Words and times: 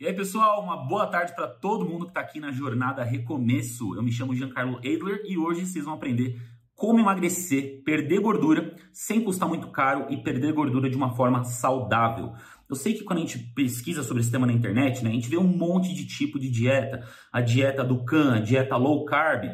E 0.00 0.08
aí, 0.08 0.12
pessoal, 0.12 0.60
uma 0.60 0.76
boa 0.76 1.06
tarde 1.06 1.32
para 1.36 1.46
todo 1.46 1.88
mundo 1.88 2.06
que 2.06 2.10
está 2.10 2.20
aqui 2.20 2.40
na 2.40 2.50
jornada 2.50 3.04
Recomeço. 3.04 3.94
Eu 3.94 4.02
me 4.02 4.10
chamo 4.10 4.34
Giancarlo 4.34 4.78
Adler 4.78 5.22
e 5.24 5.38
hoje 5.38 5.64
vocês 5.64 5.84
vão 5.84 5.94
aprender 5.94 6.36
como 6.74 6.98
emagrecer, 6.98 7.80
perder 7.84 8.18
gordura 8.18 8.74
sem 8.92 9.22
custar 9.22 9.48
muito 9.48 9.68
caro 9.68 10.06
e 10.10 10.16
perder 10.16 10.52
gordura 10.52 10.90
de 10.90 10.96
uma 10.96 11.14
forma 11.14 11.44
saudável. 11.44 12.32
Eu 12.68 12.74
sei 12.74 12.94
que 12.94 13.04
quando 13.04 13.20
a 13.20 13.22
gente 13.22 13.38
pesquisa 13.54 14.02
sobre 14.02 14.20
esse 14.20 14.32
tema 14.32 14.48
na 14.48 14.52
internet, 14.52 15.04
né, 15.04 15.10
a 15.10 15.12
gente 15.12 15.28
vê 15.28 15.36
um 15.36 15.46
monte 15.46 15.94
de 15.94 16.04
tipo 16.04 16.40
de 16.40 16.50
dieta, 16.50 17.06
a 17.32 17.40
dieta 17.40 17.84
do 17.84 18.04
CAN, 18.04 18.34
a 18.34 18.40
dieta 18.40 18.76
low 18.76 19.04
carb, 19.04 19.44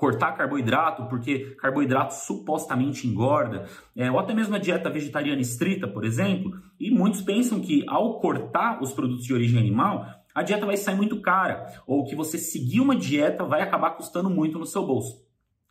cortar 0.00 0.32
carboidrato, 0.32 1.04
porque 1.04 1.54
carboidrato 1.60 2.14
supostamente 2.14 3.06
engorda, 3.06 3.66
é, 3.94 4.10
ou 4.10 4.18
até 4.18 4.32
mesmo 4.32 4.56
a 4.56 4.58
dieta 4.58 4.88
vegetariana 4.88 5.42
estrita, 5.42 5.86
por 5.86 6.06
exemplo, 6.06 6.58
e 6.80 6.90
muitos 6.90 7.20
pensam 7.20 7.60
que 7.60 7.84
ao 7.86 8.18
cortar 8.18 8.82
os 8.82 8.94
produtos 8.94 9.26
de 9.26 9.34
origem 9.34 9.60
animal, 9.60 10.06
a 10.34 10.42
dieta 10.42 10.64
vai 10.64 10.78
sair 10.78 10.96
muito 10.96 11.20
cara, 11.20 11.66
ou 11.86 12.06
que 12.06 12.16
você 12.16 12.38
seguir 12.38 12.80
uma 12.80 12.96
dieta 12.96 13.44
vai 13.44 13.60
acabar 13.60 13.90
custando 13.90 14.30
muito 14.30 14.58
no 14.58 14.64
seu 14.64 14.86
bolso. 14.86 15.22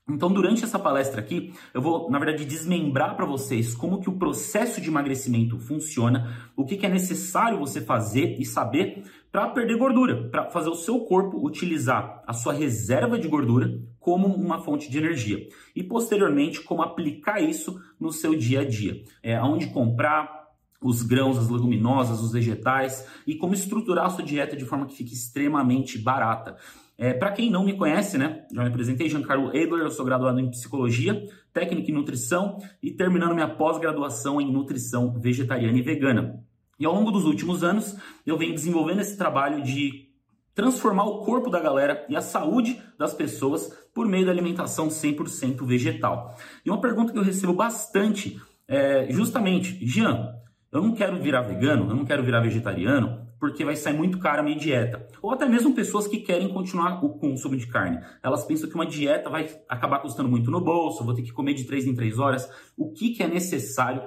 Então, 0.08 0.31
durante 0.31 0.64
essa 0.64 0.78
palestra 0.78 1.22
aqui, 1.22 1.54
eu 1.74 1.81
vou, 1.81 2.10
na 2.10 2.20
verdade, 2.20 2.46
desmembrar 2.46 3.16
para 3.16 3.26
vocês 3.26 3.76
como 3.76 4.00
que 4.00 4.10
o 4.10 4.18
processo 4.18 4.80
de 4.81 4.90
emagrecimento 4.90 5.58
funciona, 5.58 6.52
o 6.56 6.66
que, 6.66 6.78
que 6.78 6.86
é 6.86 6.90
necessário 6.90 7.60
você 7.60 7.81
fazer 7.81 8.36
e 8.40 8.46
saber 8.46 9.04
para 9.31 9.50
perder 9.50 9.78
gordura, 9.78 10.30
para 10.30 10.50
fazer 10.50 10.70
o 10.70 10.76
seu 10.76 11.02
corpo 11.02 11.46
utilizar 11.46 12.24
a 12.26 12.34
sua 12.34 12.54
reserva 12.54 13.18
de 13.20 13.28
gordura 13.28 13.80
como 14.00 14.28
uma 14.28 14.60
fonte 14.60 14.90
de 14.90 14.98
energia. 14.98 15.48
E, 15.76 15.84
posteriormente, 15.84 16.62
como 16.62 16.81
aplicar 16.81 17.40
isso 17.42 17.80
no 18.00 18.12
seu 18.12 18.36
dia 18.36 18.62
a 18.62 18.66
dia. 18.66 19.04
É, 19.22 19.36
aonde 19.36 19.68
comprar, 19.68 20.40
os 20.81 21.04
grãos, 21.04 21.38
as 21.38 21.50
leguminosas, 21.50 22.22
os 22.22 22.31
vegetais 22.31 23.06
e 23.28 23.36
como 23.36 23.54
estruturar 23.54 24.06
a 24.06 24.10
sua 24.10 24.24
dieta 24.24 24.56
de 24.56 24.66
forma 24.66 24.86
que 24.86 24.96
fique 24.96 25.14
extremamente 25.14 25.98
barata. 25.98 26.56
É, 26.98 27.14
Para 27.14 27.31
quem 27.31 27.50
não 27.50 27.64
me 27.64 27.78
conhece, 27.78 28.18
né, 28.18 28.46
já 28.52 28.62
me 28.62 28.70
apresentei, 28.70 29.10
Giancarlo 29.10 29.50
Adler, 29.50 29.81
eu 29.81 29.92
sou 29.92 30.06
graduado 30.06 30.40
em 30.40 30.50
Psicologia, 30.50 31.22
Técnica 31.54 31.92
em 31.92 31.94
Nutrição 31.94 32.58
e 32.81 32.92
terminando 32.92 33.34
minha 33.34 33.48
pós-graduação 33.48 34.40
em 34.40 34.52
Nutrição 34.52 35.18
Vegetariana 35.20 35.78
e 35.78 35.81
Vegana. 35.81 36.44
E 36.80 36.86
ao 36.86 36.94
longo 36.94 37.12
dos 37.12 37.26
últimos 37.26 37.64
anos, 37.64 37.98
eu 38.26 38.38
venho 38.38 38.54
desenvolvendo 38.54 39.02
esse 39.02 39.18
trabalho 39.18 39.62
de 39.62 40.08
transformar 40.56 41.06
o 41.06 41.20
corpo 41.24 41.50
da 41.50 41.60
galera 41.60 42.06
e 42.10 42.16
a 42.16 42.22
saúde 42.22 42.81
das 42.98 43.14
pessoas 43.14 43.72
por 43.94 44.08
meio 44.08 44.26
da 44.26 44.31
alimentação 44.31 44.88
100% 44.88 45.66
vegetal. 45.66 46.36
E 46.66 46.70
uma 46.70 46.81
pergunta 46.81 47.12
que 47.12 47.20
eu 47.20 47.24
recebo 47.24 47.54
bastante 47.54 48.42
é 48.68 49.08
justamente, 49.10 49.86
Jean, 49.86 50.36
eu 50.72 50.81
não 50.81 50.94
quero 50.94 51.22
virar 51.22 51.42
vegano, 51.42 51.90
eu 51.90 51.96
não 51.96 52.06
quero 52.06 52.24
virar 52.24 52.42
vegetariano, 52.42 53.28
porque 53.40 53.66
vai 53.66 53.76
sair 53.76 53.94
muito 53.94 54.20
caro 54.20 54.42
a 54.42 54.44
minha 54.44 54.58
dieta. 54.58 55.08
Ou 55.22 55.31
até 55.31 55.48
mesmo 55.48 55.74
pessoas 55.74 56.08
que 56.08 56.20
querem 56.20 56.50
continuar 56.50 57.04
o 57.04 57.18
consumo 57.18 57.56
de 57.56 57.66
carne. 57.66 58.00
Elas 58.22 58.46
pensam 58.46 58.70
que 58.70 58.76
uma 58.76 58.86
dieta 58.86 59.30
vai 59.30 59.50
acabar 59.68 60.00
custando 60.00 60.30
muito 60.30 60.52
no 60.52 60.62
bolso, 60.62 61.04
vou 61.04 61.14
ter 61.14 61.24
que 61.24 61.31
comer 61.31 61.54
de 61.54 61.64
3 61.64 61.88
em 61.88 61.96
3 61.96 62.20
horas. 62.20 62.50
O 62.78 62.92
que, 62.92 63.12
que 63.12 63.24
é 63.24 63.28
necessário 63.28 64.02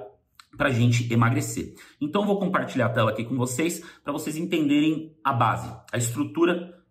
para 0.57 0.69
a 0.69 0.71
gente 0.71 1.11
emagrecer? 1.11 1.75
Então, 1.99 2.25
vou 2.25 2.39
compartilhar 2.39 2.87
a 2.87 2.89
tela 2.89 3.11
aqui 3.11 3.23
com 3.23 3.35
vocês 3.35 3.83
para 4.03 4.13
vocês 4.13 4.37
entenderem 4.37 5.15
a 5.23 5.33
base, 5.33 5.73
a 5.91 5.97
estrutura 5.97 6.83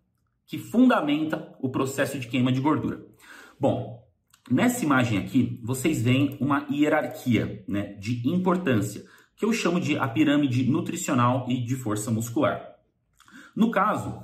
que 0.45 0.57
fundamenta 0.57 1.55
o 1.59 1.69
processo 1.69 2.19
de 2.19 2.27
queima 2.27 2.51
de 2.51 2.59
gordura. 2.59 3.05
Bom, 3.59 4.03
nessa 4.49 4.83
imagem 4.83 5.17
aqui, 5.17 5.59
vocês 5.63 6.01
veem 6.01 6.37
uma 6.39 6.67
hierarquia 6.69 7.63
né, 7.67 7.93
de 7.93 8.27
importância 8.27 9.05
que 9.35 9.45
eu 9.45 9.53
chamo 9.53 9.79
de 9.79 9.97
a 9.97 10.07
pirâmide 10.07 10.69
nutricional 10.69 11.45
e 11.49 11.63
de 11.63 11.75
força 11.75 12.11
muscular. 12.11 12.73
No 13.55 13.71
caso, 13.71 14.23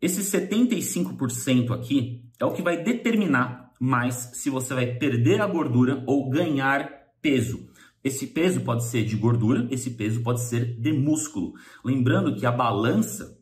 esse 0.00 0.20
75% 0.20 1.70
aqui 1.70 2.22
é 2.38 2.44
o 2.44 2.52
que 2.52 2.62
vai 2.62 2.82
determinar 2.82 3.72
mais 3.80 4.14
se 4.34 4.50
você 4.50 4.74
vai 4.74 4.86
perder 4.86 5.40
a 5.40 5.46
gordura 5.46 6.02
ou 6.06 6.30
ganhar 6.30 6.90
peso. 7.20 7.68
Esse 8.04 8.26
peso 8.26 8.60
pode 8.60 8.84
ser 8.84 9.02
de 9.06 9.16
gordura, 9.16 9.66
esse 9.70 9.90
peso 9.92 10.22
pode 10.22 10.42
ser 10.42 10.78
de 10.78 10.92
músculo. 10.92 11.54
Lembrando 11.82 12.36
que 12.36 12.44
a 12.44 12.52
balança, 12.52 13.40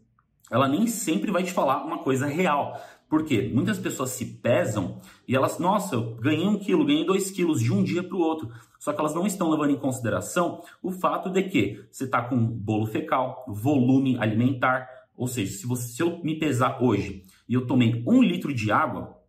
ela 0.48 0.68
nem 0.68 0.86
sempre 0.86 1.32
vai 1.32 1.42
te 1.42 1.52
falar 1.52 1.84
uma 1.84 1.98
coisa 1.98 2.26
real. 2.26 2.80
Porque 3.08 3.50
muitas 3.52 3.78
pessoas 3.78 4.10
se 4.10 4.24
pesam 4.24 5.00
e 5.26 5.34
elas, 5.34 5.58
nossa, 5.58 5.96
eu 5.96 6.14
ganhei 6.14 6.46
um 6.46 6.58
quilo, 6.58 6.86
ganhei 6.86 7.04
dois 7.04 7.30
quilos 7.30 7.60
de 7.60 7.72
um 7.72 7.82
dia 7.82 8.04
para 8.04 8.16
o 8.16 8.20
outro. 8.20 8.52
Só 8.78 8.92
que 8.92 9.00
elas 9.00 9.14
não 9.14 9.26
estão 9.26 9.50
levando 9.50 9.72
em 9.72 9.78
consideração 9.78 10.62
o 10.80 10.92
fato 10.92 11.28
de 11.28 11.42
que 11.42 11.84
você 11.90 12.04
está 12.04 12.22
com 12.22 12.38
bolo 12.38 12.86
fecal, 12.86 13.44
volume 13.48 14.16
alimentar. 14.18 14.88
Ou 15.16 15.26
seja, 15.26 15.52
se, 15.52 15.66
você, 15.66 15.88
se 15.88 16.02
eu 16.02 16.22
me 16.22 16.38
pesar 16.38 16.80
hoje 16.80 17.24
e 17.48 17.54
eu 17.54 17.66
tomei 17.66 18.02
um 18.06 18.22
litro 18.22 18.54
de 18.54 18.70
água, 18.70 19.20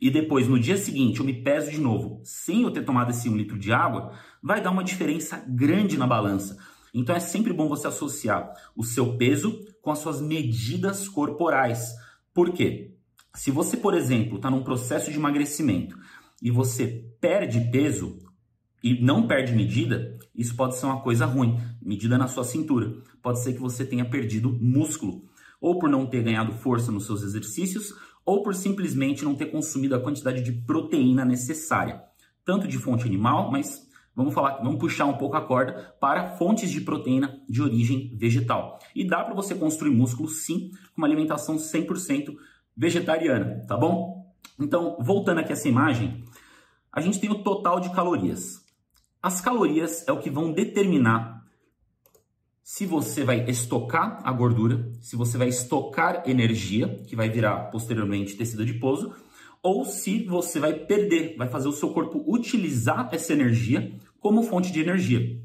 e 0.00 0.10
depois 0.10 0.46
no 0.46 0.58
dia 0.58 0.76
seguinte 0.76 1.20
eu 1.20 1.26
me 1.26 1.32
peso 1.32 1.70
de 1.70 1.80
novo 1.80 2.20
sem 2.22 2.62
eu 2.62 2.70
ter 2.70 2.84
tomado 2.84 3.10
esse 3.10 3.28
um 3.28 3.36
litro 3.36 3.58
de 3.58 3.72
água, 3.72 4.12
vai 4.42 4.60
dar 4.60 4.70
uma 4.70 4.84
diferença 4.84 5.44
grande 5.48 5.96
na 5.96 6.06
balança. 6.06 6.56
Então 6.94 7.14
é 7.14 7.20
sempre 7.20 7.52
bom 7.52 7.68
você 7.68 7.86
associar 7.86 8.52
o 8.74 8.82
seu 8.82 9.16
peso 9.16 9.64
com 9.82 9.90
as 9.90 9.98
suas 9.98 10.20
medidas 10.20 11.08
corporais. 11.08 11.92
Por 12.32 12.52
quê? 12.52 12.94
Se 13.34 13.50
você, 13.50 13.76
por 13.76 13.94
exemplo, 13.94 14.36
está 14.36 14.50
num 14.50 14.64
processo 14.64 15.10
de 15.10 15.16
emagrecimento 15.18 15.98
e 16.42 16.50
você 16.50 17.04
perde 17.20 17.70
peso 17.70 18.18
e 18.82 19.02
não 19.02 19.26
perde 19.26 19.52
medida, 19.52 20.16
isso 20.34 20.54
pode 20.54 20.76
ser 20.76 20.86
uma 20.86 21.00
coisa 21.00 21.26
ruim. 21.26 21.58
Medida 21.82 22.16
na 22.16 22.28
sua 22.28 22.44
cintura. 22.44 22.94
Pode 23.22 23.42
ser 23.42 23.52
que 23.52 23.60
você 23.60 23.84
tenha 23.84 24.08
perdido 24.08 24.52
músculo, 24.60 25.24
ou 25.60 25.78
por 25.78 25.88
não 25.88 26.06
ter 26.06 26.22
ganhado 26.22 26.52
força 26.52 26.92
nos 26.92 27.06
seus 27.06 27.22
exercícios, 27.22 27.92
ou 28.24 28.42
por 28.42 28.54
simplesmente 28.54 29.24
não 29.24 29.34
ter 29.34 29.46
consumido 29.46 29.94
a 29.94 30.00
quantidade 30.00 30.42
de 30.42 30.52
proteína 30.52 31.24
necessária, 31.24 32.02
tanto 32.44 32.66
de 32.66 32.78
fonte 32.78 33.06
animal, 33.06 33.50
mas 33.50 33.85
vamos 34.16 34.32
falar, 34.32 34.62
vamos 34.62 34.80
puxar 34.80 35.04
um 35.04 35.18
pouco 35.18 35.36
a 35.36 35.42
corda 35.42 35.94
para 36.00 36.36
fontes 36.36 36.70
de 36.70 36.80
proteína 36.80 37.38
de 37.46 37.60
origem 37.60 38.16
vegetal. 38.16 38.78
E 38.94 39.06
dá 39.06 39.22
para 39.22 39.34
você 39.34 39.54
construir 39.54 39.90
músculo 39.90 40.28
sim, 40.28 40.70
com 40.94 41.02
uma 41.02 41.06
alimentação 41.06 41.56
100% 41.56 42.34
vegetariana, 42.74 43.64
tá 43.68 43.76
bom? 43.76 44.34
Então, 44.58 44.96
voltando 45.00 45.40
aqui 45.40 45.52
essa 45.52 45.68
imagem, 45.68 46.24
a 46.90 47.02
gente 47.02 47.20
tem 47.20 47.30
o 47.30 47.42
total 47.42 47.78
de 47.78 47.90
calorias. 47.90 48.64
As 49.22 49.40
calorias 49.40 50.06
é 50.08 50.12
o 50.12 50.18
que 50.18 50.30
vão 50.30 50.50
determinar 50.50 51.36
se 52.62 52.84
você 52.84 53.22
vai 53.22 53.48
estocar 53.48 54.20
a 54.24 54.32
gordura, 54.32 54.90
se 55.00 55.14
você 55.14 55.38
vai 55.38 55.48
estocar 55.48 56.24
energia, 56.26 57.00
que 57.06 57.14
vai 57.14 57.28
virar 57.28 57.70
posteriormente 57.70 58.34
tecido 58.34 58.62
adiposo, 58.62 59.14
ou 59.62 59.84
se 59.84 60.24
você 60.24 60.58
vai 60.58 60.74
perder, 60.74 61.36
vai 61.36 61.48
fazer 61.48 61.68
o 61.68 61.72
seu 61.72 61.90
corpo 61.90 62.24
utilizar 62.26 63.08
essa 63.12 63.32
energia 63.32 63.94
como 64.26 64.42
fonte 64.42 64.72
de 64.72 64.80
energia. 64.80 65.40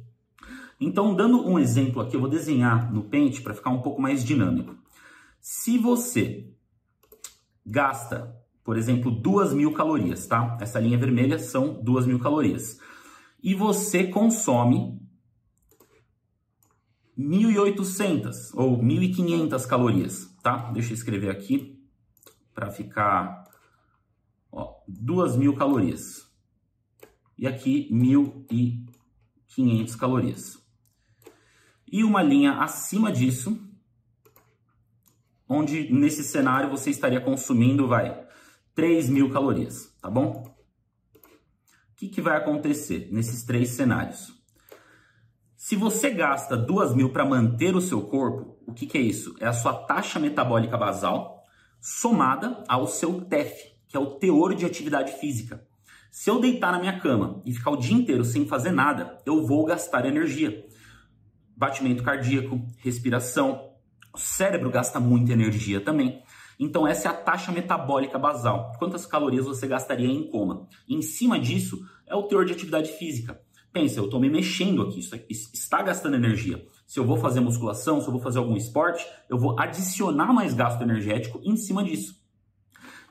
Então, 0.79 1.13
dando 1.13 1.47
um 1.47 1.59
exemplo 1.59 2.01
aqui, 2.01 2.15
eu 2.15 2.19
vou 2.19 2.27
desenhar 2.27 2.91
no 2.91 3.03
pente 3.03 3.39
para 3.39 3.53
ficar 3.53 3.69
um 3.69 3.79
pouco 3.79 4.01
mais 4.01 4.23
dinâmico. 4.23 4.75
Se 5.39 5.77
você 5.77 6.51
gasta, 7.63 8.35
por 8.63 8.75
exemplo, 8.75 9.11
duas 9.11 9.53
mil 9.53 9.71
calorias, 9.71 10.25
tá? 10.25 10.57
Essa 10.59 10.79
linha 10.79 10.97
vermelha 10.97 11.37
são 11.37 11.79
duas 11.83 12.07
mil 12.07 12.17
calorias. 12.17 12.79
E 13.43 13.53
você 13.53 14.07
consome 14.07 14.99
1.800 17.15 18.49
ou 18.55 18.79
1.500 18.79 19.67
calorias, 19.67 20.35
tá? 20.41 20.71
Deixa 20.71 20.89
eu 20.89 20.95
escrever 20.95 21.29
aqui 21.29 21.79
para 22.51 22.71
ficar 22.71 23.43
ó, 24.51 24.73
2.000 24.89 25.55
calorias. 25.55 26.30
E 27.41 27.47
aqui 27.47 27.89
1.500 27.91 29.97
calorias. 29.97 30.57
E 31.91 32.03
uma 32.03 32.21
linha 32.21 32.59
acima 32.59 33.11
disso 33.11 33.59
onde 35.49 35.91
nesse 35.91 36.23
cenário 36.23 36.69
você 36.69 36.91
estaria 36.91 37.19
consumindo, 37.19 37.87
vai, 37.87 38.25
3 38.73 39.09
mil 39.09 39.29
calorias, 39.29 39.93
tá 39.99 40.09
bom? 40.09 40.55
O 41.15 41.97
que, 41.97 42.07
que 42.07 42.21
vai 42.21 42.37
acontecer 42.37 43.09
nesses 43.11 43.43
três 43.43 43.67
cenários? 43.69 44.31
Se 45.57 45.75
você 45.75 46.11
gasta 46.11 46.55
2 46.55 46.95
mil 46.95 47.11
para 47.11 47.25
manter 47.25 47.75
o 47.75 47.81
seu 47.81 48.03
corpo, 48.03 48.57
o 48.65 48.73
que, 48.73 48.85
que 48.85 48.97
é 48.97 49.01
isso? 49.01 49.35
É 49.39 49.47
a 49.47 49.53
sua 49.53 49.73
taxa 49.73 50.19
metabólica 50.19 50.77
basal 50.77 51.43
somada 51.81 52.63
ao 52.67 52.87
seu 52.87 53.21
TEF, 53.21 53.51
que 53.89 53.97
é 53.97 53.99
o 53.99 54.19
teor 54.19 54.55
de 54.55 54.65
atividade 54.65 55.11
física. 55.13 55.67
Se 56.11 56.29
eu 56.29 56.41
deitar 56.41 56.73
na 56.73 56.79
minha 56.79 56.99
cama 56.99 57.41
e 57.45 57.53
ficar 57.53 57.71
o 57.71 57.77
dia 57.77 57.95
inteiro 57.95 58.25
sem 58.25 58.45
fazer 58.45 58.71
nada, 58.71 59.17
eu 59.25 59.47
vou 59.47 59.63
gastar 59.63 60.05
energia. 60.05 60.67
Batimento 61.55 62.03
cardíaco, 62.03 62.61
respiração, 62.79 63.71
o 64.13 64.17
cérebro 64.17 64.69
gasta 64.69 64.99
muita 64.99 65.31
energia 65.31 65.79
também. 65.79 66.21
Então, 66.59 66.85
essa 66.85 67.07
é 67.07 67.11
a 67.11 67.13
taxa 67.13 67.53
metabólica 67.53 68.19
basal. 68.19 68.73
Quantas 68.77 69.05
calorias 69.05 69.45
você 69.45 69.65
gastaria 69.65 70.05
em 70.05 70.29
coma? 70.29 70.67
Em 70.87 71.01
cima 71.01 71.39
disso, 71.39 71.79
é 72.05 72.13
o 72.13 72.23
teor 72.23 72.43
de 72.43 72.51
atividade 72.51 72.91
física. 72.91 73.41
Pensa, 73.71 74.01
eu 74.01 74.03
estou 74.03 74.19
me 74.19 74.29
mexendo 74.29 74.81
aqui, 74.81 74.99
isso 74.99 75.49
está 75.53 75.81
gastando 75.81 76.17
energia. 76.17 76.67
se 76.85 76.99
eu 76.99 77.05
vou 77.05 77.15
fazer 77.15 77.39
musculação, 77.39 78.01
se 78.01 78.07
eu 78.07 78.11
vou 78.11 78.21
fazer 78.21 78.39
algum 78.39 78.57
esporte, 78.57 79.07
eu 79.29 79.39
vou 79.39 79.57
adicionar 79.57 80.33
mais 80.33 80.53
gasto 80.53 80.81
energético 80.81 81.39
em 81.41 81.55
cima 81.55 81.81
disso. 81.81 82.20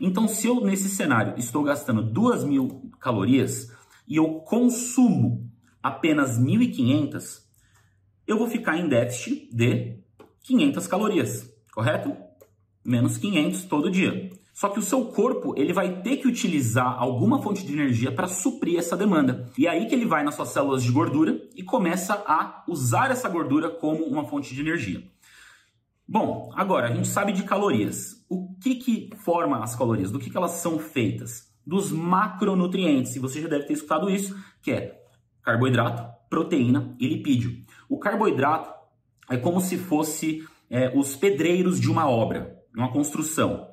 Então, 0.00 0.26
se 0.26 0.46
eu 0.46 0.62
nesse 0.62 0.88
cenário 0.88 1.34
estou 1.36 1.62
gastando 1.62 2.02
2 2.02 2.44
mil 2.44 2.90
calorias 2.98 3.70
e 4.08 4.16
eu 4.16 4.40
consumo 4.40 5.46
apenas 5.82 6.40
1.500, 6.40 7.42
eu 8.26 8.38
vou 8.38 8.48
ficar 8.48 8.78
em 8.78 8.88
déficit 8.88 9.54
de 9.54 9.98
500 10.42 10.86
calorias, 10.86 11.52
correto? 11.72 12.16
Menos 12.82 13.18
500 13.18 13.64
todo 13.64 13.90
dia. 13.90 14.30
Só 14.54 14.68
que 14.68 14.78
o 14.78 14.82
seu 14.82 15.06
corpo 15.06 15.54
ele 15.56 15.72
vai 15.72 16.00
ter 16.02 16.16
que 16.16 16.28
utilizar 16.28 16.98
alguma 16.98 17.42
fonte 17.42 17.64
de 17.64 17.72
energia 17.72 18.10
para 18.10 18.26
suprir 18.26 18.78
essa 18.78 18.96
demanda. 18.96 19.50
E 19.56 19.66
é 19.66 19.70
aí 19.70 19.86
que 19.86 19.94
ele 19.94 20.06
vai 20.06 20.24
nas 20.24 20.34
suas 20.34 20.48
células 20.48 20.82
de 20.82 20.90
gordura 20.90 21.40
e 21.54 21.62
começa 21.62 22.14
a 22.26 22.64
usar 22.66 23.10
essa 23.10 23.28
gordura 23.28 23.68
como 23.68 24.04
uma 24.04 24.24
fonte 24.24 24.54
de 24.54 24.60
energia. 24.60 25.02
Bom, 26.08 26.50
agora 26.54 26.88
a 26.88 26.94
gente 26.94 27.08
sabe 27.08 27.32
de 27.32 27.42
calorias. 27.42 28.19
O 28.30 28.54
que, 28.60 28.76
que 28.76 29.10
forma 29.24 29.60
as 29.60 29.74
calorias? 29.74 30.12
Do 30.12 30.20
que, 30.20 30.30
que 30.30 30.36
elas 30.36 30.52
são 30.52 30.78
feitas? 30.78 31.52
Dos 31.66 31.90
macronutrientes. 31.90 33.16
E 33.16 33.18
você 33.18 33.42
já 33.42 33.48
deve 33.48 33.64
ter 33.64 33.72
escutado 33.72 34.08
isso, 34.08 34.38
que 34.62 34.70
é 34.70 35.02
carboidrato, 35.42 36.08
proteína 36.30 36.94
e 37.00 37.08
lipídio. 37.08 37.64
O 37.88 37.98
carboidrato 37.98 38.72
é 39.28 39.36
como 39.36 39.60
se 39.60 39.76
fosse 39.76 40.46
é, 40.70 40.96
os 40.96 41.16
pedreiros 41.16 41.80
de 41.80 41.90
uma 41.90 42.08
obra, 42.08 42.56
uma 42.72 42.92
construção. 42.92 43.68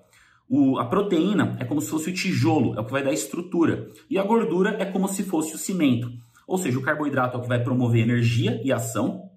O, 0.50 0.80
a 0.80 0.86
proteína 0.86 1.56
é 1.60 1.66
como 1.66 1.80
se 1.80 1.92
fosse 1.92 2.10
o 2.10 2.14
tijolo, 2.14 2.76
é 2.76 2.82
o 2.82 2.86
que 2.86 2.92
vai 2.92 3.04
dar 3.04 3.14
estrutura. 3.14 3.92
E 4.10 4.18
a 4.18 4.24
gordura 4.24 4.76
é 4.80 4.86
como 4.86 5.08
se 5.08 5.22
fosse 5.22 5.54
o 5.54 5.60
cimento. 5.60 6.12
Ou 6.48 6.58
seja, 6.58 6.80
o 6.80 6.82
carboidrato 6.82 7.36
é 7.36 7.40
o 7.40 7.44
que 7.44 7.48
vai 7.48 7.64
promover 7.64 8.02
energia 8.02 8.60
e 8.64 8.72
ação. 8.72 9.30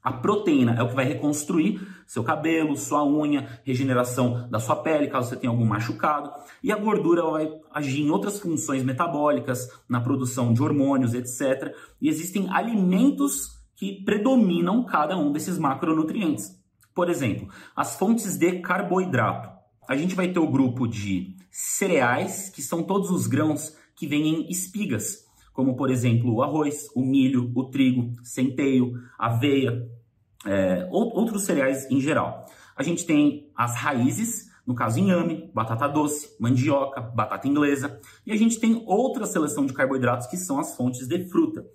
A 0.00 0.12
proteína 0.12 0.74
é 0.74 0.82
o 0.84 0.88
que 0.88 0.94
vai 0.94 1.04
reconstruir 1.04 1.80
seu 2.08 2.24
cabelo, 2.24 2.74
sua 2.74 3.04
unha, 3.04 3.60
regeneração 3.64 4.48
da 4.50 4.58
sua 4.58 4.76
pele, 4.76 5.08
caso 5.08 5.28
você 5.28 5.36
tenha 5.36 5.50
algum 5.50 5.66
machucado. 5.66 6.32
E 6.62 6.72
a 6.72 6.76
gordura 6.76 7.22
vai 7.22 7.52
agir 7.72 8.00
em 8.00 8.10
outras 8.10 8.40
funções 8.40 8.82
metabólicas, 8.82 9.68
na 9.86 10.00
produção 10.00 10.54
de 10.54 10.62
hormônios, 10.62 11.12
etc. 11.12 11.72
E 12.00 12.08
existem 12.08 12.48
alimentos 12.50 13.58
que 13.76 14.02
predominam 14.04 14.84
cada 14.84 15.16
um 15.16 15.30
desses 15.30 15.58
macronutrientes. 15.58 16.58
Por 16.94 17.10
exemplo, 17.10 17.46
as 17.76 17.96
fontes 17.96 18.38
de 18.38 18.58
carboidrato 18.60 19.58
a 19.88 19.96
gente 19.96 20.14
vai 20.14 20.28
ter 20.30 20.38
o 20.38 20.50
grupo 20.50 20.86
de 20.86 21.34
cereais, 21.50 22.50
que 22.50 22.60
são 22.60 22.82
todos 22.82 23.10
os 23.10 23.26
grãos 23.26 23.74
que 23.96 24.06
vêm 24.06 24.28
em 24.28 24.50
espigas, 24.50 25.24
como 25.54 25.76
por 25.76 25.90
exemplo 25.90 26.34
o 26.34 26.42
arroz, 26.42 26.88
o 26.94 27.00
milho, 27.00 27.50
o 27.54 27.64
trigo, 27.64 28.12
centeio, 28.22 28.92
aveia, 29.18 29.88
é, 30.46 30.88
outros 30.90 31.44
cereais 31.44 31.90
em 31.90 32.00
geral. 32.00 32.46
A 32.76 32.82
gente 32.82 33.04
tem 33.04 33.50
as 33.56 33.76
raízes, 33.76 34.50
no 34.66 34.74
caso 34.74 34.98
inhame, 34.98 35.50
batata 35.52 35.88
doce, 35.88 36.36
mandioca, 36.38 37.00
batata 37.00 37.48
inglesa, 37.48 38.00
e 38.26 38.32
a 38.32 38.36
gente 38.36 38.60
tem 38.60 38.82
outra 38.86 39.26
seleção 39.26 39.66
de 39.66 39.72
carboidratos 39.72 40.26
que 40.26 40.36
são 40.36 40.60
as 40.60 40.76
fontes 40.76 41.08
de 41.08 41.28
fruta. 41.28 41.66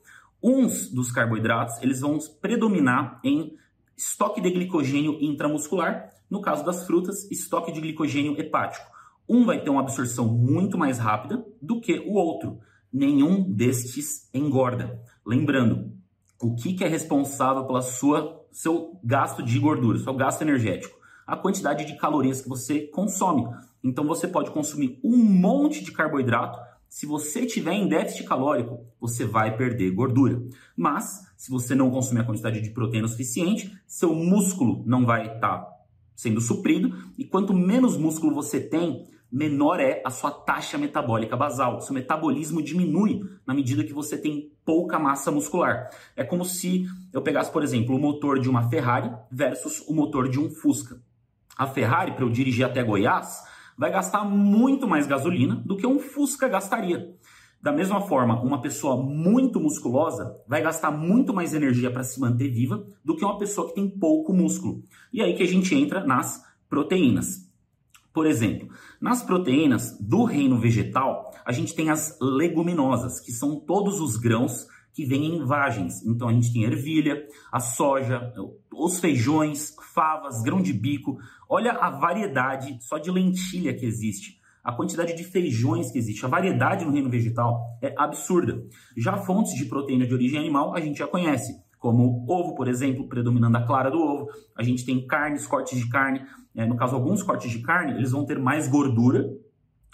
Uns 0.41 0.89
dos 0.89 1.11
carboidratos, 1.11 1.81
eles 1.81 2.01
vão 2.01 2.17
predominar 2.41 3.19
em 3.23 3.57
estoque 3.97 4.41
de 4.41 4.49
glicogênio 4.49 5.17
intramuscular 5.21 6.09
no 6.29 6.41
caso 6.41 6.65
das 6.65 6.85
frutas, 6.85 7.29
estoque 7.29 7.71
de 7.71 7.79
glicogênio 7.79 8.39
hepático. 8.39 8.85
Um 9.29 9.45
vai 9.45 9.61
ter 9.61 9.69
uma 9.69 9.81
absorção 9.81 10.27
muito 10.27 10.77
mais 10.77 10.97
rápida 10.97 11.45
do 11.61 11.79
que 11.79 11.99
o 11.99 12.13
outro. 12.13 12.59
Nenhum 12.91 13.43
destes 13.51 14.29
engorda. 14.33 14.99
Lembrando, 15.25 15.93
o 16.41 16.55
que, 16.55 16.73
que 16.73 16.83
é 16.83 16.87
responsável 16.87 17.65
pela 17.65 17.81
sua 17.81 18.42
seu 18.53 18.99
gasto 19.03 19.43
de 19.43 19.59
gordura, 19.59 19.99
seu 19.99 20.13
gasto 20.13 20.41
energético? 20.43 20.97
A 21.27 21.35
quantidade 21.35 21.85
de 21.85 21.97
calorias 21.97 22.41
que 22.41 22.47
você 22.47 22.81
consome. 22.87 23.45
Então 23.83 24.05
você 24.05 24.27
pode 24.27 24.51
consumir 24.51 24.99
um 25.03 25.17
monte 25.17 25.83
de 25.83 25.91
carboidrato. 25.91 26.59
Se 26.87 27.05
você 27.05 27.45
tiver 27.45 27.73
em 27.73 27.87
déficit 27.87 28.23
calórico, 28.25 28.85
você 29.01 29.25
vai 29.25 29.57
perder 29.57 29.91
gordura. 29.91 30.41
Mas, 30.77 31.27
se 31.35 31.49
você 31.49 31.73
não 31.73 31.89
consumir 31.89 32.21
a 32.21 32.25
quantidade 32.25 32.61
de 32.61 32.69
proteína 32.69 33.07
suficiente, 33.07 33.75
seu 33.87 34.13
músculo 34.13 34.83
não 34.85 35.05
vai 35.05 35.23
estar 35.23 35.57
tá 35.57 35.73
sendo 36.15 36.39
suprido, 36.39 36.95
e 37.17 37.25
quanto 37.25 37.53
menos 37.53 37.97
músculo 37.97 38.33
você 38.33 38.59
tem, 38.59 39.05
menor 39.33 39.79
é 39.79 39.99
a 40.05 40.11
sua 40.11 40.29
taxa 40.29 40.77
metabólica 40.77 41.35
basal. 41.35 41.81
Seu 41.81 41.95
metabolismo 41.95 42.61
diminui 42.61 43.19
na 43.47 43.53
medida 43.55 43.83
que 43.83 43.91
você 43.91 44.15
tem 44.15 44.51
pouca 44.63 44.99
massa 44.99 45.31
muscular. 45.31 45.89
É 46.15 46.23
como 46.23 46.45
se 46.45 46.85
eu 47.11 47.19
pegasse, 47.19 47.51
por 47.51 47.63
exemplo, 47.63 47.95
o 47.95 47.99
motor 47.99 48.39
de 48.39 48.47
uma 48.47 48.69
Ferrari 48.69 49.11
versus 49.31 49.79
o 49.87 49.93
motor 49.93 50.29
de 50.29 50.39
um 50.39 50.51
Fusca. 50.51 51.01
A 51.57 51.65
Ferrari, 51.65 52.11
para 52.11 52.23
eu 52.23 52.29
dirigir 52.29 52.63
até 52.63 52.83
Goiás, 52.83 53.43
vai 53.75 53.91
gastar 53.91 54.23
muito 54.23 54.87
mais 54.87 55.07
gasolina 55.07 55.55
do 55.55 55.75
que 55.75 55.87
um 55.87 55.97
Fusca 55.97 56.47
gastaria. 56.47 57.15
Da 57.59 57.71
mesma 57.71 58.01
forma, 58.01 58.39
uma 58.43 58.61
pessoa 58.61 59.01
muito 59.01 59.59
musculosa 59.59 60.37
vai 60.47 60.61
gastar 60.61 60.91
muito 60.91 61.33
mais 61.33 61.55
energia 61.55 61.89
para 61.89 62.03
se 62.03 62.19
manter 62.19 62.49
viva 62.49 62.85
do 63.03 63.15
que 63.15 63.25
uma 63.25 63.37
pessoa 63.39 63.69
que 63.69 63.75
tem 63.75 63.89
pouco 63.89 64.31
músculo. 64.31 64.83
E 65.11 65.23
aí 65.23 65.33
que 65.33 65.41
a 65.41 65.47
gente 65.47 65.73
entra 65.73 66.05
nas 66.05 66.43
proteínas. 66.69 67.51
Por 68.13 68.27
exemplo, 68.27 68.69
nas 69.01 69.23
proteínas 69.23 69.97
do 69.99 70.23
reino 70.23 70.59
vegetal, 70.59 71.31
a 71.43 71.51
gente 71.51 71.73
tem 71.73 71.89
as 71.89 72.17
leguminosas, 72.21 73.19
que 73.19 73.31
são 73.31 73.59
todos 73.59 73.99
os 73.99 74.15
grãos 74.17 74.67
que 74.93 75.05
vêm 75.05 75.37
em 75.37 75.43
vagens. 75.43 76.05
Então 76.05 76.29
a 76.29 76.33
gente 76.33 76.53
tem 76.53 76.63
ervilha, 76.63 77.25
a 77.51 77.59
soja, 77.59 78.31
os 78.71 78.99
feijões, 78.99 79.75
favas, 79.93 80.43
grão 80.43 80.61
de 80.61 80.71
bico. 80.71 81.17
Olha 81.49 81.71
a 81.71 81.89
variedade 81.89 82.77
só 82.81 82.97
de 82.97 83.09
lentilha 83.09 83.73
que 83.73 83.85
existe 83.85 84.43
a 84.63 84.71
quantidade 84.71 85.13
de 85.13 85.23
feijões 85.25 85.91
que 85.91 85.97
existe, 85.97 86.25
a 86.25 86.29
variedade 86.29 86.85
no 86.85 86.91
reino 86.91 87.09
vegetal 87.09 87.61
é 87.81 87.93
absurda. 87.97 88.63
Já 88.95 89.17
fontes 89.17 89.53
de 89.55 89.65
proteína 89.65 90.07
de 90.07 90.13
origem 90.13 90.39
animal 90.39 90.73
a 90.73 90.79
gente 90.79 90.99
já 90.99 91.07
conhece, 91.07 91.61
como 91.77 92.25
ovo, 92.29 92.55
por 92.55 92.69
exemplo, 92.69 93.09
predominando 93.09 93.57
a 93.57 93.65
clara 93.65 93.91
do 93.91 93.99
ovo. 93.99 94.27
A 94.55 94.63
gente 94.63 94.85
tem 94.85 95.05
carnes, 95.05 95.45
cortes 95.45 95.77
de 95.77 95.89
carne. 95.89 96.21
É, 96.55 96.65
no 96.65 96.75
caso, 96.75 96.95
alguns 96.95 97.23
cortes 97.23 97.51
de 97.51 97.59
carne, 97.59 97.93
eles 97.93 98.11
vão 98.11 98.25
ter 98.25 98.39
mais 98.39 98.67
gordura 98.67 99.29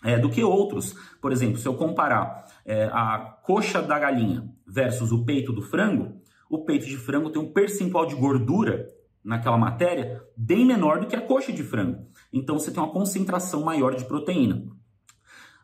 é, 0.04 0.18
do 0.18 0.30
que 0.30 0.44
outros. 0.44 0.96
Por 1.22 1.32
exemplo, 1.32 1.58
se 1.58 1.68
eu 1.68 1.76
comparar 1.76 2.46
é, 2.66 2.86
a 2.86 3.38
coxa 3.44 3.82
da 3.82 3.98
galinha 3.98 4.48
versus 4.68 5.12
o 5.12 5.24
peito 5.26 5.54
do 5.54 5.62
frango, 5.62 6.20
o 6.50 6.66
peito 6.66 6.86
de 6.86 6.98
frango 6.98 7.30
tem 7.30 7.42
um 7.42 7.52
percentual 7.52 8.06
de 8.06 8.16
gordura 8.16 8.88
naquela 9.24 9.58
matéria 9.58 10.24
bem 10.36 10.66
menor 10.66 11.00
do 11.00 11.08
que 11.08 11.16
a 11.16 11.22
coxa 11.22 11.52
de 11.52 11.64
frango. 11.64 12.08
Então 12.32 12.58
você 12.58 12.72
tem 12.72 12.82
uma 12.82 12.92
concentração 12.92 13.64
maior 13.64 13.96
de 13.96 14.06
proteína. 14.06 14.64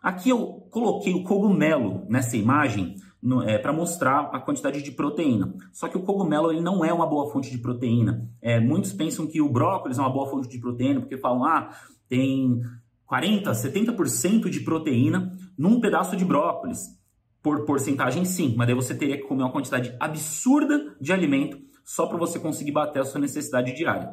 Aqui 0.01 0.29
eu 0.29 0.67
coloquei 0.69 1.13
o 1.13 1.23
cogumelo 1.23 2.05
nessa 2.07 2.37
imagem 2.37 2.95
é, 3.43 3.57
para 3.57 3.73
mostrar 3.73 4.29
a 4.31 4.39
quantidade 4.39 4.81
de 4.81 4.91
proteína. 4.91 5.53
Só 5.71 5.87
que 5.87 5.97
o 5.97 6.03
cogumelo 6.03 6.51
ele 6.51 6.61
não 6.61 6.85
é 6.85 6.93
uma 6.93 7.07
boa 7.07 7.31
fonte 7.31 7.49
de 7.49 7.57
proteína. 7.57 8.29
É, 8.41 8.59
muitos 8.59 8.93
pensam 8.93 9.25
que 9.25 9.41
o 9.41 9.49
brócolis 9.49 9.97
é 9.97 10.01
uma 10.01 10.11
boa 10.11 10.29
fonte 10.29 10.47
de 10.47 10.59
proteína 10.59 10.99
porque 10.99 11.17
falam, 11.17 11.43
ah, 11.43 11.75
tem 12.07 12.61
40, 13.05 13.51
70% 13.51 14.49
de 14.49 14.59
proteína 14.59 15.35
num 15.57 15.79
pedaço 15.79 16.15
de 16.15 16.23
brócolis. 16.23 16.95
Por 17.41 17.65
porcentagem, 17.65 18.25
sim, 18.25 18.55
mas 18.57 18.67
daí 18.67 18.75
você 18.75 18.95
teria 18.95 19.17
que 19.17 19.27
comer 19.27 19.43
uma 19.43 19.51
quantidade 19.51 19.95
absurda 19.99 20.95
de 20.99 21.13
alimento 21.13 21.59
só 21.83 22.07
para 22.07 22.17
você 22.17 22.39
conseguir 22.39 22.71
bater 22.71 23.01
a 23.01 23.05
sua 23.05 23.21
necessidade 23.21 23.73
diária. 23.75 24.09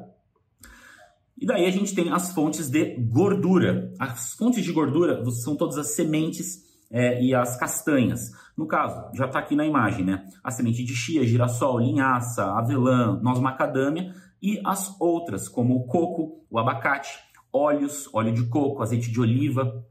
E 1.38 1.46
daí 1.46 1.66
a 1.66 1.70
gente 1.70 1.94
tem 1.94 2.12
as 2.12 2.32
fontes 2.32 2.70
de 2.70 2.94
gordura. 2.96 3.92
As 3.98 4.34
fontes 4.34 4.62
de 4.62 4.70
gordura 4.70 5.24
são 5.30 5.56
todas 5.56 5.76
as 5.76 5.94
sementes 5.94 6.71
é, 6.92 7.22
e 7.22 7.34
as 7.34 7.56
castanhas. 7.56 8.30
No 8.56 8.66
caso, 8.66 9.10
já 9.14 9.24
está 9.24 9.38
aqui 9.38 9.56
na 9.56 9.64
imagem, 9.64 10.04
né? 10.04 10.26
A 10.44 10.50
semente 10.50 10.84
de 10.84 10.94
chia, 10.94 11.26
girassol, 11.26 11.80
linhaça, 11.80 12.44
avelã, 12.44 13.18
noz 13.22 13.40
macadâmia 13.40 14.14
e 14.42 14.60
as 14.64 14.94
outras, 15.00 15.48
como 15.48 15.74
o 15.74 15.86
coco, 15.86 16.44
o 16.50 16.58
abacate, 16.58 17.18
óleos, 17.52 18.08
óleo 18.12 18.34
de 18.34 18.44
coco, 18.44 18.82
azeite 18.82 19.10
de 19.10 19.20
oliva, 19.20 19.84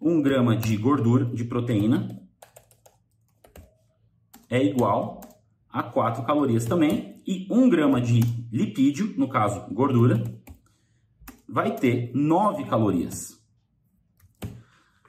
1 0.01 0.21
grama 0.21 0.57
de 0.57 0.75
gordura, 0.75 1.25
de 1.25 1.45
proteína, 1.45 2.19
é 4.49 4.61
igual 4.63 5.21
a 5.73 5.81
4 5.81 6.23
calorias 6.23 6.65
também. 6.65 7.21
E 7.25 7.47
1 7.49 7.67
grama 7.67 7.99
de 7.99 8.19
lipídio, 8.51 9.15
no 9.17 9.27
caso 9.27 9.65
gordura, 9.73 10.23
vai 11.49 11.75
ter 11.75 12.11
9 12.13 12.65
calorias. 12.65 13.41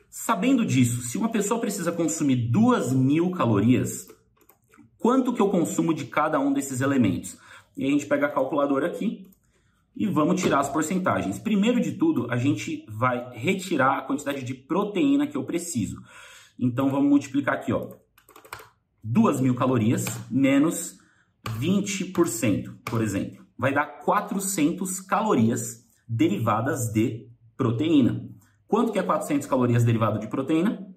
Sabendo 0.08 0.64
disso, 0.64 1.02
se 1.02 1.18
uma 1.18 1.28
pessoa 1.28 1.60
precisa 1.60 1.92
consumir 1.92 2.50
2.000 2.50 3.30
calorias, 3.36 4.08
quanto 4.96 5.34
que 5.34 5.42
eu 5.42 5.50
consumo 5.50 5.92
de 5.92 6.06
cada 6.06 6.40
um 6.40 6.52
desses 6.52 6.80
elementos? 6.80 7.36
E 7.76 7.84
a 7.84 7.90
gente 7.90 8.06
pega 8.06 8.26
a 8.26 8.30
calculadora 8.32 8.86
aqui 8.86 9.28
e 9.94 10.06
vamos 10.06 10.40
tirar 10.40 10.60
as 10.60 10.68
porcentagens. 10.68 11.38
Primeiro 11.38 11.80
de 11.80 11.92
tudo, 11.92 12.30
a 12.30 12.36
gente 12.36 12.86
vai 12.88 13.36
retirar 13.36 13.98
a 13.98 14.02
quantidade 14.02 14.44
de 14.44 14.54
proteína 14.54 15.26
que 15.26 15.36
eu 15.36 15.44
preciso. 15.44 16.00
Então 16.58 16.88
vamos 16.88 17.08
multiplicar 17.08 17.54
aqui, 17.54 17.72
ó. 17.72 18.03
2 19.04 19.40
mil 19.40 19.54
calorias 19.54 20.06
menos 20.30 20.98
20%, 21.60 22.78
por 22.84 23.02
exemplo. 23.02 23.46
Vai 23.56 23.72
dar 23.72 23.86
400 23.86 25.00
calorias 25.00 25.86
derivadas 26.08 26.90
de 26.90 27.28
proteína. 27.56 28.28
Quanto 28.66 28.92
que 28.92 28.98
é 28.98 29.02
400 29.02 29.46
calorias 29.46 29.84
derivado 29.84 30.18
de 30.18 30.26
proteína? 30.26 30.88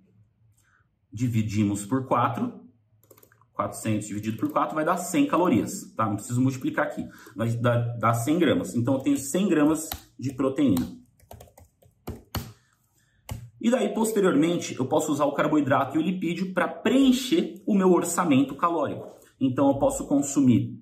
Dividimos 1.11 1.85
por 1.85 2.07
4 2.07 2.65
400 3.57 4.07
dividido 4.07 4.37
por 4.37 4.51
4 4.51 4.75
vai 4.75 4.85
dar 4.85 4.97
100 4.97 5.27
calorias, 5.27 5.91
tá? 5.95 6.05
Não 6.05 6.15
preciso 6.15 6.39
multiplicar 6.39 6.85
aqui, 6.85 7.03
vai 7.35 7.49
dar, 7.57 7.97
dar 7.97 8.13
100 8.13 8.37
gramas. 8.37 8.75
Então, 8.75 8.93
eu 8.93 8.99
tenho 8.99 9.17
100 9.17 9.49
gramas 9.49 9.89
de 10.17 10.31
proteína. 10.33 10.85
E 13.59 13.71
daí, 13.71 13.93
posteriormente, 13.93 14.75
eu 14.77 14.85
posso 14.85 15.11
usar 15.11 15.25
o 15.25 15.33
carboidrato 15.33 15.97
e 15.97 15.99
o 15.99 16.01
lipídio 16.01 16.53
para 16.53 16.67
preencher 16.67 17.61
o 17.65 17.75
meu 17.75 17.91
orçamento 17.91 18.55
calórico. 18.55 19.07
Então, 19.39 19.67
eu 19.67 19.75
posso 19.79 20.07
consumir, 20.07 20.79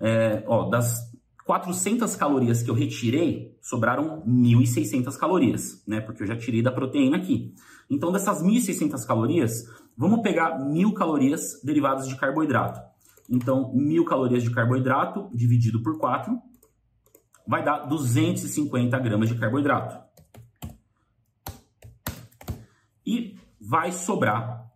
é, 0.00 0.44
ó, 0.46 0.68
das 0.68 1.12
400 1.44 2.16
calorias 2.16 2.62
que 2.62 2.70
eu 2.70 2.74
retirei, 2.74 3.56
sobraram 3.60 4.22
1.600 4.26 5.16
calorias, 5.18 5.82
né? 5.86 6.00
Porque 6.00 6.22
eu 6.22 6.26
já 6.26 6.36
tirei 6.36 6.62
da 6.62 6.72
proteína 6.72 7.16
aqui. 7.16 7.54
Então, 7.90 8.10
dessas 8.10 8.42
1.600 8.42 9.04
calorias, 9.06 9.64
vamos 9.96 10.22
pegar 10.22 10.58
1.000 10.58 10.92
calorias 10.94 11.60
derivadas 11.62 12.08
de 12.08 12.16
carboidrato. 12.16 12.80
Então, 13.28 13.74
1.000 13.74 14.04
calorias 14.04 14.42
de 14.42 14.50
carboidrato 14.50 15.28
dividido 15.34 15.82
por 15.82 15.98
4 15.98 16.38
vai 17.46 17.62
dar 17.62 17.80
250 17.80 18.98
gramas 18.98 19.28
de 19.28 19.34
carboidrato. 19.34 20.03
E 23.06 23.36
vai 23.60 23.92
sobrar 23.92 24.70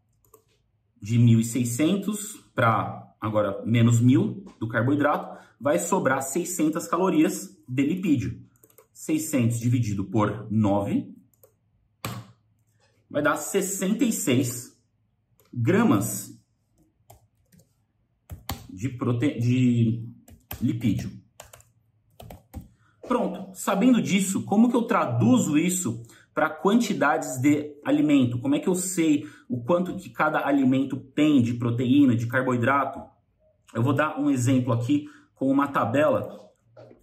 de 1.00 1.18
1.600 1.18 2.42
para 2.54 3.14
agora 3.20 3.62
menos 3.64 4.02
1.000 4.02 4.44
do 4.58 4.68
carboidrato, 4.68 5.38
vai 5.60 5.78
sobrar 5.78 6.22
600 6.22 6.86
calorias 6.86 7.56
de 7.68 7.82
lipídio. 7.82 8.42
600 8.92 9.60
dividido 9.60 10.04
por 10.04 10.46
9 10.50 11.14
vai 13.10 13.22
dar 13.22 13.36
66 13.36 14.76
gramas 15.52 16.38
de, 18.68 18.88
prote... 18.88 19.38
de 19.38 20.04
lipídio. 20.60 21.10
Pronto, 23.06 23.54
sabendo 23.54 24.02
disso, 24.02 24.44
como 24.44 24.68
que 24.68 24.76
eu 24.76 24.82
traduzo 24.82 25.56
isso 25.56 26.02
para 26.38 26.50
quantidades 26.50 27.40
de 27.40 27.74
alimento? 27.84 28.38
Como 28.38 28.54
é 28.54 28.60
que 28.60 28.68
eu 28.68 28.74
sei 28.76 29.26
o 29.48 29.60
quanto 29.60 29.96
que 29.96 30.08
cada 30.08 30.46
alimento 30.46 30.96
tem 30.96 31.42
de 31.42 31.54
proteína, 31.54 32.14
de 32.14 32.28
carboidrato? 32.28 33.02
Eu 33.74 33.82
vou 33.82 33.92
dar 33.92 34.20
um 34.20 34.30
exemplo 34.30 34.72
aqui 34.72 35.08
com 35.34 35.50
uma 35.50 35.66
tabela 35.66 36.48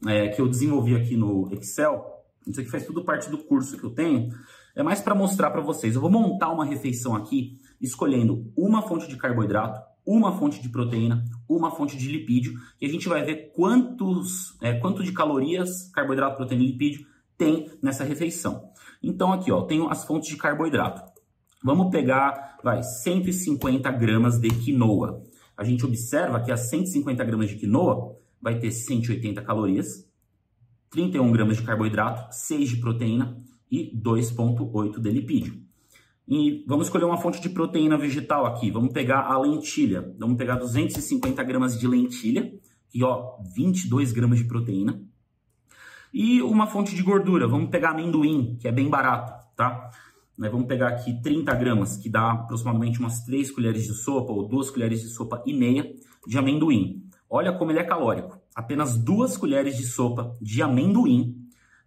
é, 0.07 0.29
que 0.29 0.39
eu 0.39 0.47
desenvolvi 0.47 0.95
aqui 0.95 1.17
no 1.17 1.49
Excel. 1.51 2.01
Isso 2.47 2.61
aqui 2.61 2.69
faz 2.69 2.85
tudo 2.85 3.03
parte 3.03 3.29
do 3.29 3.37
curso 3.39 3.77
que 3.77 3.83
eu 3.83 3.89
tenho. 3.89 4.29
É 4.73 4.81
mais 4.81 5.01
para 5.01 5.13
mostrar 5.13 5.51
para 5.51 5.59
vocês. 5.59 5.95
Eu 5.95 6.01
vou 6.01 6.09
montar 6.09 6.49
uma 6.53 6.63
refeição 6.63 7.13
aqui 7.13 7.57
escolhendo 7.81 8.49
uma 8.55 8.83
fonte 8.83 9.05
de 9.05 9.17
carboidrato, 9.17 9.81
uma 10.07 10.31
fonte 10.31 10.61
de 10.61 10.69
proteína, 10.69 11.25
uma 11.49 11.71
fonte 11.71 11.97
de 11.97 12.09
lipídio, 12.09 12.53
e 12.79 12.85
a 12.85 12.89
gente 12.89 13.09
vai 13.09 13.21
ver 13.21 13.51
quantos, 13.53 14.55
é, 14.61 14.75
quanto 14.75 15.03
de 15.03 15.11
calorias, 15.11 15.91
carboidrato, 15.93 16.37
proteína 16.37 16.63
e 16.63 16.67
lipídio 16.67 17.05
tem 17.37 17.69
nessa 17.81 18.05
refeição. 18.05 18.71
Então 19.07 19.31
aqui, 19.31 19.51
ó, 19.51 19.61
tenho 19.61 19.87
as 19.87 20.03
fontes 20.03 20.29
de 20.29 20.35
carboidrato. 20.35 21.03
Vamos 21.63 21.91
pegar, 21.91 22.57
vai, 22.63 22.81
150 22.81 23.91
gramas 23.91 24.39
de 24.39 24.49
quinoa. 24.49 25.21
A 25.55 25.63
gente 25.63 25.85
observa 25.85 26.41
que 26.41 26.51
as 26.51 26.69
150 26.71 27.23
gramas 27.23 27.49
de 27.49 27.55
quinoa 27.55 28.17
vai 28.41 28.57
ter 28.57 28.71
180 28.71 29.43
calorias, 29.43 30.09
31 30.89 31.31
gramas 31.31 31.57
de 31.57 31.63
carboidrato, 31.63 32.33
6 32.35 32.69
de 32.69 32.77
proteína 32.77 33.37
e 33.71 33.95
2,8 33.95 34.99
de 34.99 35.11
lipídio. 35.11 35.61
E 36.27 36.65
vamos 36.67 36.87
escolher 36.87 37.05
uma 37.05 37.17
fonte 37.17 37.39
de 37.39 37.49
proteína 37.49 37.97
vegetal 37.99 38.47
aqui. 38.47 38.71
Vamos 38.71 38.91
pegar 38.91 39.31
a 39.31 39.37
lentilha. 39.37 40.15
Vamos 40.17 40.35
pegar 40.35 40.55
250 40.55 41.43
gramas 41.43 41.79
de 41.79 41.87
lentilha, 41.87 42.51
e 42.91 43.03
ó, 43.03 43.37
22 43.55 44.11
gramas 44.11 44.39
de 44.39 44.45
proteína. 44.45 44.99
E 46.17 46.41
uma 46.41 46.65
fonte 46.65 46.95
de 46.95 47.03
gordura. 47.03 47.45
Vamos 47.45 47.69
pegar 47.69 47.89
amendoim, 47.89 48.55
que 48.57 48.69
é 48.69 48.71
bem 48.71 48.89
barato, 48.89 49.33
tá? 49.53 49.91
Vamos 50.37 50.65
pegar 50.65 50.87
aqui 50.87 51.21
30 51.21 51.53
gramas, 51.55 51.97
que 51.97 52.07
dá 52.07 52.31
aproximadamente 52.31 52.99
umas 52.99 53.25
3 53.25 53.51
colheres 53.51 53.83
de 53.83 53.93
sopa 53.93 54.31
ou 54.31 54.47
2 54.47 54.69
colheres 54.69 55.01
de 55.01 55.09
sopa 55.09 55.43
e 55.45 55.53
meia 55.53 55.93
de 56.25 56.37
amendoim. 56.37 57.03
Olha 57.29 57.51
como 57.51 57.69
ele 57.69 57.79
é 57.79 57.83
calórico. 57.83 58.39
Apenas 58.55 58.95
2 58.95 59.35
colheres 59.35 59.75
de 59.75 59.85
sopa 59.85 60.37
de 60.41 60.61
amendoim 60.61 61.35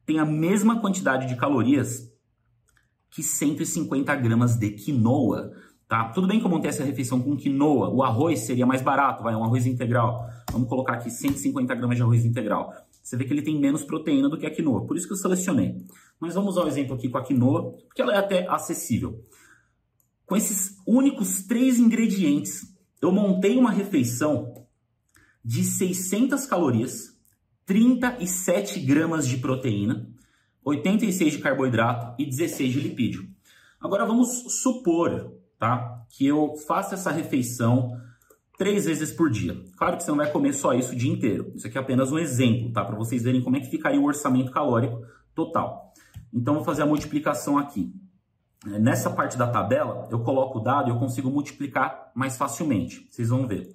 tem 0.04 0.18
a 0.18 0.26
mesma 0.26 0.78
quantidade 0.78 1.26
de 1.26 1.34
calorias 1.34 2.12
que 3.10 3.22
150 3.22 4.14
gramas 4.16 4.56
de 4.56 4.72
quinoa. 4.72 5.52
Tá? 5.88 6.10
Tudo 6.10 6.26
bem 6.26 6.38
que 6.38 6.44
eu 6.44 6.50
montei 6.50 6.68
essa 6.68 6.84
refeição 6.84 7.18
com 7.18 7.34
quinoa, 7.34 7.88
o 7.88 8.02
arroz 8.02 8.40
seria 8.40 8.66
mais 8.66 8.82
barato, 8.82 9.22
vai, 9.22 9.34
um 9.34 9.42
arroz 9.42 9.64
integral. 9.64 10.28
Vamos 10.52 10.68
colocar 10.68 10.94
aqui 10.94 11.10
150 11.10 11.74
gramas 11.74 11.96
de 11.96 12.02
arroz 12.02 12.26
integral. 12.26 12.74
Você 13.08 13.16
vê 13.16 13.24
que 13.24 13.32
ele 13.32 13.40
tem 13.40 13.58
menos 13.58 13.84
proteína 13.84 14.28
do 14.28 14.36
que 14.36 14.44
a 14.44 14.50
quinoa, 14.50 14.86
por 14.86 14.94
isso 14.94 15.06
que 15.06 15.14
eu 15.14 15.16
selecionei. 15.16 15.74
Mas 16.20 16.34
vamos 16.34 16.50
usar 16.50 16.60
o 16.60 16.64
um 16.66 16.68
exemplo 16.68 16.94
aqui 16.94 17.08
com 17.08 17.16
a 17.16 17.24
quinoa, 17.24 17.72
porque 17.86 18.02
ela 18.02 18.12
é 18.12 18.18
até 18.18 18.46
acessível. 18.46 19.24
Com 20.26 20.36
esses 20.36 20.76
únicos 20.86 21.42
três 21.44 21.78
ingredientes, 21.78 22.76
eu 23.00 23.10
montei 23.10 23.56
uma 23.56 23.70
refeição 23.70 24.52
de 25.42 25.64
600 25.64 26.44
calorias, 26.44 27.18
37 27.64 28.78
gramas 28.80 29.26
de 29.26 29.38
proteína, 29.38 30.06
86 30.62 31.32
de 31.32 31.38
carboidrato 31.38 32.14
e 32.20 32.26
16 32.26 32.74
de 32.74 32.80
lipídio. 32.80 33.26
Agora 33.80 34.04
vamos 34.04 34.60
supor, 34.60 35.32
tá, 35.58 36.04
que 36.10 36.26
eu 36.26 36.56
faça 36.66 36.94
essa 36.94 37.10
refeição 37.10 37.98
três 38.58 38.84
vezes 38.84 39.12
por 39.12 39.30
dia. 39.30 39.62
Claro 39.76 39.96
que 39.96 40.02
você 40.02 40.10
não 40.10 40.18
vai 40.18 40.30
comer 40.30 40.52
só 40.52 40.74
isso 40.74 40.92
o 40.92 40.96
dia 40.96 41.10
inteiro. 41.10 41.52
Isso 41.54 41.66
aqui 41.66 41.78
é 41.78 41.80
apenas 41.80 42.10
um 42.10 42.18
exemplo, 42.18 42.72
tá, 42.72 42.84
para 42.84 42.96
vocês 42.96 43.22
verem 43.22 43.40
como 43.40 43.56
é 43.56 43.60
que 43.60 43.70
ficaria 43.70 44.00
o 44.00 44.04
orçamento 44.04 44.50
calórico 44.50 45.00
total. 45.34 45.94
Então 46.34 46.54
vou 46.54 46.64
fazer 46.64 46.82
a 46.82 46.86
multiplicação 46.86 47.56
aqui. 47.56 47.94
Nessa 48.66 49.08
parte 49.08 49.38
da 49.38 49.46
tabela, 49.46 50.08
eu 50.10 50.18
coloco 50.20 50.58
o 50.58 50.62
dado 50.62 50.88
e 50.88 50.90
eu 50.90 50.98
consigo 50.98 51.30
multiplicar 51.30 52.10
mais 52.14 52.36
facilmente. 52.36 53.06
Vocês 53.08 53.28
vão 53.28 53.46
ver. 53.46 53.72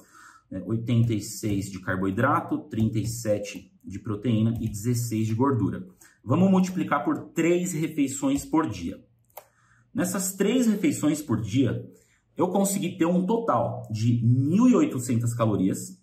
86 0.52 1.72
de 1.72 1.80
carboidrato, 1.80 2.60
37 2.70 3.72
de 3.84 4.00
proteína 4.00 4.54
e 4.60 4.68
16 4.68 5.26
de 5.26 5.34
gordura. 5.34 5.88
Vamos 6.24 6.52
multiplicar 6.52 7.04
por 7.04 7.30
3 7.30 7.74
refeições 7.74 8.46
por 8.46 8.70
dia. 8.70 9.04
Nessas 9.94 10.34
3 10.34 10.68
refeições 10.68 11.22
por 11.22 11.40
dia, 11.40 11.90
eu 12.38 12.48
consegui 12.48 12.98
ter 12.98 13.06
um 13.06 13.26
total 13.26 13.88
de 13.92 14.22
1.800 14.26 15.36
calorias, 15.36 16.02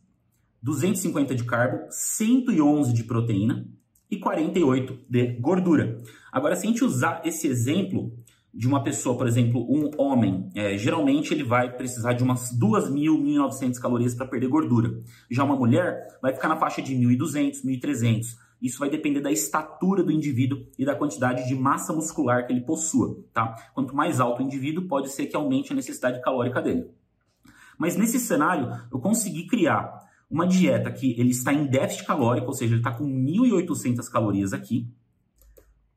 250 0.63 1.35
de 1.35 1.45
carbo, 1.45 1.87
111 1.91 2.93
de 2.93 3.05
proteína 3.05 3.67
e 4.11 4.19
48 4.19 4.99
de 5.09 5.27
gordura. 5.35 5.99
Agora, 6.33 6.55
se 6.57 6.67
a 6.67 6.71
gente 6.71 6.85
usar 6.85 7.23
esse 7.25 7.47
exemplo 7.47 8.13
de 8.53 8.67
uma 8.67 8.83
pessoa, 8.83 9.17
por 9.17 9.29
exemplo, 9.29 9.65
um 9.71 9.91
homem, 9.97 10.51
é, 10.55 10.77
geralmente 10.77 11.33
ele 11.33 11.45
vai 11.45 11.73
precisar 11.77 12.15
de 12.15 12.23
umas 12.23 12.51
2.000, 12.59 12.91
1.900 12.91 13.81
calorias 13.81 14.15
para 14.15 14.27
perder 14.27 14.49
gordura. 14.49 15.01
Já 15.31 15.45
uma 15.45 15.57
mulher 15.57 16.19
vai 16.21 16.33
ficar 16.33 16.49
na 16.49 16.57
faixa 16.57 16.83
de 16.83 16.95
1.200, 16.95 17.65
1.300. 17.65 18.37
Isso 18.61 18.79
vai 18.79 18.91
depender 18.91 19.21
da 19.21 19.33
estatura 19.33 20.03
do 20.03 20.13
indivíduo 20.13 20.67
e 20.79 20.85
da 20.85 20.95
quantidade 20.95 21.49
de 21.49 21.55
massa 21.55 21.93
muscular 21.93 22.47
que 22.47 22.53
ele 22.53 22.61
possua, 22.61 23.23
tá? 23.33 23.55
Quanto 23.75 23.95
mais 23.95 24.21
alto 24.21 24.43
o 24.43 24.45
indivíduo, 24.45 24.87
pode 24.87 25.09
ser 25.11 25.27
que 25.27 25.37
aumente 25.37 25.73
a 25.73 25.77
necessidade 25.77 26.21
calórica 26.23 26.61
dele. 26.61 26.91
Mas 27.79 27.97
nesse 27.97 28.21
cenário, 28.21 28.71
eu 28.93 28.99
consegui 28.99 29.47
criar 29.47 30.09
uma 30.31 30.47
dieta 30.47 30.91
que 30.93 31.19
ele 31.19 31.31
está 31.31 31.53
em 31.53 31.67
déficit 31.67 32.07
calórico, 32.07 32.49
ou 32.49 32.53
seja, 32.53 32.75
ele 32.75 32.81
está 32.81 32.93
com 32.93 33.05
1.800 33.05 34.09
calorias 34.11 34.53
aqui, 34.53 34.87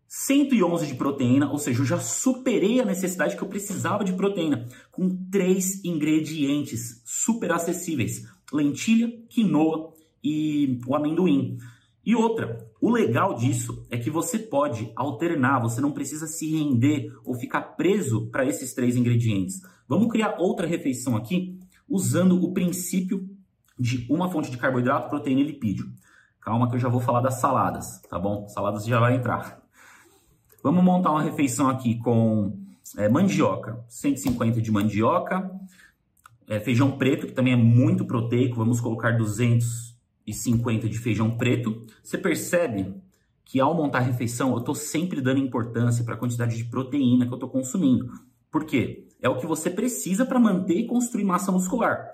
111 0.08 0.86
de 0.86 0.94
proteína, 0.94 1.52
ou 1.52 1.58
seja, 1.58 1.82
eu 1.82 1.86
já 1.86 2.00
superei 2.00 2.80
a 2.80 2.86
necessidade 2.86 3.36
que 3.36 3.42
eu 3.42 3.48
precisava 3.48 4.04
de 4.04 4.14
proteína, 4.14 4.68
com 4.92 5.10
três 5.32 5.84
ingredientes 5.84 7.02
super 7.04 7.52
acessíveis: 7.52 8.24
lentilha, 8.52 9.12
quinoa 9.28 9.92
e 10.24 10.80
o 10.86 10.96
amendoim. 10.96 11.58
E 12.06 12.16
outra, 12.16 12.68
o 12.82 12.92
legal 12.92 13.36
disso 13.36 13.86
é 13.90 13.98
que 13.98 14.10
você 14.10 14.38
pode 14.38 14.92
alternar, 14.96 15.62
você 15.62 15.80
não 15.80 15.92
precisa 15.92 16.28
se 16.28 16.52
render 16.52 17.14
ou 17.24 17.34
ficar 17.34 17.62
preso 17.78 18.30
para 18.30 18.46
esses 18.46 18.74
três 18.74 18.96
ingredientes. 18.98 19.62
Vamos 19.88 20.12
criar 20.12 20.36
outra 20.38 20.68
refeição 20.68 21.16
aqui 21.16 21.58
usando 21.88 22.44
o 22.44 22.54
princípio 22.54 23.30
de 23.80 24.06
uma 24.10 24.30
fonte 24.30 24.52
de 24.52 24.58
carboidrato, 24.58 25.10
proteína 25.10 25.42
e 25.42 25.46
lipídio. 25.46 25.92
Calma 26.42 26.70
que 26.70 26.76
eu 26.76 26.80
já 26.80 26.90
vou 26.90 27.00
falar 27.00 27.22
das 27.22 27.36
saladas, 27.36 28.02
tá 28.10 28.20
bom? 28.20 28.50
Saladas 28.50 28.86
já 28.86 29.00
vai 29.00 29.16
entrar. 29.16 29.64
Vamos 30.62 30.84
montar 30.84 31.12
uma 31.12 31.22
refeição 31.22 31.70
aqui 31.70 31.98
com 32.00 32.58
é, 32.98 33.08
mandioca, 33.08 33.84
150 33.88 34.62
de 34.62 34.72
mandioca, 34.72 35.50
é, 36.48 36.60
feijão 36.60 36.98
preto, 36.98 37.28
que 37.28 37.34
também 37.34 37.54
é 37.54 37.58
muito 37.58 38.06
proteico, 38.06 38.58
vamos 38.58 38.82
colocar 38.82 39.12
250 40.26 40.90
de 40.90 40.98
feijão 40.98 41.38
preto. 41.38 41.86
Você 42.02 42.18
percebe 42.18 42.94
que 43.46 43.60
ao 43.60 43.76
montar 43.76 44.00
a 44.00 44.02
refeição, 44.02 44.52
eu 44.52 44.60
estou 44.60 44.76
sempre 44.76 45.22
dando 45.22 45.40
importância 45.40 46.04
para 46.04 46.16
a 46.16 46.18
quantidade 46.18 46.56
de 46.56 46.66
proteína 46.66 47.26
que 47.26 47.32
eu 47.32 47.36
estou 47.36 47.50
consumindo. 47.50 48.10
Por 48.50 48.66
quê? 48.66 49.08
É 49.22 49.30
o 49.30 49.38
que 49.38 49.46
você 49.46 49.70
precisa 49.70 50.26
para 50.26 50.40
manter 50.40 50.76
e 50.76 50.88
construir 50.88 51.24
massa 51.24 51.52
muscular. 51.52 52.08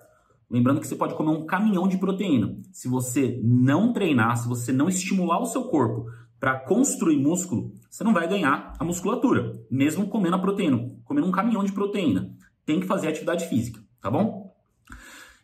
Lembrando 0.50 0.82
que 0.82 0.88
você 0.88 0.96
pode 0.96 1.14
comer 1.14 1.30
um 1.30 1.46
caminhão 1.46 1.88
de 1.88 1.98
proteína. 1.98 2.58
Se 2.72 2.88
você 2.88 3.40
não 3.44 3.94
treinar, 3.94 4.38
se 4.38 4.48
você 4.48 4.72
não 4.72 4.90
estimular 4.90 5.40
o 5.40 5.46
seu 5.46 5.66
corpo 5.66 6.10
para 6.40 6.60
construir 6.60 7.18
músculo, 7.18 7.74
você 7.90 8.04
não 8.04 8.14
vai 8.14 8.28
ganhar 8.28 8.74
a 8.80 8.84
musculatura, 8.84 9.62
mesmo 9.70 10.08
comendo 10.08 10.38
a 10.38 10.40
proteína, 10.40 10.90
comendo 11.04 11.28
um 11.28 11.32
caminhão 11.32 11.64
de 11.64 11.72
proteína. 11.72 12.34
Tem 12.66 12.80
que 12.80 12.88
fazer 12.88 13.10
atividade 13.10 13.48
física, 13.48 13.80
tá 14.02 14.10
bom? 14.10 14.56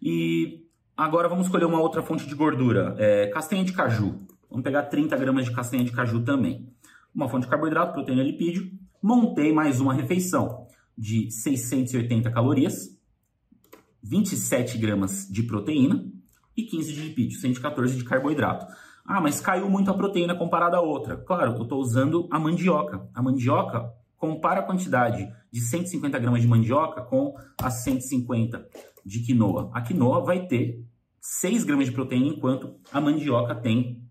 E 0.02 0.65
agora 0.96 1.28
vamos 1.28 1.48
escolher 1.48 1.66
uma 1.66 1.80
outra 1.80 2.02
fonte 2.02 2.28
de 2.28 2.36
gordura, 2.36 2.96
é, 2.98 3.28
castanha 3.28 3.64
de 3.64 3.74
caju. 3.74 4.20
Vamos 4.50 4.64
pegar 4.64 4.84
30 4.84 5.18
gramas 5.18 5.46
de 5.46 5.52
castanha 5.52 5.84
de 5.84 5.92
caju 5.92 6.24
também. 6.24 6.70
Uma 7.14 7.28
fonte 7.28 7.44
de 7.44 7.50
carboidrato, 7.50 7.94
proteína 7.94 8.22
e 8.22 8.32
lipídio. 8.32 8.72
Montei 9.02 9.52
mais 9.52 9.80
uma 9.80 9.94
refeição 9.94 10.68
de 10.98 11.30
680 11.30 12.32
calorias, 12.32 12.98
27 14.02 14.78
gramas 14.78 15.28
de 15.30 15.44
proteína 15.44 16.06
e 16.56 16.64
15 16.64 16.94
de 16.94 17.02
lipídio, 17.02 17.40
114 17.40 17.98
de 17.98 18.04
carboidrato. 18.04 18.66
Ah, 19.06 19.22
mas 19.22 19.40
caiu 19.40 19.70
muito 19.70 19.92
a 19.92 19.94
proteína 19.94 20.36
comparada 20.36 20.78
a 20.78 20.82
outra. 20.82 21.18
Claro, 21.18 21.54
eu 21.54 21.64
estou 21.64 21.80
usando 21.80 22.28
a 22.32 22.40
mandioca. 22.40 23.08
A 23.14 23.22
mandioca 23.22 23.92
compara 24.18 24.62
a 24.62 24.64
quantidade 24.64 25.32
de 25.52 25.62
150 25.62 26.18
gramas 26.18 26.42
de 26.42 26.48
mandioca 26.48 27.02
com 27.02 27.36
as 27.62 27.84
150 27.84 28.68
de 29.06 29.20
quinoa. 29.20 29.70
A 29.74 29.82
quinoa 29.82 30.24
vai 30.24 30.48
ter 30.48 30.84
6 31.22 31.64
gramas 31.64 31.86
de 31.86 31.92
proteína, 31.92 32.28
enquanto 32.28 32.76
a 32.92 33.00
mandioca 33.00 33.56
tem 33.56 34.04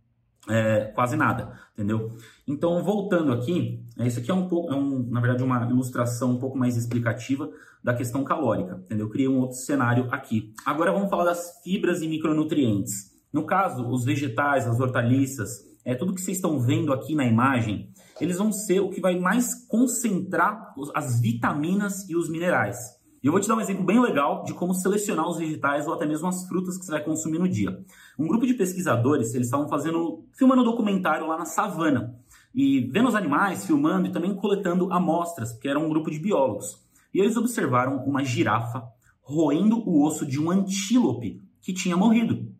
é, 0.48 0.92
quase 0.94 1.16
nada, 1.16 1.58
entendeu? 1.72 2.16
Então, 2.46 2.82
voltando 2.82 3.32
aqui, 3.32 3.82
isso 4.00 4.20
aqui 4.20 4.30
é 4.30 4.34
um 4.34 4.48
pouco, 4.48 4.72
é 4.72 4.76
um, 4.76 5.06
na 5.10 5.20
verdade, 5.20 5.42
uma 5.42 5.64
ilustração 5.68 6.32
um 6.32 6.38
pouco 6.38 6.56
mais 6.58 6.76
explicativa 6.76 7.50
da 7.82 7.94
questão 7.94 8.24
calórica, 8.24 8.80
entendeu? 8.84 9.06
Eu 9.06 9.10
criei 9.10 9.28
um 9.28 9.38
outro 9.38 9.56
cenário 9.56 10.08
aqui. 10.10 10.52
Agora 10.64 10.92
vamos 10.92 11.10
falar 11.10 11.24
das 11.24 11.62
fibras 11.62 12.02
e 12.02 12.08
micronutrientes. 12.08 13.12
No 13.32 13.44
caso, 13.44 13.88
os 13.88 14.04
vegetais, 14.04 14.66
as 14.66 14.80
hortaliças, 14.80 15.64
é 15.84 15.94
tudo 15.94 16.14
que 16.14 16.20
vocês 16.20 16.38
estão 16.38 16.58
vendo 16.60 16.92
aqui 16.92 17.14
na 17.14 17.26
imagem, 17.26 17.90
eles 18.20 18.38
vão 18.38 18.52
ser 18.52 18.80
o 18.80 18.90
que 18.90 19.00
vai 19.00 19.18
mais 19.18 19.66
concentrar 19.66 20.74
as 20.94 21.20
vitaminas 21.20 22.08
e 22.08 22.16
os 22.16 22.28
minerais. 22.28 22.78
E 23.24 23.26
eu 23.26 23.32
vou 23.32 23.40
te 23.40 23.48
dar 23.48 23.56
um 23.56 23.60
exemplo 23.60 23.82
bem 23.82 23.98
legal 23.98 24.44
de 24.44 24.52
como 24.52 24.74
selecionar 24.74 25.26
os 25.26 25.38
vegetais 25.38 25.86
ou 25.86 25.94
até 25.94 26.04
mesmo 26.04 26.28
as 26.28 26.46
frutas 26.46 26.76
que 26.76 26.84
você 26.84 26.92
vai 26.92 27.02
consumir 27.02 27.38
no 27.38 27.48
dia. 27.48 27.82
Um 28.18 28.26
grupo 28.26 28.46
de 28.46 28.52
pesquisadores, 28.52 29.32
eles 29.32 29.46
estavam 29.46 29.66
fazendo, 29.66 30.26
filmando 30.34 30.60
um 30.60 30.64
documentário 30.64 31.26
lá 31.26 31.38
na 31.38 31.46
savana 31.46 32.14
e 32.54 32.80
vendo 32.80 33.08
os 33.08 33.14
animais, 33.14 33.64
filmando 33.66 34.08
e 34.08 34.12
também 34.12 34.34
coletando 34.34 34.92
amostras, 34.92 35.52
porque 35.52 35.66
era 35.66 35.78
um 35.78 35.88
grupo 35.88 36.10
de 36.10 36.18
biólogos. 36.18 36.84
E 37.14 37.18
eles 37.18 37.34
observaram 37.34 37.96
uma 38.04 38.22
girafa 38.22 38.86
roendo 39.22 39.78
o 39.88 40.04
osso 40.04 40.26
de 40.26 40.38
um 40.38 40.50
antílope 40.50 41.40
que 41.62 41.72
tinha 41.72 41.96
morrido. 41.96 42.52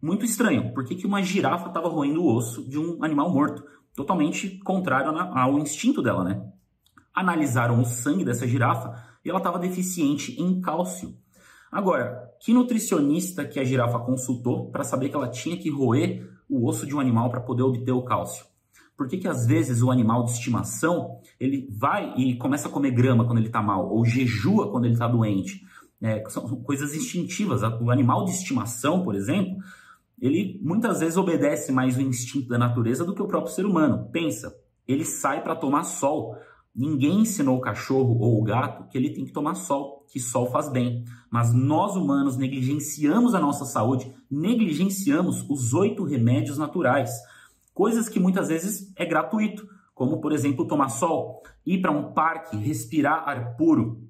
Muito 0.00 0.24
estranho. 0.24 0.72
Por 0.72 0.84
que, 0.84 0.94
que 0.94 1.06
uma 1.06 1.20
girafa 1.20 1.66
estava 1.66 1.88
roendo 1.88 2.22
o 2.22 2.32
osso 2.32 2.62
de 2.62 2.78
um 2.78 3.02
animal 3.02 3.32
morto? 3.32 3.64
Totalmente 3.92 4.60
contrário 4.60 5.10
ao 5.36 5.58
instinto 5.58 6.00
dela, 6.00 6.22
né? 6.22 6.48
Analisaram 7.12 7.80
o 7.80 7.84
sangue 7.84 8.24
dessa 8.24 8.46
girafa 8.46 9.15
e 9.26 9.28
ela 9.28 9.38
estava 9.38 9.58
deficiente 9.58 10.40
em 10.40 10.60
cálcio. 10.60 11.16
Agora, 11.70 12.30
que 12.40 12.52
nutricionista 12.52 13.44
que 13.44 13.58
a 13.58 13.64
girafa 13.64 13.98
consultou 13.98 14.70
para 14.70 14.84
saber 14.84 15.08
que 15.08 15.16
ela 15.16 15.28
tinha 15.28 15.56
que 15.56 15.68
roer 15.68 16.30
o 16.48 16.64
osso 16.64 16.86
de 16.86 16.94
um 16.94 17.00
animal 17.00 17.28
para 17.28 17.40
poder 17.40 17.64
obter 17.64 17.90
o 17.90 18.04
cálcio? 18.04 18.46
Por 18.96 19.08
que, 19.08 19.18
que 19.18 19.26
às 19.26 19.44
vezes 19.44 19.82
o 19.82 19.90
animal 19.90 20.24
de 20.24 20.30
estimação 20.30 21.18
ele 21.40 21.68
vai 21.76 22.14
e 22.16 22.36
começa 22.38 22.68
a 22.68 22.70
comer 22.70 22.92
grama 22.92 23.26
quando 23.26 23.38
ele 23.38 23.48
está 23.48 23.60
mal, 23.60 23.90
ou 23.90 24.04
jejua 24.04 24.70
quando 24.70 24.84
ele 24.84 24.94
está 24.94 25.08
doente? 25.08 25.60
É, 26.00 26.22
são 26.28 26.46
coisas 26.62 26.94
instintivas. 26.94 27.62
O 27.80 27.90
animal 27.90 28.24
de 28.24 28.30
estimação, 28.30 29.02
por 29.02 29.16
exemplo, 29.16 29.56
ele 30.20 30.60
muitas 30.62 31.00
vezes 31.00 31.16
obedece 31.16 31.72
mais 31.72 31.96
o 31.96 32.00
instinto 32.00 32.48
da 32.48 32.58
natureza 32.58 33.04
do 33.04 33.12
que 33.12 33.22
o 33.22 33.26
próprio 33.26 33.52
ser 33.52 33.66
humano. 33.66 34.08
Pensa, 34.12 34.56
ele 34.86 35.04
sai 35.04 35.42
para 35.42 35.56
tomar 35.56 35.82
sol. 35.82 36.36
Ninguém 36.76 37.20
ensinou 37.20 37.56
o 37.56 37.60
cachorro 37.60 38.18
ou 38.20 38.38
o 38.38 38.42
gato 38.42 38.86
que 38.90 38.98
ele 38.98 39.14
tem 39.14 39.24
que 39.24 39.32
tomar 39.32 39.54
sol, 39.54 40.04
que 40.08 40.20
sol 40.20 40.50
faz 40.50 40.68
bem. 40.68 41.04
Mas 41.30 41.54
nós 41.54 41.96
humanos 41.96 42.36
negligenciamos 42.36 43.34
a 43.34 43.40
nossa 43.40 43.64
saúde, 43.64 44.14
negligenciamos 44.30 45.42
os 45.48 45.72
oito 45.72 46.04
remédios 46.04 46.58
naturais, 46.58 47.10
coisas 47.72 48.10
que 48.10 48.20
muitas 48.20 48.48
vezes 48.48 48.92
é 48.94 49.06
gratuito, 49.06 49.66
como 49.94 50.20
por 50.20 50.32
exemplo 50.32 50.66
tomar 50.66 50.90
sol, 50.90 51.42
ir 51.64 51.80
para 51.80 51.90
um 51.90 52.12
parque, 52.12 52.58
respirar 52.58 53.26
ar 53.26 53.56
puro, 53.56 54.06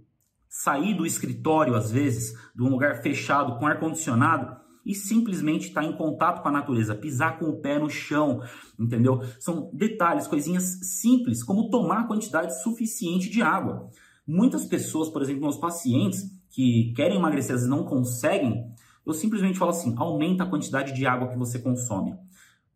sair 0.48 0.94
do 0.94 1.06
escritório 1.06 1.76
às 1.76 1.92
vezes, 1.92 2.36
de 2.52 2.64
um 2.64 2.68
lugar 2.68 3.00
fechado 3.00 3.60
com 3.60 3.66
ar 3.66 3.78
condicionado 3.78 4.65
e 4.86 4.94
simplesmente 4.94 5.66
estar 5.66 5.82
tá 5.82 5.86
em 5.86 5.92
contato 5.92 6.40
com 6.40 6.48
a 6.48 6.52
natureza, 6.52 6.94
pisar 6.94 7.40
com 7.40 7.46
o 7.46 7.60
pé 7.60 7.76
no 7.76 7.90
chão, 7.90 8.40
entendeu? 8.78 9.20
São 9.40 9.68
detalhes, 9.74 10.28
coisinhas 10.28 10.78
simples, 10.82 11.42
como 11.42 11.68
tomar 11.68 12.06
quantidade 12.06 12.62
suficiente 12.62 13.28
de 13.28 13.42
água. 13.42 13.90
Muitas 14.24 14.64
pessoas, 14.64 15.08
por 15.08 15.22
exemplo, 15.22 15.42
meus 15.42 15.56
pacientes 15.56 16.30
que 16.48 16.92
querem 16.94 17.18
emagrecer 17.18 17.56
e 17.56 17.66
não 17.66 17.84
conseguem, 17.84 18.72
eu 19.04 19.12
simplesmente 19.12 19.58
falo 19.58 19.72
assim: 19.72 19.92
aumenta 19.98 20.44
a 20.44 20.48
quantidade 20.48 20.94
de 20.94 21.04
água 21.04 21.28
que 21.28 21.36
você 21.36 21.58
consome. 21.58 22.14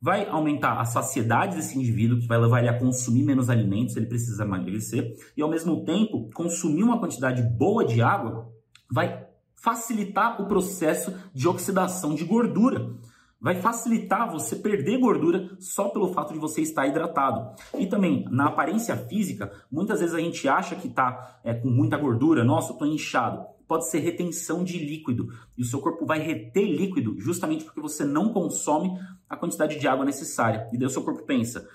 Vai 0.02 0.28
aumentar 0.28 0.80
a 0.80 0.84
saciedade 0.84 1.56
desse 1.56 1.78
indivíduo, 1.78 2.18
que 2.18 2.26
vai 2.26 2.38
levar 2.38 2.60
ele 2.60 2.70
a 2.70 2.78
consumir 2.78 3.22
menos 3.22 3.48
alimentos, 3.50 3.96
ele 3.96 4.06
precisa 4.06 4.44
emagrecer, 4.44 5.14
e 5.36 5.42
ao 5.42 5.50
mesmo 5.50 5.84
tempo, 5.84 6.30
consumir 6.34 6.82
uma 6.82 6.98
quantidade 6.98 7.42
boa 7.42 7.84
de 7.84 8.00
água 8.00 8.50
vai 8.90 9.29
facilitar 9.60 10.40
o 10.40 10.46
processo 10.46 11.14
de 11.34 11.46
oxidação 11.46 12.14
de 12.14 12.24
gordura. 12.24 12.94
Vai 13.38 13.60
facilitar 13.60 14.30
você 14.30 14.56
perder 14.56 14.98
gordura 14.98 15.50
só 15.58 15.88
pelo 15.88 16.12
fato 16.12 16.32
de 16.32 16.38
você 16.38 16.60
estar 16.60 16.86
hidratado. 16.86 17.54
E 17.78 17.86
também, 17.86 18.24
na 18.30 18.46
aparência 18.46 18.96
física, 18.96 19.50
muitas 19.70 20.00
vezes 20.00 20.14
a 20.14 20.18
gente 20.18 20.46
acha 20.48 20.74
que 20.74 20.88
está 20.88 21.40
é, 21.44 21.54
com 21.54 21.68
muita 21.68 21.96
gordura, 21.96 22.44
nossa, 22.44 22.70
eu 22.70 22.72
estou 22.74 22.88
inchado. 22.88 23.46
Pode 23.66 23.88
ser 23.88 24.00
retenção 24.00 24.64
de 24.64 24.78
líquido. 24.78 25.28
E 25.56 25.62
o 25.62 25.64
seu 25.64 25.78
corpo 25.78 26.04
vai 26.04 26.18
reter 26.18 26.64
líquido 26.64 27.18
justamente 27.18 27.64
porque 27.64 27.80
você 27.80 28.04
não 28.04 28.30
consome 28.30 28.90
a 29.28 29.36
quantidade 29.36 29.78
de 29.78 29.88
água 29.88 30.04
necessária. 30.04 30.68
E 30.72 30.78
daí 30.78 30.86
o 30.86 30.90
seu 30.90 31.02
corpo 31.02 31.22
pensa, 31.24 31.66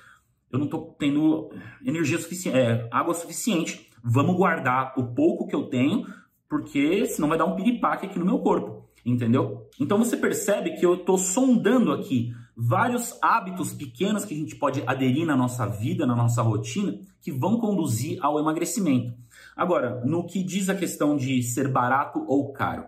eu 0.51 0.59
não 0.59 0.65
estou 0.65 0.95
tendo 0.99 1.49
energia 1.83 2.17
suficiente, 2.17 2.57
é, 2.57 2.87
água 2.91 3.13
suficiente. 3.13 3.89
Vamos 4.03 4.35
guardar 4.35 4.93
o 4.97 5.15
pouco 5.15 5.47
que 5.47 5.55
eu 5.55 5.67
tenho 5.67 6.05
porque 6.49 7.05
senão 7.07 7.29
vai 7.29 7.37
dar 7.37 7.45
um 7.45 7.55
piripaque 7.55 8.05
aqui 8.05 8.19
no 8.19 8.25
meu 8.25 8.39
corpo, 8.39 8.87
entendeu? 9.05 9.67
Então 9.79 9.97
você 9.97 10.15
percebe 10.15 10.71
que 10.71 10.85
eu 10.85 10.95
estou 10.95 11.17
sondando 11.17 11.91
aqui 11.91 12.33
vários 12.55 13.17
hábitos 13.21 13.73
pequenos 13.73 14.23
que 14.23 14.33
a 14.33 14.37
gente 14.37 14.55
pode 14.55 14.81
aderir 14.87 15.25
na 15.25 15.35
nossa 15.35 15.65
vida, 15.65 16.05
na 16.05 16.15
nossa 16.15 16.41
rotina, 16.41 16.97
que 17.21 17.31
vão 17.31 17.59
conduzir 17.59 18.17
ao 18.21 18.39
emagrecimento. 18.39 19.13
Agora, 19.55 20.01
no 20.05 20.25
que 20.25 20.43
diz 20.43 20.69
a 20.69 20.75
questão 20.75 21.17
de 21.17 21.43
ser 21.43 21.67
barato 21.67 22.23
ou 22.27 22.53
caro, 22.53 22.85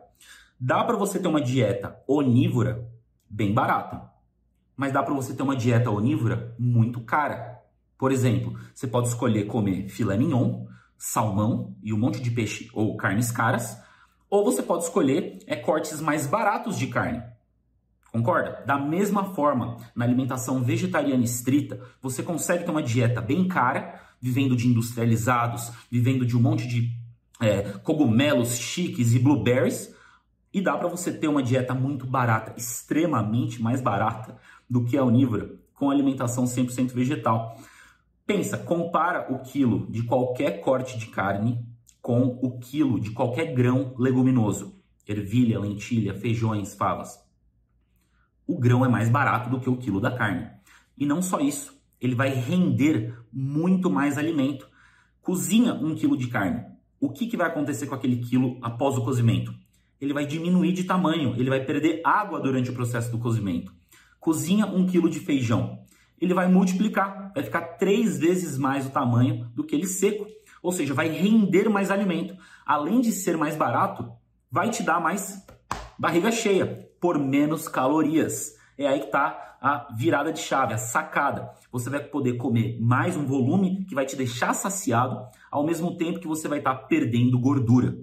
dá 0.60 0.84
para 0.84 0.96
você 0.96 1.20
ter 1.20 1.28
uma 1.28 1.41
dieta 1.41 1.98
onívora 2.08 2.88
bem 3.30 3.54
barata, 3.54 4.10
mas 4.76 4.93
dá 4.93 5.04
para 5.04 5.13
você 5.13 5.34
ter 5.34 5.43
uma 5.43 5.56
dieta 5.56 5.89
onívora 5.89 6.56
muito 6.58 7.02
cara. 7.02 7.62
Por 7.98 8.12
exemplo, 8.12 8.58
você 8.74 8.88
pode 8.88 9.08
escolher 9.08 9.46
comer 9.48 9.89
filé 9.89 10.15
mignon, 10.15 10.65
salmão 10.97 11.75
e 11.83 11.93
um 11.93 11.97
monte 11.97 12.19
de 12.19 12.31
peixe 12.31 12.69
ou 12.73 12.97
carnes 12.97 13.31
caras, 13.31 13.77
ou 14.29 14.43
você 14.43 14.62
pode 14.62 14.83
escolher 14.83 15.39
é, 15.47 15.55
cortes 15.55 16.01
mais 16.01 16.27
baratos 16.27 16.77
de 16.77 16.88
carne. 16.88 17.23
Concorda? 18.12 18.63
Da 18.65 18.79
mesma 18.79 19.25
forma, 19.36 19.77
na 19.95 20.05
alimentação 20.05 20.63
vegetariana 20.63 21.23
estrita, 21.23 21.79
você 22.01 22.23
consegue 22.23 22.63
ter 22.63 22.71
uma 22.71 22.81
dieta 22.81 23.21
bem 23.21 23.47
cara, 23.47 24.01
vivendo 24.19 24.55
de 24.55 24.67
industrializados, 24.67 25.71
vivendo 25.91 26.25
de 26.25 26.36
um 26.36 26.41
monte 26.41 26.67
de 26.67 26.91
é, 27.39 27.62
cogumelos 27.83 28.57
chiques 28.57 29.13
e 29.13 29.19
blueberries, 29.19 29.93
e 30.53 30.62
dá 30.62 30.75
para 30.75 30.88
você 30.88 31.12
ter 31.12 31.27
uma 31.27 31.43
dieta 31.43 31.73
muito 31.73 32.07
barata, 32.07 32.53
extremamente 32.57 33.62
mais 33.62 33.81
barata 33.81 34.38
do 34.69 34.83
que 34.83 34.97
a 34.97 35.03
onívora, 35.03 35.51
com 35.73 35.91
alimentação 35.91 36.45
100% 36.45 36.93
vegetal. 36.93 37.55
Pensa, 38.28 38.58
compara 38.58 39.34
o 39.34 39.40
quilo 39.40 39.90
de 39.90 40.04
qualquer 40.04 40.62
corte 40.62 41.00
de 41.00 41.08
carne 41.08 41.66
com 42.02 42.38
o 42.42 42.60
quilo 42.60 43.00
de 43.00 43.10
qualquer 43.10 43.54
grão 43.56 43.96
leguminoso, 43.98 44.80
ervilha, 45.08 45.60
lentilha, 45.60 46.13
feijões, 46.13 46.76
favas 46.76 47.26
o 48.48 48.58
grão 48.58 48.86
é 48.86 48.88
mais 48.88 49.10
barato 49.10 49.50
do 49.50 49.60
que 49.60 49.70
o 49.70 49.76
quilo 49.76 50.00
da 50.00 50.10
carne. 50.10 50.50
E 50.98 51.06
não 51.06 51.22
só 51.22 51.40
isso, 51.40 51.78
ele 52.00 52.16
vai 52.16 52.30
render 52.30 53.13
muito 53.32 53.90
mais 53.90 54.18
alimento. 54.18 54.68
Cozinha 55.22 55.74
um 55.74 55.94
quilo 55.94 56.18
de 56.18 56.28
carne. 56.28 56.63
O 57.00 57.12
que, 57.12 57.28
que 57.28 57.38
vai 57.38 57.48
acontecer 57.48 57.86
com 57.86 57.94
aquele 57.94 58.18
quilo 58.18 58.58
após 58.62 58.98
o 58.98 59.04
cozimento? 59.04 59.54
Ele 60.00 60.13
vai 60.13 60.26
diminuir 60.26 60.72
de 60.72 60.86
tamanho, 60.86 61.36
ele 61.36 61.50
vai 61.50 61.63
perder 61.63 62.02
água 62.06 62.40
durante 62.40 62.70
o 62.70 62.74
processo 62.74 63.12
do 63.12 63.20
cozimento. 63.20 63.74
Cozinha 64.20 64.66
um 64.66 64.88
quilo 64.88 65.10
de 65.10 65.20
feijão. 65.20 65.86
Ele 66.19 66.34
vai 66.34 66.47
multiplicar, 66.47 67.32
vai 67.34 67.43
ficar 67.43 67.62
três 67.77 68.17
vezes 68.17 68.58
mais 68.58 68.86
o 68.86 68.89
tamanho 68.89 69.49
do 69.53 69.63
que 69.63 69.75
ele 69.75 69.86
seco. 69.86 70.25
Ou 70.62 70.71
seja, 70.71 70.93
vai 70.93 71.08
render 71.08 71.69
mais 71.69 71.91
alimento. 71.91 72.36
Além 72.65 72.99
de 72.99 73.12
ser 73.12 73.38
mais 73.38 73.56
barato, 73.56 74.12
vai 74.51 74.69
te 74.69 74.84
dar 74.84 74.99
mais 74.99 75.45
barriga 75.97 76.32
cheia 76.32 76.89
por 76.99 77.19
menos 77.19 77.67
calorias. 77.67 78.56
É 78.77 78.88
aí 78.88 78.99
que 78.99 79.06
está 79.06 79.58
a 79.62 79.88
virada 79.95 80.32
de 80.32 80.39
chave, 80.39 80.73
a 80.73 80.77
sacada. 80.77 81.49
Você 81.71 81.89
vai 81.89 82.03
poder 82.03 82.34
comer 82.34 82.80
mais 82.80 83.15
um 83.15 83.25
volume 83.25 83.86
que 83.86 83.95
vai 83.95 84.06
te 84.06 84.15
deixar 84.15 84.53
saciado, 84.53 85.27
ao 85.51 85.65
mesmo 85.65 85.95
tempo 85.97 86.19
que 86.19 86.27
você 86.27 86.47
vai 86.47 86.60
estar 86.60 86.75
tá 86.75 86.82
perdendo 86.84 87.39
gordura. 87.39 87.97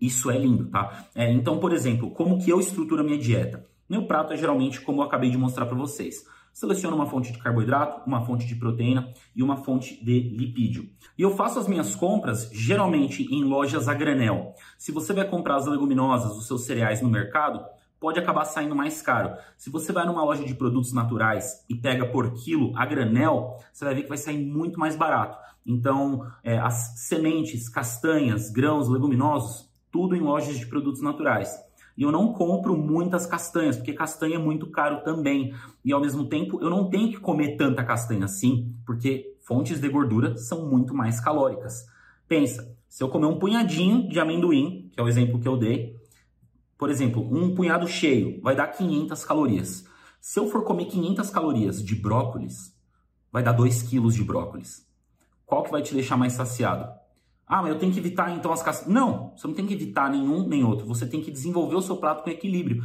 Isso 0.00 0.30
é 0.30 0.38
lindo, 0.38 0.66
tá? 0.66 1.06
É, 1.14 1.30
então, 1.32 1.58
por 1.58 1.72
exemplo, 1.72 2.10
como 2.10 2.38
que 2.38 2.50
eu 2.50 2.60
estruturo 2.60 3.02
a 3.02 3.04
minha 3.04 3.18
dieta? 3.18 3.66
Meu 3.88 4.06
prato 4.06 4.34
é 4.34 4.36
geralmente 4.36 4.82
como 4.82 5.00
eu 5.00 5.06
acabei 5.06 5.30
de 5.30 5.38
mostrar 5.38 5.64
para 5.64 5.74
vocês. 5.74 6.26
Seleciono 6.52 6.94
uma 6.94 7.06
fonte 7.06 7.32
de 7.32 7.38
carboidrato, 7.38 8.02
uma 8.06 8.20
fonte 8.26 8.46
de 8.46 8.54
proteína 8.54 9.12
e 9.34 9.42
uma 9.42 9.56
fonte 9.56 10.04
de 10.04 10.20
lipídio. 10.20 10.90
E 11.16 11.22
eu 11.22 11.30
faço 11.30 11.58
as 11.58 11.66
minhas 11.66 11.94
compras 11.94 12.50
geralmente 12.52 13.22
em 13.32 13.44
lojas 13.44 13.88
a 13.88 13.94
granel. 13.94 14.54
Se 14.76 14.92
você 14.92 15.14
vai 15.14 15.26
comprar 15.26 15.56
as 15.56 15.66
leguminosas, 15.66 16.36
os 16.36 16.46
seus 16.46 16.64
cereais 16.64 17.00
no 17.00 17.08
mercado, 17.08 17.64
pode 17.98 18.18
acabar 18.18 18.44
saindo 18.44 18.76
mais 18.76 19.00
caro. 19.00 19.36
Se 19.56 19.70
você 19.70 19.90
vai 19.90 20.04
numa 20.04 20.22
loja 20.22 20.44
de 20.44 20.54
produtos 20.54 20.92
naturais 20.92 21.64
e 21.66 21.74
pega 21.74 22.04
por 22.06 22.34
quilo 22.34 22.72
a 22.76 22.84
granel, 22.84 23.56
você 23.72 23.86
vai 23.86 23.94
ver 23.94 24.02
que 24.02 24.08
vai 24.08 24.18
sair 24.18 24.44
muito 24.44 24.78
mais 24.78 24.96
barato. 24.96 25.38
Então, 25.64 26.26
é, 26.44 26.58
as 26.58 27.06
sementes, 27.06 27.68
castanhas, 27.70 28.50
grãos, 28.50 28.88
leguminosos, 28.88 29.68
tudo 29.90 30.14
em 30.14 30.20
lojas 30.20 30.58
de 30.58 30.66
produtos 30.66 31.00
naturais. 31.00 31.67
E 31.98 32.02
eu 32.04 32.12
não 32.12 32.32
compro 32.32 32.76
muitas 32.76 33.26
castanhas, 33.26 33.76
porque 33.76 33.92
castanha 33.92 34.36
é 34.36 34.38
muito 34.38 34.70
caro 34.70 35.02
também. 35.02 35.52
E 35.84 35.92
ao 35.92 36.00
mesmo 36.00 36.28
tempo, 36.28 36.62
eu 36.62 36.70
não 36.70 36.88
tenho 36.88 37.10
que 37.10 37.18
comer 37.18 37.56
tanta 37.56 37.82
castanha 37.82 38.24
assim, 38.24 38.72
porque 38.86 39.34
fontes 39.40 39.80
de 39.80 39.88
gordura 39.88 40.36
são 40.36 40.70
muito 40.70 40.94
mais 40.94 41.18
calóricas. 41.18 41.84
Pensa, 42.28 42.72
se 42.88 43.02
eu 43.02 43.08
comer 43.08 43.26
um 43.26 43.40
punhadinho 43.40 44.08
de 44.08 44.20
amendoim, 44.20 44.88
que 44.92 45.00
é 45.00 45.02
o 45.02 45.08
exemplo 45.08 45.40
que 45.40 45.48
eu 45.48 45.56
dei, 45.56 45.96
por 46.78 46.88
exemplo, 46.88 47.20
um 47.36 47.52
punhado 47.52 47.88
cheio 47.88 48.40
vai 48.42 48.54
dar 48.54 48.68
500 48.68 49.24
calorias. 49.24 49.84
Se 50.20 50.38
eu 50.38 50.48
for 50.48 50.62
comer 50.62 50.84
500 50.84 51.30
calorias 51.30 51.84
de 51.84 51.96
brócolis, 51.96 52.72
vai 53.32 53.42
dar 53.42 53.50
2 53.50 53.82
quilos 53.82 54.14
de 54.14 54.22
brócolis. 54.22 54.86
Qual 55.44 55.64
que 55.64 55.72
vai 55.72 55.82
te 55.82 55.94
deixar 55.94 56.16
mais 56.16 56.34
saciado? 56.34 56.88
Ah, 57.48 57.62
mas 57.62 57.72
eu 57.72 57.78
tenho 57.78 57.92
que 57.92 57.98
evitar 57.98 58.30
então 58.36 58.52
as 58.52 58.62
castanhas. 58.62 58.92
Não, 58.92 59.32
você 59.34 59.46
não 59.46 59.54
tem 59.54 59.66
que 59.66 59.72
evitar 59.72 60.10
nenhum 60.10 60.46
nem 60.46 60.62
outro. 60.62 60.86
Você 60.86 61.06
tem 61.06 61.22
que 61.22 61.30
desenvolver 61.30 61.76
o 61.76 61.82
seu 61.82 61.96
prato 61.96 62.22
com 62.22 62.30
equilíbrio. 62.30 62.82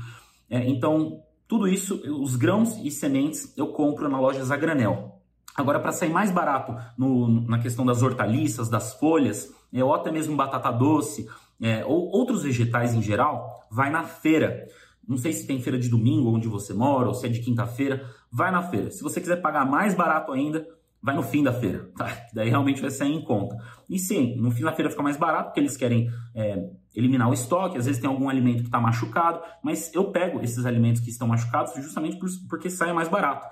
É, 0.49 0.67
então, 0.69 1.21
tudo 1.47 1.67
isso, 1.67 2.02
os 2.21 2.36
grãos 2.36 2.78
e 2.84 2.89
sementes, 2.89 3.54
eu 3.58 3.67
compro 3.67 4.08
na 4.08 4.19
loja 4.19 4.43
Zagranel. 4.43 5.19
Agora, 5.56 5.80
para 5.80 5.91
sair 5.91 6.10
mais 6.10 6.32
barato 6.32 6.76
no, 6.97 7.41
na 7.47 7.60
questão 7.60 7.86
das 7.86 8.02
hortaliças, 8.02 8.69
das 8.69 8.93
folhas, 8.93 9.54
é, 9.71 9.84
ou 9.84 9.93
até 9.93 10.12
mesmo 10.12 10.36
batata 10.36 10.71
doce, 10.71 11.28
é, 11.62 11.86
ou 11.86 12.10
outros 12.10 12.43
vegetais 12.43 12.93
em 12.93 13.02
geral, 13.02 13.67
vai 13.69 13.91
na 13.91 14.04
feira. 14.04 14.65
Não 15.08 15.17
sei 15.17 15.34
se 15.34 15.45
tem 15.45 15.62
feira 15.62 15.78
de 15.78 15.89
domingo 15.89 16.34
onde 16.34 16.47
você 16.47 16.73
mora, 16.73 17.08
ou 17.08 17.13
se 17.13 17.26
é 17.26 17.30
de 17.30 17.41
quinta-feira, 17.41 18.10
vai 18.32 18.52
na 18.52 18.63
feira. 18.63 18.89
Se 18.89 19.04
você 19.04 19.19
quiser 19.19 19.41
pagar 19.41 19.65
mais 19.65 19.93
barato 19.93 20.32
ainda, 20.32 20.67
vai 21.04 21.13
no 21.13 21.22
fim 21.22 21.44
da 21.44 21.52
feira, 21.52 21.92
tá? 21.98 22.10
Daí 22.34 22.50
realmente 22.50 22.82
vai 22.82 22.89
sair 22.89 23.13
em 23.13 23.22
conta. 23.22 23.58
E 23.89 24.00
sim, 24.00 24.38
no 24.38 24.50
fim 24.50 24.63
da 24.63 24.72
feira 24.72 24.89
fica 24.89 25.04
mais 25.04 25.18
barato, 25.18 25.50
porque 25.50 25.60
eles 25.60 25.76
querem 25.76 26.10
é, 26.34 26.70
eliminar 26.96 27.30
o 27.30 27.34
estoque, 27.34 27.78
às 27.78 27.86
vezes 27.86 28.00
tem 28.00 28.10
algum 28.10 28.30
alimento 28.30 28.60
que 28.60 28.68
está 28.68 28.80
machucado, 28.80 29.42
mas 29.62 29.94
eu 29.94 30.06
pego 30.12 30.42
esses 30.42 30.66
alimentos 30.66 31.02
que 31.02 31.10
estão 31.10 31.28
machucados 31.28 31.74
justamente 31.76 32.18
por, 32.18 32.30
porque 32.50 32.70
sai 32.70 32.94
mais 32.94 33.10
barato. 33.10 33.46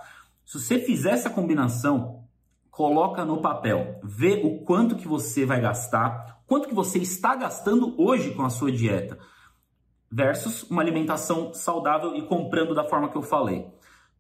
Se 0.45 0.57
você 0.57 0.79
fizer 0.79 1.11
essa 1.11 1.29
combinação, 1.29 2.23
coloca 2.69 3.25
no 3.25 3.41
papel, 3.41 3.99
vê 4.01 4.41
o 4.43 4.63
quanto 4.63 4.95
que 4.95 5.07
você 5.07 5.45
vai 5.45 5.59
gastar, 5.59 6.41
quanto 6.47 6.69
que 6.69 6.73
você 6.73 6.99
está 6.99 7.35
gastando 7.35 8.01
hoje 8.01 8.31
com 8.31 8.43
a 8.43 8.49
sua 8.49 8.71
dieta 8.71 9.19
versus 10.09 10.63
uma 10.69 10.81
alimentação 10.81 11.53
saudável 11.53 12.15
e 12.15 12.21
comprando 12.23 12.73
da 12.73 12.83
forma 12.83 13.09
que 13.09 13.17
eu 13.17 13.21
falei. 13.21 13.67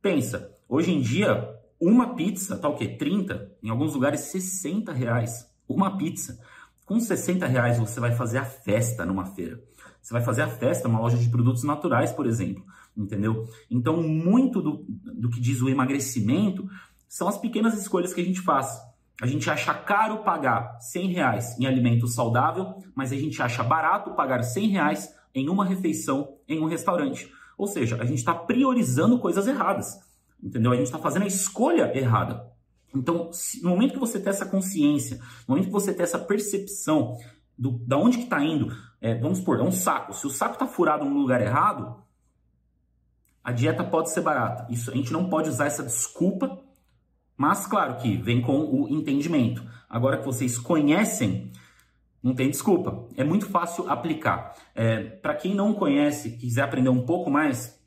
Pensa, 0.01 0.55
hoje 0.67 0.93
em 0.93 1.01
dia, 1.01 1.60
uma 1.81 2.13
pizza 2.13 2.55
tá 2.55 2.69
o 2.69 2.75
quê? 2.75 2.87
30? 2.87 3.57
Em 3.63 3.69
alguns 3.69 3.95
lugares, 3.95 4.21
60 4.21 4.93
reais. 4.93 5.49
Uma 5.67 5.97
pizza. 5.97 6.39
Com 6.85 6.99
60 6.99 7.47
reais 7.47 7.79
você 7.79 7.99
vai 7.99 8.15
fazer 8.15 8.37
a 8.37 8.45
festa 8.45 9.05
numa 9.05 9.25
feira. 9.25 9.59
Você 10.01 10.13
vai 10.13 10.21
fazer 10.21 10.43
a 10.43 10.47
festa 10.47 10.87
numa 10.87 10.99
loja 10.99 11.17
de 11.17 11.29
produtos 11.29 11.63
naturais, 11.63 12.11
por 12.11 12.27
exemplo. 12.27 12.63
Entendeu? 12.95 13.47
Então, 13.69 14.03
muito 14.03 14.61
do, 14.61 14.85
do 14.87 15.29
que 15.29 15.39
diz 15.39 15.61
o 15.61 15.69
emagrecimento 15.69 16.69
são 17.07 17.27
as 17.27 17.37
pequenas 17.37 17.79
escolhas 17.79 18.13
que 18.13 18.21
a 18.21 18.25
gente 18.25 18.41
faz. 18.41 18.79
A 19.21 19.25
gente 19.25 19.49
acha 19.49 19.73
caro 19.73 20.23
pagar 20.23 20.79
100 20.81 21.13
reais 21.13 21.59
em 21.59 21.65
alimento 21.65 22.07
saudável, 22.07 22.75
mas 22.95 23.11
a 23.11 23.15
gente 23.15 23.41
acha 23.41 23.63
barato 23.63 24.15
pagar 24.15 24.43
100 24.43 24.67
reais 24.69 25.15
em 25.33 25.49
uma 25.49 25.65
refeição 25.65 26.35
em 26.47 26.59
um 26.59 26.65
restaurante. 26.65 27.31
Ou 27.57 27.67
seja, 27.67 27.97
a 28.01 28.05
gente 28.05 28.17
está 28.17 28.33
priorizando 28.33 29.19
coisas 29.19 29.47
erradas, 29.47 29.99
entendeu? 30.41 30.71
A 30.71 30.75
gente 30.75 30.85
está 30.85 30.99
fazendo 30.99 31.23
a 31.23 31.27
escolha 31.27 31.95
errada. 31.97 32.49
Então, 32.93 33.31
no 33.61 33.69
momento 33.69 33.93
que 33.93 33.99
você 33.99 34.19
tem 34.19 34.29
essa 34.29 34.45
consciência, 34.45 35.17
no 35.47 35.55
momento 35.55 35.67
que 35.67 35.71
você 35.71 35.93
tem 35.93 36.03
essa 36.03 36.19
percepção 36.19 37.17
do, 37.57 37.71
da 37.85 37.97
onde 37.97 38.17
que 38.17 38.23
está 38.23 38.43
indo, 38.43 38.75
é, 38.99 39.15
vamos 39.15 39.39
supor, 39.39 39.59
é 39.59 39.63
um 39.63 39.71
saco. 39.71 40.13
Se 40.13 40.27
o 40.27 40.29
saco 40.29 40.53
está 40.53 40.67
furado 40.67 41.05
no 41.05 41.19
lugar 41.19 41.41
errado, 41.41 42.03
a 43.43 43.51
dieta 43.51 43.83
pode 43.83 44.11
ser 44.11 44.21
barata. 44.21 44.67
Isso, 44.69 44.91
a 44.91 44.95
gente 44.95 45.13
não 45.13 45.29
pode 45.29 45.49
usar 45.49 45.67
essa 45.67 45.83
desculpa 45.83 46.61
mas, 47.41 47.65
claro 47.65 47.95
que 47.95 48.17
vem 48.17 48.39
com 48.39 48.59
o 48.59 48.87
entendimento. 48.87 49.63
Agora 49.89 50.19
que 50.19 50.25
vocês 50.25 50.59
conhecem, 50.59 51.51
não 52.21 52.35
tem 52.35 52.51
desculpa. 52.51 53.07
É 53.17 53.23
muito 53.23 53.47
fácil 53.47 53.89
aplicar. 53.89 54.55
É, 54.75 55.01
Para 55.01 55.33
quem 55.33 55.55
não 55.55 55.73
conhece, 55.73 56.37
quiser 56.37 56.61
aprender 56.61 56.89
um 56.89 57.03
pouco 57.03 57.31
mais, 57.31 57.83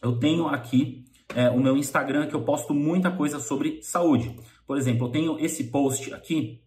eu 0.00 0.18
tenho 0.18 0.48
aqui 0.48 1.04
é, 1.34 1.48
o 1.50 1.58
meu 1.58 1.76
Instagram 1.76 2.26
que 2.26 2.34
eu 2.34 2.42
posto 2.42 2.74
muita 2.74 3.10
coisa 3.10 3.38
sobre 3.38 3.80
saúde. 3.82 4.36
Por 4.66 4.76
exemplo, 4.76 5.06
eu 5.06 5.10
tenho 5.10 5.38
esse 5.38 5.64
post 5.64 6.12
aqui 6.12 6.60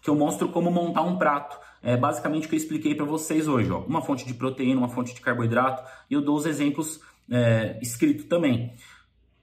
que 0.00 0.10
eu 0.10 0.14
mostro 0.14 0.50
como 0.50 0.70
montar 0.70 1.02
um 1.02 1.16
prato. 1.16 1.58
É 1.82 1.96
basicamente 1.96 2.46
o 2.46 2.48
que 2.48 2.54
eu 2.54 2.58
expliquei 2.58 2.94
para 2.94 3.06
vocês 3.06 3.48
hoje. 3.48 3.70
Ó. 3.70 3.80
Uma 3.80 4.02
fonte 4.02 4.26
de 4.26 4.34
proteína, 4.34 4.80
uma 4.80 4.88
fonte 4.88 5.14
de 5.14 5.20
carboidrato 5.20 5.82
e 6.10 6.14
eu 6.14 6.20
dou 6.20 6.36
os 6.36 6.46
exemplos 6.46 7.00
é, 7.30 7.78
escrito 7.80 8.24
também. 8.24 8.74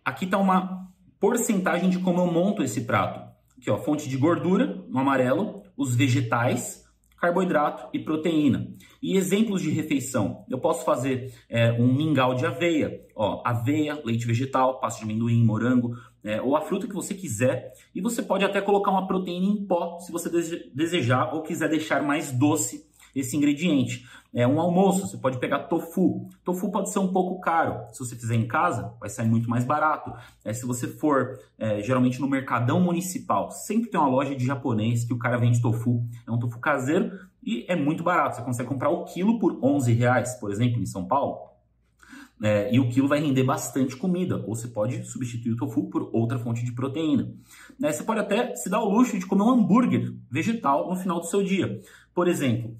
Aqui 0.03 0.25
está 0.25 0.37
uma 0.37 0.87
porcentagem 1.19 1.89
de 1.89 1.99
como 1.99 2.21
eu 2.21 2.27
monto 2.27 2.63
esse 2.63 2.81
prato. 2.81 3.31
Aqui, 3.57 3.69
ó, 3.69 3.77
fonte 3.77 4.09
de 4.09 4.17
gordura 4.17 4.83
no 4.87 4.99
amarelo, 4.99 5.63
os 5.77 5.95
vegetais, 5.95 6.80
carboidrato 7.21 7.87
e 7.93 7.99
proteína. 7.99 8.73
E 9.01 9.15
exemplos 9.15 9.61
de 9.61 9.69
refeição: 9.69 10.43
eu 10.49 10.59
posso 10.59 10.83
fazer 10.83 11.31
é, 11.47 11.71
um 11.71 11.93
mingau 11.93 12.33
de 12.33 12.45
aveia, 12.45 12.99
ó, 13.15 13.43
aveia, 13.45 14.01
leite 14.03 14.25
vegetal, 14.25 14.79
pasta 14.79 15.05
de 15.05 15.05
amendoim, 15.05 15.45
morango, 15.45 15.95
é, 16.23 16.41
ou 16.41 16.55
a 16.55 16.61
fruta 16.61 16.87
que 16.87 16.95
você 16.95 17.13
quiser. 17.13 17.71
E 17.93 18.01
você 18.01 18.23
pode 18.23 18.43
até 18.43 18.59
colocar 18.59 18.89
uma 18.89 19.07
proteína 19.07 19.45
em 19.45 19.65
pó 19.65 19.99
se 19.99 20.11
você 20.11 20.29
desejar 20.73 21.33
ou 21.33 21.43
quiser 21.43 21.69
deixar 21.69 22.01
mais 22.01 22.31
doce 22.31 22.89
esse 23.15 23.35
ingrediente. 23.35 24.05
É 24.33 24.47
um 24.47 24.61
almoço, 24.61 25.07
você 25.07 25.17
pode 25.17 25.39
pegar 25.39 25.59
tofu. 25.63 26.29
Tofu 26.43 26.71
pode 26.71 26.89
ser 26.89 26.99
um 26.99 27.11
pouco 27.11 27.41
caro. 27.41 27.85
Se 27.91 27.99
você 27.99 28.15
fizer 28.15 28.35
em 28.35 28.47
casa, 28.47 28.93
vai 28.99 29.09
sair 29.09 29.27
muito 29.27 29.49
mais 29.49 29.65
barato. 29.65 30.13
É, 30.45 30.53
se 30.53 30.65
você 30.65 30.87
for 30.87 31.37
é, 31.59 31.81
geralmente 31.81 32.19
no 32.21 32.29
mercadão 32.29 32.79
municipal, 32.79 33.51
sempre 33.51 33.89
tem 33.89 33.99
uma 33.99 34.09
loja 34.09 34.33
de 34.33 34.45
japonês 34.45 35.03
que 35.03 35.13
o 35.13 35.19
cara 35.19 35.37
vende 35.37 35.61
tofu. 35.61 36.05
É 36.25 36.31
um 36.31 36.39
tofu 36.39 36.59
caseiro 36.59 37.11
e 37.43 37.65
é 37.67 37.75
muito 37.75 38.03
barato. 38.03 38.37
Você 38.37 38.41
consegue 38.41 38.69
comprar 38.69 38.89
o 38.89 39.03
quilo 39.03 39.37
por 39.37 39.59
11 39.61 39.91
reais, 39.91 40.35
por 40.35 40.49
exemplo, 40.49 40.81
em 40.81 40.85
São 40.85 41.05
Paulo. 41.05 41.51
É, 42.43 42.73
e 42.73 42.79
o 42.79 42.89
quilo 42.89 43.07
vai 43.07 43.19
render 43.19 43.43
bastante 43.43 43.95
comida, 43.95 44.37
ou 44.47 44.55
você 44.55 44.67
pode 44.67 45.03
substituir 45.05 45.51
o 45.51 45.57
tofu 45.57 45.89
por 45.89 46.09
outra 46.11 46.39
fonte 46.39 46.65
de 46.65 46.71
proteína. 46.71 47.31
É, 47.83 47.91
você 47.91 48.03
pode 48.03 48.19
até 48.19 48.55
se 48.55 48.67
dar 48.67 48.79
o 48.79 48.89
luxo 48.89 49.19
de 49.19 49.27
comer 49.27 49.43
um 49.43 49.51
hambúrguer 49.51 50.11
vegetal 50.29 50.89
no 50.89 50.95
final 50.95 51.19
do 51.19 51.27
seu 51.27 51.43
dia. 51.43 51.79
Por 52.15 52.27
exemplo, 52.27 52.75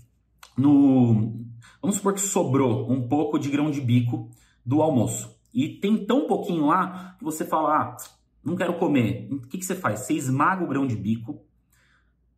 no 0.58 1.40
vamos 1.82 1.98
supor 1.98 2.14
que 2.14 2.22
sobrou 2.22 2.92
um 2.92 3.08
pouco 3.08 3.40
de 3.40 3.50
grão 3.50 3.72
de 3.72 3.82
bico 3.82 4.30
do 4.66 4.82
almoço 4.82 5.42
e 5.54 5.70
tem 5.70 6.06
tão 6.06 6.28
pouquinho 6.28 6.68
lá 6.68 7.16
que 7.18 7.24
você 7.24 7.46
fala, 7.46 7.76
ah, 7.76 7.98
não 8.44 8.56
quero 8.56 8.76
comer. 8.76 9.28
O 9.32 9.42
que, 9.42 9.58
que 9.58 9.66
você 9.66 9.76
faz? 9.76 10.02
Você 10.02 10.14
esmaga 10.14 10.64
o 10.64 10.68
grão 10.68 10.88
de 10.88 10.96
bico, 10.96 11.42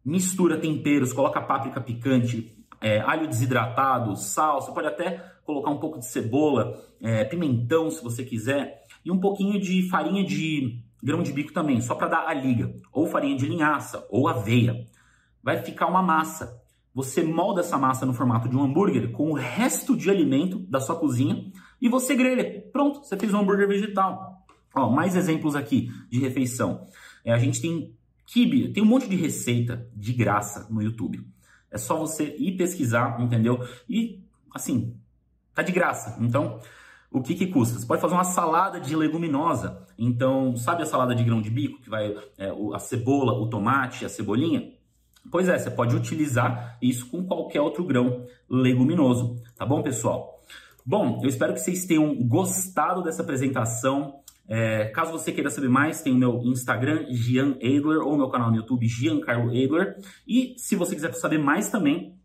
mistura 0.03 0.59
temperos, 0.59 1.13
coloca 1.13 1.41
páprica 1.41 1.79
picante, 1.79 2.57
é, 2.81 2.99
alho 2.99 3.27
desidratado, 3.27 4.15
sal, 4.17 4.61
você 4.61 4.71
pode 4.73 4.87
até 4.87 5.33
colocar 5.45 5.69
um 5.69 5.79
pouco 5.79 5.99
de 5.99 6.05
cebola, 6.05 6.81
é, 7.01 7.23
pimentão 7.23 7.89
se 7.89 8.03
você 8.03 8.23
quiser, 8.23 8.85
e 9.05 9.11
um 9.11 9.19
pouquinho 9.19 9.59
de 9.59 9.87
farinha 9.89 10.23
de 10.23 10.83
grão 11.01 11.21
de 11.21 11.31
bico 11.31 11.53
também, 11.53 11.81
só 11.81 11.95
para 11.95 12.07
dar 12.07 12.27
a 12.27 12.33
liga, 12.33 12.73
ou 12.91 13.05
farinha 13.05 13.37
de 13.37 13.45
linhaça, 13.45 14.05
ou 14.09 14.27
aveia. 14.27 14.85
Vai 15.41 15.61
ficar 15.61 15.87
uma 15.87 16.01
massa. 16.01 16.62
Você 16.93 17.23
molda 17.23 17.61
essa 17.61 17.77
massa 17.77 18.05
no 18.05 18.13
formato 18.13 18.47
de 18.47 18.55
um 18.55 18.63
hambúrguer 18.63 19.11
com 19.11 19.31
o 19.31 19.33
resto 19.33 19.97
de 19.97 20.09
alimento 20.09 20.59
da 20.59 20.79
sua 20.79 20.95
cozinha 20.95 21.51
e 21.81 21.89
você 21.89 22.15
grelha. 22.15 22.63
Pronto, 22.71 23.03
você 23.03 23.17
fez 23.17 23.33
um 23.33 23.39
hambúrguer 23.39 23.67
vegetal. 23.67 24.45
Ó, 24.75 24.89
mais 24.89 25.15
exemplos 25.15 25.55
aqui 25.55 25.91
de 26.09 26.19
refeição. 26.19 26.87
É, 27.25 27.33
a 27.33 27.37
gente 27.37 27.61
tem 27.61 27.95
kibe, 28.25 28.71
tem 28.71 28.83
um 28.83 28.85
monte 28.85 29.07
de 29.09 29.15
receita 29.15 29.87
de 29.95 30.13
graça 30.13 30.67
no 30.69 30.81
YouTube. 30.81 31.25
É 31.69 31.77
só 31.77 31.97
você 31.97 32.35
ir 32.37 32.55
pesquisar, 32.57 33.19
entendeu? 33.19 33.59
E, 33.89 34.23
assim, 34.53 34.95
tá 35.53 35.63
de 35.63 35.71
graça. 35.71 36.17
Então, 36.21 36.59
o 37.11 37.21
que 37.21 37.35
que 37.35 37.47
custa? 37.47 37.79
Você 37.79 37.85
pode 37.85 38.01
fazer 38.01 38.13
uma 38.13 38.23
salada 38.23 38.79
de 38.79 38.95
leguminosa. 38.95 39.85
Então, 39.97 40.55
sabe 40.55 40.83
a 40.83 40.85
salada 40.85 41.15
de 41.15 41.23
grão 41.23 41.41
de 41.41 41.49
bico, 41.49 41.81
que 41.81 41.89
vai 41.89 42.15
é, 42.37 42.51
a 42.73 42.79
cebola, 42.79 43.33
o 43.33 43.47
tomate, 43.49 44.05
a 44.05 44.09
cebolinha? 44.09 44.71
Pois 45.31 45.47
é, 45.47 45.57
você 45.57 45.71
pode 45.71 45.95
utilizar 45.95 46.77
isso 46.81 47.09
com 47.09 47.25
qualquer 47.25 47.61
outro 47.61 47.83
grão 47.85 48.25
leguminoso, 48.49 49.41
tá 49.57 49.65
bom, 49.65 49.81
pessoal? 49.81 50.41
Bom, 50.85 51.21
eu 51.23 51.29
espero 51.29 51.53
que 51.53 51.61
vocês 51.61 51.85
tenham 51.85 52.13
gostado 52.27 53.01
dessa 53.01 53.21
apresentação. 53.23 54.19
É, 54.47 54.85
caso 54.89 55.13
você 55.13 55.31
queira 55.31 55.49
saber 55.49 55.69
mais, 55.69 56.01
tem 56.01 56.13
o 56.13 56.17
meu 56.17 56.41
Instagram, 56.43 57.05
Gian 57.09 57.51
Adler, 57.53 58.01
ou 58.01 58.17
meu 58.17 58.27
canal 58.27 58.51
no 58.51 58.57
YouTube, 58.57 58.85
Giancarlo 58.85 59.49
Adler. 59.49 59.95
E 60.27 60.55
se 60.57 60.75
você 60.75 60.93
quiser 60.93 61.13
saber 61.13 61.37
mais 61.37 61.69
também, 61.69 62.17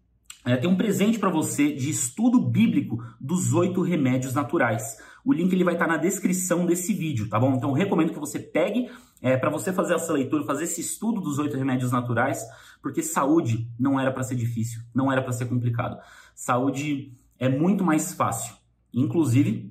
é, 0.44 0.56
tem 0.56 0.68
um 0.68 0.76
presente 0.76 1.18
para 1.18 1.30
você 1.30 1.72
de 1.72 1.88
estudo 1.88 2.40
bíblico 2.40 2.98
dos 3.20 3.54
oito 3.54 3.80
remédios 3.80 4.34
naturais. 4.34 4.98
O 5.28 5.32
link 5.34 5.52
ele 5.52 5.62
vai 5.62 5.74
estar 5.74 5.84
tá 5.84 5.92
na 5.92 5.98
descrição 5.98 6.64
desse 6.64 6.94
vídeo, 6.94 7.28
tá 7.28 7.38
bom? 7.38 7.52
Então 7.52 7.70
recomendo 7.72 8.14
que 8.14 8.18
você 8.18 8.38
pegue 8.38 8.90
é, 9.20 9.36
para 9.36 9.50
você 9.50 9.74
fazer 9.74 9.92
essa 9.92 10.10
leitura, 10.10 10.42
fazer 10.42 10.64
esse 10.64 10.80
estudo 10.80 11.20
dos 11.20 11.38
oito 11.38 11.54
remédios 11.54 11.92
naturais, 11.92 12.42
porque 12.80 13.02
saúde 13.02 13.70
não 13.78 14.00
era 14.00 14.10
para 14.10 14.22
ser 14.22 14.36
difícil, 14.36 14.80
não 14.94 15.12
era 15.12 15.20
para 15.20 15.34
ser 15.34 15.44
complicado. 15.44 15.98
Saúde 16.34 17.12
é 17.38 17.46
muito 17.46 17.84
mais 17.84 18.14
fácil. 18.14 18.54
Inclusive, 18.90 19.70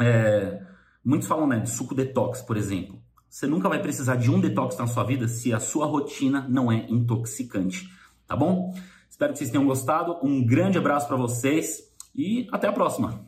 é, 0.00 0.62
muitos 1.04 1.28
falam 1.28 1.46
né, 1.46 1.58
de 1.58 1.68
suco 1.68 1.94
detox, 1.94 2.40
por 2.40 2.56
exemplo. 2.56 2.98
Você 3.28 3.46
nunca 3.46 3.68
vai 3.68 3.82
precisar 3.82 4.16
de 4.16 4.30
um 4.30 4.40
detox 4.40 4.74
na 4.78 4.86
sua 4.86 5.04
vida 5.04 5.28
se 5.28 5.52
a 5.52 5.60
sua 5.60 5.84
rotina 5.84 6.46
não 6.48 6.72
é 6.72 6.86
intoxicante, 6.88 7.90
tá 8.26 8.34
bom? 8.34 8.72
Espero 9.10 9.34
que 9.34 9.38
vocês 9.38 9.50
tenham 9.50 9.66
gostado. 9.66 10.16
Um 10.22 10.42
grande 10.46 10.78
abraço 10.78 11.06
para 11.06 11.16
vocês 11.18 11.92
e 12.16 12.48
até 12.50 12.68
a 12.68 12.72
próxima. 12.72 13.22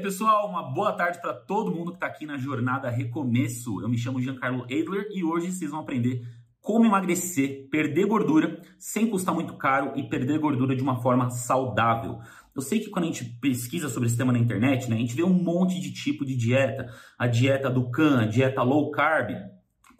Aí, 0.00 0.02
pessoal, 0.02 0.48
uma 0.48 0.62
boa 0.62 0.92
tarde 0.92 1.20
para 1.20 1.34
todo 1.34 1.70
mundo 1.70 1.90
que 1.90 1.98
está 1.98 2.06
aqui 2.06 2.24
na 2.24 2.38
jornada 2.38 2.88
Recomeço. 2.88 3.82
Eu 3.82 3.88
me 3.88 3.98
chamo 3.98 4.20
Giancarlo 4.20 4.64
Adler 4.64 5.08
e 5.12 5.22
hoje 5.22 5.52
vocês 5.52 5.70
vão 5.70 5.80
aprender 5.80 6.26
como 6.60 6.86
emagrecer, 6.86 7.68
perder 7.70 8.06
gordura 8.06 8.62
sem 8.78 9.06
custar 9.06 9.34
muito 9.34 9.54
caro 9.54 9.92
e 9.96 10.08
perder 10.08 10.38
gordura 10.38 10.74
de 10.74 10.82
uma 10.82 11.02
forma 11.02 11.28
saudável. 11.28 12.18
Eu 12.56 12.62
sei 12.62 12.80
que 12.80 12.88
quando 12.88 13.04
a 13.04 13.08
gente 13.08 13.24
pesquisa 13.40 13.90
sobre 13.90 14.08
esse 14.08 14.16
tema 14.16 14.32
na 14.32 14.38
internet, 14.38 14.88
né, 14.88 14.96
a 14.96 15.00
gente 15.00 15.14
vê 15.14 15.22
um 15.22 15.32
monte 15.32 15.78
de 15.78 15.92
tipo 15.92 16.24
de 16.24 16.34
dieta, 16.34 16.86
a 17.18 17.26
dieta 17.26 17.68
do 17.68 17.90
CAN, 17.90 18.22
a 18.22 18.26
dieta 18.26 18.62
low 18.62 18.90
carb, 18.90 19.30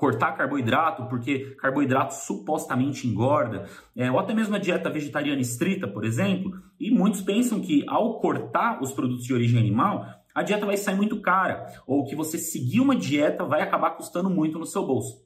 cortar 0.00 0.32
carboidrato, 0.32 1.04
porque 1.10 1.54
carboidrato 1.60 2.14
supostamente 2.14 3.06
engorda, 3.06 3.68
é, 3.94 4.10
ou 4.10 4.18
até 4.18 4.32
mesmo 4.32 4.56
a 4.56 4.58
dieta 4.58 4.88
vegetariana 4.88 5.42
estrita, 5.42 5.86
por 5.86 6.06
exemplo, 6.06 6.58
e 6.80 6.90
muitos 6.90 7.20
pensam 7.20 7.60
que 7.60 7.84
ao 7.86 8.18
cortar 8.18 8.82
os 8.82 8.92
produtos 8.92 9.26
de 9.26 9.34
origem 9.34 9.60
animal, 9.60 10.06
a 10.34 10.42
dieta 10.42 10.64
vai 10.64 10.78
sair 10.78 10.96
muito 10.96 11.20
cara, 11.20 11.66
ou 11.86 12.06
que 12.06 12.16
você 12.16 12.38
seguir 12.38 12.80
uma 12.80 12.96
dieta 12.96 13.44
vai 13.44 13.60
acabar 13.60 13.90
custando 13.90 14.30
muito 14.30 14.58
no 14.58 14.64
seu 14.64 14.86
bolso. 14.86 15.22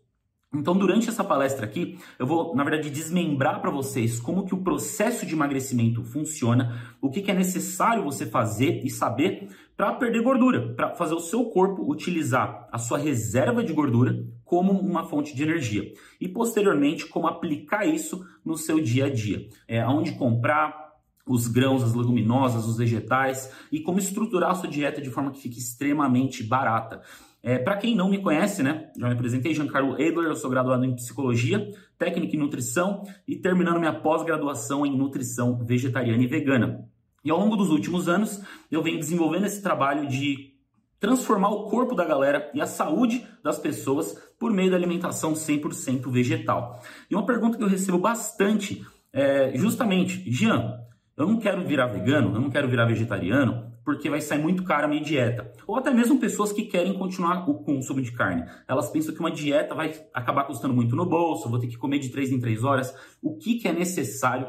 Então, 0.53 0.77
durante 0.77 1.09
essa 1.09 1.23
palestra 1.23 1.67
aqui, 1.67 1.99
eu 2.19 2.27
vou, 2.27 2.55
na 2.55 2.65
verdade, 2.65 2.91
desmembrar 2.91 3.61
para 3.61 3.71
vocês 3.71 4.21
como 4.21 4.45
que 4.45 4.55
o 4.55 4.63
processo 4.63 5.25
de 5.25 5.35
emagrecimento 5.35 6.03
funciona, 6.03 6.97
o 7.01 7.11
que, 7.11 7.23
que 7.23 7.31
é 7.31 7.35
necessário 7.35 8.05
você 8.05 8.27
fazer 8.27 8.81
e 8.85 8.91
saber 8.91 9.49
para 9.77 9.95
perder 9.95 10.23
gordura, 10.23 10.75
para 10.75 10.95
fazer 10.95 11.15
o 11.15 11.21
seu 11.21 11.47
corpo 11.47 11.91
utilizar 11.91 12.69
a 12.71 12.79
sua 12.79 12.99
reserva 12.99 13.63
de 13.63 13.73
gordura 13.73 14.25
como 14.45 14.73
uma 14.73 15.05
fonte 15.05 15.35
de 15.35 15.43
energia. 15.43 15.93
E, 16.21 16.29
posteriormente, 16.29 17.07
como 17.07 17.27
aplicar 17.27 17.85
isso 17.87 18.25
no 18.45 18.57
seu 18.57 18.81
dia 18.81 19.07
a 19.07 19.11
dia. 19.11 19.49
É, 19.67 19.85
onde 19.87 20.13
comprar, 20.13 20.85
os 21.27 21.49
grãos, 21.49 21.83
as 21.83 21.95
leguminosas, 21.95 22.67
os 22.67 22.77
vegetais 22.77 23.51
e 23.73 23.81
como 23.81 23.99
estruturar 23.99 24.51
a 24.51 24.55
sua 24.55 24.69
dieta 24.69 25.01
de 25.01 25.11
forma 25.11 25.31
que 25.31 25.41
fique 25.41 25.59
extremamente 25.59 26.43
barata. 26.43 27.01
É, 27.43 27.59
Para 27.59 27.77
quem 27.77 27.95
não 27.95 28.09
me 28.09 28.23
conhece, 28.23 28.63
né, 28.63 28.91
já 28.97 29.07
me 29.07 29.15
apresentei, 29.15 29.55
Giancarlo 29.55 29.95
Adler, 29.95 30.25
eu 30.25 30.37
sou 30.37 30.51
graduado 30.51 30.85
em 30.85 30.95
Psicologia, 30.95 31.71
Técnica 31.99 32.37
em 32.37 32.39
Nutrição 32.39 33.03
e 33.27 33.37
terminando 33.37 33.79
minha 33.79 33.93
pós-graduação 33.93 34.85
em 34.85 34.97
Nutrição 34.97 35.63
Vegetariana 35.65 36.23
e 36.23 36.27
Vegana. 36.27 36.89
E 37.25 37.31
ao 37.31 37.39
longo 37.39 37.57
dos 37.57 37.71
últimos 37.71 38.09
anos, 38.09 38.43
eu 38.71 38.83
venho 38.83 38.99
desenvolvendo 38.99 39.47
esse 39.47 39.63
trabalho 39.63 40.07
de 40.07 40.53
transformar 41.01 41.51
o 41.51 41.65
corpo 41.69 41.95
da 41.95 42.05
galera 42.05 42.51
e 42.55 42.61
a 42.61 42.67
saúde 42.67 43.27
das 43.43 43.59
pessoas 43.59 44.15
por 44.39 44.53
meio 44.53 44.71
da 44.71 44.77
alimentação 44.77 45.33
100% 45.33 46.11
vegetal. 46.11 46.83
E 47.11 47.15
uma 47.15 47.27
pergunta 47.27 47.57
que 47.57 47.65
eu 47.65 47.69
recebo 47.69 47.99
bastante 47.99 48.85
é 49.13 49.53
justamente, 49.57 50.31
Jean, 50.31 50.81
eu 51.17 51.27
não 51.27 51.39
quero 51.39 51.65
virar 51.65 51.87
vegano, 51.87 52.35
eu 52.35 52.41
não 52.41 52.51
quero 52.51 52.69
virar 52.69 52.87
vegetariano, 52.87 53.73
porque 53.85 54.11
vai 54.11 54.21
sair 54.21 54.41
muito 54.41 54.65
caro 54.65 54.87
a 54.87 54.89
minha 54.89 55.03
dieta. 55.03 55.53
Ou 55.67 55.77
até 55.77 55.93
mesmo 55.93 56.19
pessoas 56.19 56.53
que 56.53 56.65
querem 56.65 56.95
continuar 56.95 57.49
o 57.49 57.63
consumo 57.63 58.01
de 58.01 58.11
carne. 58.11 58.45
Elas 58.67 58.91
pensam 58.91 59.15
que 59.15 59.21
uma 59.21 59.31
dieta 59.31 59.75
vai 59.75 59.93
acabar 60.13 60.45
custando 60.45 60.75
muito 60.75 60.97
no 60.97 61.07
bolso, 61.07 61.49
vou 61.49 61.59
ter 61.59 61.69
que 61.69 61.77
comer 61.77 61.99
de 61.99 62.09
3 62.09 62.33
em 62.33 62.41
3 62.41 62.65
horas. 62.65 62.95
O 63.23 63.37
que, 63.37 63.57
que 63.57 63.69
é 63.69 63.73
necessário 63.73 64.47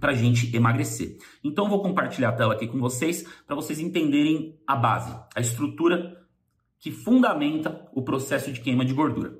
para 0.00 0.12
a 0.12 0.14
gente 0.14 0.54
emagrecer? 0.54 1.18
Então, 1.42 1.68
vou 1.68 1.82
compartilhar 1.82 2.30
a 2.30 2.32
tela 2.32 2.54
aqui 2.54 2.66
com 2.66 2.78
vocês 2.78 3.26
para 3.46 3.56
vocês 3.56 3.78
entenderem 3.78 4.58
a 4.66 4.76
base, 4.76 5.14
a 5.34 5.40
estrutura 5.40 6.22
que 6.78 6.90
fundamenta 6.90 7.88
o 7.92 8.02
processo 8.02 8.52
de 8.52 8.60
queima 8.60 8.84
de 8.84 8.94
gordura. 8.94 9.38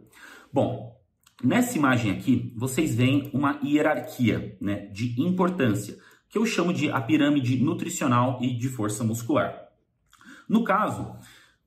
Bom, 0.52 0.98
nessa 1.42 1.76
imagem 1.76 2.10
aqui, 2.10 2.52
vocês 2.56 2.94
veem 2.94 3.30
uma 3.32 3.60
hierarquia 3.62 4.56
né, 4.60 4.86
de 4.86 5.20
importância 5.20 5.98
que 6.28 6.38
eu 6.38 6.46
chamo 6.46 6.72
de 6.72 6.90
a 6.90 7.00
pirâmide 7.00 7.62
nutricional 7.62 8.38
e 8.42 8.56
de 8.56 8.68
força 8.68 9.04
muscular. 9.04 9.68
No 10.48 10.64
caso, 10.64 11.16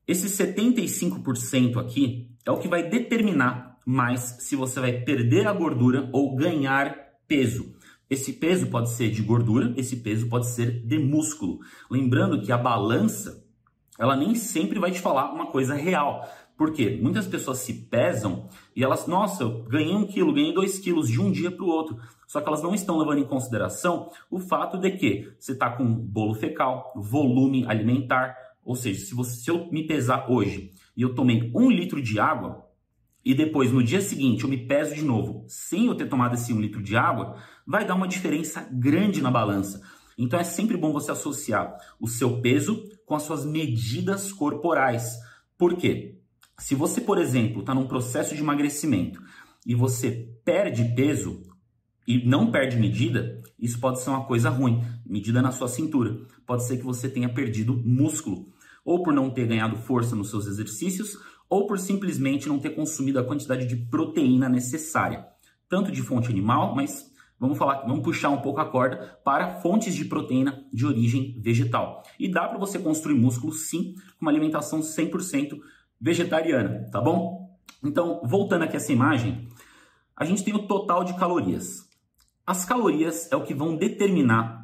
esse 0.06 0.26
75% 0.26 1.76
aqui 1.78 2.30
é 2.44 2.50
o 2.50 2.58
que 2.58 2.68
vai 2.68 2.88
determinar 2.88 3.78
mais 3.86 4.36
se 4.40 4.56
você 4.56 4.80
vai 4.80 4.92
perder 4.92 5.46
a 5.46 5.52
gordura 5.52 6.08
ou 6.12 6.36
ganhar 6.36 6.96
peso. 7.26 7.74
Esse 8.10 8.32
peso 8.32 8.66
pode 8.66 8.90
ser 8.90 9.08
de 9.12 9.22
gordura, 9.22 9.72
esse 9.76 9.96
peso 9.96 10.28
pode 10.28 10.48
ser 10.48 10.84
de 10.84 10.98
músculo. 10.98 11.60
Lembrando 11.88 12.42
que 12.42 12.50
a 12.50 12.58
balança, 12.58 13.46
ela 13.96 14.16
nem 14.16 14.34
sempre 14.34 14.80
vai 14.80 14.90
te 14.90 15.00
falar 15.00 15.32
uma 15.32 15.46
coisa 15.46 15.74
real. 15.74 16.28
Porque 16.56 16.98
muitas 17.00 17.26
pessoas 17.26 17.58
se 17.58 17.72
pesam 17.72 18.48
e 18.74 18.82
elas, 18.82 19.06
nossa, 19.06 19.44
eu 19.44 19.62
ganhei 19.62 19.94
um 19.94 20.06
quilo, 20.06 20.34
ganhei 20.34 20.52
dois 20.52 20.78
quilos 20.78 21.08
de 21.08 21.20
um 21.20 21.30
dia 21.30 21.52
para 21.52 21.64
o 21.64 21.68
outro. 21.68 21.98
Só 22.26 22.40
que 22.40 22.48
elas 22.48 22.62
não 22.62 22.74
estão 22.74 22.98
levando 22.98 23.20
em 23.20 23.26
consideração 23.26 24.10
o 24.28 24.40
fato 24.40 24.76
de 24.76 24.90
que 24.90 25.32
você 25.38 25.52
está 25.52 25.70
com 25.70 25.86
bolo 25.86 26.34
fecal, 26.34 26.92
volume 26.96 27.64
alimentar. 27.66 28.36
Ou 28.64 28.74
seja, 28.74 29.06
se, 29.06 29.14
você, 29.14 29.36
se 29.36 29.50
eu 29.50 29.70
me 29.70 29.86
pesar 29.86 30.28
hoje 30.28 30.72
e 30.96 31.02
eu 31.02 31.14
tomei 31.14 31.50
um 31.54 31.70
litro 31.70 32.02
de 32.02 32.18
água, 32.18 32.68
e 33.24 33.34
depois 33.34 33.70
no 33.70 33.82
dia 33.82 34.00
seguinte 34.00 34.44
eu 34.44 34.50
me 34.50 34.56
peso 34.56 34.94
de 34.94 35.02
novo 35.02 35.44
sem 35.46 35.86
eu 35.86 35.94
ter 35.94 36.08
tomado 36.08 36.34
esse 36.34 36.52
um 36.52 36.60
litro 36.60 36.82
de 36.82 36.96
água, 36.96 37.36
vai 37.70 37.86
dar 37.86 37.94
uma 37.94 38.08
diferença 38.08 38.68
grande 38.72 39.22
na 39.22 39.30
balança. 39.30 39.80
Então 40.18 40.40
é 40.40 40.42
sempre 40.42 40.76
bom 40.76 40.92
você 40.92 41.12
associar 41.12 41.76
o 42.00 42.08
seu 42.08 42.40
peso 42.40 42.82
com 43.06 43.14
as 43.14 43.22
suas 43.22 43.44
medidas 43.44 44.32
corporais. 44.32 45.16
Por 45.56 45.76
quê? 45.76 46.18
Se 46.58 46.74
você, 46.74 47.00
por 47.00 47.16
exemplo, 47.16 47.60
está 47.60 47.72
num 47.72 47.86
processo 47.86 48.34
de 48.34 48.40
emagrecimento 48.40 49.22
e 49.64 49.76
você 49.76 50.10
perde 50.44 50.96
peso 50.96 51.42
e 52.08 52.26
não 52.26 52.50
perde 52.50 52.76
medida, 52.76 53.40
isso 53.56 53.78
pode 53.78 54.00
ser 54.00 54.10
uma 54.10 54.24
coisa 54.24 54.50
ruim. 54.50 54.82
Medida 55.06 55.40
na 55.40 55.52
sua 55.52 55.68
cintura. 55.68 56.26
Pode 56.44 56.66
ser 56.66 56.76
que 56.76 56.84
você 56.84 57.08
tenha 57.08 57.32
perdido 57.32 57.80
músculo, 57.84 58.48
ou 58.84 59.00
por 59.04 59.14
não 59.14 59.30
ter 59.30 59.46
ganhado 59.46 59.76
força 59.76 60.16
nos 60.16 60.28
seus 60.28 60.48
exercícios, 60.48 61.16
ou 61.48 61.68
por 61.68 61.78
simplesmente 61.78 62.48
não 62.48 62.58
ter 62.58 62.70
consumido 62.70 63.20
a 63.20 63.24
quantidade 63.24 63.64
de 63.64 63.76
proteína 63.76 64.48
necessária, 64.48 65.24
tanto 65.68 65.92
de 65.92 66.02
fonte 66.02 66.28
animal, 66.28 66.74
mas 66.74 67.10
vamos 67.40 67.56
falar, 67.56 67.86
vamos 67.86 68.04
puxar 68.04 68.28
um 68.28 68.42
pouco 68.42 68.60
a 68.60 68.70
corda 68.70 69.18
para 69.24 69.60
fontes 69.60 69.94
de 69.94 70.04
proteína 70.04 70.62
de 70.70 70.84
origem 70.84 71.40
vegetal. 71.40 72.02
E 72.18 72.30
dá 72.30 72.46
para 72.46 72.58
você 72.58 72.78
construir 72.78 73.14
músculo 73.14 73.52
sim, 73.52 73.94
com 74.18 74.26
uma 74.26 74.30
alimentação 74.30 74.80
100% 74.80 75.58
vegetariana, 75.98 76.86
tá 76.92 77.00
bom? 77.00 77.58
Então, 77.82 78.20
voltando 78.24 78.64
aqui 78.64 78.74
a 78.74 78.76
essa 78.76 78.92
imagem, 78.92 79.48
a 80.14 80.26
gente 80.26 80.44
tem 80.44 80.54
o 80.54 80.66
total 80.66 81.02
de 81.02 81.14
calorias. 81.14 81.88
As 82.46 82.64
calorias 82.64 83.30
é 83.32 83.36
o 83.36 83.42
que 83.42 83.54
vão 83.54 83.74
determinar 83.74 84.60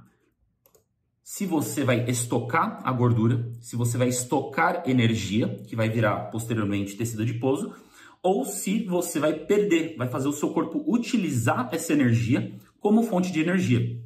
se 1.23 1.45
você 1.45 1.83
vai 1.83 2.09
estocar 2.09 2.81
a 2.85 2.93
gordura, 2.93 3.51
se 3.61 3.75
você 3.75 3.99
vai 3.99 4.09
estocar 4.09 4.85
energia, 4.87 5.61
que 5.67 5.75
vai 5.75 5.89
virar 5.89 6.31
posteriormente 6.31 6.97
tecido 6.97 7.23
adiposo, 7.23 7.75
ou 8.23 8.45
se 8.45 8.85
você 8.85 9.19
vai 9.19 9.35
perder, 9.35 9.97
vai 9.97 10.09
fazer 10.09 10.29
o 10.29 10.33
seu 10.33 10.51
corpo 10.51 10.85
utilizar 10.87 11.69
essa 11.73 11.93
energia 11.93 12.55
como 12.87 13.03
fonte 13.03 13.33
de 13.33 13.41
energia. 13.41 14.01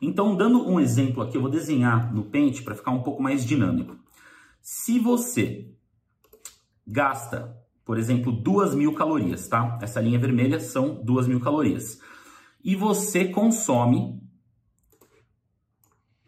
Então, 0.00 0.34
dando 0.34 0.68
um 0.68 0.80
exemplo 0.80 1.22
aqui, 1.22 1.36
eu 1.36 1.40
vou 1.40 1.48
desenhar 1.48 2.12
no 2.12 2.24
pente 2.24 2.60
para 2.60 2.74
ficar 2.74 2.90
um 2.90 3.00
pouco 3.00 3.22
mais 3.22 3.44
dinâmico. 3.44 3.96
Se 4.60 4.98
você 4.98 5.72
gasta, 6.84 7.56
por 7.84 7.96
exemplo, 7.96 8.32
duas 8.32 8.74
mil 8.74 8.92
calorias, 8.92 9.46
tá? 9.46 9.78
Essa 9.80 10.00
linha 10.00 10.18
vermelha 10.18 10.58
são 10.58 11.00
duas 11.04 11.28
mil 11.28 11.38
calorias. 11.38 12.00
E 12.64 12.74
você 12.74 13.28
consome 13.28 14.20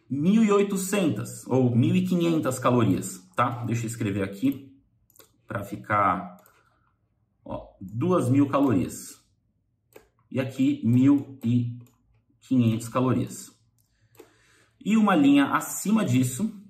1.800 0.08 1.42
ou 1.48 1.72
1.500 1.74 2.60
calorias, 2.60 3.28
tá? 3.34 3.64
Deixa 3.64 3.82
eu 3.82 3.88
escrever 3.88 4.22
aqui 4.22 4.72
para 5.44 5.64
ficar 5.64 6.36
ó, 7.44 7.66
2.000 7.82 8.48
calorias. 8.48 9.23
E 10.34 10.40
aqui 10.40 10.82
1.500 10.84 12.90
calorias. 12.90 13.50
E 14.84 14.96
uma 14.96 15.14
linha 15.14 15.46
acima 15.46 16.04
disso 16.04 16.60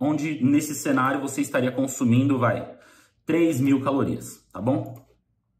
onde 0.00 0.42
nesse 0.42 0.74
cenário 0.74 1.20
você 1.20 1.42
estaria 1.42 1.70
consumindo, 1.70 2.38
vai, 2.38 2.76
3 3.24 3.60
mil 3.60 3.80
calorias, 3.82 4.44
tá 4.50 4.60
bom? 4.60 5.06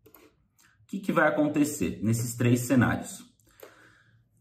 O 0.07 0.89
que, 0.89 0.99
que 0.99 1.13
vai 1.13 1.29
acontecer 1.29 2.01
nesses 2.03 2.35
três 2.35 2.61
cenários? 2.61 3.23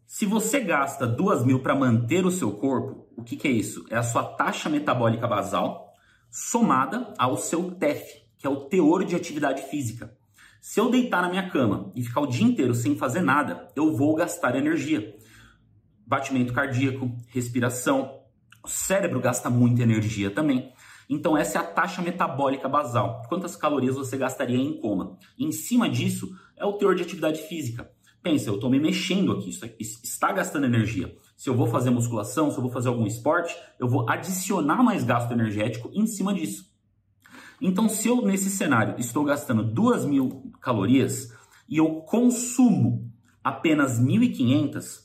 Se 0.08 0.26
você 0.26 0.62
gasta 0.62 1.06
2 1.06 1.46
mil 1.46 1.62
para 1.62 1.76
manter 1.76 2.26
o 2.26 2.32
seu 2.32 2.54
corpo, 2.54 3.08
o 3.16 3.24
que, 3.24 3.36
que 3.36 3.48
é 3.48 3.52
isso? 3.52 3.86
É 3.90 3.98
a 3.98 4.04
sua 4.04 4.24
taxa 4.24 4.70
metabólica 4.70 5.28
basal 5.28 5.94
somada 6.32 7.14
ao 7.18 7.38
seu 7.38 7.72
TEF, 7.72 8.02
que 8.40 8.48
é 8.48 8.50
o 8.50 8.70
teor 8.70 9.04
de 9.04 9.16
atividade 9.16 9.62
física. 9.64 10.18
Se 10.62 10.80
eu 10.80 10.92
deitar 10.92 11.24
na 11.24 11.30
minha 11.30 11.50
cama 11.50 11.92
e 11.96 12.04
ficar 12.04 12.22
o 12.22 12.28
dia 12.28 12.46
inteiro 12.46 12.76
sem 12.76 12.96
fazer 12.96 13.22
nada, 13.22 13.72
eu 13.76 13.98
vou 13.98 14.14
gastar 14.14 14.56
energia. 14.56 15.18
Batimento 16.06 16.54
cardíaco, 16.54 17.12
respiração, 17.30 18.20
o 18.64 18.68
cérebro 18.68 19.20
gasta 19.20 19.50
muita 19.50 19.82
energia 19.82 20.30
também. 20.30 20.72
Então, 21.10 21.36
essa 21.36 21.58
é 21.58 21.62
a 21.62 21.64
taxa 21.64 22.04
metabólica 22.04 22.70
basal. 22.70 23.24
Quantas 23.28 23.56
calorias 23.56 23.96
você 23.96 24.16
gastaria 24.16 24.56
em 24.56 24.80
coma? 24.80 25.18
Em 25.38 25.52
cima 25.52 25.90
disso, 25.90 26.30
é 26.56 26.64
o 26.64 26.74
teor 26.74 26.94
de 26.94 27.02
atividade 27.02 27.42
física. 27.42 27.92
Pensa, 28.22 28.52
eu 28.52 28.56
estou 28.56 28.70
me 28.70 28.80
mexendo 28.80 29.32
aqui, 29.32 29.50
isso 29.50 30.00
está 30.04 30.32
gastando 30.32 30.68
energia. 30.68 31.18
se 31.36 31.50
eu 31.50 31.56
vou 31.56 31.66
fazer 31.66 31.90
musculação, 31.90 32.52
se 32.52 32.58
eu 32.58 32.62
vou 32.62 32.72
fazer 32.72 32.90
algum 32.90 33.08
esporte, 33.08 33.58
eu 33.80 33.90
vou 33.90 34.08
adicionar 34.08 34.84
mais 34.84 35.04
gasto 35.04 35.32
energético 35.32 35.90
em 35.92 36.06
cima 36.06 36.36
disso. 36.36 36.71
Então, 37.62 37.88
se 37.88 38.08
eu 38.08 38.24
nesse 38.24 38.50
cenário 38.50 38.96
estou 38.98 39.24
gastando 39.24 39.64
2 39.64 40.06
mil 40.06 40.52
calorias 40.60 41.32
e 41.70 41.78
eu 41.78 42.02
consumo 42.02 43.08
apenas 43.44 44.02
1.500, 44.02 45.02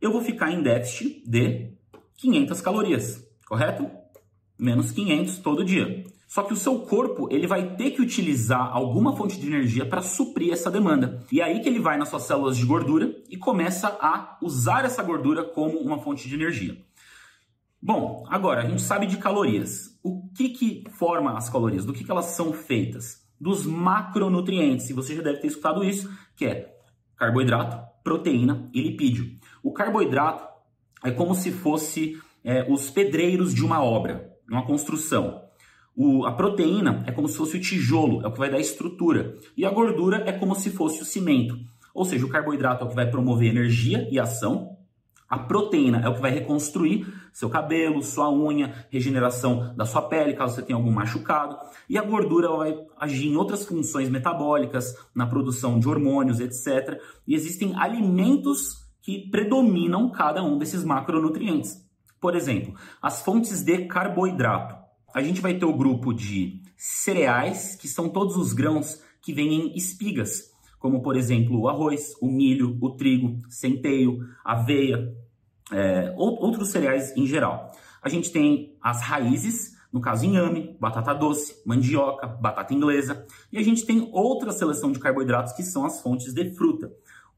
eu 0.00 0.12
vou 0.12 0.22
ficar 0.22 0.52
em 0.52 0.62
déficit 0.62 1.28
de 1.28 1.72
500 2.16 2.60
calorias, 2.60 3.26
correto? 3.46 3.90
Menos 4.56 4.92
500 4.92 5.38
todo 5.38 5.64
dia. 5.64 6.04
Só 6.28 6.42
que 6.42 6.52
o 6.52 6.56
seu 6.56 6.80
corpo 6.80 7.28
ele 7.30 7.46
vai 7.46 7.74
ter 7.76 7.90
que 7.90 8.02
utilizar 8.02 8.72
alguma 8.72 9.16
fonte 9.16 9.38
de 9.38 9.46
energia 9.46 9.84
para 9.84 10.00
suprir 10.00 10.52
essa 10.52 10.70
demanda. 10.70 11.24
E 11.30 11.40
é 11.40 11.44
aí 11.44 11.60
que 11.60 11.68
ele 11.68 11.80
vai 11.80 11.98
nas 11.98 12.08
suas 12.08 12.22
células 12.22 12.56
de 12.56 12.64
gordura 12.64 13.14
e 13.28 13.36
começa 13.36 13.88
a 14.00 14.38
usar 14.40 14.84
essa 14.84 15.02
gordura 15.02 15.42
como 15.42 15.78
uma 15.78 15.98
fonte 15.98 16.28
de 16.28 16.34
energia. 16.34 16.76
Bom, 17.82 18.24
agora 18.28 18.62
a 18.62 18.66
gente 18.68 18.82
sabe 18.82 19.06
de 19.06 19.16
calorias. 19.16 19.93
O 20.04 20.28
que, 20.34 20.50
que 20.50 20.84
forma 20.90 21.34
as 21.34 21.48
calorias? 21.48 21.86
Do 21.86 21.94
que, 21.94 22.04
que 22.04 22.10
elas 22.10 22.26
são 22.26 22.52
feitas? 22.52 23.26
Dos 23.40 23.64
macronutrientes. 23.64 24.90
E 24.90 24.92
você 24.92 25.16
já 25.16 25.22
deve 25.22 25.38
ter 25.38 25.46
escutado 25.46 25.82
isso, 25.82 26.12
que 26.36 26.44
é 26.44 26.76
carboidrato, 27.16 27.82
proteína 28.04 28.68
e 28.74 28.82
lipídio. 28.82 29.38
O 29.62 29.72
carboidrato 29.72 30.46
é 31.02 31.10
como 31.10 31.34
se 31.34 31.50
fosse 31.50 32.20
é, 32.44 32.70
os 32.70 32.90
pedreiros 32.90 33.54
de 33.54 33.64
uma 33.64 33.82
obra, 33.82 34.30
uma 34.46 34.66
construção. 34.66 35.42
O, 35.96 36.26
a 36.26 36.32
proteína 36.32 37.02
é 37.06 37.12
como 37.12 37.26
se 37.26 37.38
fosse 37.38 37.56
o 37.56 37.60
tijolo, 37.60 38.22
é 38.22 38.28
o 38.28 38.32
que 38.32 38.38
vai 38.38 38.50
dar 38.50 38.60
estrutura. 38.60 39.38
E 39.56 39.64
a 39.64 39.70
gordura 39.70 40.22
é 40.26 40.32
como 40.32 40.54
se 40.54 40.68
fosse 40.68 41.00
o 41.00 41.06
cimento. 41.06 41.58
Ou 41.94 42.04
seja, 42.04 42.26
o 42.26 42.28
carboidrato 42.28 42.84
é 42.84 42.86
o 42.86 42.90
que 42.90 42.96
vai 42.96 43.10
promover 43.10 43.48
energia 43.48 44.06
e 44.10 44.20
ação. 44.20 44.76
A 45.26 45.38
proteína 45.38 46.00
é 46.00 46.08
o 46.10 46.14
que 46.14 46.20
vai 46.20 46.30
reconstruir 46.30 47.06
seu 47.34 47.50
cabelo, 47.50 48.02
sua 48.02 48.30
unha, 48.30 48.86
regeneração 48.90 49.74
da 49.76 49.84
sua 49.84 50.02
pele, 50.02 50.34
caso 50.34 50.54
você 50.54 50.62
tenha 50.62 50.76
algum 50.76 50.92
machucado. 50.92 51.58
E 51.88 51.98
a 51.98 52.02
gordura 52.02 52.48
vai 52.48 52.78
agir 52.98 53.26
em 53.26 53.36
outras 53.36 53.66
funções 53.66 54.08
metabólicas, 54.08 54.96
na 55.12 55.26
produção 55.26 55.78
de 55.80 55.88
hormônios, 55.88 56.38
etc. 56.38 56.98
E 57.26 57.34
existem 57.34 57.74
alimentos 57.76 58.84
que 59.02 59.28
predominam 59.30 60.08
cada 60.10 60.42
um 60.42 60.56
desses 60.56 60.84
macronutrientes. 60.84 61.84
Por 62.20 62.36
exemplo, 62.36 62.74
as 63.02 63.20
fontes 63.20 63.62
de 63.62 63.84
carboidrato 63.86 64.84
a 65.14 65.22
gente 65.22 65.40
vai 65.40 65.54
ter 65.54 65.64
o 65.64 65.76
grupo 65.76 66.12
de 66.12 66.60
cereais, 66.76 67.76
que 67.76 67.86
são 67.86 68.08
todos 68.08 68.36
os 68.36 68.52
grãos 68.52 69.00
que 69.22 69.32
vêm 69.32 69.54
em 69.54 69.76
espigas, 69.76 70.50
como 70.80 71.02
por 71.02 71.16
exemplo 71.16 71.60
o 71.60 71.68
arroz, 71.68 72.14
o 72.20 72.26
milho, 72.26 72.76
o 72.80 72.90
trigo, 72.90 73.40
centeio, 73.48 74.18
aveia, 74.44 75.14
é, 75.72 76.14
outros 76.16 76.70
cereais 76.70 77.16
em 77.16 77.26
geral. 77.26 77.70
A 78.02 78.08
gente 78.08 78.30
tem 78.30 78.76
as 78.82 79.02
raízes, 79.02 79.76
no 79.92 80.00
caso 80.00 80.26
inhame, 80.26 80.76
batata 80.78 81.14
doce, 81.14 81.62
mandioca, 81.64 82.26
batata 82.26 82.74
inglesa, 82.74 83.26
e 83.52 83.58
a 83.58 83.62
gente 83.62 83.86
tem 83.86 84.08
outra 84.12 84.52
seleção 84.52 84.92
de 84.92 84.98
carboidratos 84.98 85.52
que 85.52 85.62
são 85.62 85.86
as 85.86 86.00
fontes 86.00 86.32
de 86.34 86.54
fruta. 86.54 86.92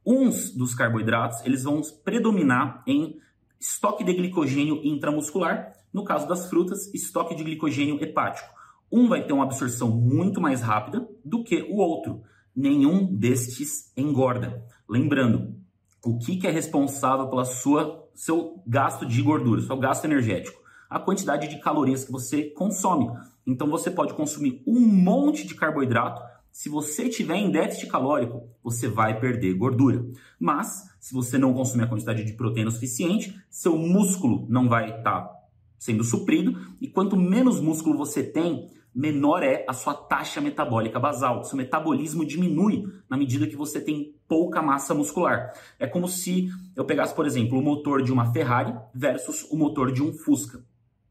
Uns 0.04 0.50
dos 0.50 0.74
carboidratos, 0.74 1.44
eles 1.44 1.64
vão 1.64 1.80
predominar 2.04 2.82
em 2.86 3.20
estoque 3.60 4.04
de 4.04 4.12
glicogênio 4.12 4.80
intramuscular 4.84 5.72
no 5.92 6.04
caso 6.04 6.28
das 6.28 6.48
frutas, 6.48 6.92
estoque 6.92 7.34
de 7.34 7.42
glicogênio 7.42 8.02
hepático. 8.02 8.48
Um 8.92 9.08
vai 9.08 9.24
ter 9.24 9.32
uma 9.32 9.44
absorção 9.44 9.90
muito 9.90 10.40
mais 10.40 10.60
rápida 10.60 11.08
do 11.24 11.42
que 11.42 11.62
o 11.62 11.76
outro. 11.76 12.22
Nenhum 12.54 13.14
destes 13.14 13.92
engorda. 13.96 14.62
Lembrando, 14.88 15.56
o 16.04 16.18
que, 16.18 16.36
que 16.36 16.46
é 16.46 16.50
responsável 16.50 17.28
pela 17.28 17.44
sua 17.44 18.05
seu 18.16 18.62
gasto 18.66 19.06
de 19.06 19.22
gordura, 19.22 19.62
seu 19.62 19.76
gasto 19.76 20.06
energético? 20.06 20.60
A 20.90 20.98
quantidade 20.98 21.48
de 21.48 21.60
calorias 21.60 22.04
que 22.04 22.10
você 22.10 22.44
consome. 22.50 23.08
Então 23.46 23.68
você 23.68 23.90
pode 23.90 24.14
consumir 24.14 24.62
um 24.66 24.80
monte 24.80 25.46
de 25.46 25.54
carboidrato. 25.54 26.22
Se 26.50 26.68
você 26.68 27.08
tiver 27.08 27.36
em 27.36 27.50
déficit 27.50 27.86
calórico, 27.88 28.48
você 28.64 28.88
vai 28.88 29.20
perder 29.20 29.54
gordura. 29.54 30.04
Mas, 30.40 30.88
se 30.98 31.12
você 31.12 31.36
não 31.36 31.52
consumir 31.52 31.84
a 31.84 31.88
quantidade 31.88 32.24
de 32.24 32.32
proteína 32.32 32.70
suficiente, 32.70 33.38
seu 33.50 33.76
músculo 33.76 34.46
não 34.48 34.68
vai 34.68 34.88
estar 34.88 35.20
tá 35.20 35.36
sendo 35.78 36.02
suprido, 36.02 36.58
e 36.80 36.88
quanto 36.88 37.16
menos 37.16 37.60
músculo 37.60 37.96
você 37.96 38.22
tem, 38.22 38.68
menor 38.96 39.42
é 39.42 39.66
a 39.68 39.74
sua 39.74 39.92
taxa 39.92 40.40
metabólica 40.40 40.98
basal. 40.98 41.44
Seu 41.44 41.58
metabolismo 41.58 42.24
diminui 42.24 42.84
na 43.10 43.16
medida 43.18 43.46
que 43.46 43.54
você 43.54 43.78
tem 43.78 44.14
pouca 44.26 44.62
massa 44.62 44.94
muscular. 44.94 45.52
É 45.78 45.86
como 45.86 46.08
se 46.08 46.48
eu 46.74 46.82
pegasse, 46.82 47.14
por 47.14 47.26
exemplo, 47.26 47.58
o 47.58 47.62
motor 47.62 48.02
de 48.02 48.10
uma 48.10 48.32
Ferrari 48.32 48.74
versus 48.94 49.46
o 49.50 49.56
motor 49.56 49.92
de 49.92 50.02
um 50.02 50.14
Fusca. 50.14 50.64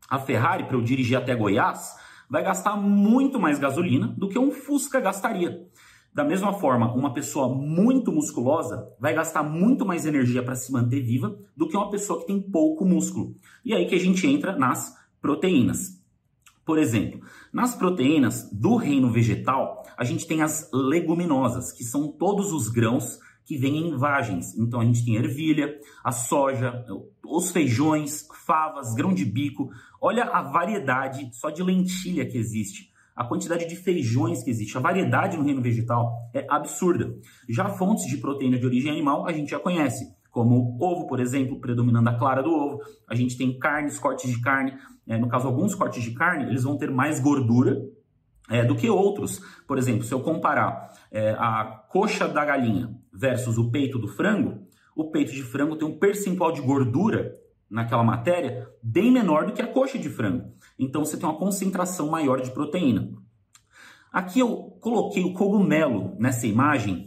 A 0.10 0.18
Ferrari, 0.18 0.64
para 0.64 0.76
eu 0.76 0.82
dirigir 0.82 1.16
até 1.16 1.36
Goiás, 1.36 1.96
vai 2.28 2.44
gastar 2.44 2.76
muito 2.76 3.40
mais 3.40 3.60
gasolina 3.60 4.08
do 4.18 4.28
que 4.28 4.40
um 4.40 4.50
Fusca 4.52 5.00
gastaria. 5.00 5.68
Da 6.12 6.24
mesma 6.24 6.54
forma, 6.54 6.92
uma 6.92 7.14
pessoa 7.14 7.54
muito 7.54 8.12
musculosa 8.12 8.90
vai 9.00 9.14
gastar 9.14 9.44
muito 9.44 9.86
mais 9.86 10.08
energia 10.08 10.42
para 10.42 10.56
se 10.56 10.72
manter 10.72 11.02
viva 11.02 11.38
do 11.56 11.68
que 11.68 11.78
uma 11.78 11.92
pessoa 11.92 12.20
que 12.20 12.28
tem 12.28 12.42
pouco 12.42 12.84
músculo. 12.84 13.36
E 13.64 13.76
aí 13.76 13.86
que 13.86 13.94
a 13.94 14.00
gente 14.00 14.26
entra 14.26 14.58
nas 14.58 14.96
proteínas. 15.22 16.04
Por 16.66 16.80
exemplo, 16.80 17.22
nas 17.54 17.76
proteínas 17.76 18.50
do 18.52 18.76
reino 18.76 19.12
vegetal, 19.12 19.84
a 19.96 20.04
gente 20.04 20.26
tem 20.26 20.42
as 20.42 20.70
leguminosas, 20.74 21.72
que 21.72 21.84
são 21.84 22.12
todos 22.12 22.52
os 22.52 22.70
grãos 22.70 23.20
que 23.46 23.58
vêm 23.58 23.90
em 23.90 23.96
vagens. 23.96 24.58
Então 24.58 24.80
a 24.80 24.86
gente 24.86 25.06
tem 25.06 25.16
ervilha, 25.16 25.78
a 26.04 26.12
soja, 26.12 26.84
os 27.24 27.52
feijões, 27.52 28.28
favas, 28.46 28.96
grão 28.96 29.14
de 29.14 29.24
bico. 29.24 29.70
Olha 30.02 30.24
a 30.24 30.42
variedade 30.42 31.30
só 31.34 31.50
de 31.50 31.62
lentilha 31.62 32.26
que 32.26 32.38
existe 32.38 32.96
a 33.16 33.24
quantidade 33.24 33.66
de 33.66 33.78
feijões 33.78 34.44
que 34.44 34.50
existe, 34.50 34.78
a 34.78 34.82
variedade 34.82 35.38
no 35.38 35.44
reino 35.44 35.62
vegetal 35.62 36.14
é 36.34 36.46
absurda. 36.50 37.16
Já 37.48 37.70
fontes 37.70 38.06
de 38.08 38.18
proteína 38.18 38.60
de 38.60 38.66
origem 38.66 38.92
animal 38.92 39.26
a 39.26 39.32
gente 39.32 39.52
já 39.52 39.60
conhece, 39.60 40.14
como 40.30 40.78
ovo, 40.82 41.08
por 41.08 41.22
exemplo, 41.22 41.62
predominando 41.62 42.10
a 42.10 42.18
clara 42.18 42.44
do 42.44 42.52
ovo. 42.52 42.80
A 43.08 43.16
gente 43.16 43.38
tem 43.38 43.58
carnes, 43.58 43.98
cortes 43.98 44.30
de 44.30 44.42
carne. 44.42 44.74
É, 45.08 45.18
no 45.18 45.28
caso, 45.28 45.48
alguns 45.48 45.76
cortes 45.76 46.04
de 46.04 46.12
carne, 46.12 46.46
eles 46.46 46.64
vão 46.64 46.78
ter 46.78 46.90
mais 46.90 47.20
gordura 47.20 47.82
é, 48.50 48.64
do 48.64 48.76
que 48.76 48.90
outros. 48.90 49.42
Por 49.68 49.78
exemplo, 49.78 50.04
se 50.04 50.14
eu 50.14 50.22
comparar 50.22 50.92
é, 51.12 51.32
a 51.32 51.84
coxa 51.90 52.28
da 52.28 52.44
galinha 52.44 52.96
versus 53.14 53.58
o 53.58 53.72
peito 53.72 54.00
do 54.00 54.08
frango, 54.08 54.66
o 54.96 55.12
peito 55.12 55.32
de 55.32 55.44
frango 55.44 55.76
tem 55.76 55.88
um 55.88 55.98
percentual 55.98 56.52
de 56.52 56.62
gordura 56.62 57.34
naquela 57.70 58.04
matéria 58.04 58.70
bem 58.82 59.12
menor 59.12 59.46
do 59.46 59.54
que 59.54 59.62
a 59.62 59.68
coxa 59.68 59.98
de 59.98 60.10
frango. 60.10 60.54
Então 60.78 61.04
você 61.04 61.18
tem 61.18 61.28
uma 61.28 61.38
concentração 61.38 62.10
maior 62.10 62.42
de 62.42 62.52
proteína. 62.52 63.10
Aqui 64.12 64.40
eu 64.40 64.78
coloquei 64.80 65.24
o 65.24 65.34
cogumelo 65.34 66.16
nessa 66.18 66.48
imagem 66.48 67.06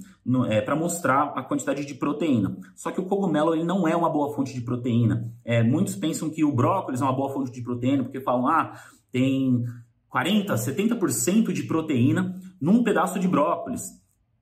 é, 0.49 0.61
para 0.61 0.77
mostrar 0.77 1.33
a 1.35 1.43
quantidade 1.43 1.85
de 1.85 1.95
proteína. 1.95 2.57
Só 2.75 2.91
que 2.91 3.01
o 3.01 3.05
cogumelo 3.07 3.55
ele 3.55 3.65
não 3.65 3.89
é 3.89 3.97
uma 3.97 4.11
boa 4.11 4.35
fonte 4.35 4.53
de 4.53 4.61
proteína. 4.61 5.33
É, 5.45 5.63
muitos 5.63 5.97
pensam 5.97 6.29
que 6.29 6.45
o 6.45 6.53
brócolis 6.53 7.01
é 7.01 7.05
uma 7.05 7.15
boa 7.15 7.33
fonte 7.33 7.51
de 7.51 7.63
proteína 7.63 8.05
porque 8.05 8.21
falam, 8.21 8.47
ah, 8.47 8.79
tem 9.11 9.65
40, 10.09 10.55
70% 10.55 11.53
de 11.53 11.63
proteína 11.63 12.39
num 12.61 12.83
pedaço 12.83 13.19
de 13.19 13.27
brócolis. 13.27 13.83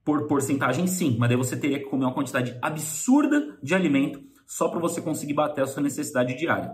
Por 0.03 0.27
porcentagem, 0.27 0.87
sim, 0.87 1.17
mas 1.19 1.29
daí 1.29 1.37
você 1.37 1.55
teria 1.57 1.79
que 1.79 1.85
comer 1.85 2.05
uma 2.05 2.13
quantidade 2.13 2.57
absurda 2.61 3.57
de 3.61 3.75
alimento 3.75 4.21
só 4.45 4.69
para 4.69 4.79
você 4.79 5.01
conseguir 5.01 5.33
bater 5.33 5.63
a 5.63 5.67
sua 5.67 5.83
necessidade 5.83 6.37
diária. 6.37 6.71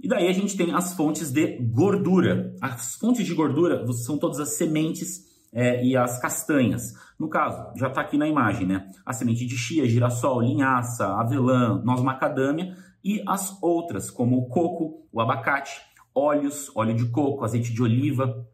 E 0.00 0.08
daí 0.08 0.28
a 0.28 0.32
gente 0.32 0.56
tem 0.56 0.74
as 0.74 0.94
fontes 0.94 1.30
de 1.30 1.56
gordura. 1.58 2.54
As 2.60 2.96
fontes 2.96 3.24
de 3.24 3.32
gordura 3.32 3.90
são 3.92 4.18
todas 4.18 4.38
as 4.38 4.50
sementes 4.50 5.33
é, 5.54 5.84
e 5.84 5.96
as 5.96 6.20
castanhas. 6.20 6.92
No 7.18 7.28
caso, 7.28 7.72
já 7.76 7.86
está 7.86 8.00
aqui 8.00 8.18
na 8.18 8.26
imagem, 8.26 8.66
né? 8.66 8.90
A 9.06 9.12
semente 9.12 9.46
de 9.46 9.56
chia, 9.56 9.88
girassol, 9.88 10.42
linhaça, 10.42 11.06
avelã, 11.06 11.80
noz 11.84 12.02
macadâmia 12.02 12.76
e 13.02 13.22
as 13.26 13.56
outras, 13.62 14.10
como 14.10 14.36
o 14.36 14.48
coco, 14.48 15.06
o 15.12 15.20
abacate, 15.20 15.80
óleos, 16.14 16.70
óleo 16.74 16.94
de 16.94 17.06
coco, 17.06 17.44
azeite 17.44 17.72
de 17.72 17.82
oliva, 17.82 18.46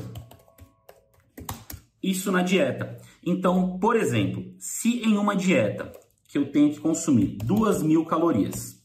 Isso 2.03 2.30
na 2.32 2.43
dieta. 2.43 2.99
Então, 3.24 3.78
por 3.78 3.97
exemplo, 3.97 4.55
se 4.59 5.01
em 5.03 5.16
uma 5.16 5.36
dieta 5.36 5.93
que 6.28 6.36
eu 6.36 6.51
tenho 6.51 6.72
que 6.72 6.80
consumir 6.80 7.36
2 7.45 7.82
mil 7.82 8.05
calorias, 8.05 8.82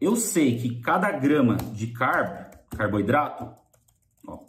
eu 0.00 0.14
sei 0.14 0.58
que 0.58 0.80
cada 0.80 1.10
grama 1.12 1.56
de 1.56 1.88
carb, 1.88 2.54
carboidrato, 2.70 3.50
ó, 4.26 4.40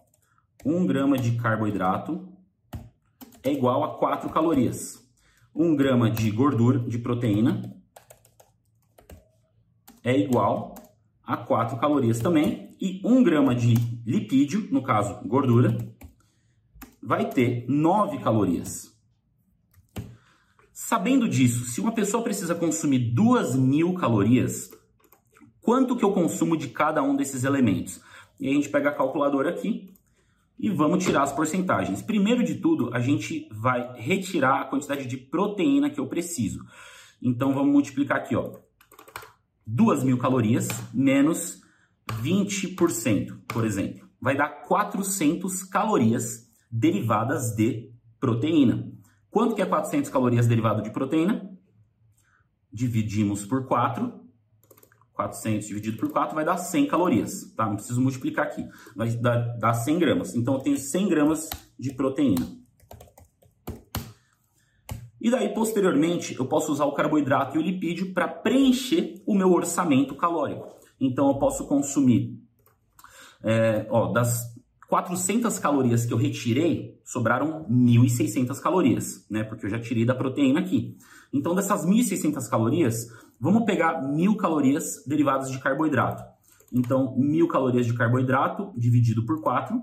1 0.65 0.85
grama 0.85 1.17
de 1.17 1.37
carboidrato 1.37 2.27
é 3.41 3.51
igual 3.51 3.83
a 3.83 3.97
4 3.97 4.29
calorias. 4.29 5.01
1 5.55 5.75
grama 5.75 6.11
de 6.11 6.29
gordura, 6.29 6.79
de 6.79 6.99
proteína, 6.99 7.73
é 10.03 10.17
igual 10.17 10.75
a 11.27 11.35
4 11.35 11.77
calorias 11.77 12.19
também. 12.19 12.75
E 12.79 13.01
1 13.03 13.21
grama 13.21 13.53
de 13.53 13.73
lipídio, 14.05 14.69
no 14.71 14.81
caso 14.81 15.19
gordura, 15.27 15.77
vai 17.03 17.29
ter 17.29 17.65
9 17.67 18.19
calorias. 18.19 18.95
Sabendo 20.71 21.27
disso, 21.27 21.65
se 21.65 21.81
uma 21.81 21.91
pessoa 21.91 22.23
precisa 22.23 22.55
consumir 22.55 23.13
2.000 23.13 23.93
calorias, 23.99 24.71
quanto 25.59 25.97
que 25.97 26.05
eu 26.05 26.13
consumo 26.13 26.55
de 26.55 26.69
cada 26.69 27.03
um 27.03 27.15
desses 27.15 27.43
elementos? 27.43 27.99
E 28.39 28.47
a 28.47 28.53
gente 28.53 28.69
pega 28.69 28.89
a 28.89 28.95
calculadora 28.95 29.49
aqui 29.49 29.91
e 30.57 30.69
vamos 30.69 31.03
tirar 31.03 31.23
as 31.23 31.33
porcentagens. 31.33 32.01
Primeiro 32.01 32.43
de 32.43 32.55
tudo, 32.55 32.93
a 32.93 32.99
gente 32.99 33.49
vai 33.51 33.99
retirar 33.99 34.61
a 34.61 34.65
quantidade 34.65 35.07
de 35.07 35.17
proteína 35.17 35.89
que 35.89 35.99
eu 35.99 36.07
preciso. 36.07 36.63
Então 37.21 37.53
vamos 37.53 37.73
multiplicar 37.73 38.17
aqui, 38.17 38.35
ó. 38.35 38.66
2 39.67 40.03
mil 40.03 40.17
calorias 40.17 40.69
menos 40.93 41.61
20%, 42.23 43.41
por 43.47 43.65
exemplo. 43.65 44.07
Vai 44.19 44.35
dar 44.35 44.49
400 44.63 45.63
calorias 45.63 46.49
derivadas 46.71 47.53
de 47.53 47.91
proteína. 48.19 48.91
Quanto 49.29 49.53
que 49.53 49.61
é 49.61 49.65
400 49.65 50.09
calorias 50.09 50.47
derivado 50.47 50.81
de 50.81 50.89
proteína? 50.89 51.51
Dividimos 52.71 53.45
por 53.45 53.67
4 53.67 54.25
400 55.17 55.67
dividido 55.67 55.97
por 55.97 56.11
4 56.11 56.35
vai 56.35 56.45
dar 56.45 56.57
100 56.57 56.87
calorias, 56.87 57.51
tá? 57.55 57.65
Não 57.65 57.75
preciso 57.75 57.99
multiplicar 57.99 58.45
aqui, 58.45 58.63
vai 58.95 59.09
dar, 59.17 59.57
dar 59.57 59.73
100 59.73 59.97
gramas. 59.97 60.35
Então, 60.35 60.53
eu 60.53 60.59
tenho 60.59 60.77
100 60.77 61.09
gramas 61.09 61.49
de 61.77 61.91
proteína. 61.93 62.45
E 65.19 65.31
daí, 65.31 65.49
posteriormente, 65.53 66.35
eu 66.37 66.45
posso 66.45 66.71
usar 66.71 66.85
o 66.85 66.93
carboidrato 66.93 67.57
e 67.57 67.59
o 67.59 67.61
lipídio 67.61 68.13
para 68.13 68.27
preencher 68.27 69.21
o 69.25 69.33
meu 69.33 69.51
orçamento 69.51 70.15
calórico. 70.15 70.75
Então, 70.99 71.27
eu 71.27 71.35
posso 71.35 71.67
consumir, 71.67 72.39
é, 73.43 73.87
ó, 73.89 74.11
das 74.11 74.55
400 74.87 75.59
calorias 75.59 76.05
que 76.05 76.13
eu 76.13 76.17
retirei, 76.17 76.99
sobraram 77.03 77.65
1.600 77.69 78.59
calorias, 78.59 79.25
né? 79.29 79.43
Porque 79.43 79.65
eu 79.65 79.69
já 79.69 79.79
tirei 79.79 80.05
da 80.05 80.15
proteína 80.15 80.59
aqui. 80.59 80.97
Então, 81.33 81.53
dessas 81.53 81.85
1.600 81.85 82.47
calorias, 82.49 83.07
Vamos 83.39 83.65
pegar 83.65 84.01
mil 84.01 84.35
calorias 84.35 85.03
derivadas 85.05 85.51
de 85.51 85.59
carboidrato. 85.59 86.23
Então, 86.73 87.15
mil 87.17 87.47
calorias 87.47 87.85
de 87.85 87.93
carboidrato 87.93 88.73
dividido 88.75 89.25
por 89.25 89.41
4 89.41 89.79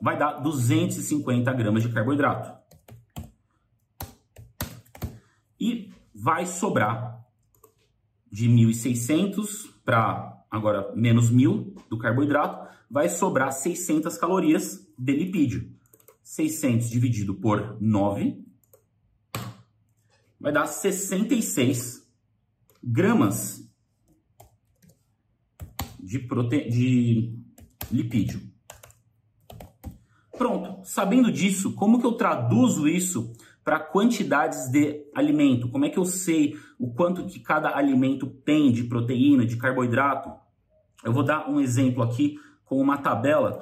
vai 0.00 0.16
dar 0.16 0.40
250 0.40 1.52
gramas 1.52 1.82
de 1.82 1.90
carboidrato. 1.90 2.57
E 5.60 5.90
vai 6.14 6.46
sobrar 6.46 7.24
de 8.30 8.48
1.600 8.48 9.70
para 9.84 10.44
agora 10.50 10.92
menos 10.94 11.32
1.000 11.32 11.74
do 11.88 11.98
carboidrato, 11.98 12.68
vai 12.90 13.08
sobrar 13.08 13.52
600 13.52 14.16
calorias 14.16 14.86
de 14.98 15.12
lipídio. 15.12 15.72
600 16.22 16.90
dividido 16.90 17.34
por 17.34 17.76
9 17.80 18.44
vai 20.40 20.52
dar 20.52 20.66
66 20.66 22.06
gramas 22.82 23.68
de, 25.98 26.18
prote... 26.18 26.68
de 26.68 27.34
lipídio. 27.90 28.40
Pronto, 30.36 30.84
sabendo 30.84 31.32
disso, 31.32 31.74
como 31.74 31.98
que 31.98 32.06
eu 32.06 32.12
traduzo 32.12 32.86
isso 32.86 33.32
para 33.68 33.80
quantidades 33.80 34.70
de 34.70 35.04
alimento? 35.14 35.68
Como 35.68 35.84
é 35.84 35.90
que 35.90 35.98
eu 35.98 36.04
sei 36.06 36.56
o 36.78 36.90
quanto 36.90 37.26
que 37.26 37.38
cada 37.38 37.76
alimento 37.76 38.26
tem 38.26 38.72
de 38.72 38.84
proteína, 38.84 39.44
de 39.44 39.58
carboidrato? 39.58 40.32
Eu 41.04 41.12
vou 41.12 41.22
dar 41.22 41.50
um 41.50 41.60
exemplo 41.60 42.02
aqui 42.02 42.38
com 42.64 42.80
uma 42.80 42.96
tabela 42.96 43.60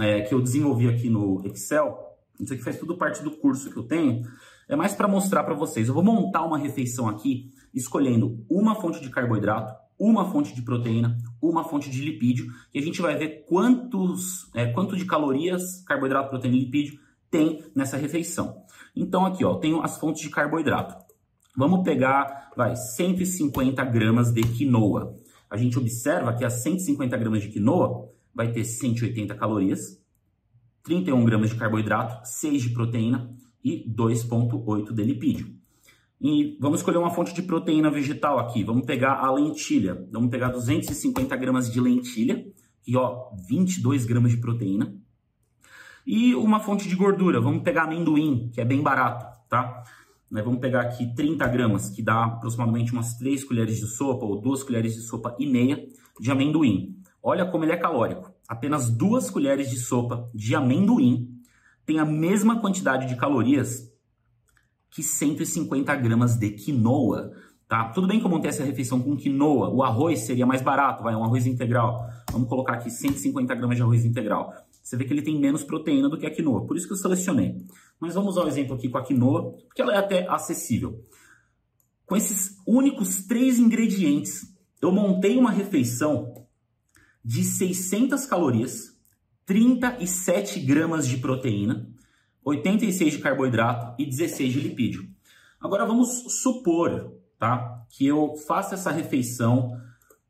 é, 0.00 0.22
que 0.22 0.32
eu 0.32 0.40
desenvolvi 0.40 0.88
aqui 0.88 1.10
no 1.10 1.42
Excel. 1.44 1.94
Isso 2.40 2.54
aqui 2.54 2.62
faz 2.62 2.78
tudo 2.78 2.96
parte 2.96 3.22
do 3.22 3.30
curso 3.32 3.70
que 3.70 3.76
eu 3.76 3.82
tenho. 3.82 4.22
É 4.66 4.74
mais 4.74 4.94
para 4.94 5.06
mostrar 5.06 5.44
para 5.44 5.54
vocês. 5.54 5.88
Eu 5.88 5.94
vou 5.94 6.02
montar 6.02 6.42
uma 6.46 6.56
refeição 6.56 7.06
aqui 7.06 7.50
escolhendo 7.74 8.42
uma 8.48 8.76
fonte 8.76 8.98
de 8.98 9.10
carboidrato, 9.10 9.74
uma 10.00 10.24
fonte 10.32 10.54
de 10.54 10.62
proteína, 10.62 11.18
uma 11.42 11.64
fonte 11.64 11.90
de 11.90 12.02
lipídio, 12.02 12.46
e 12.72 12.78
a 12.78 12.82
gente 12.82 13.02
vai 13.02 13.14
ver 13.14 13.44
quantos, 13.46 14.50
é, 14.54 14.72
quanto 14.72 14.96
de 14.96 15.04
calorias, 15.04 15.82
carboidrato, 15.86 16.30
proteína 16.30 16.56
e 16.56 16.60
lipídio 16.60 16.98
tem 17.30 17.62
nessa 17.74 17.98
refeição. 17.98 18.64
Então 19.00 19.24
aqui, 19.24 19.44
ó, 19.44 19.54
tenho 19.54 19.80
as 19.80 19.96
fontes 19.96 20.22
de 20.22 20.28
carboidrato. 20.28 20.96
Vamos 21.56 21.84
pegar, 21.84 22.50
vai, 22.56 22.74
150 22.74 23.84
gramas 23.84 24.32
de 24.32 24.42
quinoa. 24.42 25.14
A 25.48 25.56
gente 25.56 25.78
observa 25.78 26.34
que 26.34 26.44
as 26.44 26.64
150 26.64 27.16
gramas 27.16 27.42
de 27.42 27.48
quinoa 27.48 28.10
vai 28.34 28.50
ter 28.50 28.64
180 28.64 29.36
calorias, 29.36 30.02
31 30.82 31.24
gramas 31.24 31.50
de 31.50 31.56
carboidrato, 31.56 32.26
6 32.28 32.62
de 32.62 32.70
proteína 32.70 33.30
e 33.64 33.88
2,8 33.88 34.92
de 34.92 35.04
lipídio. 35.04 35.54
E 36.20 36.58
vamos 36.60 36.80
escolher 36.80 36.98
uma 36.98 37.10
fonte 37.10 37.32
de 37.32 37.42
proteína 37.42 37.90
vegetal 37.90 38.40
aqui. 38.40 38.64
Vamos 38.64 38.84
pegar 38.84 39.24
a 39.24 39.30
lentilha. 39.32 40.08
Vamos 40.10 40.28
pegar 40.28 40.48
250 40.48 41.36
gramas 41.36 41.70
de 41.72 41.80
lentilha, 41.80 42.44
e 42.84 42.96
ó, 42.96 43.30
22 43.48 44.04
gramas 44.04 44.32
de 44.32 44.38
proteína. 44.38 44.92
E 46.10 46.34
uma 46.34 46.58
fonte 46.58 46.88
de 46.88 46.96
gordura. 46.96 47.38
Vamos 47.38 47.62
pegar 47.62 47.82
amendoim, 47.82 48.48
que 48.50 48.62
é 48.62 48.64
bem 48.64 48.80
barato, 48.82 49.26
tá? 49.46 49.84
Vamos 50.30 50.58
pegar 50.58 50.80
aqui 50.80 51.14
30 51.14 51.46
gramas, 51.48 51.90
que 51.90 52.00
dá 52.00 52.24
aproximadamente 52.24 52.94
umas 52.94 53.18
3 53.18 53.44
colheres 53.44 53.76
de 53.76 53.86
sopa 53.88 54.24
ou 54.24 54.40
2 54.40 54.62
colheres 54.62 54.94
de 54.94 55.02
sopa 55.02 55.36
e 55.38 55.46
meia 55.46 55.86
de 56.18 56.30
amendoim. 56.30 56.96
Olha 57.22 57.44
como 57.44 57.62
ele 57.66 57.72
é 57.72 57.76
calórico. 57.76 58.32
Apenas 58.48 58.88
2 58.88 59.28
colheres 59.28 59.68
de 59.68 59.76
sopa 59.76 60.30
de 60.34 60.54
amendoim 60.54 61.28
tem 61.84 61.98
a 61.98 62.06
mesma 62.06 62.58
quantidade 62.58 63.06
de 63.06 63.14
calorias 63.14 63.92
que 64.90 65.02
150 65.02 65.94
gramas 65.96 66.38
de 66.38 66.52
quinoa. 66.52 67.32
Tá? 67.68 67.90
Tudo 67.90 68.06
bem 68.06 68.18
que 68.18 68.24
eu 68.24 68.30
montei 68.30 68.48
essa 68.48 68.64
refeição 68.64 68.98
com 68.98 69.14
quinoa, 69.14 69.68
o 69.68 69.82
arroz 69.82 70.20
seria 70.20 70.46
mais 70.46 70.62
barato, 70.62 71.02
vai, 71.02 71.14
um 71.14 71.22
arroz 71.22 71.46
integral. 71.46 72.08
Vamos 72.32 72.48
colocar 72.48 72.72
aqui 72.76 72.88
150 72.90 73.54
gramas 73.54 73.76
de 73.76 73.82
arroz 73.82 74.06
integral. 74.06 74.54
Você 74.88 74.96
vê 74.96 75.04
que 75.04 75.12
ele 75.12 75.20
tem 75.20 75.38
menos 75.38 75.62
proteína 75.62 76.08
do 76.08 76.16
que 76.16 76.24
a 76.24 76.30
quinoa, 76.30 76.66
por 76.66 76.74
isso 76.74 76.86
que 76.86 76.94
eu 76.94 76.96
selecionei. 76.96 77.54
Mas 78.00 78.14
vamos 78.14 78.30
usar 78.30 78.40
o 78.40 78.44
um 78.46 78.48
exemplo 78.48 78.74
aqui 78.74 78.88
com 78.88 78.96
a 78.96 79.04
quinoa, 79.04 79.52
porque 79.66 79.82
ela 79.82 79.92
é 79.92 79.98
até 79.98 80.26
acessível. 80.26 81.04
Com 82.06 82.16
esses 82.16 82.56
únicos 82.66 83.26
três 83.26 83.58
ingredientes, 83.58 84.50
eu 84.80 84.90
montei 84.90 85.36
uma 85.36 85.50
refeição 85.50 86.32
de 87.22 87.44
600 87.44 88.24
calorias, 88.24 88.98
37 89.44 90.58
gramas 90.60 91.06
de 91.06 91.18
proteína, 91.18 91.86
86 92.42 93.12
de 93.12 93.18
carboidrato 93.18 93.94
e 94.00 94.06
16 94.06 94.54
de 94.54 94.60
lipídio. 94.60 95.06
Agora 95.60 95.84
vamos 95.84 96.40
supor, 96.40 97.12
tá, 97.38 97.84
que 97.90 98.06
eu 98.06 98.36
faça 98.46 98.74
essa 98.74 98.90
refeição 98.90 99.78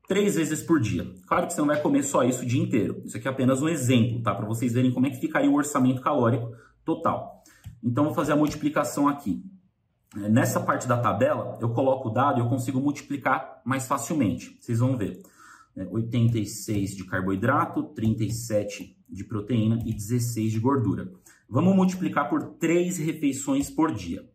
três 0.09 0.35
vezes 0.35 0.63
por 0.63 0.81
dia. 0.81 1.07
Claro 1.27 1.47
que 1.47 1.53
você 1.53 1.61
não 1.61 1.69
vai 1.69 1.81
comer 1.81 2.03
só 2.03 2.25
isso 2.25 2.43
o 2.43 2.47
dia 2.47 2.61
inteiro. 2.61 3.03
Isso 3.05 3.17
aqui 3.17 3.29
é 3.29 3.31
apenas 3.31 3.61
um 3.61 3.69
exemplo, 3.69 4.23
tá, 4.23 4.35
para 4.35 4.47
vocês 4.47 4.73
verem 4.73 4.91
como 4.91 5.07
é 5.07 5.11
que 5.11 5.21
ficaria 5.21 5.51
o 5.51 5.55
orçamento 5.55 6.01
calórico 6.01 6.51
total. 6.85 7.45
Então 7.85 8.05
vou 8.05 8.15
fazer 8.15 8.33
a 8.33 8.37
multiplicação 8.37 9.07
aqui. 9.07 9.45
É, 10.17 10.29
nessa 10.29 10.59
parte 10.59 10.89
da 10.89 10.97
tabela, 10.97 11.59
eu 11.61 11.69
coloco 11.69 12.09
o 12.09 12.13
dado 12.13 12.39
e 12.39 12.41
eu 12.41 12.49
consigo 12.49 12.81
multiplicar 12.81 13.61
mais 13.65 13.87
facilmente. 13.87 14.57
Vocês 14.59 14.79
vão 14.79 14.97
ver. 14.97 15.23
86 15.77 16.93
é, 16.93 16.97
de 16.97 17.05
carboidrato, 17.05 17.85
37 17.95 18.97
de 19.09 19.25
proteína 19.25 19.79
e 19.87 19.93
16 19.93 20.51
de 20.51 20.59
gordura. 20.59 21.13
Vamos 21.49 21.77
multiplicar 21.77 22.29
por 22.29 22.55
três 22.55 22.97
refeições 22.99 23.71
por 23.71 23.93
dia. 23.93 24.29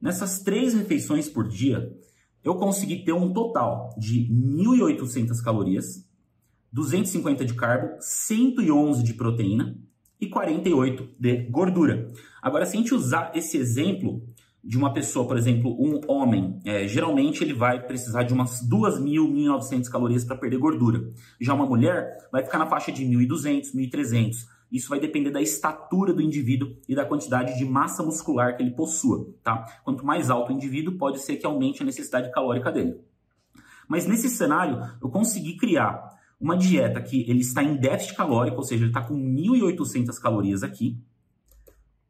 Nessas 0.00 0.40
três 0.40 0.74
refeições 0.74 1.28
por 1.28 1.46
dia, 1.46 1.96
eu 2.44 2.54
consegui 2.54 3.04
ter 3.04 3.12
um 3.12 3.32
total 3.32 3.94
de 3.98 4.28
1.800 4.32 5.42
calorias, 5.42 6.08
250 6.72 7.44
de 7.44 7.54
carbo, 7.54 7.96
111 8.00 9.02
de 9.02 9.14
proteína 9.14 9.76
e 10.20 10.28
48 10.28 11.08
de 11.18 11.36
gordura. 11.44 12.08
Agora, 12.42 12.64
se 12.64 12.76
a 12.76 12.80
gente 12.80 12.94
usar 12.94 13.32
esse 13.34 13.56
exemplo 13.56 14.22
de 14.62 14.76
uma 14.76 14.92
pessoa, 14.92 15.26
por 15.26 15.38
exemplo, 15.38 15.74
um 15.80 16.00
homem, 16.06 16.60
é, 16.64 16.86
geralmente 16.86 17.42
ele 17.42 17.54
vai 17.54 17.84
precisar 17.84 18.24
de 18.24 18.34
umas 18.34 18.60
2.000, 18.68 19.00
1.900 19.00 19.88
calorias 19.88 20.24
para 20.24 20.36
perder 20.36 20.58
gordura. 20.58 21.10
Já 21.40 21.54
uma 21.54 21.66
mulher 21.66 22.28
vai 22.30 22.44
ficar 22.44 22.58
na 22.58 22.66
faixa 22.66 22.92
de 22.92 23.04
1.200, 23.04 23.74
1.300. 23.74 24.46
Isso 24.70 24.88
vai 24.88 25.00
depender 25.00 25.30
da 25.30 25.40
estatura 25.40 26.12
do 26.12 26.22
indivíduo 26.22 26.76
e 26.88 26.94
da 26.94 27.04
quantidade 27.04 27.58
de 27.58 27.64
massa 27.64 28.02
muscular 28.02 28.56
que 28.56 28.62
ele 28.62 28.70
possua, 28.70 29.32
tá? 29.42 29.64
Quanto 29.84 30.06
mais 30.06 30.30
alto 30.30 30.52
o 30.52 30.54
indivíduo, 30.54 30.96
pode 30.96 31.18
ser 31.18 31.36
que 31.36 31.46
aumente 31.46 31.82
a 31.82 31.86
necessidade 31.86 32.30
calórica 32.32 32.70
dele. 32.70 33.00
Mas 33.88 34.06
nesse 34.06 34.28
cenário, 34.28 34.80
eu 35.02 35.08
consegui 35.08 35.56
criar 35.56 36.18
uma 36.40 36.56
dieta 36.56 37.02
que 37.02 37.28
ele 37.28 37.40
está 37.40 37.62
em 37.62 37.76
déficit 37.76 38.14
calórico, 38.14 38.58
ou 38.58 38.62
seja, 38.62 38.84
ele 38.84 38.90
está 38.90 39.02
com 39.02 39.14
1.800 39.14 40.18
calorias 40.20 40.62
aqui, 40.62 40.96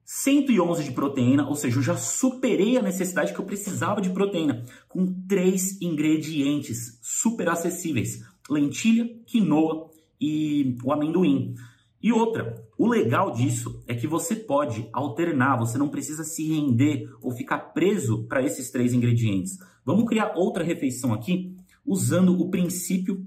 111 0.05 0.83
de 0.83 0.91
proteína, 0.91 1.49
ou 1.49 1.55
seja, 1.55 1.79
eu 1.79 1.83
já 1.83 1.97
superei 1.97 2.77
a 2.77 2.83
necessidade 2.83 3.33
que 3.33 3.39
eu 3.39 3.45
precisava 3.45 4.01
de 4.01 4.11
proteína, 4.11 4.65
com 4.89 5.07
três 5.29 5.81
ingredientes 5.81 6.99
super 7.01 7.49
acessíveis: 7.49 8.21
lentilha, 8.51 9.09
quinoa 9.25 9.89
e 10.21 10.77
o 10.83 10.93
amendoim. 10.93 11.55
E 12.03 12.13
outra, 12.13 12.65
o 12.79 12.89
legal 12.89 13.31
disso 13.31 13.83
é 13.87 13.95
que 13.95 14.07
você 14.07 14.35
pode 14.35 14.89
alternar, 14.93 15.59
você 15.59 15.77
não 15.77 15.89
precisa 15.89 16.25
se 16.25 16.49
render 16.49 17.11
ou 17.21 17.31
ficar 17.31 17.59
preso 17.75 18.27
para 18.27 18.43
esses 18.43 18.71
três 18.71 18.95
ingredientes. 18.95 19.59
Vamos 19.85 20.09
criar 20.09 20.33
outra 20.35 20.65
refeição 20.65 21.13
aqui 21.13 21.55
usando 21.85 22.41
o 22.41 22.51
princípio 22.51 23.27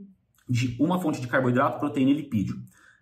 de 0.49 0.75
uma 0.79 0.99
fonte 0.99 1.21
de 1.21 1.27
carboidrato, 1.27 1.79
proteína 1.79 2.11
e 2.11 2.15
lipídio. 2.15 2.61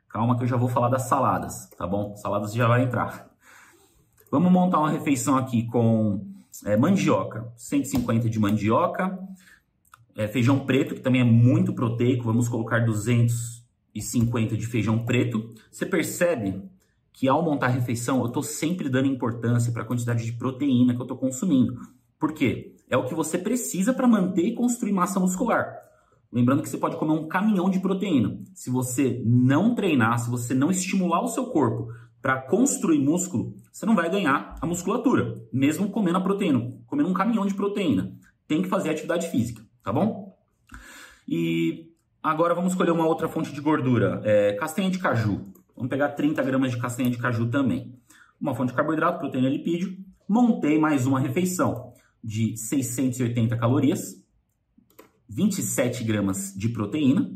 Calma 0.10 0.38
que 0.38 0.44
eu 0.44 0.48
já 0.48 0.58
vou 0.58 0.68
falar 0.68 0.90
das 0.90 1.04
saladas, 1.04 1.70
tá 1.78 1.88
bom? 1.88 2.18
Saladas 2.18 2.54
já 2.54 2.68
vai 2.68 2.84
entrar. 2.84 3.32
Vamos 4.30 4.52
montar 4.52 4.80
uma 4.80 4.90
refeição 4.90 5.38
aqui 5.38 5.66
com 5.68 6.26
é, 6.66 6.76
mandioca, 6.76 7.52
150 7.56 8.30
de 8.30 8.40
mandioca, 8.40 9.18
é, 10.18 10.28
feijão 10.28 10.66
preto, 10.66 10.96
que 10.96 11.02
também 11.02 11.22
é 11.22 11.26
muito 11.26 11.74
proteico, 11.74 12.26
vamos 12.26 12.50
colocar 12.50 12.80
250 13.94 14.58
de 14.58 14.66
feijão 14.66 15.06
preto. 15.06 15.54
Você 15.70 15.86
percebe 15.86 16.62
que 17.14 17.28
ao 17.28 17.44
montar 17.44 17.68
a 17.68 17.70
refeição, 17.70 18.20
eu 18.20 18.28
estou 18.28 18.44
sempre 18.44 18.90
dando 18.90 19.08
importância 19.08 19.72
para 19.72 19.84
a 19.84 19.86
quantidade 19.86 20.26
de 20.26 20.34
proteína 20.34 20.94
que 20.94 21.00
eu 21.00 21.04
estou 21.04 21.18
consumindo. 21.18 21.80
Por 22.20 22.34
quê? 22.34 22.76
É 22.90 22.98
o 22.98 23.06
que 23.06 23.14
você 23.14 23.38
precisa 23.38 23.94
para 23.94 24.08
manter 24.08 24.44
e 24.44 24.56
construir 24.56 24.94
massa 24.94 25.20
muscular. 25.20 25.76
Lembrando 26.32 26.62
que 26.62 26.70
você 26.70 26.78
pode 26.78 26.96
comer 26.96 27.12
um 27.12 27.28
caminhão 27.28 27.70
de 27.70 27.80
proteína. 27.80 28.40
Se 28.54 28.70
você 28.70 29.22
não 29.26 29.76
treinar, 29.76 30.18
se 30.20 30.30
você 30.30 30.54
não 30.54 30.72
estimular 30.72 31.22
o 31.22 31.28
seu 31.28 31.48
corpo 31.48 31.92
para 32.22 32.42
construir 32.42 33.00
músculo, 33.00 33.54
você 33.72 33.86
não 33.86 33.96
vai 33.96 34.10
ganhar 34.10 34.56
a 34.62 34.66
musculatura, 34.66 35.42
mesmo 35.52 35.90
comendo 35.90 36.20
a 36.20 36.22
proteína, 36.22 36.74
comendo 36.86 37.10
um 37.10 37.14
caminhão 37.14 37.46
de 37.46 37.54
proteína. 37.54 38.16
Tem 38.48 38.62
que 38.62 38.70
fazer 38.70 38.92
atividade 38.92 39.30
física, 39.30 39.62
tá 39.84 39.92
bom? 39.92 40.38
E 41.28 41.91
agora 42.22 42.54
vamos 42.54 42.74
escolher 42.74 42.92
uma 42.92 43.06
outra 43.06 43.28
fonte 43.28 43.54
de 43.54 43.62
gordura, 43.62 44.22
é, 44.24 44.54
castanha 44.54 44.90
de 44.90 45.00
caju. 45.00 45.46
Vamos 45.76 45.90
pegar 45.90 46.10
30 46.10 46.44
gramas 46.44 46.72
de 46.72 46.78
castanha 46.78 47.10
de 47.10 47.18
caju 47.18 47.48
também. 47.48 47.96
Uma 48.40 48.54
fonte 48.54 48.70
de 48.70 48.76
carboidrato, 48.76 49.20
proteína 49.20 49.48
e 49.48 49.58
lipídio. 49.58 49.98
Montei 50.28 50.78
mais 50.78 51.06
uma 51.06 51.20
refeição 51.20 51.94
de 52.24 52.56
680 52.56 53.58
calorias, 53.58 54.24
27 55.28 56.04
gramas 56.04 56.54
de 56.56 56.70
proteína 56.70 57.32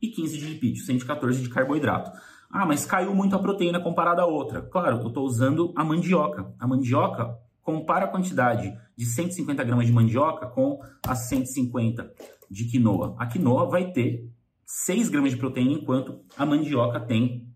e 0.00 0.08
15 0.08 0.38
de 0.38 0.46
lipídio, 0.46 0.84
114 0.84 1.42
de 1.42 1.48
carboidrato. 1.48 2.10
Ah, 2.50 2.66
mas 2.66 2.84
caiu 2.84 3.14
muito 3.14 3.36
a 3.36 3.38
proteína 3.38 3.78
comparada 3.78 4.22
a 4.22 4.26
outra. 4.26 4.62
Claro, 4.62 4.98
eu 4.98 5.08
estou 5.08 5.24
usando 5.24 5.72
a 5.76 5.84
mandioca. 5.84 6.52
A 6.58 6.66
mandioca 6.66 7.38
compara 7.62 8.06
a 8.06 8.08
quantidade 8.08 8.76
de 8.96 9.04
150 9.04 9.62
gramas 9.62 9.86
de 9.86 9.92
mandioca 9.92 10.46
com 10.46 10.80
as 11.06 11.28
150 11.28 12.12
de 12.50 12.64
quinoa. 12.64 13.14
A 13.18 13.26
quinoa 13.26 13.68
vai 13.68 13.92
ter 13.92 14.28
6 14.66 15.08
gramas 15.08 15.30
de 15.30 15.36
proteína, 15.36 15.72
enquanto 15.72 16.20
a 16.36 16.44
mandioca 16.44 17.00
tem 17.00 17.48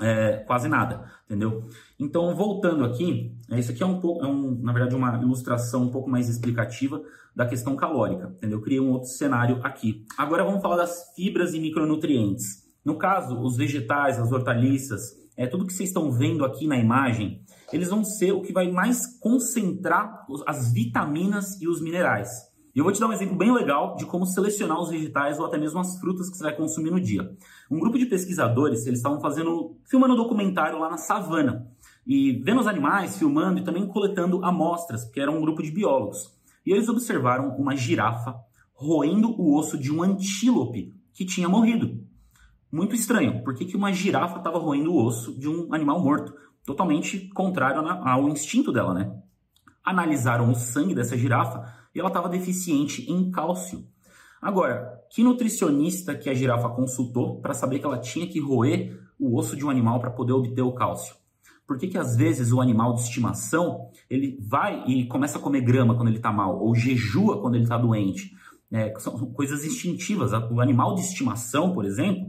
é, 0.00 0.44
quase 0.46 0.68
nada, 0.68 1.10
entendeu? 1.24 1.68
Então, 1.98 2.34
voltando 2.34 2.84
aqui, 2.84 3.34
é, 3.50 3.58
isso 3.58 3.72
aqui 3.72 3.82
é 3.82 3.86
um 3.86 4.00
pouco, 4.00 4.24
é 4.24 4.28
um, 4.28 4.60
na 4.60 4.72
verdade, 4.72 4.94
uma 4.94 5.16
ilustração 5.16 5.84
um 5.84 5.90
pouco 5.90 6.08
mais 6.08 6.28
explicativa 6.28 7.02
da 7.34 7.46
questão 7.46 7.76
calórica, 7.76 8.32
entendeu? 8.36 8.58
Eu 8.58 8.62
criei 8.62 8.80
um 8.80 8.90
outro 8.90 9.08
cenário 9.08 9.60
aqui. 9.62 10.04
Agora 10.16 10.44
vamos 10.44 10.62
falar 10.62 10.76
das 10.76 11.14
fibras 11.14 11.54
e 11.54 11.60
micronutrientes. 11.60 12.64
No 12.84 12.96
caso, 12.96 13.40
os 13.40 13.56
vegetais, 13.56 14.18
as 14.18 14.32
hortaliças, 14.32 15.16
é 15.36 15.46
tudo 15.46 15.66
que 15.66 15.72
vocês 15.72 15.90
estão 15.90 16.10
vendo 16.10 16.44
aqui 16.44 16.66
na 16.66 16.78
imagem, 16.78 17.42
eles 17.72 17.88
vão 17.88 18.04
ser 18.04 18.32
o 18.32 18.40
que 18.40 18.52
vai 18.52 18.70
mais 18.70 19.18
concentrar 19.18 20.26
as 20.46 20.72
vitaminas 20.72 21.60
e 21.60 21.68
os 21.68 21.80
minerais. 21.80 22.30
E 22.76 22.78
eu 22.78 22.84
vou 22.84 22.92
te 22.92 23.00
dar 23.00 23.06
um 23.06 23.12
exemplo 23.12 23.34
bem 23.34 23.50
legal 23.50 23.96
de 23.96 24.04
como 24.04 24.26
selecionar 24.26 24.78
os 24.78 24.90
vegetais 24.90 25.38
ou 25.38 25.46
até 25.46 25.56
mesmo 25.56 25.80
as 25.80 25.98
frutas 25.98 26.28
que 26.28 26.36
você 26.36 26.44
vai 26.44 26.54
consumir 26.54 26.90
no 26.90 27.00
dia. 27.00 27.34
Um 27.70 27.78
grupo 27.78 27.98
de 27.98 28.04
pesquisadores, 28.04 28.84
eles 28.84 28.98
estavam 28.98 29.18
fazendo, 29.18 29.78
filmando 29.86 30.12
um 30.12 30.16
documentário 30.16 30.78
lá 30.78 30.90
na 30.90 30.98
savana 30.98 31.66
e 32.06 32.32
vendo 32.44 32.60
os 32.60 32.66
animais, 32.66 33.18
filmando 33.18 33.60
e 33.60 33.64
também 33.64 33.86
coletando 33.86 34.44
amostras, 34.44 35.04
porque 35.04 35.18
era 35.18 35.30
um 35.30 35.40
grupo 35.40 35.62
de 35.62 35.70
biólogos. 35.70 36.36
E 36.66 36.70
eles 36.70 36.86
observaram 36.86 37.56
uma 37.56 37.74
girafa 37.74 38.36
roendo 38.74 39.30
o 39.40 39.56
osso 39.56 39.78
de 39.78 39.90
um 39.90 40.02
antílope 40.02 40.94
que 41.14 41.24
tinha 41.24 41.48
morrido. 41.48 42.04
Muito 42.70 42.94
estranho. 42.94 43.42
Por 43.42 43.54
que, 43.54 43.64
que 43.64 43.76
uma 43.76 43.90
girafa 43.90 44.36
estava 44.36 44.58
roendo 44.58 44.92
o 44.92 45.02
osso 45.02 45.32
de 45.40 45.48
um 45.48 45.72
animal 45.72 45.98
morto? 46.04 46.34
Totalmente 46.62 47.30
contrário 47.30 47.80
ao 47.80 48.28
instinto 48.28 48.70
dela, 48.70 48.92
né? 48.92 49.18
Analisaram 49.82 50.50
o 50.50 50.54
sangue 50.54 50.94
dessa 50.94 51.16
girafa 51.16 51.85
e 51.96 51.98
ela 51.98 52.08
estava 52.08 52.28
deficiente 52.28 53.10
em 53.10 53.30
cálcio. 53.30 53.86
Agora, 54.40 55.00
que 55.10 55.22
nutricionista 55.22 56.14
que 56.14 56.28
a 56.28 56.34
girafa 56.34 56.68
consultou 56.68 57.40
para 57.40 57.54
saber 57.54 57.78
que 57.78 57.86
ela 57.86 57.98
tinha 57.98 58.28
que 58.28 58.38
roer 58.38 59.00
o 59.18 59.34
osso 59.34 59.56
de 59.56 59.64
um 59.64 59.70
animal 59.70 59.98
para 59.98 60.10
poder 60.10 60.34
obter 60.34 60.60
o 60.60 60.74
cálcio? 60.74 61.16
Por 61.66 61.78
que, 61.78 61.88
que 61.88 61.96
às 61.96 62.14
vezes 62.14 62.52
o 62.52 62.60
animal 62.60 62.94
de 62.94 63.00
estimação 63.00 63.88
ele 64.10 64.38
vai 64.46 64.84
e 64.86 65.06
começa 65.06 65.38
a 65.38 65.40
comer 65.40 65.62
grama 65.62 65.96
quando 65.96 66.08
ele 66.08 66.18
está 66.18 66.30
mal, 66.30 66.60
ou 66.60 66.74
jejua 66.74 67.40
quando 67.40 67.54
ele 67.54 67.64
está 67.64 67.78
doente? 67.78 68.30
É, 68.70 68.92
são 68.98 69.16
coisas 69.32 69.64
instintivas. 69.64 70.32
O 70.50 70.60
animal 70.60 70.94
de 70.94 71.00
estimação, 71.00 71.72
por 71.72 71.86
exemplo, 71.86 72.26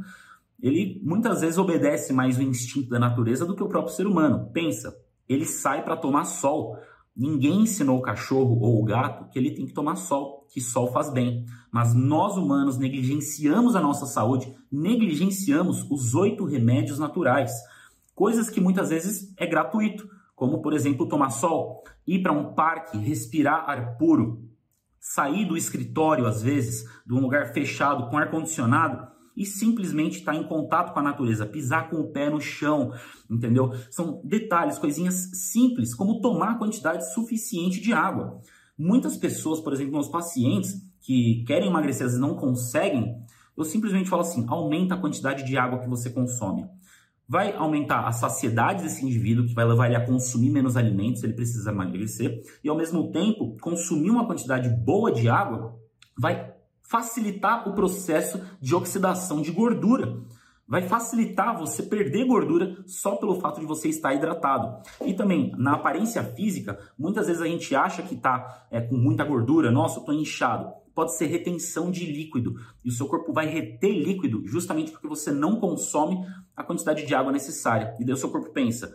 ele 0.62 1.02
muitas 1.04 1.42
vezes 1.42 1.58
obedece 1.58 2.14
mais 2.14 2.38
o 2.38 2.42
instinto 2.42 2.90
da 2.90 3.00
natureza 3.00 3.46
do 3.46 3.54
que 3.54 3.64
o 3.64 3.68
próprio 3.68 3.94
ser 3.94 4.08
humano. 4.08 4.50
Pensa, 4.54 4.96
ele 5.28 5.46
sai 5.46 5.84
para 5.84 5.98
tomar 5.98 6.24
sol. 6.24 6.78
Ninguém 7.18 7.62
ensinou 7.62 7.98
o 7.98 8.02
cachorro 8.02 8.60
ou 8.62 8.80
o 8.80 8.86
gato 8.86 9.28
que 9.32 9.40
ele 9.40 9.50
tem 9.50 9.66
que 9.66 9.74
tomar 9.74 9.96
sol, 9.96 10.46
que 10.52 10.62
sol 10.62 10.92
faz 10.92 11.12
bem. 11.12 11.46
Mas 11.72 11.96
nós 11.96 12.38
humanos 12.38 12.78
negligenciamos 12.78 13.76
a 13.76 13.82
nossa 13.82 14.06
saúde, 14.06 14.56
negligenciamos 14.72 15.84
os 15.90 16.14
oito 16.14 16.46
remédios 16.46 17.00
naturais, 17.00 17.52
coisas 18.14 18.52
que 18.52 18.62
muitas 18.62 18.90
vezes 18.90 19.34
é 19.36 19.48
gratuito, 19.48 20.08
como 20.36 20.62
por 20.62 20.74
exemplo 20.74 21.08
tomar 21.08 21.32
sol, 21.32 21.84
ir 22.06 22.22
para 22.22 22.32
um 22.32 22.54
parque, 22.54 23.00
respirar 23.00 23.68
ar 23.68 23.98
puro, 23.98 24.48
sair 25.00 25.46
do 25.46 25.58
escritório 25.58 26.28
às 26.28 26.44
vezes, 26.44 26.88
de 27.04 27.16
um 27.16 27.20
lugar 27.20 27.52
fechado 27.52 28.12
com 28.12 28.18
ar 28.18 28.30
condicionado 28.30 29.17
e 29.38 29.46
simplesmente 29.46 30.18
estar 30.18 30.34
tá 30.34 30.38
em 30.38 30.44
contato 30.44 30.92
com 30.92 31.00
a 31.00 31.04
natureza, 31.04 31.46
pisar 31.46 31.92
com 31.92 31.98
o 31.98 32.08
pé 32.12 32.28
no 32.28 32.42
chão, 32.42 32.92
entendeu? 33.30 33.72
São 33.92 34.20
detalhes, 34.24 34.80
coisinhas 34.80 35.30
simples, 35.34 35.94
como 35.94 36.20
tomar 36.20 36.58
quantidade 36.58 37.14
suficiente 37.14 37.80
de 37.80 37.94
água. 37.94 38.42
Muitas 38.76 39.16
pessoas, 39.16 39.60
por 39.60 39.74
exemplo, 39.74 39.94
meus 39.94 40.10
pacientes 40.10 40.82
que 41.00 41.44
querem 41.46 41.70
emagrecer, 41.70 42.08
e 42.08 42.18
não 42.18 42.36
conseguem, 42.36 43.22
eu 43.56 43.64
simplesmente 43.64 44.10
falo 44.10 44.24
assim: 44.24 44.44
aumenta 44.50 44.96
a 44.96 44.98
quantidade 44.98 45.46
de 45.46 45.56
água 45.56 45.80
que 45.80 45.88
você 45.88 46.10
consome. 46.10 46.66
Vai 47.30 47.56
aumentar 47.56 48.08
a 48.08 48.12
saciedade 48.12 48.84
desse 48.84 49.06
indivíduo, 49.06 49.46
que 49.46 49.54
vai 49.54 49.66
levar 49.66 49.88
ele 49.88 49.98
a 49.98 50.06
consumir 50.06 50.50
menos 50.50 50.76
alimentos, 50.76 51.24
ele 51.24 51.34
precisa 51.34 51.72
emagrecer, 51.72 52.42
e 52.64 52.70
ao 52.70 52.76
mesmo 52.76 53.12
tempo, 53.12 53.56
consumir 53.62 54.10
uma 54.10 54.26
quantidade 54.26 54.70
boa 54.70 55.12
de 55.12 55.30
água 55.30 55.78
vai 56.18 56.57
facilitar 56.88 57.68
o 57.68 57.74
processo 57.74 58.42
de 58.62 58.74
oxidação 58.74 59.42
de 59.42 59.52
gordura. 59.52 60.22
Vai 60.66 60.82
facilitar 60.82 61.58
você 61.58 61.84
perder 61.84 62.26
gordura 62.26 62.78
só 62.86 63.16
pelo 63.16 63.40
fato 63.40 63.60
de 63.60 63.66
você 63.66 63.90
estar 63.90 64.14
hidratado. 64.14 64.82
E 65.06 65.14
também, 65.14 65.54
na 65.58 65.74
aparência 65.74 66.24
física, 66.24 66.78
muitas 66.98 67.28
vezes 67.28 67.42
a 67.42 67.46
gente 67.46 67.74
acha 67.76 68.02
que 68.02 68.16
está 68.16 68.68
é, 68.72 68.82
com 68.82 68.96
muita 68.96 69.24
gordura, 69.24 69.72
nossa, 69.72 69.98
eu 69.98 70.02
estou 70.02 70.16
inchado. 70.16 70.74
Pode 70.94 71.16
ser 71.16 71.28
retenção 71.28 71.92
de 71.92 72.06
líquido. 72.06 72.56
E 72.84 72.90
o 72.90 72.92
seu 72.92 73.06
corpo 73.06 73.32
vai 73.32 73.48
reter 73.48 73.92
líquido 73.92 74.46
justamente 74.46 74.92
porque 74.92 75.08
você 75.08 75.32
não 75.32 75.58
consome 75.58 76.18
a 76.56 76.64
quantidade 76.64 77.06
de 77.06 77.16
água 77.16 77.32
necessária. 77.32 77.96
E 78.00 78.04
daí 78.04 78.14
o 78.14 78.18
seu 78.18 78.30
corpo 78.30 78.50
pensa, 78.52 78.94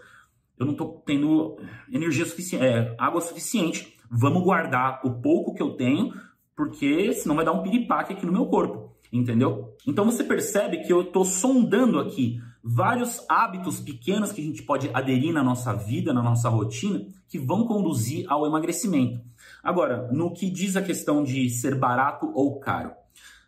eu 0.59 0.67
não 0.67 0.73
estou 0.73 1.03
tendo 1.07 1.57
energia 1.91 2.27
suficiente, 2.27 2.65
é, 2.65 2.95
água 2.99 3.21
suficiente. 3.21 3.97
Vamos 4.11 4.43
guardar 4.43 5.01
o 5.05 5.23
pouco 5.23 5.55
que 5.55 5.63
eu 5.63 5.75
tenho 5.75 6.13
porque 6.57 7.13
senão 7.13 7.37
vai 7.37 7.45
dar 7.45 7.53
um 7.53 7.63
piripaque 7.63 8.13
aqui 8.13 8.27
no 8.27 8.33
meu 8.33 8.47
corpo, 8.47 8.95
entendeu? 9.13 9.75
Então 9.87 10.05
você 10.05 10.23
percebe 10.25 10.79
que 10.79 10.93
eu 10.93 11.03
estou 11.03 11.25
sondando 11.25 11.99
aqui 11.99 12.41
vários 12.63 13.25
hábitos 13.29 13.81
pequenos 13.81 14.31
que 14.31 14.41
a 14.41 14.45
gente 14.45 14.63
pode 14.63 14.89
aderir 14.95 15.33
na 15.33 15.43
nossa 15.43 15.73
vida, 15.73 16.13
na 16.13 16.23
nossa 16.23 16.49
rotina, 16.49 17.05
que 17.29 17.39
vão 17.39 17.67
conduzir 17.67 18.25
ao 18.29 18.47
emagrecimento. 18.47 19.21
Agora, 19.63 20.09
no 20.13 20.33
que 20.33 20.49
diz 20.49 20.77
a 20.77 20.83
questão 20.83 21.25
de 21.25 21.51
ser 21.51 21.75
barato 21.75 22.31
ou 22.35 22.61
caro, 22.61 22.93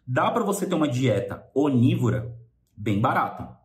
dá 0.06 0.30
para 0.30 0.42
você 0.42 0.66
ter 0.66 0.74
uma 0.74 0.88
dieta 0.88 1.44
onívora 1.54 2.34
bem 2.76 3.00
barata, 3.00 3.56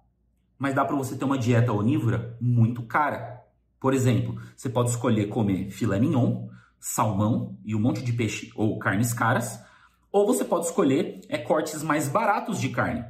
mas 0.57 0.75
dá 0.75 0.85
para 0.85 0.95
você 0.95 1.15
ter 1.15 1.25
uma 1.25 1.37
dieta 1.37 1.73
onívora 1.73 2.37
muito 2.39 2.83
cara. 2.83 3.43
Por 3.79 3.93
exemplo, 3.93 4.39
você 4.55 4.69
pode 4.69 4.89
escolher 4.89 5.27
comer 5.29 5.71
filé 5.71 5.99
mignon, 5.99 6.47
salmão 6.80 7.57
e 7.63 7.75
um 7.75 7.80
monte 7.80 8.01
de 8.01 8.13
peixe 8.13 8.51
ou 8.55 8.80
carnes 8.80 9.13
caras, 9.13 9.59
ou 10.11 10.25
você 10.25 10.43
pode 10.43 10.65
escolher 10.65 11.21
é, 11.30 11.38
cortes 11.38 11.84
mais 11.84 12.07
baratos 12.07 12.59
de 12.59 12.69
carne. 12.69 13.03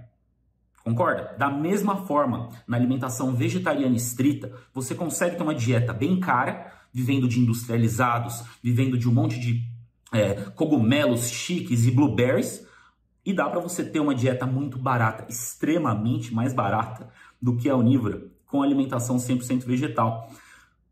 Concorda? 0.84 1.36
Da 1.38 1.50
mesma 1.50 2.06
forma, 2.06 2.50
na 2.68 2.78
alimentação 2.78 3.34
vegetariana 3.34 3.96
estrita, 3.96 4.52
você 4.74 4.96
consegue 4.96 5.36
ter 5.36 5.44
uma 5.44 5.54
dieta 5.54 5.94
bem 5.94 6.20
cara, 6.20 6.74
vivendo 6.92 7.28
de 7.28 7.40
industrializados, 7.40 8.44
vivendo 8.64 8.98
de 8.98 9.08
um 9.08 9.14
monte 9.14 9.40
de 9.40 9.64
é, 10.12 10.34
cogumelos 10.56 11.30
chiques 11.30 11.86
e 11.86 11.92
blueberries, 11.92 12.66
e 13.26 13.34
dá 13.34 13.48
para 13.48 13.60
você 13.60 13.84
ter 13.84 14.00
uma 14.00 14.16
dieta 14.16 14.46
muito 14.46 14.80
barata, 14.80 15.26
extremamente 15.30 16.34
mais 16.34 16.54
barata 16.54 17.10
do 17.42 17.56
que 17.56 17.70
a 17.70 17.76
onívora, 17.76 18.24
com 18.48 18.64
alimentação 18.64 19.18
100% 19.18 19.66
vegetal. 19.66 20.32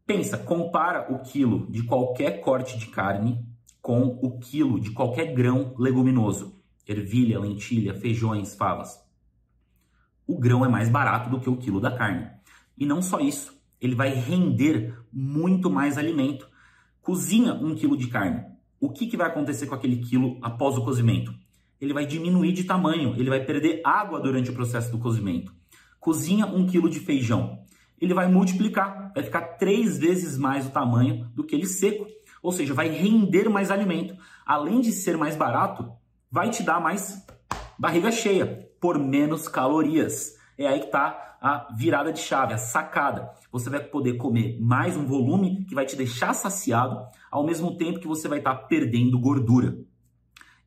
Pensa, 0.07 0.37
compara 0.37 1.13
o 1.13 1.19
quilo 1.19 1.69
de 1.69 1.83
qualquer 1.83 2.41
corte 2.41 2.79
de 2.79 2.87
carne 2.87 3.45
com 3.81 4.17
o 4.21 4.39
quilo 4.39 4.79
de 4.79 4.89
qualquer 4.89 5.33
grão 5.33 5.75
leguminoso, 5.77 6.59
ervilha, 6.87 7.39
lentilha, 7.39 7.93
feijões, 7.93 8.55
favas 8.55 9.05
o 10.27 10.37
grão 10.37 10.65
é 10.65 10.67
mais 10.67 10.89
barato 10.89 11.29
do 11.29 11.39
que 11.39 11.49
o 11.49 11.55
quilo 11.55 11.79
da 11.79 11.89
carne. 11.89 12.27
E 12.77 12.85
não 12.85 13.01
só 13.01 13.19
isso, 13.19 13.57
ele 13.79 13.95
vai 13.95 14.13
render 14.13 14.93
muito 15.11 15.71
mais 15.71 15.97
alimento. 15.97 16.47
Cozinha 17.01 17.53
um 17.53 17.73
quilo 17.73 17.97
de 17.97 18.07
carne. 18.07 18.43
O 18.79 18.91
que, 18.91 19.07
que 19.07 19.17
vai 19.17 19.27
acontecer 19.27 19.65
com 19.65 19.73
aquele 19.73 19.97
quilo 19.97 20.37
após 20.41 20.77
o 20.77 20.83
cozimento? 20.83 21.33
Ele 21.79 21.93
vai 21.93 22.05
diminuir 22.05 22.51
de 22.51 22.65
tamanho, 22.65 23.15
ele 23.15 23.29
vai 23.29 23.43
perder 23.43 23.81
água 23.85 24.19
durante 24.19 24.49
o 24.49 24.53
processo 24.53 24.91
do 24.91 24.99
cozimento. 24.99 25.53
Cozinha 25.99 26.45
um 26.45 26.67
quilo 26.67 26.89
de 26.89 26.99
feijão. 26.99 27.65
Ele 27.99 28.13
vai 28.13 28.27
multiplicar, 28.27 29.11
vai 29.13 29.23
ficar 29.23 29.41
três 29.57 29.97
vezes 29.97 30.37
mais 30.37 30.67
o 30.67 30.71
tamanho 30.71 31.29
do 31.33 31.43
que 31.43 31.55
ele 31.55 31.65
seco. 31.65 32.05
Ou 32.41 32.51
seja, 32.51 32.73
vai 32.73 32.89
render 32.89 33.49
mais 33.49 33.71
alimento. 33.71 34.15
Além 34.45 34.79
de 34.79 34.91
ser 34.91 35.17
mais 35.17 35.35
barato, 35.35 35.91
vai 36.31 36.49
te 36.49 36.63
dar 36.63 36.79
mais 36.79 37.25
barriga 37.77 38.11
cheia 38.11 38.69
por 38.79 38.99
menos 38.99 39.47
calorias. 39.47 40.35
É 40.57 40.67
aí 40.67 40.79
que 40.79 40.85
está 40.85 41.27
a 41.41 41.67
virada 41.75 42.11
de 42.11 42.19
chave, 42.19 42.53
a 42.53 42.57
sacada. 42.57 43.29
Você 43.51 43.69
vai 43.69 43.79
poder 43.79 44.13
comer 44.13 44.59
mais 44.59 44.95
um 44.97 45.05
volume 45.05 45.65
que 45.65 45.75
vai 45.75 45.85
te 45.85 45.95
deixar 45.95 46.33
saciado, 46.33 47.07
ao 47.31 47.45
mesmo 47.45 47.75
tempo 47.77 47.99
que 47.99 48.07
você 48.07 48.27
vai 48.27 48.39
estar 48.39 48.55
tá 48.55 48.63
perdendo 48.63 49.19
gordura. 49.19 49.77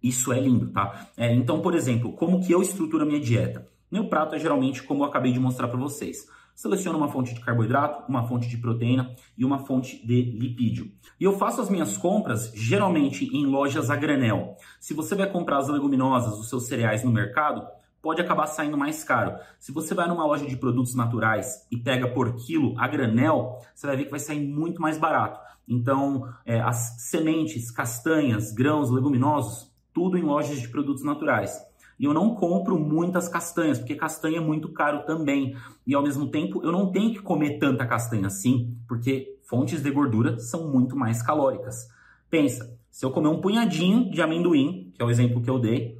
Isso 0.02 0.32
é 0.32 0.40
lindo, 0.40 0.68
tá? 0.72 1.08
É, 1.16 1.32
então, 1.34 1.60
por 1.60 1.74
exemplo, 1.74 2.12
como 2.12 2.40
que 2.40 2.52
eu 2.52 2.62
estruturo 2.62 3.02
a 3.02 3.06
minha 3.06 3.20
dieta? 3.20 3.68
Meu 3.90 4.08
prato 4.08 4.34
é 4.34 4.38
geralmente 4.38 4.82
como 4.82 5.02
eu 5.02 5.08
acabei 5.08 5.32
de 5.32 5.40
mostrar 5.40 5.68
para 5.68 5.78
vocês. 5.78 6.26
Seleciono 6.60 6.98
uma 6.98 7.08
fonte 7.08 7.32
de 7.32 7.40
carboidrato, 7.40 8.04
uma 8.06 8.28
fonte 8.28 8.46
de 8.46 8.58
proteína 8.58 9.16
e 9.34 9.46
uma 9.46 9.60
fonte 9.60 10.06
de 10.06 10.20
lipídio. 10.20 10.92
E 11.18 11.24
eu 11.24 11.32
faço 11.38 11.58
as 11.58 11.70
minhas 11.70 11.96
compras 11.96 12.52
geralmente 12.54 13.24
em 13.34 13.46
lojas 13.46 13.88
a 13.88 13.96
granel. 13.96 14.58
Se 14.78 14.92
você 14.92 15.14
vai 15.14 15.26
comprar 15.26 15.56
as 15.56 15.68
leguminosas, 15.68 16.38
os 16.38 16.50
seus 16.50 16.66
cereais 16.66 17.02
no 17.02 17.10
mercado, 17.10 17.66
pode 18.02 18.20
acabar 18.20 18.46
saindo 18.46 18.76
mais 18.76 19.02
caro. 19.02 19.38
Se 19.58 19.72
você 19.72 19.94
vai 19.94 20.06
numa 20.06 20.26
loja 20.26 20.44
de 20.44 20.54
produtos 20.54 20.94
naturais 20.94 21.66
e 21.72 21.78
pega 21.78 22.08
por 22.08 22.36
quilo 22.36 22.74
a 22.78 22.86
granel, 22.86 23.56
você 23.74 23.86
vai 23.86 23.96
ver 23.96 24.04
que 24.04 24.10
vai 24.10 24.20
sair 24.20 24.46
muito 24.46 24.82
mais 24.82 24.98
barato. 24.98 25.40
Então, 25.66 26.30
é, 26.44 26.60
as 26.60 27.08
sementes, 27.08 27.70
castanhas, 27.70 28.52
grãos, 28.52 28.90
leguminosos, 28.90 29.72
tudo 29.94 30.18
em 30.18 30.22
lojas 30.22 30.60
de 30.60 30.68
produtos 30.68 31.02
naturais. 31.02 31.69
E 32.00 32.04
eu 32.06 32.14
não 32.14 32.34
compro 32.34 32.78
muitas 32.78 33.28
castanhas, 33.28 33.78
porque 33.78 33.94
castanha 33.94 34.38
é 34.38 34.40
muito 34.40 34.72
caro 34.72 35.04
também. 35.04 35.54
E 35.86 35.94
ao 35.94 36.02
mesmo 36.02 36.30
tempo, 36.30 36.64
eu 36.64 36.72
não 36.72 36.90
tenho 36.90 37.12
que 37.12 37.20
comer 37.20 37.58
tanta 37.58 37.86
castanha 37.86 38.26
assim, 38.26 38.74
porque 38.88 39.38
fontes 39.42 39.82
de 39.82 39.90
gordura 39.90 40.38
são 40.38 40.72
muito 40.72 40.96
mais 40.96 41.20
calóricas. 41.20 41.88
Pensa, 42.30 42.74
se 42.90 43.04
eu 43.04 43.10
comer 43.10 43.28
um 43.28 43.42
punhadinho 43.42 44.10
de 44.10 44.22
amendoim, 44.22 44.90
que 44.94 45.02
é 45.02 45.04
o 45.04 45.10
exemplo 45.10 45.42
que 45.42 45.50
eu 45.50 45.58
dei, 45.58 45.98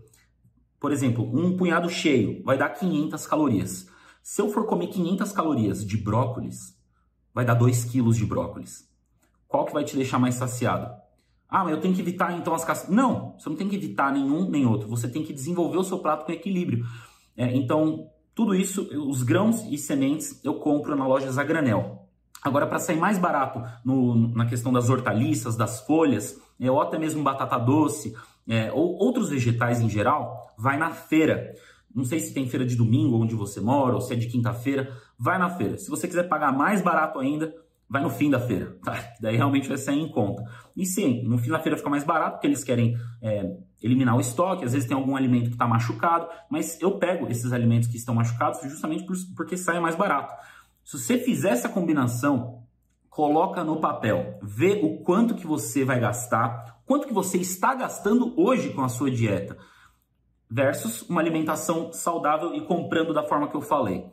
por 0.80 0.90
exemplo, 0.90 1.22
um 1.38 1.55
punhado 1.55 1.90
cheio 1.90 2.42
vai 2.44 2.57
dar 2.57 2.70
500 2.70 3.26
calorias. 3.26 3.86
Se 4.22 4.40
eu 4.40 4.48
for 4.48 4.64
comer 4.64 4.86
500 4.86 5.32
calorias 5.32 5.86
de 5.86 5.98
brócolis, 5.98 6.74
vai 7.34 7.44
dar 7.44 7.53
2 7.53 7.84
quilos 7.84 8.16
de 8.16 8.24
brócolis. 8.24 8.88
Qual 9.46 9.66
que 9.66 9.74
vai 9.74 9.84
te 9.84 9.96
deixar 9.96 10.18
mais 10.18 10.36
saciado? 10.36 10.90
Ah, 11.51 11.64
mas 11.64 11.72
eu 11.72 11.80
tenho 11.80 11.94
que 11.94 12.01
evitar 12.01 12.38
então 12.38 12.55
as 12.55 12.64
castanhas. 12.64 12.94
Não, 12.94 13.34
você 13.38 13.48
não 13.48 13.57
tem 13.57 13.68
que 13.68 13.74
evitar 13.74 14.12
nenhum 14.12 14.48
nem 14.48 14.66
outro. 14.66 14.88
Você 14.88 15.09
tem 15.09 15.24
que 15.24 15.32
desenvolver 15.32 15.78
o 15.78 15.84
seu 15.84 15.98
prato 15.98 16.24
com 16.24 16.32
equilíbrio. 16.32 16.84
É, 17.36 17.55
então, 17.57 18.09
tudo 18.34 18.55
isso, 18.55 18.82
os 19.09 19.22
grãos 19.22 19.64
e 19.68 19.76
sementes, 19.76 20.40
eu 20.44 20.55
compro 20.55 20.94
na 20.94 21.07
loja 21.07 21.30
Zagranel. 21.30 22.07
Agora, 22.42 22.66
para 22.66 22.78
sair 22.78 22.96
mais 22.96 23.18
barato 23.18 23.62
no, 23.84 24.28
na 24.34 24.46
questão 24.46 24.72
das 24.72 24.88
hortaliças, 24.88 25.57
das 25.57 25.80
folhas, 25.80 26.40
é, 26.59 26.70
ou 26.70 26.80
até 26.80 26.98
mesmo 26.98 27.22
batata 27.22 27.59
doce, 27.59 28.14
é, 28.48 28.72
ou 28.72 28.96
outros 28.96 29.28
vegetais 29.28 29.80
em 29.80 29.88
geral, 29.88 30.55
vai 30.57 30.78
na 30.78 30.90
feira. 30.90 31.53
Não 31.94 32.05
sei 32.05 32.20
se 32.20 32.32
tem 32.32 32.48
feira 32.48 32.64
de 32.64 32.76
domingo 32.76 33.16
onde 33.16 33.34
você 33.34 33.61
mora, 33.61 33.94
ou 33.94 34.01
se 34.01 34.12
é 34.12 34.16
de 34.16 34.28
quinta-feira, 34.28 34.96
vai 35.18 35.38
na 35.38 35.51
feira. 35.51 35.76
Se 35.76 35.90
você 35.90 36.07
quiser 36.07 36.28
pagar 36.28 36.53
mais 36.53 36.80
barato 36.80 37.18
ainda, 37.18 37.55
vai 37.91 38.01
no 38.01 38.09
fim 38.09 38.30
da 38.30 38.38
feira, 38.38 38.78
tá? 38.84 39.12
Daí 39.20 39.36
realmente 39.36 39.68
vai 39.68 39.76
sair 39.76 40.01
em 40.01 40.09
conta. 40.09 40.45
E 40.76 40.86
sim, 40.86 41.24
no 41.24 41.36
fim 41.36 41.51
da 41.51 41.59
feira 41.59 41.76
fica 41.76 41.91
mais 41.91 42.05
barato, 42.05 42.34
porque 42.34 42.47
eles 42.47 42.62
querem 42.62 42.97
é, 43.20 43.57
eliminar 43.82 44.16
o 44.16 44.20
estoque, 44.20 44.64
às 44.64 44.72
vezes 44.72 44.86
tem 44.86 44.97
algum 44.97 45.16
alimento 45.16 45.49
que 45.49 45.55
está 45.55 45.66
machucado, 45.66 46.28
mas 46.49 46.80
eu 46.80 46.93
pego 46.99 47.28
esses 47.28 47.53
alimentos 47.53 47.88
que 47.88 47.97
estão 47.97 48.14
machucados 48.14 48.61
justamente 48.62 49.05
por, 49.05 49.16
porque 49.36 49.57
sai 49.57 49.80
mais 49.80 49.97
barato. 49.97 50.32
Se 50.84 50.97
você 50.97 51.18
fizer 51.18 51.51
essa 51.51 51.68
combinação, 51.68 52.62
coloca 53.09 53.64
no 53.64 53.80
papel, 53.80 54.38
vê 54.41 54.80
o 54.82 54.99
quanto 55.03 55.34
que 55.34 55.47
você 55.47 55.84
vai 55.84 55.99
gastar, 55.99 56.80
quanto 56.86 57.09
que 57.09 57.12
você 57.12 57.38
está 57.38 57.74
gastando 57.74 58.32
hoje 58.41 58.70
com 58.70 58.82
a 58.82 58.88
sua 58.88 59.11
dieta, 59.11 59.59
versus 60.49 61.03
uma 61.09 61.20
alimentação 61.20 61.93
saudável 61.93 62.55
e 62.55 62.61
comprando 62.62 63.12
da 63.12 63.22
forma 63.22 63.49
que 63.49 63.57
eu 63.57 63.61
falei. 63.61 64.07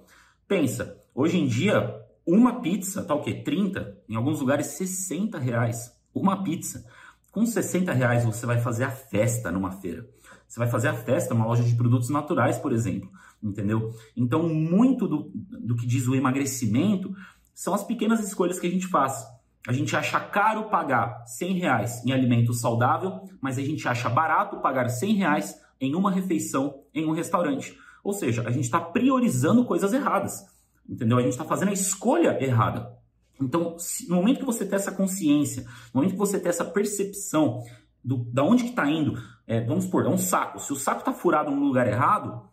Pensa, 0.48 1.00
hoje 1.14 1.40
em 1.40 1.48
dia, 1.48 2.07
uma 2.28 2.60
pizza 2.60 3.04
tá 3.04 3.16
o 3.16 3.22
quê? 3.22 3.34
30? 3.34 3.98
Em 4.10 4.16
alguns 4.16 4.42
lugares, 4.42 4.68
60 4.68 5.40
reais. 5.40 5.96
Uma 6.14 6.44
pizza. 6.44 6.86
Com 7.32 7.46
60 7.46 7.94
reais 7.94 8.26
você 8.26 8.46
vai 8.46 8.60
fazer 8.60 8.84
a 8.84 8.92
festa 8.92 9.52
numa 9.52 9.72
feira. 9.72 10.06
Você 10.48 10.60
vai 10.60 10.68
fazer 10.68 10.90
a 10.90 10.94
festa 10.94 11.34
numa 11.34 11.46
loja 11.46 11.64
de 11.64 11.76
produtos 11.76 12.10
naturais, 12.10 12.58
por 12.58 12.74
exemplo. 12.74 13.10
Entendeu? 13.42 13.94
Então, 14.16 14.50
muito 14.50 15.08
do, 15.08 15.32
do 15.34 15.76
que 15.76 15.86
diz 15.88 16.08
o 16.08 16.16
emagrecimento 16.16 17.16
são 17.54 17.74
as 17.74 17.84
pequenas 17.84 18.20
escolhas 18.26 18.60
que 18.60 18.68
a 18.68 18.72
gente 18.72 18.88
faz. 18.88 19.26
A 19.68 19.74
gente 19.74 19.96
acha 19.96 20.20
caro 20.20 20.70
pagar 20.70 21.26
100 21.28 21.54
reais 21.60 22.06
em 22.06 22.12
alimento 22.12 22.54
saudável, 22.54 23.22
mas 23.42 23.58
a 23.58 23.62
gente 23.62 23.88
acha 23.88 24.10
barato 24.10 24.62
pagar 24.62 24.90
100 24.90 25.16
reais 25.16 25.62
em 25.80 25.96
uma 25.96 26.12
refeição 26.12 26.82
em 26.94 27.06
um 27.06 27.12
restaurante. 27.12 27.78
Ou 28.04 28.14
seja, 28.14 28.44
a 28.48 28.52
gente 28.52 28.64
está 28.64 28.80
priorizando 28.80 29.66
coisas 29.66 29.92
erradas, 29.94 30.46
entendeu? 30.88 31.18
A 31.18 31.22
gente 31.22 31.32
está 31.32 31.46
fazendo 31.46 31.70
a 31.70 31.74
escolha 31.74 32.42
errada. 32.44 32.96
Então, 33.40 33.78
se, 33.78 34.10
no 34.10 34.16
momento 34.16 34.40
que 34.40 34.46
você 34.46 34.66
tem 34.66 34.76
essa 34.76 34.92
consciência, 34.92 35.64
no 35.94 36.02
momento 36.02 36.14
que 36.14 36.18
você 36.18 36.40
tem 36.40 36.50
essa 36.50 36.66
percepção 36.66 37.64
do, 38.04 38.18
da 38.32 38.44
onde 38.44 38.64
que 38.64 38.70
está 38.70 38.90
indo, 38.90 39.22
é, 39.46 39.62
vamos 39.62 39.86
supor, 39.86 40.06
é 40.06 40.10
um 40.10 40.18
saco. 40.18 40.60
Se 40.60 40.74
o 40.74 40.76
saco 40.76 41.00
está 41.00 41.14
furado 41.14 41.52
no 41.52 41.66
lugar 41.66 41.88
errado, 41.88 42.50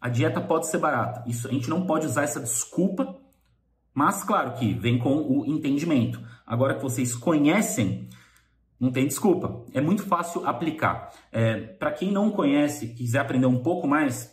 a 0.00 0.08
dieta 0.08 0.40
pode 0.40 0.66
ser 0.66 0.78
barata. 0.78 1.24
Isso, 1.26 1.48
a 1.48 1.50
gente 1.50 1.70
não 1.70 1.86
pode 1.86 2.06
usar 2.06 2.22
essa 2.22 2.40
desculpa 2.40 3.18
mas, 3.98 4.22
claro 4.22 4.52
que 4.52 4.74
vem 4.74 4.96
com 4.96 5.16
o 5.16 5.44
entendimento. 5.44 6.22
Agora 6.46 6.76
que 6.76 6.82
vocês 6.82 7.16
conhecem, 7.16 8.08
não 8.78 8.92
tem 8.92 9.08
desculpa. 9.08 9.64
É 9.74 9.80
muito 9.80 10.04
fácil 10.04 10.46
aplicar. 10.46 11.12
É, 11.32 11.56
Para 11.56 11.90
quem 11.90 12.12
não 12.12 12.30
conhece, 12.30 12.94
quiser 12.94 13.18
aprender 13.18 13.46
um 13.46 13.60
pouco 13.60 13.88
mais, 13.88 14.32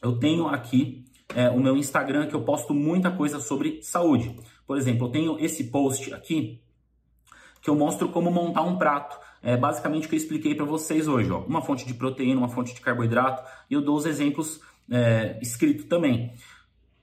eu 0.00 0.18
tenho 0.18 0.48
aqui 0.48 1.04
é, 1.34 1.50
o 1.50 1.60
meu 1.60 1.76
Instagram 1.76 2.26
que 2.26 2.34
eu 2.34 2.42
posto 2.42 2.72
muita 2.72 3.10
coisa 3.10 3.40
sobre 3.40 3.82
saúde. 3.82 4.36
Por 4.66 4.78
exemplo, 4.78 5.06
eu 5.06 5.10
tenho 5.10 5.38
esse 5.38 5.64
post 5.64 6.12
aqui 6.14 6.60
que 7.60 7.70
eu 7.70 7.74
mostro 7.74 8.10
como 8.10 8.30
montar 8.30 8.62
um 8.62 8.76
prato. 8.76 9.18
É 9.42 9.56
basicamente 9.56 10.06
o 10.06 10.08
que 10.08 10.14
eu 10.14 10.18
expliquei 10.18 10.54
para 10.54 10.64
vocês 10.64 11.08
hoje. 11.08 11.30
Ó. 11.30 11.40
Uma 11.40 11.62
fonte 11.62 11.86
de 11.86 11.94
proteína, 11.94 12.38
uma 12.38 12.48
fonte 12.48 12.74
de 12.74 12.80
carboidrato 12.80 13.42
e 13.70 13.74
eu 13.74 13.82
dou 13.82 13.96
os 13.96 14.06
exemplos 14.06 14.60
é, 14.90 15.38
escritos 15.40 15.86
também. 15.86 16.32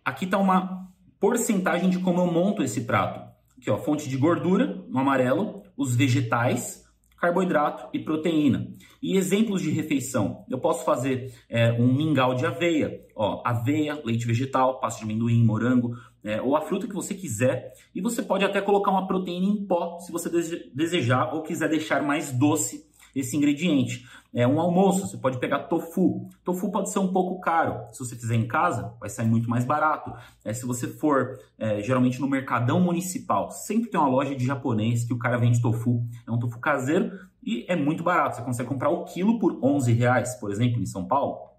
Aqui 0.04 0.26
está 0.26 0.38
uma 0.38 0.88
porcentagem 1.20 1.90
de 1.90 2.00
como 2.00 2.22
eu 2.22 2.28
monto 2.28 2.64
esse 2.64 2.82
prato. 2.82 3.32
Aqui, 3.58 3.70
ó, 3.70 3.78
fonte 3.78 4.10
de 4.10 4.18
gordura 4.18 4.84
no 4.88 5.00
amarelo, 5.00 5.64
os 5.78 5.96
vegetais, 5.96 6.81
carboidrato 7.22 7.88
e 7.94 8.00
proteína. 8.00 8.74
E 9.02 9.16
exemplos 9.16 9.62
de 9.62 9.70
refeição, 9.70 10.44
eu 10.50 10.58
posso 10.58 10.84
fazer 10.84 11.32
é, 11.48 11.72
um 11.72 11.94
mingau 11.94 12.34
de 12.34 12.48
aveia, 12.48 13.00
ó, 13.16 13.44
aveia, 13.46 14.02
leite 14.04 14.26
vegetal, 14.26 14.80
pasta 14.80 15.06
de 15.06 15.06
amendoim, 15.06 15.46
morango, 15.46 15.96
é, 16.24 16.42
ou 16.42 16.56
a 16.56 16.62
fruta 16.62 16.88
que 16.88 16.96
você 16.96 17.14
quiser. 17.14 17.74
E 17.94 18.02
você 18.02 18.24
pode 18.24 18.44
até 18.44 18.60
colocar 18.60 18.90
uma 18.90 19.08
proteína 19.08 19.46
em 19.46 19.66
pó, 19.68 20.00
se 20.00 20.12
você 20.12 20.30
desejar 20.74 21.32
ou 21.36 21.44
quiser 21.44 21.70
deixar 21.70 22.02
mais 22.02 22.32
doce 22.32 22.90
esse 23.16 23.38
ingrediente. 23.38 24.08
É 24.34 24.48
um 24.48 24.62
almoço, 24.62 25.08
você 25.08 25.18
pode 25.18 25.40
pegar 25.40 25.64
tofu. 25.64 26.30
Tofu 26.44 26.72
pode 26.72 26.90
ser 26.90 27.00
um 27.00 27.12
pouco 27.12 27.42
caro. 27.42 27.82
Se 27.92 28.00
você 28.00 28.16
fizer 28.16 28.36
em 28.36 28.48
casa, 28.48 28.94
vai 28.98 29.10
sair 29.10 29.28
muito 29.28 29.50
mais 29.50 29.66
barato. 29.66 30.14
É, 30.46 30.54
se 30.54 30.66
você 30.66 30.88
for 30.88 31.38
é, 31.60 31.82
geralmente 31.82 32.20
no 32.22 32.30
mercadão 32.30 32.80
municipal, 32.80 33.52
sempre 33.52 33.90
tem 33.90 34.00
uma 34.00 34.08
loja 34.08 34.34
de 34.34 34.46
japonês 34.46 35.04
que 35.04 35.14
o 35.14 35.20
cara 35.20 35.38
vende 35.38 35.62
tofu. 35.62 36.06
É 36.26 36.32
um 36.32 36.40
tofu 36.40 36.60
caseiro 36.60 37.12
e 37.44 37.66
é 37.68 37.76
muito 37.76 38.04
barato. 38.04 38.38
Você 38.38 38.42
consegue 38.42 38.70
comprar 38.70 38.90
o 38.90 39.04
quilo 39.04 39.38
por 39.38 39.60
11 39.62 39.92
reais, 39.92 40.36
por 40.36 40.50
exemplo, 40.50 40.82
em 40.82 40.86
São 40.86 41.06
Paulo. 41.06 41.52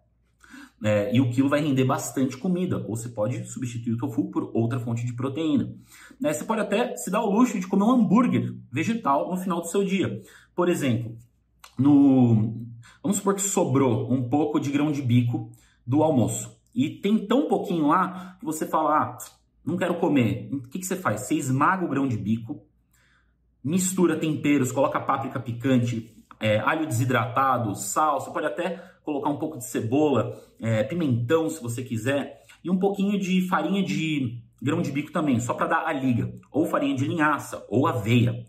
É, 0.82 1.14
e 1.14 1.20
o 1.20 1.30
quilo 1.30 1.48
vai 1.48 1.60
render 1.60 1.84
bastante 1.84 2.36
comida, 2.36 2.78
ou 2.88 2.96
você 2.96 3.08
pode 3.08 3.44
substituir 3.44 3.92
o 3.92 3.98
tofu 3.98 4.30
por 4.30 4.50
outra 4.52 4.80
fonte 4.80 5.06
de 5.06 5.12
proteína. 5.12 5.72
É, 6.24 6.32
você 6.32 6.42
pode 6.42 6.62
até 6.62 6.96
se 6.96 7.10
dar 7.10 7.22
o 7.22 7.30
luxo 7.30 7.60
de 7.60 7.68
comer 7.68 7.84
um 7.84 7.90
hambúrguer 7.90 8.52
vegetal 8.70 9.30
no 9.30 9.36
final 9.36 9.60
do 9.60 9.68
seu 9.68 9.84
dia. 9.84 10.22
Por 10.56 10.68
exemplo, 10.68 11.16
no 11.78 12.60
vamos 13.02 13.16
supor 13.16 13.34
que 13.34 13.42
sobrou 13.42 14.12
um 14.12 14.28
pouco 14.28 14.60
de 14.60 14.70
grão 14.70 14.92
de 14.92 15.02
bico 15.02 15.50
do 15.86 16.02
almoço 16.02 16.62
e 16.74 16.90
tem 16.90 17.26
tão 17.26 17.48
pouquinho 17.48 17.88
lá 17.88 18.36
que 18.38 18.44
você 18.44 18.66
fala, 18.66 18.96
ah, 18.96 19.18
não 19.64 19.76
quero 19.76 19.94
comer. 19.96 20.48
O 20.52 20.62
que, 20.62 20.78
que 20.78 20.86
você 20.86 20.96
faz? 20.96 21.22
Você 21.22 21.34
esmaga 21.34 21.84
o 21.84 21.88
grão 21.88 22.08
de 22.08 22.16
bico, 22.16 22.62
mistura 23.62 24.18
temperos, 24.18 24.72
coloca 24.72 25.00
páprica 25.00 25.38
picante, 25.38 26.16
é, 26.40 26.58
alho 26.58 26.86
desidratado, 26.86 27.74
sal, 27.76 28.20
você 28.20 28.30
pode 28.30 28.46
até 28.46 28.92
colocar 29.04 29.28
um 29.28 29.36
pouco 29.36 29.58
de 29.58 29.64
cebola, 29.64 30.40
é, 30.60 30.82
pimentão 30.82 31.48
se 31.48 31.62
você 31.62 31.82
quiser, 31.82 32.42
e 32.64 32.70
um 32.70 32.78
pouquinho 32.78 33.18
de 33.18 33.46
farinha 33.48 33.82
de 33.82 34.42
grão 34.60 34.80
de 34.80 34.90
bico 34.90 35.12
também, 35.12 35.38
só 35.40 35.54
para 35.54 35.66
dar 35.66 35.86
a 35.86 35.92
liga, 35.92 36.32
ou 36.50 36.66
farinha 36.66 36.96
de 36.96 37.06
linhaça, 37.06 37.64
ou 37.68 37.86
aveia. 37.86 38.44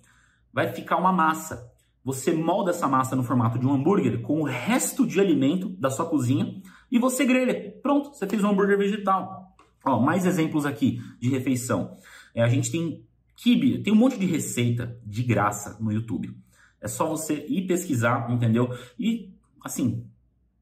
Vai 0.51 0.71
ficar 0.71 0.97
uma 0.97 1.11
massa 1.11 1.72
você 2.03 2.33
molda 2.33 2.71
essa 2.71 2.87
massa 2.87 3.15
no 3.15 3.23
formato 3.23 3.57
de 3.57 3.65
um 3.65 3.73
hambúrguer 3.73 4.21
com 4.21 4.41
o 4.41 4.43
resto 4.43 5.07
de 5.07 5.19
alimento 5.19 5.69
da 5.69 5.89
sua 5.89 6.05
cozinha 6.05 6.61
e 6.91 6.99
você 6.99 7.25
grelha. 7.25 7.73
Pronto, 7.81 8.13
você 8.13 8.27
fez 8.27 8.43
um 8.43 8.49
hambúrguer 8.49 8.77
vegetal. 8.77 9.55
Ó, 9.85 9.99
mais 9.99 10.25
exemplos 10.25 10.65
aqui 10.65 11.01
de 11.19 11.29
refeição. 11.29 11.97
É, 12.35 12.43
a 12.43 12.47
gente 12.47 12.71
tem 12.71 13.05
kibe, 13.35 13.81
tem 13.81 13.93
um 13.93 13.95
monte 13.95 14.17
de 14.17 14.25
receita 14.25 14.97
de 15.05 15.23
graça 15.23 15.77
no 15.79 15.91
YouTube. 15.91 16.35
É 16.79 16.87
só 16.87 17.07
você 17.07 17.45
ir 17.47 17.65
pesquisar, 17.65 18.29
entendeu? 18.29 18.69
E, 18.99 19.33
assim, 19.63 20.05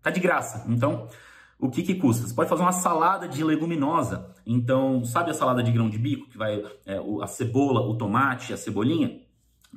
tá 0.02 0.12
de 0.12 0.20
graça. 0.20 0.66
Então, 0.70 1.08
o 1.60 1.70
que 1.70 1.84
que 1.84 1.96
custa? 1.96 2.28
Você 2.28 2.34
pode 2.34 2.50
fazer 2.50 2.62
uma 2.62 2.72
salada 2.72 3.28
de 3.28 3.44
leguminosa. 3.44 4.34
Então, 4.46 5.04
sabe 5.04 5.32
a 5.32 5.34
salada 5.34 5.64
de 5.64 5.72
grão 5.72 5.90
de 5.90 5.98
bico, 5.98 6.30
que 6.30 6.38
vai 6.38 6.64
é, 6.86 7.00
a 7.22 7.28
cebola, 7.28 7.82
o 7.82 7.98
tomate, 7.98 8.54
a 8.54 8.58
cebolinha? 8.58 9.22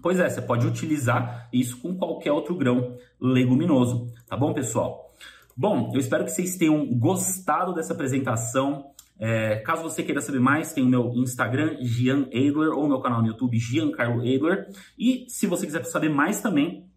Pois 0.03 0.18
é, 0.18 0.28
você 0.28 0.42
pode 0.42 0.66
utilizar 0.66 1.49
isso 1.53 1.80
com 1.80 1.97
qualquer 1.97 2.32
outro 2.32 2.55
grão 2.57 2.97
leguminoso, 3.20 4.12
tá 4.28 4.36
bom, 4.36 4.53
pessoal? 4.53 5.14
Bom, 5.57 5.92
eu 5.95 6.01
espero 6.01 6.24
que 6.24 6.32
vocês 6.32 6.57
tenham 6.57 6.84
gostado 6.99 7.72
dessa 7.72 7.92
apresentação. 7.92 8.90
É, 9.18 9.57
caso 9.57 9.84
você 9.84 10.03
queira 10.03 10.20
saber 10.20 10.40
mais, 10.40 10.72
tem 10.72 10.82
o 10.82 10.88
meu 10.88 11.12
Instagram, 11.14 11.76
Gian 11.80 12.24
Adler, 12.26 12.72
ou 12.72 12.88
meu 12.88 12.99
canal 13.01 13.22
no 13.22 13.28
YouTube, 13.28 13.57
Giancarlo 13.57 14.20
Adler. 14.20 14.66
E 14.99 15.26
se 15.28 15.47
você 15.47 15.64
quiser 15.64 15.84
saber 15.84 16.09
mais 16.09 16.42
também, 16.42 16.88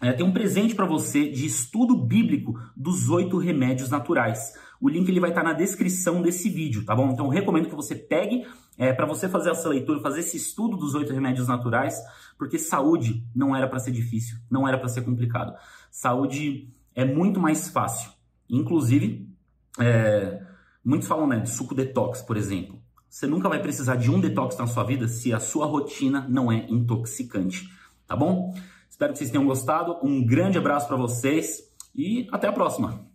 é, 0.00 0.12
tem 0.12 0.24
um 0.24 0.32
presente 0.32 0.74
para 0.74 0.86
você 0.86 1.28
de 1.28 1.44
estudo 1.44 1.96
bíblico 1.96 2.54
dos 2.76 3.10
oito 3.10 3.36
remédios 3.36 3.90
naturais. 3.90 4.54
O 4.84 4.88
link 4.90 5.08
ele 5.08 5.18
vai 5.18 5.30
estar 5.30 5.40
tá 5.40 5.48
na 5.48 5.54
descrição 5.54 6.20
desse 6.20 6.50
vídeo, 6.50 6.84
tá 6.84 6.94
bom? 6.94 7.08
Então 7.08 7.26
recomendo 7.26 7.70
que 7.70 7.74
você 7.74 7.94
pegue 7.94 8.46
é, 8.76 8.92
para 8.92 9.06
você 9.06 9.30
fazer 9.30 9.48
essa 9.48 9.66
leitura, 9.66 9.98
fazer 10.00 10.20
esse 10.20 10.36
estudo 10.36 10.76
dos 10.76 10.94
oito 10.94 11.10
remédios 11.10 11.48
naturais, 11.48 11.98
porque 12.36 12.58
saúde 12.58 13.26
não 13.34 13.56
era 13.56 13.66
para 13.66 13.78
ser 13.78 13.92
difícil, 13.92 14.36
não 14.50 14.68
era 14.68 14.76
para 14.76 14.88
ser 14.88 15.00
complicado. 15.00 15.54
Saúde 15.90 16.68
é 16.94 17.02
muito 17.02 17.40
mais 17.40 17.70
fácil. 17.70 18.10
Inclusive, 18.46 19.26
é, 19.80 20.42
muitos 20.84 21.08
falam 21.08 21.26
né, 21.26 21.38
de 21.38 21.48
suco 21.48 21.74
detox, 21.74 22.20
por 22.20 22.36
exemplo. 22.36 22.78
Você 23.08 23.26
nunca 23.26 23.48
vai 23.48 23.62
precisar 23.62 23.96
de 23.96 24.10
um 24.10 24.20
detox 24.20 24.54
na 24.58 24.66
sua 24.66 24.84
vida 24.84 25.08
se 25.08 25.32
a 25.32 25.40
sua 25.40 25.64
rotina 25.64 26.26
não 26.28 26.52
é 26.52 26.66
intoxicante, 26.68 27.70
tá 28.06 28.14
bom? 28.14 28.54
Espero 28.90 29.14
que 29.14 29.18
vocês 29.18 29.30
tenham 29.30 29.46
gostado. 29.46 29.96
Um 30.02 30.22
grande 30.26 30.58
abraço 30.58 30.86
para 30.86 30.98
vocês 30.98 31.72
e 31.96 32.28
até 32.30 32.48
a 32.48 32.52
próxima. 32.52 33.14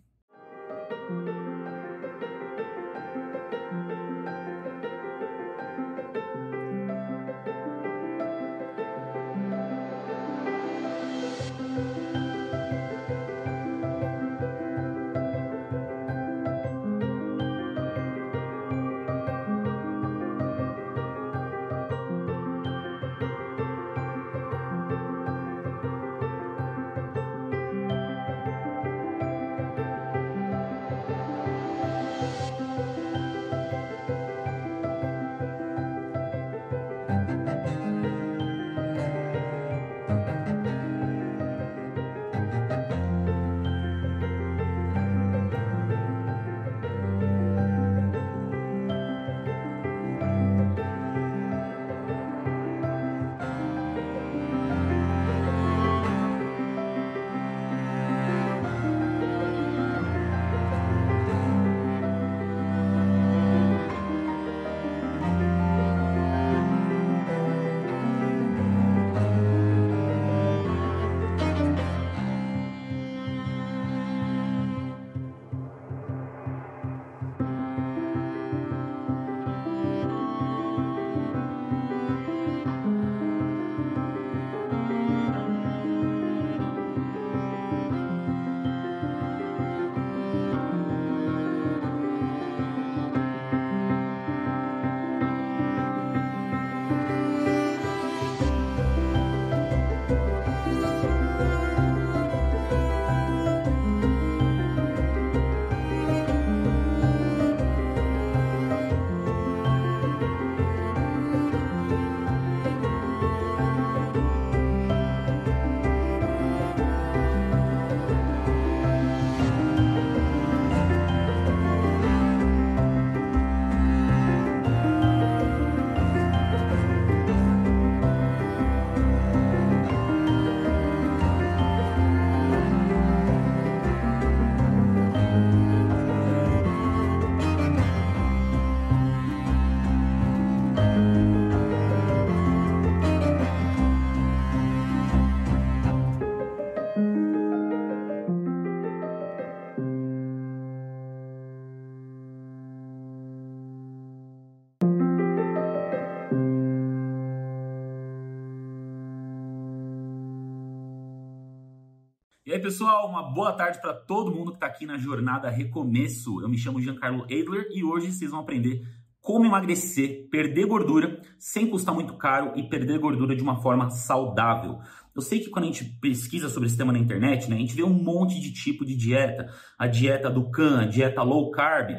Aí, 162.60 162.62
pessoal, 162.62 163.08
uma 163.08 163.22
boa 163.22 163.52
tarde 163.52 163.80
para 163.80 163.94
todo 163.94 164.30
mundo 164.30 164.50
que 164.50 164.58
está 164.58 164.66
aqui 164.66 164.84
na 164.84 164.98
jornada 164.98 165.48
Recomeço. 165.48 166.42
Eu 166.42 166.48
me 166.48 166.58
chamo 166.58 166.80
Giancarlo 166.80 167.24
Adler 167.24 167.68
e 167.72 167.82
hoje 167.82 168.12
vocês 168.12 168.30
vão 168.30 168.40
aprender 168.40 168.86
como 169.18 169.46
emagrecer, 169.46 170.28
perder 170.30 170.66
gordura 170.66 171.22
sem 171.38 171.66
custar 171.66 171.94
muito 171.94 172.14
caro 172.18 172.52
e 172.56 172.68
perder 172.68 172.98
gordura 172.98 173.34
de 173.34 173.42
uma 173.42 173.62
forma 173.62 173.88
saudável. 173.88 174.78
Eu 175.16 175.22
sei 175.22 175.40
que 175.40 175.48
quando 175.48 175.64
a 175.64 175.68
gente 175.68 175.84
pesquisa 176.00 176.50
sobre 176.50 176.68
esse 176.68 176.76
tema 176.76 176.92
na 176.92 176.98
internet, 176.98 177.48
né, 177.48 177.56
a 177.56 177.60
gente 177.60 177.74
vê 177.74 177.82
um 177.82 177.92
monte 177.92 178.38
de 178.38 178.52
tipo 178.52 178.84
de 178.84 178.94
dieta, 178.94 179.50
a 179.78 179.86
dieta 179.86 180.28
do 180.28 180.50
CAN, 180.50 180.82
a 180.82 180.86
dieta 180.86 181.22
low 181.22 181.50
carb, 181.50 181.90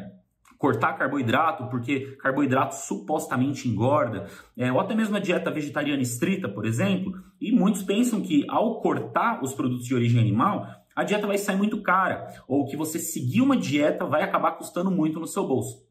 cortar 0.61 0.93
carboidrato, 0.93 1.65
porque 1.71 2.15
carboidrato 2.21 2.75
supostamente 2.75 3.67
engorda, 3.67 4.27
é, 4.55 4.71
ou 4.71 4.79
até 4.79 4.93
mesmo 4.93 5.17
a 5.17 5.19
dieta 5.19 5.49
vegetariana 5.49 6.03
estrita, 6.03 6.47
por 6.47 6.67
exemplo, 6.67 7.19
e 7.41 7.51
muitos 7.51 7.81
pensam 7.81 8.21
que 8.21 8.45
ao 8.47 8.79
cortar 8.79 9.43
os 9.43 9.55
produtos 9.55 9.87
de 9.87 9.95
origem 9.95 10.21
animal, 10.21 10.67
a 10.95 11.03
dieta 11.03 11.25
vai 11.25 11.39
sair 11.39 11.55
muito 11.55 11.81
cara, 11.81 12.27
ou 12.47 12.67
que 12.67 12.77
você 12.77 12.99
seguir 12.99 13.41
uma 13.41 13.57
dieta 13.57 14.05
vai 14.05 14.21
acabar 14.21 14.51
custando 14.51 14.91
muito 14.91 15.19
no 15.19 15.25
seu 15.25 15.47
bolso. 15.47 15.83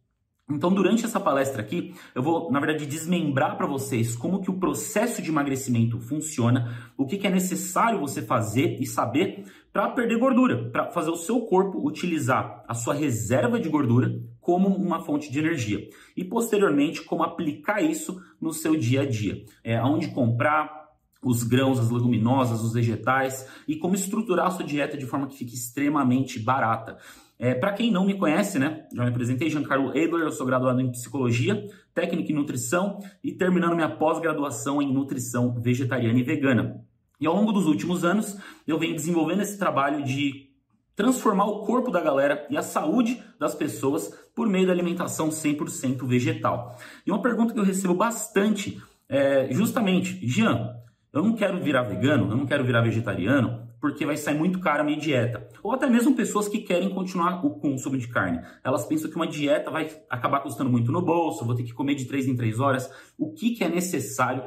Então, 0.49 0.73
durante 0.73 1.05
essa 1.05 1.19
palestra 1.19 1.63
aqui, 1.63 1.95
eu 2.15 2.23
vou, 2.23 2.51
na 2.51 2.61
verdade, 2.61 2.87
desmembrar 2.87 3.57
para 3.57 3.67
vocês 3.67 4.17
como 4.17 4.41
que 4.41 4.51
o 4.51 4.59
processo 4.59 5.21
de 5.23 5.31
emagrecimento 5.31 5.99
funciona, 5.99 6.93
o 6.97 7.07
que, 7.07 7.19
que 7.19 7.27
é 7.27 7.31
necessário 7.31 8.01
você 8.01 8.23
fazer 8.23 8.77
e 8.81 8.87
saber 8.87 9.45
para 9.73 9.91
perder 9.91 10.19
gordura, 10.19 10.71
para 10.71 10.91
fazer 10.91 11.11
o 11.11 11.17
seu 11.17 11.43
corpo 11.43 11.87
utilizar 11.87 12.65
a 12.67 12.75
sua 12.75 12.95
reserva 12.95 13.61
de 13.61 13.69
gordura 13.69 14.21
como 14.41 14.69
uma 14.69 15.01
fonte 15.01 15.31
de 15.31 15.39
energia. 15.39 15.89
E, 16.17 16.25
posteriormente, 16.25 17.03
como 17.03 17.23
aplicar 17.23 17.81
isso 17.83 18.21
no 18.41 18.53
seu 18.53 18.77
dia 18.77 19.03
a 19.03 19.07
dia. 19.07 19.45
É, 19.63 19.81
onde 19.83 20.09
comprar, 20.09 20.81
os 21.23 21.43
grãos, 21.43 21.79
as 21.79 21.91
leguminosas, 21.91 22.63
os 22.63 22.73
vegetais 22.73 23.47
e 23.69 23.77
como 23.77 23.95
estruturar 23.95 24.47
a 24.47 24.51
sua 24.51 24.65
dieta 24.65 24.97
de 24.97 25.07
forma 25.07 25.27
que 25.27 25.37
fique 25.37 25.55
extremamente 25.55 26.39
barata. 26.39 26.97
É, 27.39 27.55
Para 27.55 27.73
quem 27.73 27.91
não 27.91 28.05
me 28.05 28.19
conhece, 28.19 28.59
né, 28.59 28.87
já 28.95 29.03
me 29.03 29.11
apresentei, 29.11 29.49
Giancarlo 29.49 29.91
Adler, 29.91 30.23
eu 30.23 30.33
sou 30.33 30.47
graduado 30.47 30.81
em 30.81 30.91
Psicologia, 30.91 31.67
Técnica 31.95 32.33
em 32.33 32.35
Nutrição 32.35 32.99
e 33.23 33.33
terminando 33.33 33.75
minha 33.75 33.89
pós-graduação 33.89 34.81
em 34.81 34.93
Nutrição 34.93 35.55
Vegetariana 35.61 36.19
e 36.19 36.23
Vegana. 36.23 36.85
E 37.21 37.27
ao 37.27 37.35
longo 37.35 37.53
dos 37.53 37.67
últimos 37.67 38.05
anos, 38.05 38.39
eu 38.67 38.79
venho 38.79 38.95
desenvolvendo 38.95 39.43
esse 39.43 39.59
trabalho 39.59 40.03
de 40.03 40.49
transformar 40.97 41.47
o 41.47 41.65
corpo 41.65 41.91
da 41.91 42.01
galera 42.01 42.47
e 42.51 42.57
a 42.57 42.63
saúde 42.63 43.23
das 43.39 43.55
pessoas 43.55 44.09
por 44.35 44.49
meio 44.49 44.67
da 44.67 44.73
alimentação 44.73 45.29
100% 45.29 46.07
vegetal. 46.07 46.77
E 47.07 47.11
uma 47.11 47.23
pergunta 47.23 47.53
que 47.53 47.61
eu 47.61 47.65
recebo 47.65 47.95
bastante 47.95 48.83
é 49.09 49.49
justamente, 49.51 50.19
Jean, 50.27 50.77
eu 51.13 51.23
não 51.23 51.35
quero 51.35 51.61
virar 51.61 51.83
vegano, 51.83 52.31
eu 52.31 52.37
não 52.37 52.47
quero 52.47 52.65
virar 52.65 52.83
vegetariano, 52.83 53.69
porque 53.81 54.07
vai 54.07 54.17
sair 54.17 54.39
muito 54.39 54.61
caro 54.61 54.83
a 54.83 54.85
minha 54.85 54.99
dieta. 54.99 55.49
Ou 55.63 55.73
até 55.73 55.89
mesmo 55.89 56.15
pessoas 56.15 56.49
que 56.49 56.59
querem 56.59 56.91
continuar 56.91 57.45
o 57.45 57.59
consumo 57.59 57.97
de 57.97 58.07
carne. 58.07 58.41
Elas 58.63 58.85
pensam 58.87 59.11
que 59.11 59.17
uma 59.17 59.27
dieta 59.27 59.71
vai 59.71 59.91
acabar 60.09 60.41
custando 60.41 60.71
muito 60.71 60.93
no 60.93 61.03
bolso, 61.03 61.45
vou 61.45 61.55
ter 61.55 61.65
que 61.65 61.73
comer 61.73 61.95
de 61.95 62.05
3 62.05 62.29
em 62.29 62.37
3 62.37 62.61
horas. 62.61 62.91
O 63.19 63.33
que, 63.33 63.51
que 63.51 63.65
é 63.65 63.69
necessário 63.69 64.43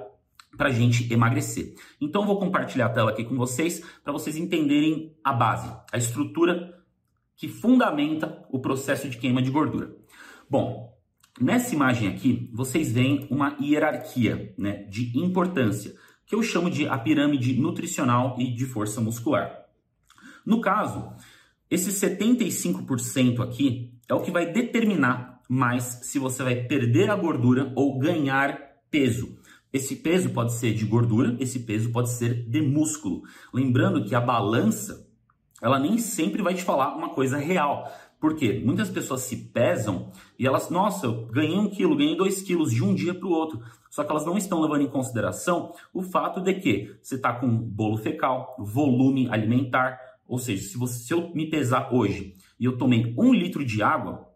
para 0.57 0.69
a 0.69 0.71
gente 0.71 1.11
emagrecer? 1.11 1.75
Então, 1.99 2.25
vou 2.25 2.39
compartilhar 2.39 2.87
a 2.87 2.89
tela 2.89 3.11
aqui 3.11 3.23
com 3.23 3.35
vocês 3.35 3.83
para 4.03 4.13
vocês 4.13 4.35
entenderem 4.35 5.15
a 5.23 5.33
base, 5.33 5.71
a 5.91 5.97
estrutura 5.97 6.79
que 7.35 7.47
fundamenta 7.47 8.45
o 8.49 8.59
processo 8.59 9.09
de 9.09 9.17
queima 9.17 9.41
de 9.41 9.51
gordura. 9.51 9.95
Bom, 10.49 10.97
nessa 11.39 11.73
imagem 11.73 12.07
aqui, 12.07 12.49
vocês 12.53 12.91
veem 12.91 13.27
uma 13.29 13.57
hierarquia 13.59 14.53
né, 14.57 14.83
de 14.83 15.17
importância 15.17 15.95
que 16.25 16.35
eu 16.35 16.43
chamo 16.43 16.69
de 16.69 16.87
a 16.87 16.97
pirâmide 16.97 17.59
nutricional 17.59 18.35
e 18.39 18.53
de 18.53 18.65
força 18.65 19.01
muscular. 19.01 19.65
No 20.45 20.61
caso, 20.61 21.13
esse 21.69 21.91
75% 21.91 23.39
aqui 23.41 23.93
é 24.07 24.13
o 24.13 24.21
que 24.21 24.31
vai 24.31 24.51
determinar 24.51 25.41
mais 25.49 25.83
se 26.03 26.19
você 26.19 26.43
vai 26.43 26.55
perder 26.55 27.09
a 27.09 27.15
gordura 27.15 27.71
ou 27.75 27.99
ganhar 27.99 28.57
peso. 28.89 29.37
Esse 29.73 29.95
peso 29.95 30.29
pode 30.29 30.53
ser 30.53 30.75
de 30.75 30.85
gordura, 30.85 31.35
esse 31.39 31.59
peso 31.61 31.91
pode 31.91 32.11
ser 32.11 32.47
de 32.47 32.61
músculo. 32.61 33.23
Lembrando 33.51 34.05
que 34.05 34.13
a 34.13 34.21
balança, 34.21 35.09
ela 35.59 35.79
nem 35.79 35.97
sempre 35.97 36.43
vai 36.43 36.53
te 36.53 36.63
falar 36.63 36.95
uma 36.95 37.09
coisa 37.09 37.37
real. 37.37 37.91
Porque 38.19 38.61
muitas 38.63 38.89
pessoas 38.89 39.21
se 39.21 39.35
pesam 39.35 40.11
e 40.37 40.45
elas, 40.45 40.69
nossa, 40.69 41.07
eu 41.07 41.25
ganhei 41.25 41.57
um 41.57 41.69
quilo, 41.69 41.97
ganhei 41.97 42.15
dois 42.15 42.41
quilos 42.43 42.71
de 42.71 42.83
um 42.83 42.93
dia 42.93 43.15
para 43.15 43.27
o 43.27 43.31
outro. 43.31 43.61
Só 43.89 44.03
que 44.03 44.11
elas 44.11 44.25
não 44.25 44.37
estão 44.37 44.61
levando 44.61 44.83
em 44.83 44.89
consideração 44.89 45.73
o 45.91 46.03
fato 46.03 46.39
de 46.39 46.53
que 46.53 46.95
você 47.01 47.15
está 47.15 47.33
com 47.33 47.49
bolo 47.49 47.97
fecal, 47.97 48.55
volume 48.59 49.27
alimentar. 49.29 49.99
Ou 50.27 50.37
seja, 50.37 50.63
se, 50.69 50.77
você, 50.77 50.99
se 50.99 51.13
eu 51.13 51.33
me 51.33 51.49
pesar 51.49 51.91
hoje 51.91 52.35
e 52.59 52.65
eu 52.65 52.77
tomei 52.77 53.13
um 53.17 53.33
litro 53.33 53.65
de 53.65 53.81
água, 53.81 54.31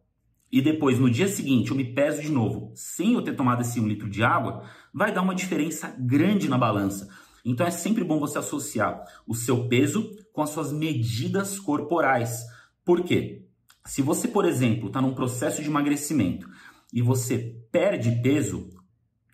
e 0.52 0.62
depois 0.62 0.98
no 1.00 1.10
dia 1.10 1.28
seguinte 1.28 1.72
eu 1.72 1.78
me 1.78 1.84
peso 1.84 2.22
de 2.22 2.32
novo 2.32 2.72
sem 2.74 3.14
eu 3.14 3.22
ter 3.22 3.36
tomado 3.36 3.62
esse 3.62 3.80
um 3.80 3.88
litro 3.88 4.10
de 4.10 4.24
água, 4.24 4.64
vai 4.98 5.14
dar 5.14 5.22
uma 5.22 5.36
diferença 5.36 5.96
grande 6.00 6.50
na 6.50 6.58
balança. 6.58 7.08
Então 7.46 7.68
é 7.68 7.70
sempre 7.70 8.04
bom 8.04 8.20
você 8.20 8.40
associar 8.40 9.04
o 9.28 9.36
seu 9.36 9.68
peso 9.68 10.10
com 10.34 10.42
as 10.42 10.50
suas 10.50 10.74
medidas 10.74 11.60
corporais. 11.60 12.44
Por 12.84 13.04
quê? 13.04 13.46
Se 13.86 14.02
você, 14.02 14.28
por 14.28 14.44
exemplo, 14.44 14.88
está 14.88 15.00
num 15.00 15.14
processo 15.14 15.62
de 15.62 15.68
emagrecimento 15.70 16.50
e 16.92 17.00
você 17.00 17.38
perde 17.72 18.24
peso 18.24 18.72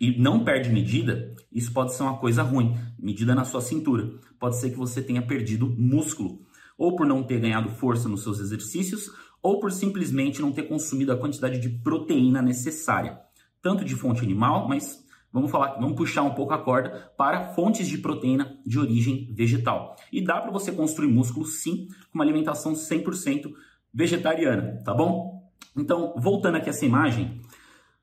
e 0.01 0.20
não 0.20 0.43
perde 0.43 0.70
medida, 0.70 1.34
isso 1.49 1.72
pode 1.72 1.93
ser 1.93 2.03
uma 2.03 2.18
coisa 2.18 2.43
ruim. 2.43 2.78
Medida 2.99 3.34
na 3.34 3.45
sua 3.45 3.61
cintura. 3.61 4.20
Pode 4.38 4.59
ser 4.59 4.70
que 4.70 4.78
você 4.78 5.01
tenha 5.01 5.26
perdido 5.26 5.74
músculo, 5.78 6.41
ou 6.78 6.93
por 6.93 7.07
não 7.07 7.24
ter 7.24 7.39
ganhado 7.39 7.70
força 7.70 8.09
nos 8.09 8.22
seus 8.22 8.41
exercícios, 8.41 9.09
ou 9.41 9.61
por 9.61 9.72
simplesmente 9.72 10.41
não 10.41 10.51
ter 10.51 10.64
consumido 10.64 11.14
a 11.14 11.18
quantidade 11.18 11.57
de 11.57 11.70
proteína 11.70 12.41
necessária, 12.41 13.18
tanto 13.61 13.86
de 13.86 13.95
fonte 13.95 14.22
animal, 14.22 14.68
mas 14.68 15.03
vamos 15.34 15.49
falar, 15.49 15.80
vamos 15.80 15.97
puxar 15.97 16.22
um 16.22 16.35
pouco 16.35 16.53
a 16.53 16.60
corda 16.60 17.11
para 17.18 17.53
fontes 17.53 17.88
de 17.88 17.97
proteína 17.97 18.60
de 18.64 18.77
origem 18.77 19.34
vegetal. 19.34 19.95
E 20.11 20.23
dá 20.23 20.39
para 20.39 20.51
você 20.51 20.72
construir 20.72 21.07
músculo 21.07 21.45
sim, 21.45 21.88
com 22.11 22.19
uma 22.19 22.23
alimentação 22.23 22.73
100% 22.73 23.51
vegetariana, 23.91 24.81
tá 24.85 24.93
bom? 24.93 25.51
Então, 25.76 26.14
voltando 26.18 26.57
aqui 26.57 26.69
essa 26.69 26.85
imagem, 26.85 27.41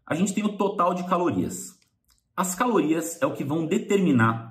a 0.05 0.17
gente 0.17 0.35
tem 0.35 0.45
o 0.45 0.57
total 0.57 0.93
de 0.93 1.05
calorias. 1.05 1.79
As 2.37 2.55
calorias 2.55 3.21
é 3.23 3.27
o 3.27 3.33
que 3.33 3.45
vão 3.45 3.65
determinar 3.65 4.51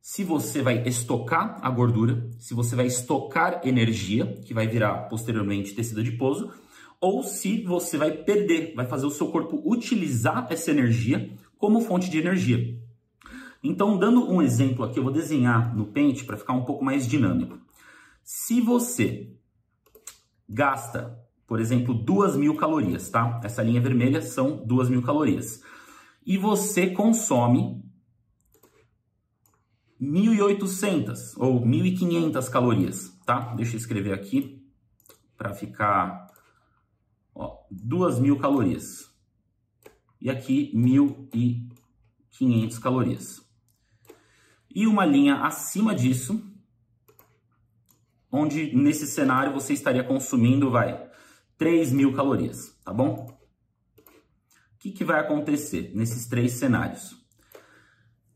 se 0.00 0.22
você 0.22 0.60
vai 0.60 0.86
estocar 0.86 1.58
a 1.62 1.70
gordura, 1.70 2.28
se 2.38 2.52
você 2.52 2.76
vai 2.76 2.86
estocar 2.86 3.62
energia, 3.64 4.38
que 4.44 4.52
vai 4.52 4.66
virar 4.66 5.08
posteriormente 5.08 5.74
tecido 5.74 6.00
adiposo, 6.00 6.52
ou 7.00 7.22
se 7.22 7.62
você 7.62 7.96
vai 7.96 8.12
perder, 8.12 8.74
vai 8.74 8.86
fazer 8.86 9.06
o 9.06 9.10
seu 9.10 9.28
corpo 9.28 9.62
utilizar 9.64 10.46
essa 10.50 10.70
energia 10.70 11.30
como 11.64 11.80
fonte 11.80 12.10
de 12.10 12.18
energia. 12.18 12.78
Então, 13.62 13.96
dando 13.96 14.30
um 14.30 14.42
exemplo 14.42 14.84
aqui, 14.84 14.98
eu 14.98 15.02
vou 15.02 15.10
desenhar 15.10 15.74
no 15.74 15.86
pente 15.86 16.22
para 16.22 16.36
ficar 16.36 16.52
um 16.52 16.62
pouco 16.62 16.84
mais 16.84 17.06
dinâmico. 17.06 17.58
Se 18.22 18.60
você 18.60 19.34
gasta, 20.46 21.18
por 21.46 21.58
exemplo, 21.58 21.94
duas 21.94 22.36
mil 22.36 22.54
calorias, 22.54 23.08
tá? 23.08 23.40
Essa 23.42 23.62
linha 23.62 23.80
vermelha 23.80 24.20
são 24.20 24.62
duas 24.66 24.90
mil 24.90 25.00
calorias. 25.00 25.62
E 26.26 26.36
você 26.36 26.90
consome 26.90 27.82
1.800 29.98 31.32
ou 31.38 31.62
1.500 31.62 32.50
calorias, 32.50 33.18
tá? 33.24 33.54
Deixa 33.54 33.74
eu 33.74 33.78
escrever 33.78 34.12
aqui 34.12 34.62
para 35.34 35.54
ficar 35.54 36.26
ó, 37.34 37.56
2.000 37.72 38.38
calorias. 38.38 39.13
E 40.24 40.30
aqui 40.30 40.72
1.500 40.74 42.80
calorias. 42.80 43.40
E 44.74 44.86
uma 44.86 45.04
linha 45.04 45.36
acima 45.36 45.94
disso 45.94 46.42
onde 48.32 48.74
nesse 48.74 49.06
cenário 49.06 49.52
você 49.52 49.74
estaria 49.74 50.02
consumindo, 50.02 50.70
vai, 50.70 51.08
3 51.56 51.92
mil 51.92 52.12
calorias, 52.14 52.76
tá 52.84 52.92
bom? 52.92 53.38
O 53.98 54.02
que, 54.80 54.90
que 54.90 55.04
vai 55.04 55.20
acontecer 55.20 55.92
nesses 55.94 56.26
três 56.26 56.54
cenários? 56.54 57.14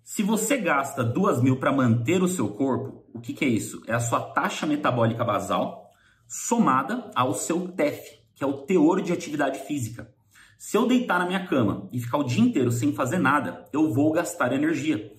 Se 0.04 0.22
você 0.22 0.56
gasta 0.58 1.02
2 1.02 1.42
mil 1.42 1.58
para 1.58 1.72
manter 1.72 2.22
o 2.22 2.28
seu 2.28 2.50
corpo, 2.50 3.04
o 3.12 3.20
que, 3.20 3.32
que 3.32 3.44
é 3.44 3.48
isso? 3.48 3.82
É 3.86 3.94
a 3.94 4.00
sua 4.00 4.20
taxa 4.20 4.64
metabólica 4.66 5.24
basal 5.24 5.90
somada 6.28 7.10
ao 7.14 7.34
seu 7.34 7.66
TEF, 7.68 8.00
que 8.34 8.44
é 8.44 8.46
o 8.46 8.66
teor 8.66 9.02
de 9.02 9.12
atividade 9.12 9.58
física. 9.60 10.14
Se 10.58 10.76
eu 10.76 10.88
deitar 10.88 11.20
na 11.20 11.26
minha 11.26 11.46
cama 11.46 11.88
e 11.92 12.00
ficar 12.00 12.18
o 12.18 12.24
dia 12.24 12.42
inteiro 12.42 12.72
sem 12.72 12.92
fazer 12.92 13.18
nada, 13.18 13.68
eu 13.72 13.94
vou 13.94 14.10
gastar 14.10 14.52
energia. 14.52 15.14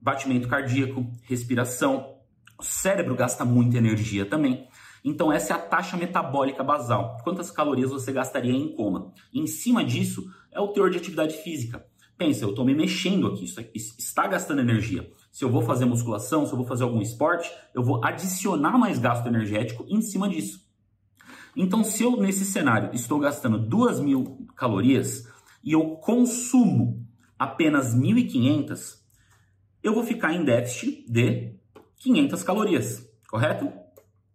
Batimento 0.00 0.48
cardíaco, 0.48 1.06
respiração, 1.24 2.16
o 2.58 2.62
cérebro 2.62 3.14
gasta 3.14 3.44
muita 3.44 3.76
energia 3.76 4.24
também. 4.24 4.66
Então, 5.04 5.30
essa 5.30 5.52
é 5.52 5.56
a 5.56 5.58
taxa 5.58 5.98
metabólica 5.98 6.64
basal. 6.64 7.18
Quantas 7.22 7.50
calorias 7.50 7.90
você 7.90 8.10
gastaria 8.10 8.50
em 8.50 8.74
coma? 8.74 9.12
Em 9.30 9.46
cima 9.46 9.84
disso, 9.84 10.24
é 10.50 10.58
o 10.58 10.68
teor 10.68 10.88
de 10.88 10.96
atividade 10.96 11.36
física. 11.36 11.84
Pensa, 12.16 12.46
eu 12.46 12.48
estou 12.48 12.64
me 12.64 12.74
mexendo 12.74 13.26
aqui, 13.26 13.44
isso 13.44 13.94
está 13.98 14.26
gastando 14.26 14.62
energia. 14.62 15.12
se 15.30 15.44
eu 15.44 15.50
vou 15.50 15.60
fazer 15.60 15.84
musculação, 15.84 16.46
se 16.46 16.52
eu 16.52 16.56
vou 16.56 16.66
fazer 16.66 16.84
algum 16.84 17.02
esporte, 17.02 17.52
eu 17.74 17.84
vou 17.84 18.02
adicionar 18.02 18.78
mais 18.78 18.98
gasto 18.98 19.26
energético 19.26 19.84
em 19.86 20.00
cima 20.00 20.30
disso. 20.30 20.65
Então, 21.56 21.82
se 21.82 22.02
eu 22.02 22.18
nesse 22.18 22.44
cenário 22.44 22.90
estou 22.92 23.18
gastando 23.18 23.58
2 23.58 24.00
mil 24.00 24.46
calorias 24.54 25.26
e 25.64 25.72
eu 25.72 25.96
consumo 25.96 27.02
apenas 27.38 27.96
1.500, 27.96 28.98
eu 29.82 29.94
vou 29.94 30.04
ficar 30.04 30.34
em 30.34 30.44
déficit 30.44 31.10
de 31.10 31.54
500 31.96 32.42
calorias, 32.42 33.08
correto? 33.28 33.72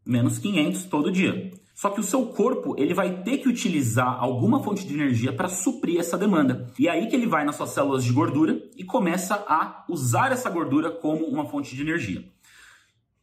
Menos 0.04 0.40
500 0.40 0.86
todo 0.86 1.12
dia. 1.12 1.52
Só 1.76 1.90
que 1.90 2.00
o 2.00 2.04
seu 2.04 2.28
corpo 2.28 2.76
ele 2.78 2.94
vai 2.94 3.24
ter 3.24 3.38
que 3.38 3.50
utilizar 3.50 4.20
alguma 4.20 4.64
fonte 4.64 4.86
de 4.86 4.94
energia 4.94 5.32
para 5.34 5.48
suprir 5.48 6.00
essa 6.00 6.18
demanda. 6.18 6.72
E 6.78 6.88
é 6.88 6.92
aí 6.92 7.08
que 7.08 7.16
ele 7.16 7.28
vai 7.28 7.46
nas 7.46 7.56
suas 7.56 7.70
células 7.70 8.04
de 8.04 8.12
gordura 8.12 8.62
e 8.76 8.84
começa 8.84 9.36
a 9.48 9.86
usar 9.90 10.32
essa 10.32 10.50
gordura 10.50 10.90
como 10.92 11.26
uma 11.26 11.46
fonte 11.46 11.76
de 11.76 11.82
energia. 11.82 12.24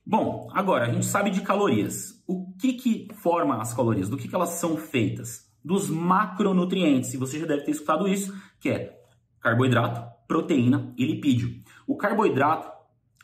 Bom, 0.05 0.49
agora 0.53 0.87
a 0.87 0.93
gente 0.93 1.07
sabe 1.07 1.31
de 1.31 1.41
calorias. 1.41 2.18
O 2.29 2.53
que, 2.59 2.75
que 2.75 3.09
forma 3.23 3.59
as 3.59 3.73
calorias? 3.73 4.11
Do 4.11 4.19
que, 4.19 4.29
que 4.29 4.35
elas 4.35 4.51
são 4.51 4.77
feitas? 4.77 5.51
Dos 5.65 5.89
macronutrientes. 5.89 7.15
E 7.15 7.17
você 7.17 7.41
já 7.41 7.47
deve 7.47 7.63
ter 7.63 7.71
escutado 7.71 8.07
isso, 8.07 8.39
que 8.61 8.69
é 8.69 9.01
carboidrato, 9.41 10.07
proteína 10.29 10.93
e 10.99 11.07
lipídio. 11.07 11.63
O 11.87 11.97
carboidrato 11.97 12.71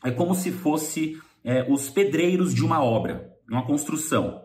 é 0.03 0.11
como 0.11 0.35
se 0.35 0.51
fosse 0.51 1.21
é, 1.45 1.71
os 1.71 1.91
pedreiros 1.91 2.55
de 2.55 2.65
uma 2.65 2.83
obra, 2.83 3.31
uma 3.47 3.67
construção. 3.67 4.43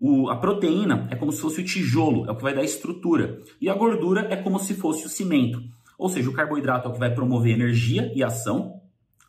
O, 0.00 0.30
a 0.30 0.36
proteína 0.36 1.06
é 1.10 1.16
como 1.16 1.30
se 1.30 1.42
fosse 1.42 1.60
o 1.60 1.64
tijolo, 1.64 2.26
é 2.26 2.32
o 2.32 2.36
que 2.36 2.42
vai 2.42 2.54
dar 2.54 2.64
estrutura. 2.64 3.42
E 3.60 3.68
a 3.68 3.74
gordura 3.74 4.26
é 4.30 4.36
como 4.36 4.58
se 4.58 4.72
fosse 4.72 5.04
o 5.04 5.10
cimento. 5.10 5.62
Ou 5.98 6.08
seja, 6.08 6.30
o 6.30 6.32
carboidrato 6.32 6.88
é 6.88 6.90
o 6.90 6.94
que 6.94 6.98
vai 6.98 7.14
promover 7.14 7.52
energia 7.52 8.10
e 8.14 8.24
ação. 8.24 8.80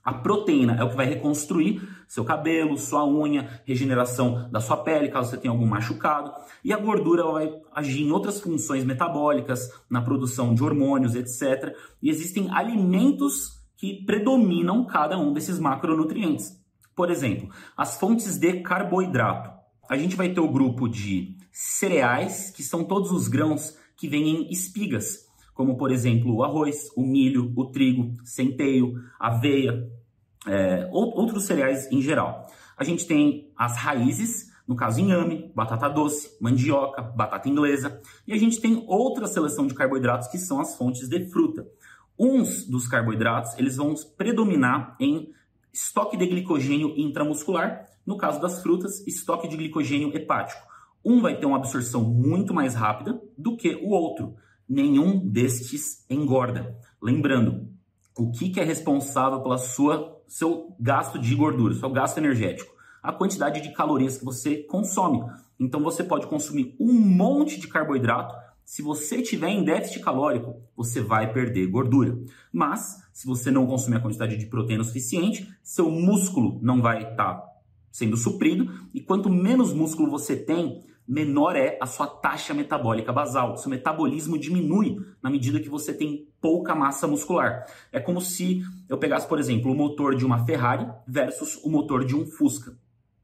A 0.02 0.14
proteína 0.14 0.76
é 0.76 0.84
o 0.86 0.90
que 0.90 0.96
vai 0.96 1.06
reconstruir 1.06 1.82
seu 2.10 2.26
cabelo, 2.26 2.76
sua 2.76 3.06
unha, 3.06 3.62
regeneração 3.66 4.50
da 4.52 4.60
sua 4.60 4.78
pele, 4.78 5.10
caso 5.10 5.30
você 5.30 5.38
tenha 5.38 5.54
algum 5.54 5.68
machucado. 5.68 6.34
E 6.64 6.74
a 6.74 6.78
gordura 6.78 7.24
vai 7.24 7.54
agir 7.74 8.02
em 8.02 8.12
outras 8.12 8.42
funções 8.42 8.84
metabólicas, 8.84 9.72
na 9.88 10.02
produção 10.02 10.56
de 10.56 10.64
hormônios, 10.64 11.14
etc. 11.14 11.76
E 12.02 12.10
existem 12.10 12.50
alimentos 12.52 13.60
que 13.78 14.04
predominam 14.06 14.84
cada 14.86 15.18
um 15.20 15.32
desses 15.32 15.60
macronutrientes. 15.60 16.60
Por 16.96 17.12
exemplo, 17.12 17.48
as 17.78 17.98
fontes 17.98 18.38
de 18.38 18.62
carboidrato 18.62 19.60
a 19.90 19.98
gente 19.98 20.16
vai 20.16 20.32
ter 20.32 20.40
o 20.40 20.52
grupo 20.52 20.88
de 20.88 21.36
cereais, 21.52 22.52
que 22.52 22.62
são 22.62 22.84
todos 22.84 23.12
os 23.12 23.28
grãos 23.28 23.76
que 23.98 24.08
vêm 24.08 24.30
em 24.30 24.52
espigas, 24.52 25.28
como 25.56 25.78
por 25.78 25.92
exemplo 25.92 26.36
o 26.36 26.44
arroz, 26.44 26.90
o 26.96 27.02
milho, 27.02 27.52
o 27.56 27.66
trigo, 27.66 28.16
centeio, 28.24 28.94
aveia, 29.20 29.90
é, 30.48 30.90
outros 30.92 31.46
cereais 31.46 31.92
em 31.92 32.02
geral. 32.02 32.48
A 32.78 32.84
gente 32.84 33.06
tem 33.06 33.52
as 33.58 33.78
raízes, 33.78 34.52
no 34.68 34.76
caso 34.76 35.00
inhame, 35.00 35.52
batata 35.56 35.90
doce, 35.90 36.38
mandioca, 36.40 37.02
batata 37.02 37.50
inglesa, 37.50 38.02
e 38.28 38.34
a 38.34 38.38
gente 38.38 38.62
tem 38.62 38.84
outra 38.88 39.28
seleção 39.28 39.68
de 39.68 39.74
carboidratos 39.74 40.28
que 40.28 40.38
são 40.38 40.62
as 40.62 40.76
fontes 40.76 41.10
de 41.10 41.30
fruta. 41.30 41.68
Uns 42.18 42.66
dos 42.66 42.88
carboidratos, 42.88 43.58
eles 43.58 43.78
vão 43.78 43.94
predominar 44.18 44.96
em 45.00 45.34
estoque 45.74 46.18
de 46.18 46.26
glicogênio 46.26 46.94
intramuscular 46.98 47.90
no 48.06 48.18
caso 48.18 48.42
das 48.42 48.62
frutas, 48.62 49.06
estoque 49.06 49.48
de 49.48 49.56
glicogênio 49.56 50.16
hepático. 50.16 50.62
Um 51.06 51.22
vai 51.22 51.38
ter 51.38 51.46
uma 51.46 51.58
absorção 51.58 52.04
muito 52.04 52.54
mais 52.54 52.74
rápida 52.74 53.22
do 53.38 53.56
que 53.56 53.76
o 53.76 53.90
outro. 53.90 54.36
Nenhum 54.68 55.28
destes 55.30 56.06
engorda. 56.10 56.76
Lembrando, 57.02 57.70
o 58.20 58.32
que, 58.32 58.50
que 58.50 58.60
é 58.60 58.64
responsável 58.64 59.42
pela 59.42 59.58
sua 59.58 60.18
seu 60.28 60.76
gasto 60.80 61.18
de 61.18 61.34
gordura, 61.36 61.74
seu 61.74 61.90
gasto 61.90 62.18
energético? 62.18 62.72
A 63.02 63.12
quantidade 63.12 63.62
de 63.62 63.74
calorias 63.74 64.18
que 64.18 64.26
você 64.26 64.58
consome. 64.58 65.24
Então 65.60 65.82
você 65.82 66.04
pode 66.04 66.28
consumir 66.28 66.76
um 66.80 66.94
monte 66.94 67.60
de 67.60 67.68
carboidrato. 67.68 68.36
Se 68.64 68.82
você 68.82 69.22
tiver 69.22 69.50
em 69.50 69.64
déficit 69.64 70.02
calórico, 70.02 70.62
você 70.76 71.02
vai 71.02 71.34
perder 71.34 71.66
gordura. 71.68 72.20
Mas, 72.52 73.02
se 73.12 73.26
você 73.26 73.50
não 73.50 73.66
consumir 73.66 73.98
a 73.98 74.02
quantidade 74.02 74.38
de 74.38 74.46
proteína 74.46 74.84
suficiente, 74.84 75.50
seu 75.64 75.90
músculo 75.90 76.60
não 76.62 76.82
vai 76.82 76.98
estar 76.98 77.34
tá 77.36 77.50
sendo 77.92 78.16
suprido, 78.16 78.72
e 78.94 79.02
quanto 79.02 79.30
menos 79.30 79.74
músculo 79.74 80.12
você 80.12 80.36
tem, 80.36 80.84
menor 81.10 81.56
é 81.56 81.76
a 81.82 81.88
sua 81.88 82.06
taxa 82.06 82.54
metabólica 82.54 83.12
basal. 83.12 83.58
Seu 83.58 83.72
metabolismo 83.72 84.38
diminui 84.38 84.98
na 85.24 85.30
medida 85.32 85.60
que 85.60 85.68
você 85.68 85.92
tem 85.92 86.28
pouca 86.40 86.76
massa 86.76 87.08
muscular. 87.08 87.66
É 87.92 88.00
como 88.00 88.22
se 88.22 88.62
eu 88.88 88.96
pegasse, 88.96 89.28
por 89.28 89.40
exemplo, 89.40 89.72
o 89.72 89.76
motor 89.76 90.14
de 90.14 90.24
uma 90.24 90.46
Ferrari 90.46 90.88
versus 91.08 91.56
o 91.64 91.70
motor 91.70 92.06
de 92.06 92.16
um 92.16 92.28
Fusca. 92.28 92.78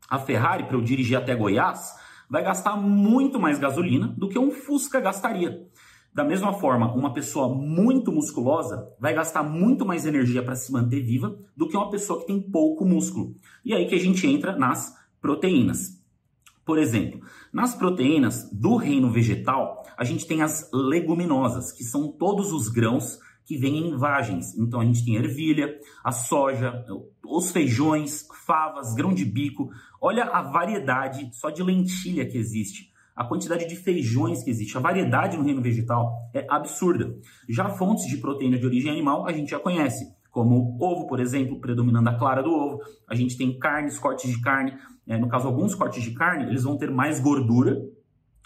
A 0.10 0.18
Ferrari, 0.18 0.64
para 0.64 0.76
eu 0.76 0.82
dirigir 0.82 1.16
até 1.16 1.36
Goiás, 1.36 1.94
vai 2.28 2.44
gastar 2.44 2.76
muito 2.76 3.40
mais 3.40 3.60
gasolina 3.60 4.08
do 4.18 4.28
que 4.28 4.40
um 4.40 4.50
Fusca 4.50 5.00
gastaria. 5.00 5.68
Da 6.12 6.24
mesma 6.24 6.54
forma, 6.54 6.92
uma 6.96 7.14
pessoa 7.14 7.54
muito 7.54 8.12
musculosa 8.12 8.90
vai 9.00 9.14
gastar 9.14 9.44
muito 9.44 9.86
mais 9.86 10.08
energia 10.08 10.42
para 10.42 10.56
se 10.56 10.72
manter 10.72 11.02
viva 11.02 11.38
do 11.56 11.68
que 11.68 11.78
uma 11.78 11.92
pessoa 11.92 12.22
que 12.22 12.28
tem 12.28 12.42
pouco 12.42 12.84
músculo. 12.84 13.36
E 13.64 13.76
aí 13.76 13.86
que 13.86 13.94
a 13.94 14.00
gente 14.00 14.26
entra 14.26 14.56
nas 14.56 14.96
proteínas. 15.22 16.04
Por 16.66 16.80
exemplo, 16.80 17.22
nas 17.54 17.76
proteínas 17.76 18.50
do 18.52 18.76
reino 18.76 19.12
vegetal, 19.12 19.84
a 19.98 20.04
gente 20.04 20.26
tem 20.26 20.42
as 20.42 20.70
leguminosas, 20.74 21.72
que 21.72 21.84
são 21.84 22.12
todos 22.12 22.52
os 22.52 22.68
grãos 22.68 23.20
que 23.46 23.58
vêm 23.58 23.90
em 23.90 23.96
vagens. 23.96 24.58
Então 24.58 24.82
a 24.82 24.86
gente 24.86 25.06
tem 25.06 25.16
ervilha, 25.16 25.78
a 26.04 26.12
soja, 26.12 26.84
os 27.24 27.52
feijões, 27.52 28.28
favas, 28.46 28.96
grão 28.96 29.14
de 29.14 29.24
bico. 29.24 29.70
Olha 30.02 30.24
a 30.24 30.42
variedade 30.42 31.30
só 31.34 31.50
de 31.50 31.62
lentilha 31.62 32.26
que 32.26 32.38
existe 32.38 32.96
a 33.16 33.24
quantidade 33.24 33.66
de 33.66 33.78
feijões 33.78 34.44
que 34.44 34.50
existe, 34.50 34.78
a 34.78 34.82
variedade 34.82 35.38
no 35.38 35.44
reino 35.44 35.62
vegetal 35.62 36.14
é 36.34 36.46
absurda. 36.50 37.16
Já 37.48 37.70
fontes 37.70 38.06
de 38.08 38.18
proteína 38.18 38.60
de 38.60 38.66
origem 38.66 38.92
animal 38.92 39.26
a 39.26 39.32
gente 39.32 39.52
já 39.52 39.60
conhece, 39.60 40.14
como 40.30 40.78
ovo, 40.82 41.08
por 41.08 41.22
exemplo, 41.22 41.62
predominando 41.62 42.10
a 42.10 42.18
clara 42.18 42.44
do 42.44 42.52
ovo. 42.52 42.80
A 43.08 43.16
gente 43.16 43.38
tem 43.38 43.58
carnes, 43.58 43.98
cortes 43.98 44.30
de 44.30 44.42
carne. 44.42 44.74
É, 45.08 45.18
no 45.18 45.28
caso, 45.28 45.48
alguns 45.48 45.76
cortes 45.76 46.04
de 46.04 46.12
carne, 46.12 46.46
eles 46.46 46.64
vão 46.64 46.78
ter 46.78 46.90
mais 46.90 47.20
gordura 47.20 47.82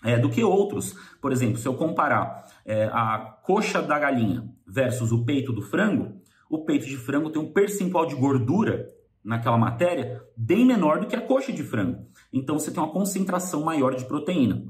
é, 0.03 0.17
do 0.17 0.29
que 0.29 0.43
outros. 0.43 0.95
Por 1.21 1.31
exemplo, 1.31 1.57
se 1.57 1.67
eu 1.67 1.75
comparar 1.75 2.45
é, 2.65 2.85
a 2.85 3.37
coxa 3.43 3.81
da 3.81 3.97
galinha 3.97 4.47
versus 4.67 5.11
o 5.11 5.25
peito 5.25 5.53
do 5.53 5.61
frango, 5.61 6.21
o 6.49 6.65
peito 6.65 6.85
de 6.85 6.97
frango 6.97 7.29
tem 7.29 7.41
um 7.41 7.51
percentual 7.51 8.05
de 8.05 8.15
gordura 8.15 8.89
naquela 9.23 9.57
matéria 9.57 10.23
bem 10.35 10.65
menor 10.65 10.99
do 10.99 11.07
que 11.07 11.15
a 11.15 11.21
coxa 11.21 11.51
de 11.51 11.63
frango. 11.63 12.07
Então 12.31 12.57
você 12.57 12.71
tem 12.71 12.81
uma 12.81 12.91
concentração 12.91 13.63
maior 13.63 13.95
de 13.95 14.05
proteína. 14.05 14.63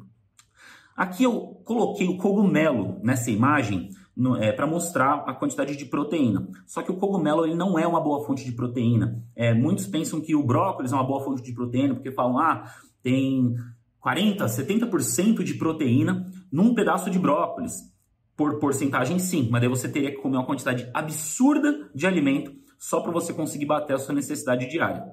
Aqui 0.95 1.23
eu 1.23 1.61
coloquei 1.63 2.07
o 2.07 2.17
cogumelo 2.17 2.99
nessa 3.01 3.31
imagem 3.31 3.89
é, 4.39 4.51
para 4.51 4.67
mostrar 4.67 5.23
a 5.25 5.33
quantidade 5.33 5.75
de 5.75 5.85
proteína. 5.85 6.47
Só 6.65 6.81
que 6.81 6.91
o 6.91 6.97
cogumelo 6.97 7.45
ele 7.45 7.55
não 7.55 7.79
é 7.79 7.87
uma 7.87 8.01
boa 8.01 8.25
fonte 8.25 8.43
de 8.43 8.51
proteína. 8.51 9.23
É, 9.35 9.53
muitos 9.53 9.87
pensam 9.87 10.19
que 10.19 10.35
o 10.35 10.43
brócolis 10.43 10.91
é 10.91 10.95
uma 10.95 11.05
boa 11.05 11.23
fonte 11.23 11.41
de 11.41 11.53
proteína 11.53 11.95
porque 11.95 12.11
falam, 12.11 12.37
ah, 12.37 12.69
tem 13.01 13.55
40, 13.99 14.45
70% 14.45 15.43
de 15.43 15.53
proteína 15.53 16.29
num 16.51 16.73
pedaço 16.73 17.09
de 17.09 17.17
brócolis. 17.17 17.89
Por 18.35 18.59
porcentagem, 18.59 19.19
sim, 19.19 19.49
mas 19.51 19.61
daí 19.61 19.69
você 19.69 19.89
teria 19.89 20.11
que 20.11 20.21
comer 20.21 20.37
uma 20.37 20.45
quantidade 20.45 20.89
absurda 20.93 21.89
de 21.93 22.07
alimento 22.07 22.53
só 22.77 23.01
para 23.01 23.11
você 23.11 23.33
conseguir 23.33 23.65
bater 23.65 23.93
a 23.93 23.99
sua 23.99 24.15
necessidade 24.15 24.69
diária. 24.69 25.03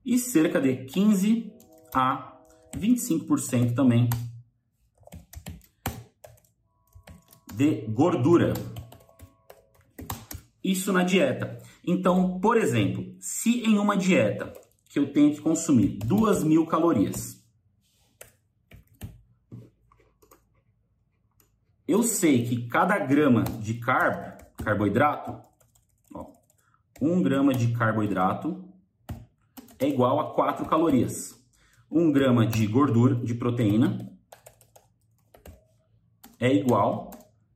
e 0.06 0.20
cerca 0.20 0.62
de 0.62 0.86
15 0.86 1.52
a 1.92 2.38
25% 2.78 3.74
também 3.74 4.08
de 7.54 7.82
gordura. 7.88 8.54
Isso 10.64 10.92
na 10.94 11.04
dieta. 11.04 11.60
Então, 11.86 12.40
por 12.40 12.58
exemplo, 12.58 13.16
se 13.20 13.62
em 13.62 13.78
uma 13.78 13.98
dieta 13.98 14.54
que 14.90 14.98
eu 14.98 15.12
tenho 15.12 15.34
que 15.34 15.42
consumir 15.42 15.98
2 16.06 16.44
mil 16.44 16.66
calorias, 16.66 17.44
eu 21.88 22.02
sei 22.02 22.46
que 22.46 22.68
cada 22.68 22.98
grama 23.00 23.44
de 23.44 23.76
carbo, 23.76 24.44
carboidrato, 24.58 25.42
ó, 26.14 26.32
1 27.02 27.22
grama 27.22 27.54
de 27.54 27.74
carboidrato 27.74 28.64
é 29.78 29.88
igual 29.88 30.20
a 30.20 30.34
4 30.34 30.66
calorias. 30.66 31.38
1 31.92 32.12
grama 32.12 32.48
de 32.48 32.66
gordura, 32.66 33.16
de 33.16 33.36
proteína, 33.36 34.10
é 36.40 36.54
igual 36.54 37.12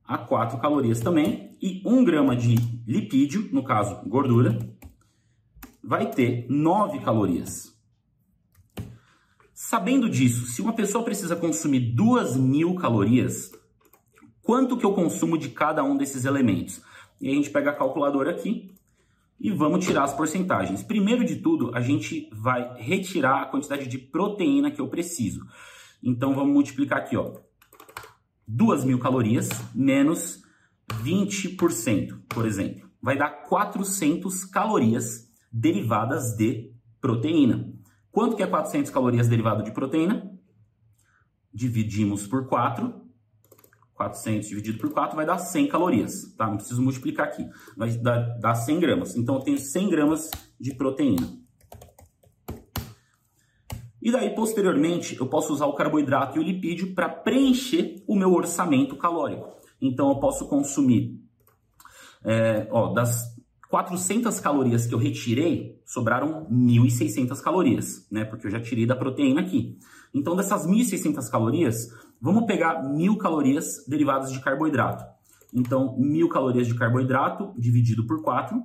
a 0.08 0.16
4 0.16 0.58
calorias 0.58 1.00
também 1.00 1.54
e 1.60 1.82
1 1.84 2.02
grama 2.02 2.34
de 2.34 2.54
lipídio, 2.86 3.50
no 3.52 3.62
caso 3.62 4.00
gordura, 4.08 4.58
vai 5.84 6.10
ter 6.10 6.46
9 6.48 7.00
calorias. 7.00 7.76
Sabendo 9.52 10.08
disso, 10.08 10.46
se 10.46 10.62
uma 10.62 10.72
pessoa 10.72 11.04
precisa 11.04 11.36
consumir 11.36 11.94
2.000 11.94 12.74
calorias, 12.80 13.52
quanto 14.40 14.78
que 14.78 14.86
eu 14.86 14.94
consumo 14.94 15.36
de 15.36 15.50
cada 15.50 15.84
um 15.84 15.96
desses 15.96 16.24
elementos? 16.24 16.80
E 17.20 17.28
a 17.28 17.34
gente 17.34 17.50
pega 17.50 17.70
a 17.70 17.74
calculadora 17.74 18.30
aqui 18.30 18.72
e 19.38 19.50
vamos 19.50 19.84
tirar 19.84 20.04
as 20.04 20.14
porcentagens. 20.14 20.82
Primeiro 20.82 21.24
de 21.24 21.36
tudo, 21.36 21.74
a 21.74 21.80
gente 21.80 22.30
vai 22.32 22.80
retirar 22.80 23.42
a 23.42 23.46
quantidade 23.46 23.86
de 23.86 23.98
proteína 23.98 24.70
que 24.70 24.80
eu 24.80 24.88
preciso. 24.88 25.44
Então 26.02 26.34
vamos 26.34 26.54
multiplicar 26.54 26.98
aqui, 26.98 27.16
ó. 27.16 27.47
2.000 28.48 28.98
calorias 28.98 29.48
menos 29.74 30.42
20%, 31.02 32.22
por 32.28 32.46
exemplo, 32.46 32.88
vai 33.00 33.16
dar 33.16 33.30
400 33.30 34.44
calorias 34.46 35.28
derivadas 35.52 36.36
de 36.36 36.72
proteína. 37.00 37.72
Quanto 38.10 38.36
que 38.36 38.42
é 38.42 38.46
400 38.46 38.90
calorias 38.90 39.28
derivado 39.28 39.62
de 39.62 39.70
proteína? 39.70 40.32
Dividimos 41.52 42.26
por 42.26 42.46
4. 42.46 43.06
400 43.94 44.48
dividido 44.48 44.78
por 44.78 44.92
4 44.92 45.16
vai 45.16 45.26
dar 45.26 45.38
100 45.38 45.68
calorias, 45.68 46.32
tá? 46.36 46.46
Não 46.46 46.56
preciso 46.56 46.80
multiplicar 46.80 47.26
aqui. 47.26 47.44
Vai 47.76 47.90
dar, 47.98 48.38
dar 48.38 48.54
100 48.54 48.80
gramas. 48.80 49.16
Então, 49.16 49.34
eu 49.34 49.40
tenho 49.40 49.58
100 49.58 49.90
gramas 49.90 50.30
de 50.58 50.74
proteína. 50.74 51.36
E 54.00 54.12
daí, 54.12 54.34
posteriormente, 54.34 55.16
eu 55.18 55.26
posso 55.26 55.52
usar 55.52 55.66
o 55.66 55.74
carboidrato 55.74 56.38
e 56.38 56.40
o 56.40 56.42
lipídio 56.42 56.94
para 56.94 57.08
preencher 57.08 58.02
o 58.06 58.14
meu 58.14 58.32
orçamento 58.32 58.96
calórico. 58.96 59.56
Então 59.80 60.08
eu 60.08 60.16
posso 60.16 60.48
consumir, 60.48 61.20
é, 62.24 62.68
ó, 62.70 62.92
das 62.92 63.36
400 63.68 64.40
calorias 64.40 64.86
que 64.86 64.94
eu 64.94 64.98
retirei, 64.98 65.80
sobraram 65.84 66.46
1.600 66.50 67.40
calorias, 67.40 68.06
né? 68.10 68.24
Porque 68.24 68.46
eu 68.46 68.50
já 68.50 68.60
tirei 68.60 68.86
da 68.86 68.96
proteína 68.96 69.40
aqui. 69.40 69.78
Então 70.14 70.34
dessas 70.34 70.66
1.600 70.66 71.30
calorias, 71.30 71.88
vamos 72.20 72.46
pegar 72.46 72.82
1.000 72.82 73.16
calorias 73.18 73.84
derivadas 73.86 74.32
de 74.32 74.40
carboidrato. 74.40 75.04
Então 75.52 75.96
1.000 75.98 76.28
calorias 76.28 76.66
de 76.66 76.74
carboidrato 76.74 77.52
dividido 77.58 78.06
por 78.06 78.22
4 78.22 78.62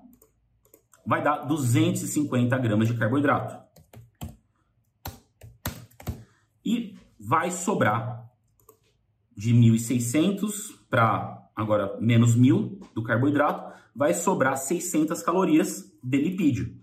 vai 1.06 1.22
dar 1.22 1.46
250 1.46 2.58
gramas 2.58 2.88
de 2.88 2.94
carboidrato. 2.94 3.63
E 6.66 6.96
vai 7.20 7.52
sobrar 7.52 8.30
de 9.36 9.54
1.600 9.54 10.78
para 10.90 11.50
agora 11.56 11.98
menos 12.00 12.36
1000 12.36 12.80
do 12.94 13.04
carboidrato, 13.04 13.74
vai 13.96 14.14
sobrar 14.14 14.58
600 14.58 15.22
calorias 15.22 15.92
de 16.04 16.18
lipídio. 16.18 16.76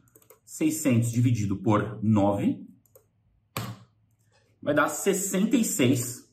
600 0.44 1.12
dividido 1.12 1.56
por 1.56 1.98
9 2.02 2.66
vai 4.62 4.74
dar 4.74 4.88
66 4.88 6.28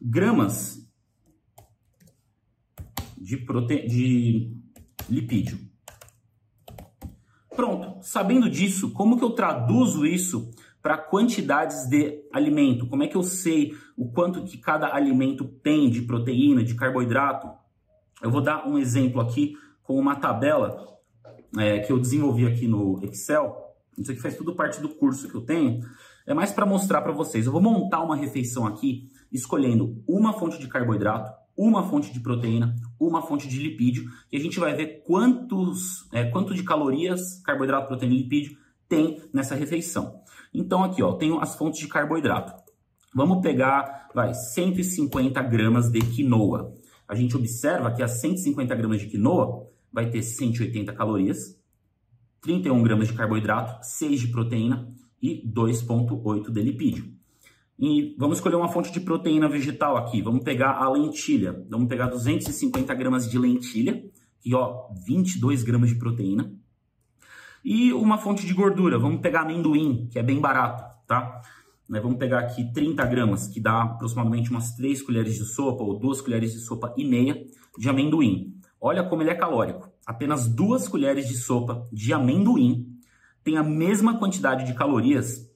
gramas 0.00 0.86
de, 3.16 3.36
prote... 3.38 3.86
de 3.86 4.52
lipídio. 5.08 5.58
Pronto, 7.54 8.02
sabendo 8.02 8.50
disso, 8.50 8.90
como 8.90 9.16
que 9.16 9.24
eu 9.24 9.30
traduzo 9.30 10.04
isso 10.04 10.50
para 10.86 10.98
quantidades 10.98 11.88
de 11.88 12.22
alimento. 12.32 12.86
Como 12.86 13.02
é 13.02 13.08
que 13.08 13.16
eu 13.16 13.22
sei 13.24 13.74
o 13.96 14.08
quanto 14.08 14.44
que 14.44 14.56
cada 14.56 14.94
alimento 14.94 15.44
tem 15.44 15.90
de 15.90 16.02
proteína, 16.02 16.62
de 16.62 16.76
carboidrato? 16.76 17.50
Eu 18.22 18.30
vou 18.30 18.40
dar 18.40 18.68
um 18.68 18.78
exemplo 18.78 19.20
aqui 19.20 19.54
com 19.82 19.98
uma 19.98 20.14
tabela 20.14 20.96
é, 21.58 21.80
que 21.80 21.90
eu 21.90 21.98
desenvolvi 21.98 22.46
aqui 22.46 22.68
no 22.68 23.00
Excel. 23.02 23.52
Isso 23.98 24.12
aqui 24.12 24.20
faz 24.20 24.36
tudo 24.36 24.54
parte 24.54 24.80
do 24.80 24.88
curso 24.90 25.28
que 25.28 25.34
eu 25.34 25.40
tenho. 25.40 25.80
É 26.24 26.32
mais 26.32 26.52
para 26.52 26.64
mostrar 26.64 27.02
para 27.02 27.10
vocês. 27.10 27.46
Eu 27.46 27.52
vou 27.52 27.60
montar 27.60 28.00
uma 28.04 28.14
refeição 28.14 28.64
aqui 28.64 29.08
escolhendo 29.32 30.00
uma 30.06 30.34
fonte 30.34 30.56
de 30.56 30.68
carboidrato, 30.68 31.32
uma 31.58 31.82
fonte 31.82 32.12
de 32.12 32.20
proteína, 32.20 32.76
uma 33.00 33.22
fonte 33.22 33.48
de 33.48 33.58
lipídio 33.58 34.08
e 34.30 34.36
a 34.36 34.40
gente 34.40 34.60
vai 34.60 34.72
ver 34.72 35.02
quantos, 35.04 36.08
é, 36.12 36.26
quanto 36.26 36.54
de 36.54 36.62
calorias, 36.62 37.42
carboidrato, 37.44 37.88
proteína 37.88 38.14
e 38.14 38.18
lipídio 38.18 38.56
tem 38.88 39.20
nessa 39.32 39.56
refeição. 39.56 40.22
Então 40.58 40.82
aqui, 40.82 41.02
ó, 41.02 41.12
tenho 41.12 41.38
as 41.38 41.54
fontes 41.54 41.80
de 41.80 41.86
carboidrato. 41.86 42.54
Vamos 43.14 43.42
pegar, 43.42 44.08
vai, 44.14 44.32
150 44.32 45.42
gramas 45.42 45.90
de 45.90 46.00
quinoa. 46.00 46.72
A 47.06 47.14
gente 47.14 47.36
observa 47.36 47.92
que 47.92 48.02
as 48.02 48.22
150 48.22 48.74
gramas 48.74 49.00
de 49.00 49.06
quinoa 49.06 49.68
vai 49.92 50.08
ter 50.08 50.22
180 50.22 50.94
calorias, 50.94 51.60
31 52.40 52.82
gramas 52.82 53.08
de 53.08 53.14
carboidrato, 53.14 53.84
6 53.86 54.20
de 54.20 54.28
proteína 54.28 54.88
e 55.22 55.46
2,8 55.46 56.50
de 56.50 56.62
lipídio. 56.62 57.12
E 57.78 58.16
vamos 58.18 58.38
escolher 58.38 58.56
uma 58.56 58.68
fonte 58.68 58.90
de 58.90 59.00
proteína 59.00 59.48
vegetal 59.50 59.98
aqui. 59.98 60.22
Vamos 60.22 60.42
pegar 60.42 60.82
a 60.82 60.88
lentilha. 60.88 61.66
Vamos 61.68 61.86
pegar 61.86 62.06
250 62.06 62.94
gramas 62.94 63.30
de 63.30 63.38
lentilha, 63.38 64.02
e 64.42 64.54
ó, 64.54 64.88
22 65.06 65.62
gramas 65.62 65.90
de 65.90 65.96
proteína. 65.96 66.50
E 67.68 67.92
uma 67.92 68.16
fonte 68.16 68.46
de 68.46 68.54
gordura, 68.54 68.96
vamos 68.96 69.20
pegar 69.20 69.40
amendoim, 69.40 70.06
que 70.08 70.20
é 70.20 70.22
bem 70.22 70.40
barato, 70.40 70.84
tá? 71.04 71.42
Né, 71.88 71.98
vamos 71.98 72.16
pegar 72.16 72.38
aqui 72.38 72.72
30 72.72 73.04
gramas, 73.06 73.48
que 73.48 73.58
dá 73.58 73.82
aproximadamente 73.82 74.50
umas 74.50 74.76
3 74.76 75.02
colheres 75.02 75.34
de 75.34 75.44
sopa 75.46 75.82
ou 75.82 75.98
2 75.98 76.20
colheres 76.20 76.52
de 76.52 76.60
sopa 76.60 76.94
e 76.96 77.04
meia 77.04 77.44
de 77.76 77.88
amendoim. 77.88 78.54
Olha 78.80 79.02
como 79.02 79.20
ele 79.20 79.30
é 79.30 79.34
calórico. 79.34 79.90
Apenas 80.06 80.46
2 80.46 80.86
colheres 80.86 81.26
de 81.26 81.36
sopa 81.36 81.88
de 81.92 82.12
amendoim 82.12 82.86
tem 83.42 83.56
a 83.56 83.64
mesma 83.64 84.16
quantidade 84.16 84.64
de 84.64 84.72
calorias 84.72 85.50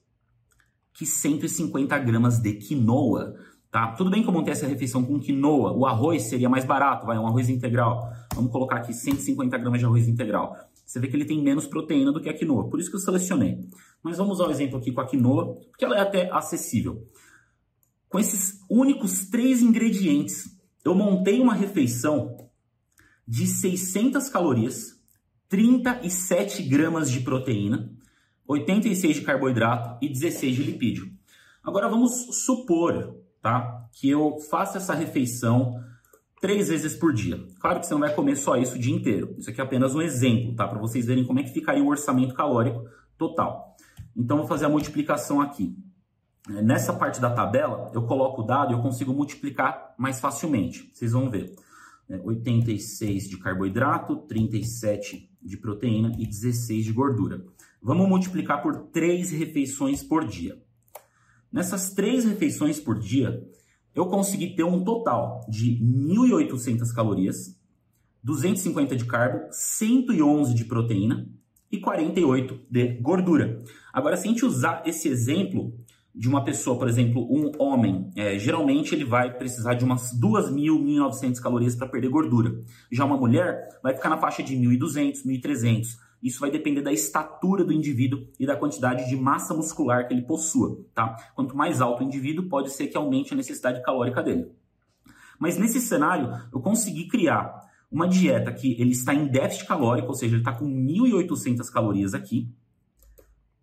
que 0.93 1.05
150 1.05 1.97
gramas 1.99 2.39
de 2.39 2.55
quinoa. 2.55 3.35
Tá? 3.71 3.87
Tudo 3.93 4.09
bem 4.09 4.21
que 4.21 4.27
eu 4.27 4.33
montei 4.33 4.51
essa 4.51 4.67
refeição 4.67 5.01
com 5.01 5.17
quinoa, 5.17 5.71
o 5.71 5.85
arroz 5.85 6.23
seria 6.23 6.49
mais 6.49 6.65
barato, 6.65 7.05
vai, 7.05 7.17
um 7.17 7.25
arroz 7.25 7.47
integral. 7.47 8.11
Vamos 8.35 8.51
colocar 8.51 8.79
aqui 8.79 8.93
150 8.93 9.57
gramas 9.57 9.79
de 9.79 9.85
arroz 9.85 10.09
integral 10.09 10.57
você 10.91 10.99
vê 10.99 11.07
que 11.07 11.15
ele 11.15 11.23
tem 11.23 11.41
menos 11.41 11.65
proteína 11.65 12.11
do 12.11 12.19
que 12.19 12.27
a 12.27 12.33
quinoa. 12.33 12.69
Por 12.69 12.77
isso 12.77 12.89
que 12.89 12.97
eu 12.97 12.99
selecionei. 12.99 13.57
Mas 14.03 14.17
vamos 14.17 14.33
usar 14.33 14.43
o 14.43 14.47
um 14.49 14.51
exemplo 14.51 14.77
aqui 14.77 14.91
com 14.91 14.99
a 14.99 15.07
quinoa, 15.07 15.55
porque 15.69 15.85
ela 15.85 15.95
é 15.97 16.01
até 16.01 16.29
acessível. 16.29 17.07
Com 18.09 18.19
esses 18.19 18.59
únicos 18.69 19.29
três 19.29 19.61
ingredientes, 19.61 20.59
eu 20.83 20.93
montei 20.93 21.39
uma 21.39 21.53
refeição 21.53 22.35
de 23.25 23.47
600 23.47 24.27
calorias, 24.27 25.01
37 25.47 26.61
gramas 26.63 27.09
de 27.09 27.21
proteína, 27.21 27.89
86 28.45 29.15
de 29.15 29.21
carboidrato 29.21 29.97
e 30.03 30.09
16 30.09 30.55
de 30.57 30.63
lipídio. 30.63 31.09
Agora 31.63 31.87
vamos 31.87 32.43
supor, 32.43 33.15
tá, 33.41 33.87
que 33.93 34.09
eu 34.09 34.39
faça 34.49 34.77
essa 34.77 34.93
refeição 34.93 35.81
três 36.41 36.67
vezes 36.67 36.95
por 36.95 37.13
dia. 37.13 37.45
Claro 37.59 37.79
que 37.79 37.85
você 37.85 37.93
não 37.93 38.01
vai 38.01 38.13
comer 38.13 38.35
só 38.35 38.57
isso 38.57 38.75
o 38.75 38.79
dia 38.79 38.93
inteiro. 38.93 39.35
Isso 39.37 39.49
aqui 39.49 39.61
é 39.61 39.63
apenas 39.63 39.93
um 39.93 40.01
exemplo, 40.01 40.55
tá? 40.55 40.67
Para 40.67 40.79
vocês 40.79 41.05
verem 41.05 41.23
como 41.23 41.39
é 41.39 41.43
que 41.43 41.53
ficaria 41.53 41.83
o 41.83 41.87
orçamento 41.87 42.33
calórico 42.33 42.83
total. 43.15 43.77
Então, 44.17 44.37
vou 44.37 44.47
fazer 44.47 44.65
a 44.65 44.69
multiplicação 44.69 45.39
aqui. 45.39 45.77
É, 46.49 46.61
nessa 46.61 46.91
parte 46.91 47.21
da 47.21 47.29
tabela, 47.29 47.91
eu 47.93 48.01
coloco 48.01 48.41
o 48.41 48.45
dado 48.45 48.71
e 48.71 48.75
eu 48.75 48.81
consigo 48.81 49.13
multiplicar 49.13 49.93
mais 49.97 50.19
facilmente. 50.19 50.89
Vocês 50.91 51.11
vão 51.11 51.29
ver. 51.29 51.55
86 52.09 53.25
é, 53.25 53.29
de 53.29 53.37
carboidrato, 53.37 54.17
37 54.27 55.29
de 55.41 55.57
proteína 55.57 56.11
e 56.17 56.25
16 56.25 56.83
de 56.83 56.91
gordura. 56.91 57.45
Vamos 57.81 58.09
multiplicar 58.09 58.61
por 58.61 58.87
três 58.87 59.31
refeições 59.31 60.03
por 60.03 60.25
dia. 60.25 60.61
Nessas 61.51 61.93
três 61.93 62.25
refeições 62.25 62.79
por 62.79 62.97
dia, 62.97 63.47
eu 63.93 64.05
consegui 64.05 64.55
ter 64.55 64.63
um 64.63 64.83
total 64.83 65.45
de 65.49 65.79
1.800 65.83 66.93
calorias, 66.93 67.59
250 68.23 68.95
de 68.95 69.05
carbo, 69.05 69.47
111 69.51 70.53
de 70.53 70.65
proteína 70.65 71.27
e 71.71 71.79
48 71.79 72.59
de 72.69 72.87
gordura. 72.95 73.59
Agora, 73.91 74.15
se 74.15 74.27
a 74.27 74.31
gente 74.31 74.45
usar 74.45 74.83
esse 74.85 75.07
exemplo 75.07 75.73
de 76.13 76.27
uma 76.27 76.43
pessoa, 76.43 76.77
por 76.77 76.89
exemplo, 76.89 77.25
um 77.31 77.51
homem, 77.57 78.11
é, 78.15 78.37
geralmente 78.37 78.93
ele 78.93 79.05
vai 79.05 79.33
precisar 79.37 79.75
de 79.75 79.85
umas 79.85 80.11
2.000, 80.19 80.51
1.900 80.53 81.39
calorias 81.41 81.75
para 81.75 81.87
perder 81.87 82.09
gordura. 82.09 82.61
Já 82.91 83.05
uma 83.05 83.17
mulher 83.17 83.79
vai 83.81 83.95
ficar 83.95 84.09
na 84.09 84.17
faixa 84.17 84.43
de 84.43 84.55
1.200, 84.55 85.25
1.300. 85.25 85.97
Isso 86.21 86.39
vai 86.39 86.51
depender 86.51 86.81
da 86.81 86.91
estatura 86.91 87.63
do 87.63 87.73
indivíduo 87.73 88.27
e 88.39 88.45
da 88.45 88.55
quantidade 88.55 89.09
de 89.09 89.15
massa 89.15 89.53
muscular 89.53 90.07
que 90.07 90.13
ele 90.13 90.21
possua, 90.21 90.83
tá? 90.93 91.15
Quanto 91.35 91.55
mais 91.55 91.81
alto 91.81 92.01
o 92.01 92.05
indivíduo, 92.05 92.47
pode 92.47 92.69
ser 92.69 92.87
que 92.87 92.97
aumente 92.97 93.33
a 93.33 93.37
necessidade 93.37 93.81
calórica 93.83 94.21
dele. 94.21 94.51
Mas 95.39 95.57
nesse 95.57 95.81
cenário, 95.81 96.29
eu 96.53 96.59
consegui 96.59 97.07
criar 97.07 97.69
uma 97.91 98.07
dieta 98.07 98.51
que 98.51 98.79
ele 98.79 98.91
está 98.91 99.13
em 99.13 99.27
déficit 99.27 99.65
calórico, 99.65 100.09
ou 100.09 100.13
seja, 100.13 100.35
ele 100.35 100.41
está 100.41 100.53
com 100.53 100.65
1.800 100.65 101.69
calorias 101.71 102.13
aqui, 102.13 102.47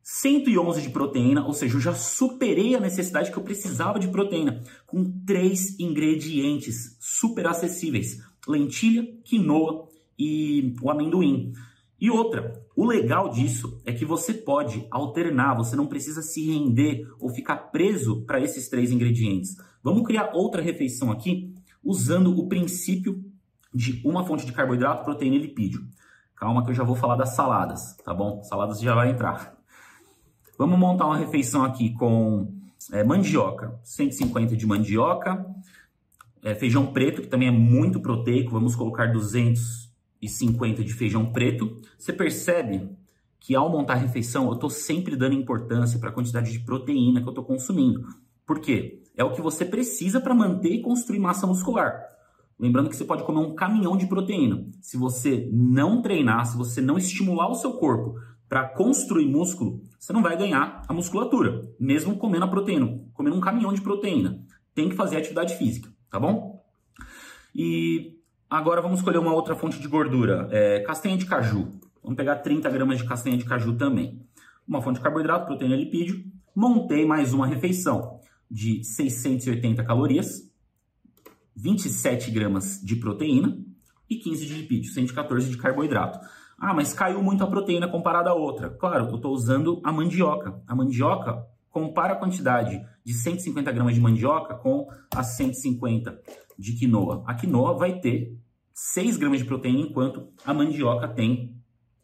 111 0.02 0.80
de 0.80 0.88
proteína, 0.88 1.44
ou 1.46 1.52
seja, 1.52 1.76
eu 1.76 1.80
já 1.80 1.94
superei 1.94 2.74
a 2.74 2.80
necessidade 2.80 3.30
que 3.30 3.36
eu 3.36 3.42
precisava 3.42 3.98
de 3.98 4.08
proteína, 4.08 4.62
com 4.86 5.04
três 5.26 5.78
ingredientes 5.78 6.96
super 6.98 7.46
acessíveis: 7.46 8.18
lentilha, 8.46 9.06
quinoa 9.22 9.86
e 10.18 10.74
o 10.80 10.90
amendoim. 10.90 11.52
E 12.00 12.10
outra, 12.10 12.62
o 12.76 12.86
legal 12.86 13.28
disso 13.28 13.80
é 13.84 13.92
que 13.92 14.04
você 14.04 14.32
pode 14.32 14.86
alternar, 14.88 15.56
você 15.56 15.74
não 15.74 15.86
precisa 15.86 16.22
se 16.22 16.46
render 16.46 17.08
ou 17.18 17.28
ficar 17.28 17.56
preso 17.72 18.24
para 18.24 18.40
esses 18.40 18.68
três 18.68 18.92
ingredientes. 18.92 19.56
Vamos 19.82 20.06
criar 20.06 20.30
outra 20.32 20.62
refeição 20.62 21.10
aqui 21.10 21.52
usando 21.82 22.38
o 22.38 22.48
princípio 22.48 23.24
de 23.74 24.00
uma 24.04 24.24
fonte 24.24 24.46
de 24.46 24.52
carboidrato, 24.52 25.04
proteína 25.04 25.36
e 25.36 25.40
lipídio. 25.40 25.86
Calma 26.36 26.64
que 26.64 26.70
eu 26.70 26.74
já 26.74 26.84
vou 26.84 26.94
falar 26.94 27.16
das 27.16 27.30
saladas, 27.30 27.96
tá 28.04 28.14
bom? 28.14 28.44
Saladas 28.44 28.80
já 28.80 28.94
vai 28.94 29.10
entrar. 29.10 29.58
Vamos 30.56 30.78
montar 30.78 31.06
uma 31.06 31.16
refeição 31.16 31.64
aqui 31.64 31.92
com 31.94 32.54
é, 32.92 33.02
mandioca, 33.02 33.78
150 33.82 34.56
de 34.56 34.66
mandioca, 34.66 35.44
é, 36.44 36.54
feijão 36.54 36.92
preto, 36.92 37.22
que 37.22 37.28
também 37.28 37.48
é 37.48 37.52
muito 37.52 38.00
proteico, 38.00 38.52
vamos 38.52 38.76
colocar 38.76 39.06
200 39.06 39.87
e 40.20 40.28
50 40.28 40.82
de 40.84 40.92
feijão 40.92 41.32
preto, 41.32 41.80
você 41.96 42.12
percebe 42.12 42.88
que 43.40 43.54
ao 43.54 43.70
montar 43.70 43.94
a 43.94 43.96
refeição 43.96 44.46
eu 44.46 44.54
estou 44.54 44.70
sempre 44.70 45.16
dando 45.16 45.34
importância 45.34 45.98
para 45.98 46.10
a 46.10 46.12
quantidade 46.12 46.50
de 46.50 46.60
proteína 46.60 47.20
que 47.20 47.26
eu 47.26 47.30
estou 47.30 47.44
consumindo. 47.44 48.06
Por 48.44 48.60
quê? 48.60 49.02
É 49.16 49.22
o 49.22 49.32
que 49.32 49.40
você 49.40 49.64
precisa 49.64 50.20
para 50.20 50.34
manter 50.34 50.70
e 50.70 50.82
construir 50.82 51.18
massa 51.18 51.46
muscular. 51.46 52.02
Lembrando 52.58 52.88
que 52.88 52.96
você 52.96 53.04
pode 53.04 53.22
comer 53.22 53.38
um 53.38 53.54
caminhão 53.54 53.96
de 53.96 54.06
proteína. 54.06 54.66
Se 54.80 54.96
você 54.96 55.48
não 55.52 56.02
treinar, 56.02 56.44
se 56.46 56.56
você 56.56 56.80
não 56.80 56.98
estimular 56.98 57.48
o 57.48 57.54
seu 57.54 57.74
corpo 57.74 58.18
para 58.48 58.68
construir 58.68 59.26
músculo, 59.26 59.80
você 59.98 60.12
não 60.12 60.22
vai 60.22 60.36
ganhar 60.36 60.82
a 60.88 60.92
musculatura, 60.92 61.70
mesmo 61.78 62.16
comendo 62.16 62.46
a 62.46 62.48
proteína, 62.48 63.00
comendo 63.12 63.36
um 63.36 63.40
caminhão 63.40 63.72
de 63.72 63.80
proteína. 63.80 64.42
Tem 64.74 64.88
que 64.88 64.96
fazer 64.96 65.18
atividade 65.18 65.56
física, 65.56 65.92
tá 66.10 66.18
bom? 66.18 66.64
E 67.54 68.17
Agora 68.50 68.80
vamos 68.80 69.00
escolher 69.00 69.18
uma 69.18 69.34
outra 69.34 69.54
fonte 69.54 69.78
de 69.78 69.86
gordura, 69.86 70.48
é, 70.50 70.80
castanha 70.80 71.18
de 71.18 71.26
caju. 71.26 71.70
Vamos 72.02 72.16
pegar 72.16 72.36
30 72.36 72.70
gramas 72.70 72.96
de 72.96 73.04
castanha 73.04 73.36
de 73.36 73.44
caju 73.44 73.76
também. 73.76 74.26
Uma 74.66 74.80
fonte 74.80 74.96
de 74.96 75.02
carboidrato, 75.02 75.44
proteína 75.44 75.74
e 75.74 75.84
lipídio. 75.84 76.24
Montei 76.56 77.04
mais 77.04 77.34
uma 77.34 77.46
refeição 77.46 78.20
de 78.50 78.82
680 78.82 79.84
calorias, 79.84 80.50
27 81.54 82.30
gramas 82.30 82.80
de 82.82 82.96
proteína 82.96 83.58
e 84.08 84.16
15 84.16 84.46
de 84.46 84.54
lipídio, 84.54 84.92
114 84.92 85.50
de 85.50 85.58
carboidrato. 85.58 86.18
Ah, 86.58 86.72
mas 86.72 86.94
caiu 86.94 87.22
muito 87.22 87.44
a 87.44 87.46
proteína 87.46 87.86
comparada 87.86 88.30
a 88.30 88.34
outra. 88.34 88.70
Claro, 88.70 89.10
eu 89.10 89.16
estou 89.16 89.34
usando 89.34 89.78
a 89.84 89.92
mandioca. 89.92 90.58
A 90.66 90.74
mandioca 90.74 91.44
compara 91.70 92.14
a 92.14 92.16
quantidade 92.16 92.82
de 93.04 93.12
150 93.12 93.70
gramas 93.72 93.94
de 93.94 94.00
mandioca 94.00 94.54
com 94.54 94.88
as 95.14 95.36
150 95.36 96.18
de 96.58 96.72
quinoa. 96.72 97.22
A 97.26 97.34
quinoa 97.34 97.74
vai 97.74 98.00
ter 98.00 98.36
6 98.74 99.16
gramas 99.16 99.38
de 99.38 99.44
proteína, 99.44 99.80
enquanto 99.80 100.28
a 100.44 100.52
mandioca 100.52 101.08
tem 101.08 101.56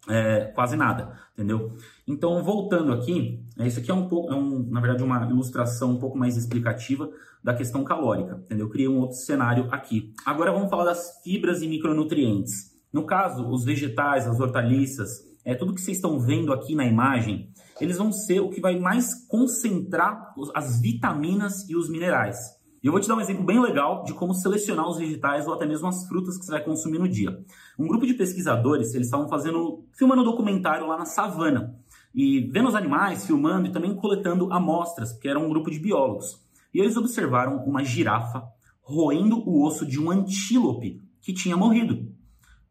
é, 0.09 0.47
quase 0.55 0.77
nada, 0.77 1.19
entendeu? 1.33 1.77
Então, 2.07 2.43
voltando 2.43 2.93
aqui, 2.93 3.43
é, 3.59 3.67
isso 3.67 3.81
aqui 3.81 3.91
é 3.91 3.95
um 3.95 4.09
pouco, 4.09 4.33
é 4.33 4.37
um, 4.37 4.63
na 4.71 4.81
verdade, 4.81 5.03
uma 5.03 5.25
ilustração 5.29 5.93
um 5.93 5.99
pouco 5.99 6.19
mais 6.19 6.37
explicativa 6.37 7.11
da 7.43 7.55
questão 7.55 7.85
calórica, 7.85 8.41
entendeu? 8.45 8.67
Eu 8.67 8.71
criei 8.71 8.89
um 8.89 8.99
outro 9.01 9.17
cenário 9.17 9.69
aqui. 9.71 10.13
Agora 10.25 10.53
vamos 10.53 10.71
falar 10.71 10.85
das 10.85 11.23
fibras 11.23 11.63
e 11.63 11.69
micronutrientes. 11.69 12.73
No 12.93 13.05
caso, 13.07 13.49
os 13.49 13.65
vegetais, 13.65 14.27
as 14.27 14.41
hortaliças, 14.41 15.23
é 15.45 15.55
tudo 15.55 15.75
que 15.75 15.81
vocês 15.81 15.99
estão 15.99 16.19
vendo 16.19 16.53
aqui 16.53 16.75
na 16.75 16.87
imagem, 16.87 17.51
eles 17.81 17.99
vão 17.99 18.13
ser 18.13 18.41
o 18.41 18.49
que 18.49 18.61
vai 18.61 18.79
mais 18.79 19.27
concentrar 19.27 20.35
as 20.55 20.81
vitaminas 20.81 21.69
e 21.69 21.77
os 21.77 21.89
minerais. 21.89 22.39
E 22.85 22.87
eu 22.87 22.93
vou 22.93 23.01
te 23.01 23.09
dar 23.09 23.15
um 23.15 23.21
exemplo 23.21 23.43
bem 23.43 23.59
legal 23.59 24.05
de 24.05 24.13
como 24.13 24.35
selecionar 24.35 24.87
os 24.87 24.99
vegetais 24.99 25.47
ou 25.47 25.55
até 25.55 25.65
mesmo 25.65 25.89
as 25.89 26.07
frutas 26.07 26.37
que 26.37 26.45
você 26.45 26.53
vai 26.53 26.63
consumir 26.63 26.99
no 26.99 27.09
dia. 27.09 27.43
Um 27.79 27.87
grupo 27.87 28.07
de 28.07 28.13
pesquisadores, 28.13 28.93
eles 28.93 29.07
estavam 29.07 29.27
fazendo, 29.27 29.87
filmando 29.95 30.21
um 30.21 30.25
documentário 30.25 30.87
lá 30.87 30.99
na 30.99 31.07
savana 31.07 31.75
e 32.15 32.41
vendo 32.53 32.69
os 32.69 32.75
animais, 32.75 33.27
filmando 33.27 33.69
e 33.69 33.73
também 33.73 33.97
coletando 33.97 34.53
amostras, 34.53 35.15
porque 35.15 35.31
era 35.31 35.39
um 35.39 35.49
grupo 35.49 35.71
de 35.71 35.79
biólogos. 35.79 36.45
E 36.75 36.79
eles 36.79 36.95
observaram 36.95 37.57
uma 37.65 37.83
girafa 37.83 38.45
roendo 38.83 39.39
o 39.49 39.65
osso 39.65 39.87
de 39.87 39.99
um 39.99 40.11
antílope 40.11 41.01
que 41.23 41.33
tinha 41.33 41.57
morrido. 41.57 42.13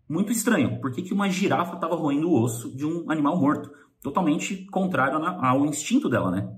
Muito 0.07 0.31
estranho, 0.31 0.80
por 0.80 0.91
que, 0.91 1.02
que 1.02 1.14
uma 1.14 1.27
girafa 1.27 1.73
estava 1.73 1.95
roendo 1.95 2.30
o 2.30 2.40
osso 2.40 2.69
de 2.77 2.85
um 2.85 3.10
animal 3.10 3.40
morto? 3.40 3.72
Totalmente 4.03 4.68
contrário 4.68 5.18
ao 5.18 5.65
instinto 5.65 6.07
dela, 6.07 6.30
né? 6.30 6.56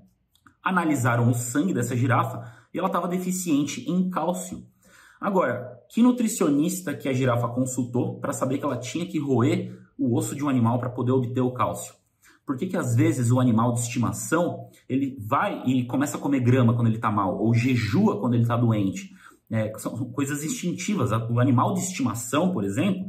Analisaram 0.61 1.29
o 1.29 1.33
sangue 1.33 1.73
dessa 1.73 1.95
girafa 1.95 2.64
e 2.75 2.77
ela 2.77 2.87
estava 2.87 3.07
deficiente 3.07 3.89
em 3.89 4.09
cálcio. 4.09 4.65
Agora, 5.19 5.79
que 5.89 6.03
nutricionista 6.03 6.93
que 6.93 7.07
a 7.07 7.13
girafa 7.13 7.47
consultou 7.47 8.19
para 8.19 8.33
saber 8.33 8.57
que 8.57 8.65
ela 8.65 8.77
tinha 8.77 9.05
que 9.05 9.17
roer 9.17 9.79
o 9.97 10.13
osso 10.13 10.35
de 10.35 10.43
um 10.43 10.49
animal 10.49 10.77
para 10.77 10.89
poder 10.89 11.13
obter 11.13 11.39
o 11.39 11.53
cálcio? 11.53 11.95
Por 12.45 12.57
que, 12.57 12.67
que 12.67 12.75
às 12.75 12.93
vezes 12.93 13.31
o 13.31 13.39
animal 13.39 13.71
de 13.71 13.79
estimação 13.79 14.67
ele 14.89 15.17
vai 15.25 15.63
e 15.65 15.85
começa 15.85 16.17
a 16.17 16.19
comer 16.19 16.41
grama 16.41 16.75
quando 16.75 16.87
ele 16.87 16.97
está 16.97 17.09
mal, 17.09 17.39
ou 17.39 17.53
jejua 17.53 18.19
quando 18.19 18.33
ele 18.33 18.43
está 18.43 18.57
doente? 18.57 19.09
É, 19.49 19.71
são 19.77 19.95
coisas 20.11 20.43
instintivas. 20.43 21.11
O 21.29 21.39
animal 21.39 21.73
de 21.73 21.79
estimação, 21.79 22.51
por 22.51 22.65
exemplo, 22.65 23.05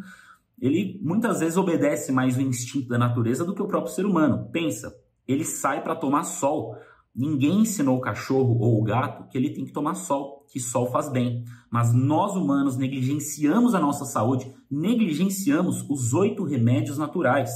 ele 0.60 1.01
muitas 1.02 1.40
vezes 1.40 1.56
obedece 1.56 2.12
mais 2.12 2.36
o 2.36 2.40
instinto 2.40 2.88
da 2.88 2.98
natureza 2.98 3.44
do 3.44 3.52
que 3.52 3.62
o 3.62 3.66
próprio 3.66 3.93
ser 3.93 4.06
humano. 4.06 4.48
Pensa, 4.52 4.94
ele 5.26 5.44
sai 5.44 5.82
para 5.82 5.97
tomar 5.97 6.22
sol 6.22 6.76
Ninguém 7.16 7.60
ensinou 7.60 7.97
o 7.97 8.01
cachorro 8.01 8.59
ou 8.60 8.78
o 8.78 8.82
gato 8.82 9.26
que 9.30 9.38
ele 9.38 9.48
tem 9.48 9.64
que 9.64 9.72
tomar 9.72 9.94
sol, 9.94 10.44
que 10.52 10.60
sol 10.60 10.90
faz 10.90 11.09
bem. 11.09 11.44
Mas 11.70 11.94
nós 11.94 12.36
humanos 12.36 12.76
negligenciamos 12.76 13.74
a 13.74 13.80
nossa 13.80 14.05
saúde, 14.05 14.55
negligenciamos 14.70 15.82
os 15.88 16.12
oito 16.12 16.44
remédios 16.44 16.98
naturais. 16.98 17.51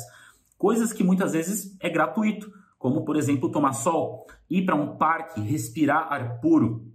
Coisas 0.57 0.95
que 0.95 1.05
muitas 1.05 1.33
vezes 1.33 1.77
é 1.79 1.91
gratuito, 1.91 2.51
como 2.79 3.05
por 3.05 3.17
exemplo 3.17 3.51
tomar 3.51 3.75
sol, 3.75 4.27
ir 4.49 4.65
para 4.65 4.75
um 4.75 4.97
parque, 4.97 5.43
respirar 5.43 6.11
ar 6.11 6.41
puro, 6.41 6.91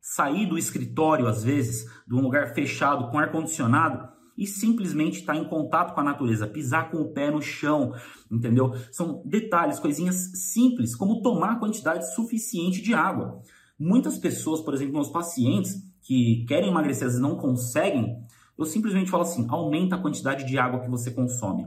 sair 0.00 0.46
do 0.46 0.58
escritório 0.58 1.28
às 1.28 1.44
vezes, 1.44 1.88
de 2.04 2.16
um 2.16 2.20
lugar 2.20 2.52
fechado 2.52 3.12
com 3.12 3.18
ar 3.18 3.30
condicionado 3.30 4.17
e 4.38 4.46
simplesmente 4.46 5.18
estar 5.18 5.34
tá 5.34 5.38
em 5.38 5.44
contato 5.44 5.92
com 5.92 6.00
a 6.00 6.04
natureza, 6.04 6.46
pisar 6.46 6.92
com 6.92 6.98
o 6.98 7.12
pé 7.12 7.28
no 7.28 7.42
chão, 7.42 7.92
entendeu? 8.30 8.72
São 8.92 9.20
detalhes, 9.26 9.80
coisinhas 9.80 10.30
simples, 10.34 10.94
como 10.94 11.20
tomar 11.20 11.58
quantidade 11.58 12.14
suficiente 12.14 12.80
de 12.80 12.94
água. 12.94 13.42
Muitas 13.76 14.16
pessoas, 14.16 14.60
por 14.60 14.72
exemplo, 14.74 14.94
meus 14.94 15.10
pacientes 15.10 15.82
que 16.00 16.44
querem 16.46 16.70
emagrecer, 16.70 17.08
vezes 17.08 17.20
não 17.20 17.36
conseguem, 17.36 18.22
eu 18.56 18.64
simplesmente 18.64 19.10
falo 19.10 19.24
assim: 19.24 19.44
aumenta 19.50 19.96
a 19.96 20.00
quantidade 20.00 20.46
de 20.46 20.56
água 20.56 20.80
que 20.80 20.88
você 20.88 21.10
consome. 21.10 21.66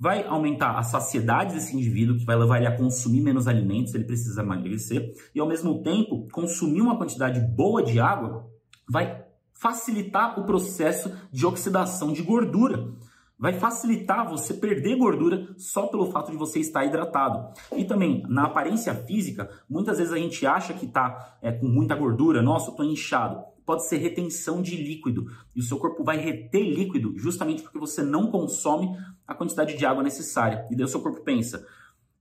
Vai 0.00 0.26
aumentar 0.26 0.78
a 0.78 0.82
saciedade 0.82 1.54
desse 1.54 1.76
indivíduo, 1.76 2.16
que 2.16 2.24
vai 2.24 2.36
levar 2.36 2.58
ele 2.58 2.68
a 2.68 2.76
consumir 2.76 3.20
menos 3.20 3.46
alimentos, 3.46 3.94
ele 3.94 4.04
precisa 4.04 4.42
emagrecer, 4.42 5.12
e 5.34 5.40
ao 5.40 5.46
mesmo 5.46 5.82
tempo, 5.82 6.26
consumir 6.32 6.80
uma 6.80 6.96
quantidade 6.96 7.40
boa 7.40 7.82
de 7.82 8.00
água 8.00 8.48
vai 8.88 9.27
facilitar 9.58 10.38
o 10.38 10.44
processo 10.44 11.12
de 11.32 11.44
oxidação 11.44 12.12
de 12.12 12.22
gordura. 12.22 12.94
Vai 13.36 13.52
facilitar 13.52 14.28
você 14.28 14.54
perder 14.54 14.96
gordura 14.96 15.48
só 15.56 15.86
pelo 15.86 16.10
fato 16.10 16.30
de 16.30 16.36
você 16.36 16.60
estar 16.60 16.84
hidratado. 16.84 17.52
E 17.76 17.84
também, 17.84 18.22
na 18.28 18.44
aparência 18.44 18.94
física, 18.94 19.48
muitas 19.68 19.98
vezes 19.98 20.12
a 20.12 20.16
gente 20.16 20.44
acha 20.46 20.74
que 20.74 20.86
está 20.86 21.38
é, 21.42 21.52
com 21.52 21.66
muita 21.66 21.94
gordura, 21.94 22.42
nossa, 22.42 22.68
eu 22.68 22.70
estou 22.70 22.86
inchado. 22.86 23.44
Pode 23.64 23.86
ser 23.86 23.98
retenção 23.98 24.62
de 24.62 24.76
líquido. 24.76 25.26
E 25.54 25.60
o 25.60 25.62
seu 25.62 25.76
corpo 25.76 26.02
vai 26.02 26.16
reter 26.16 26.62
líquido 26.62 27.16
justamente 27.16 27.62
porque 27.62 27.78
você 27.78 28.02
não 28.02 28.28
consome 28.28 28.88
a 29.26 29.34
quantidade 29.34 29.76
de 29.76 29.86
água 29.86 30.02
necessária. 30.02 30.66
E 30.70 30.76
daí 30.76 30.84
o 30.84 30.88
seu 30.88 31.00
corpo 31.00 31.20
pensa, 31.22 31.64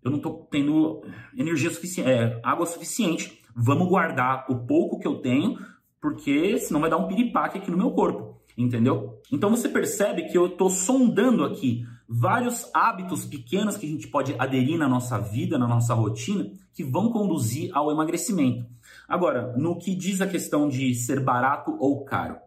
eu 0.04 0.12
não 0.12 0.18
estou 0.18 0.48
tendo 0.52 1.02
energia 1.36 1.70
suficiente, 1.70 2.10
é, 2.10 2.40
água 2.44 2.66
suficiente. 2.66 3.42
Vamos 3.56 3.88
guardar 3.88 4.46
o 4.50 4.68
pouco 4.68 5.00
que 5.00 5.08
eu 5.08 5.20
tenho 5.20 5.58
porque 6.02 6.58
senão 6.60 6.82
vai 6.82 6.90
dar 6.90 6.98
um 6.98 7.08
piripaque 7.08 7.58
aqui 7.58 7.72
no 7.72 7.78
meu 7.78 7.92
corpo, 7.92 8.40
entendeu? 8.58 9.22
Então 9.32 9.50
você 9.50 9.68
percebe 9.70 10.24
que 10.24 10.38
eu 10.38 10.48
estou 10.48 10.70
sondando 10.70 11.44
aqui 11.44 11.86
vários 12.08 12.70
hábitos 12.74 13.26
pequenos 13.26 13.76
que 13.76 13.86
a 13.86 13.90
gente 13.90 14.08
pode 14.08 14.34
aderir 14.40 14.78
na 14.78 14.88
nossa 14.88 15.20
vida, 15.20 15.58
na 15.58 15.68
nossa 15.68 15.94
rotina, 15.94 16.50
que 16.74 16.84
vão 16.84 17.12
conduzir 17.12 17.70
ao 17.74 17.92
emagrecimento. 17.92 18.66
Agora, 19.08 19.54
no 19.58 19.78
que 19.78 19.94
diz 19.94 20.22
a 20.22 20.28
questão 20.28 20.70
de 20.70 20.94
ser 20.96 21.20
barato 21.20 21.76
ou 21.80 22.06
caro, 22.06 22.38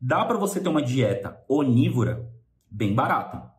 dá 0.00 0.24
para 0.24 0.36
você 0.36 0.60
ter 0.60 0.68
uma 0.68 0.82
dieta 0.82 1.38
onívora 1.48 2.28
bem 2.70 2.94
barata, 2.94 3.50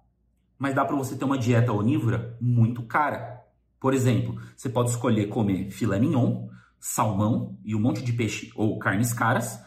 mas 0.58 0.76
dá 0.76 0.86
para 0.86 0.96
você 0.96 1.16
ter 1.16 1.26
uma 1.26 1.38
dieta 1.38 1.74
onívora 1.74 2.38
muito 2.40 2.84
cara. 2.84 3.44
Por 3.80 3.94
exemplo, 3.94 4.40
você 4.56 4.70
pode 4.70 4.90
escolher 4.90 5.28
comer 5.28 5.72
filé 5.72 6.00
mignon, 6.00 6.50
salmão 6.80 7.58
e 7.64 7.76
um 7.76 7.80
monte 7.80 8.02
de 8.02 8.14
peixe 8.14 8.52
ou 8.56 8.80
carnes 8.80 9.14
caras, 9.14 9.60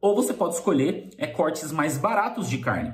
ou 0.00 0.14
você 0.14 0.32
pode 0.32 0.54
escolher 0.54 1.10
é, 1.18 1.26
cortes 1.26 1.72
mais 1.72 1.98
baratos 1.98 2.48
de 2.48 2.58
carne. 2.58 2.92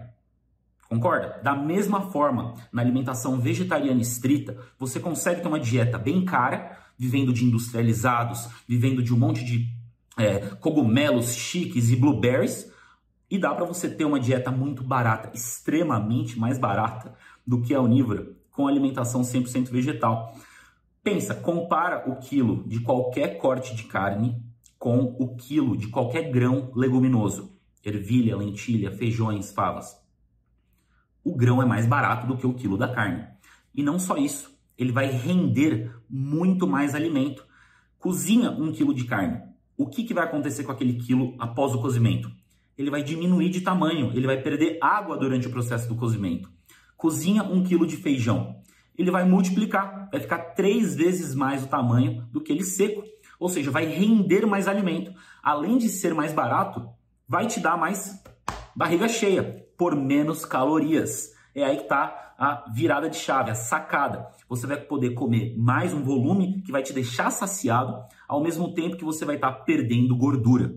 Concorda? 0.88 1.40
Da 1.42 1.56
mesma 1.56 2.02
forma, 2.10 2.54
na 2.72 2.82
alimentação 2.82 3.38
vegetariana 3.40 4.00
estrita, 4.00 4.56
você 4.78 5.00
consegue 5.00 5.40
ter 5.40 5.48
uma 5.48 5.58
dieta 5.58 5.98
bem 5.98 6.24
cara, 6.24 6.78
vivendo 6.96 7.32
de 7.32 7.44
industrializados, 7.44 8.48
vivendo 8.68 9.02
de 9.02 9.12
um 9.12 9.18
monte 9.18 9.44
de 9.44 9.68
é, 10.16 10.38
cogumelos 10.56 11.34
chiques 11.34 11.90
e 11.90 11.96
blueberries, 11.96 12.70
e 13.30 13.38
dá 13.38 13.52
para 13.54 13.64
você 13.64 13.88
ter 13.88 14.04
uma 14.04 14.20
dieta 14.20 14.50
muito 14.50 14.84
barata, 14.84 15.30
extremamente 15.34 16.38
mais 16.38 16.58
barata 16.58 17.14
do 17.46 17.60
que 17.60 17.74
a 17.74 17.80
onívora, 17.80 18.28
com 18.52 18.68
alimentação 18.68 19.22
100% 19.22 19.70
vegetal. 19.70 20.36
Pensa, 21.04 21.34
compara 21.34 22.10
o 22.10 22.16
quilo 22.16 22.66
de 22.66 22.80
qualquer 22.80 23.38
corte 23.38 23.76
de 23.76 23.84
carne 23.84 24.42
com 24.78 25.14
o 25.18 25.36
quilo 25.36 25.76
de 25.76 25.86
qualquer 25.86 26.30
grão 26.32 26.72
leguminoso, 26.74 27.56
ervilha, 27.84 28.36
lentilha, 28.36 28.90
feijões, 28.90 29.52
favas 29.52 30.02
o 31.24 31.34
grão 31.34 31.62
é 31.62 31.64
mais 31.64 31.86
barato 31.86 32.26
do 32.26 32.36
que 32.36 32.46
o 32.46 32.52
quilo 32.52 32.76
da 32.76 32.88
carne. 32.88 33.26
E 33.74 33.82
não 33.82 33.98
só 33.98 34.16
isso, 34.16 34.54
ele 34.76 34.92
vai 34.92 35.10
render 35.10 35.90
muito 36.08 36.66
mais 36.66 36.94
alimento. 36.94 37.44
Cozinha 37.98 38.50
um 38.50 38.70
quilo 38.70 38.94
de 38.94 39.04
carne. 39.04 39.40
O 39.76 39.88
que, 39.88 40.04
que 40.04 40.12
vai 40.12 40.24
acontecer 40.24 40.62
com 40.62 40.70
aquele 40.70 40.94
quilo 40.94 41.34
após 41.38 41.74
o 41.74 41.80
cozimento? 41.80 42.30
Ele 42.76 42.90
vai 42.90 43.02
diminuir 43.02 43.48
de 43.48 43.62
tamanho, 43.62 44.12
ele 44.14 44.26
vai 44.26 44.40
perder 44.40 44.78
água 44.80 45.16
durante 45.16 45.46
o 45.46 45.50
processo 45.50 45.88
do 45.88 45.96
cozimento. 45.96 46.50
Cozinha 46.96 47.42
um 47.42 47.64
quilo 47.64 47.86
de 47.86 47.96
feijão. 47.96 48.62
Ele 48.96 49.10
vai 49.10 49.24
multiplicar, 49.24 50.08
vai 50.10 50.20
ficar 50.20 50.38
três 50.54 50.94
vezes 50.94 51.34
mais 51.34 51.64
o 51.64 51.68
tamanho 51.68 52.26
do 52.30 52.40
que 52.40 52.52
ele 52.52 52.64
seco. 52.64 53.02
Ou 53.38 53.48
seja, 53.48 53.70
vai 53.70 53.84
render 53.86 54.46
mais 54.46 54.68
alimento. 54.68 55.12
Além 55.42 55.76
de 55.76 55.88
ser 55.88 56.14
mais 56.14 56.32
barato, 56.32 56.88
vai 57.28 57.46
te 57.46 57.60
dar 57.60 57.76
mais 57.76 58.22
barriga 58.74 59.08
cheia 59.08 59.66
por 59.76 59.96
menos 59.96 60.44
calorias. 60.44 61.32
É 61.54 61.64
aí 61.64 61.76
que 61.76 61.82
está 61.82 62.34
a 62.38 62.64
virada 62.72 63.08
de 63.08 63.16
chave, 63.16 63.50
a 63.50 63.54
sacada. 63.54 64.26
Você 64.48 64.66
vai 64.66 64.76
poder 64.76 65.10
comer 65.10 65.56
mais 65.56 65.92
um 65.92 66.02
volume 66.02 66.62
que 66.62 66.72
vai 66.72 66.82
te 66.82 66.92
deixar 66.92 67.30
saciado, 67.30 68.04
ao 68.28 68.42
mesmo 68.42 68.72
tempo 68.74 68.96
que 68.96 69.04
você 69.04 69.24
vai 69.24 69.36
estar 69.36 69.52
tá 69.52 69.58
perdendo 69.60 70.16
gordura. 70.16 70.74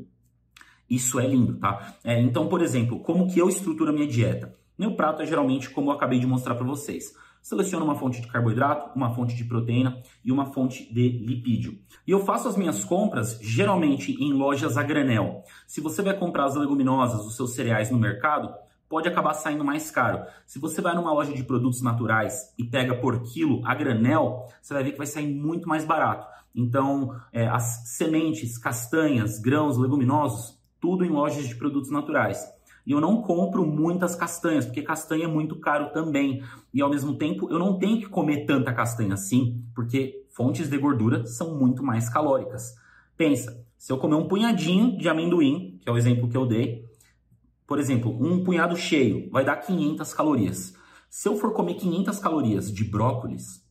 Isso 0.89 1.19
é 1.19 1.27
lindo, 1.27 1.57
tá? 1.57 1.95
É, 2.03 2.19
então, 2.21 2.47
por 2.47 2.61
exemplo, 2.61 2.99
como 3.01 3.27
que 3.27 3.39
eu 3.39 3.49
estruturo 3.49 3.89
a 3.89 3.93
minha 3.93 4.07
dieta? 4.07 4.55
Meu 4.77 4.95
prato 4.95 5.21
é 5.21 5.25
geralmente 5.25 5.69
como 5.69 5.89
eu 5.89 5.95
acabei 5.95 6.19
de 6.19 6.27
mostrar 6.27 6.55
para 6.55 6.65
vocês. 6.65 7.13
Seleciono 7.47 7.85
uma 7.85 7.95
fonte 7.95 8.19
de 8.19 8.27
carboidrato, 8.27 8.91
uma 8.93 9.15
fonte 9.15 9.33
de 9.33 9.45
proteína 9.45 10.03
e 10.21 10.33
uma 10.33 10.47
fonte 10.47 10.93
de 10.93 11.07
lipídio. 11.07 11.79
E 12.05 12.11
eu 12.11 12.19
faço 12.25 12.45
as 12.45 12.57
minhas 12.57 12.83
compras 12.83 13.39
geralmente 13.41 14.11
em 14.21 14.33
lojas 14.33 14.75
a 14.75 14.83
granel. 14.83 15.43
Se 15.65 15.79
você 15.79 16.01
vai 16.01 16.13
comprar 16.13 16.43
as 16.43 16.55
leguminosas, 16.55 17.25
os 17.25 17.37
seus 17.37 17.53
cereais 17.53 17.89
no 17.89 17.97
mercado, 17.97 18.53
pode 18.89 19.07
acabar 19.07 19.33
saindo 19.33 19.63
mais 19.63 19.89
caro. 19.89 20.25
Se 20.45 20.59
você 20.59 20.81
vai 20.81 20.93
numa 20.93 21.13
loja 21.13 21.33
de 21.33 21.41
produtos 21.41 21.81
naturais 21.81 22.53
e 22.59 22.65
pega 22.65 22.95
por 22.95 23.23
quilo 23.23 23.65
a 23.65 23.73
granel, 23.73 24.45
você 24.61 24.73
vai 24.73 24.83
ver 24.83 24.91
que 24.91 24.97
vai 24.97 25.07
sair 25.07 25.33
muito 25.33 25.69
mais 25.69 25.85
barato. 25.85 26.27
Então, 26.53 27.17
é, 27.31 27.47
as 27.47 27.95
sementes, 27.95 28.57
castanhas, 28.57 29.39
grãos, 29.39 29.77
leguminosos, 29.77 30.59
tudo 30.81 31.05
em 31.05 31.09
lojas 31.09 31.47
de 31.47 31.55
produtos 31.55 31.91
naturais. 31.91 32.56
E 32.87 32.91
eu 32.93 33.01
não 33.01 33.21
compro 33.21 33.65
muitas 33.65 34.15
castanhas, 34.15 34.65
porque 34.65 34.81
castanha 34.81 35.25
é 35.25 35.27
muito 35.27 35.59
caro 35.59 35.91
também. 35.91 36.41
E 36.73 36.81
ao 36.81 36.89
mesmo 36.89 37.17
tempo, 37.17 37.51
eu 37.51 37.59
não 37.59 37.77
tenho 37.77 37.99
que 37.99 38.07
comer 38.07 38.45
tanta 38.45 38.73
castanha 38.73 39.13
assim, 39.13 39.61
porque 39.75 40.25
fontes 40.29 40.69
de 40.69 40.77
gordura 40.77 41.25
são 41.25 41.59
muito 41.59 41.83
mais 41.83 42.07
calóricas. 42.07 42.75
Pensa, 43.17 43.61
se 43.77 43.91
eu 43.91 43.97
comer 43.97 44.15
um 44.15 44.29
punhadinho 44.29 44.97
de 44.97 45.09
amendoim, 45.09 45.77
que 45.81 45.89
é 45.89 45.91
o 45.91 45.97
exemplo 45.97 46.29
que 46.29 46.37
eu 46.37 46.45
dei, 46.45 46.85
por 47.67 47.77
exemplo, 47.77 48.09
um 48.25 48.41
punhado 48.41 48.77
cheio 48.77 49.29
vai 49.31 49.43
dar 49.43 49.57
500 49.57 50.13
calorias. 50.13 50.73
Se 51.09 51.27
eu 51.27 51.35
for 51.35 51.51
comer 51.51 51.73
500 51.73 52.17
calorias 52.19 52.71
de 52.71 52.85
brócolis, 52.85 53.61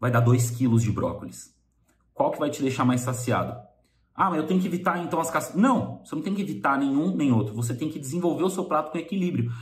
vai 0.00 0.10
dar 0.10 0.18
2 0.18 0.50
quilos 0.50 0.82
de 0.82 0.90
brócolis. 0.90 1.54
Qual 2.12 2.32
que 2.32 2.40
vai 2.40 2.50
te 2.50 2.62
deixar 2.62 2.84
mais 2.84 3.02
saciado? 3.02 3.56
Ah, 4.16 4.30
mas 4.30 4.38
eu 4.38 4.46
tenho 4.46 4.60
que 4.60 4.66
evitar 4.66 5.04
então 5.04 5.20
as 5.20 5.30
castanhas. 5.30 5.60
Não, 5.60 6.00
você 6.04 6.14
não 6.14 6.22
tem 6.22 6.34
que 6.34 6.40
evitar 6.40 6.78
nenhum 6.78 7.14
nem 7.14 7.32
outro. 7.32 7.54
Você 7.54 7.74
tem 7.74 7.90
que 7.90 7.98
desenvolver 7.98 8.44
o 8.44 8.50
seu 8.50 8.64
prato 8.64 8.90
com 8.90 8.98
equilíbrio. 8.98 9.52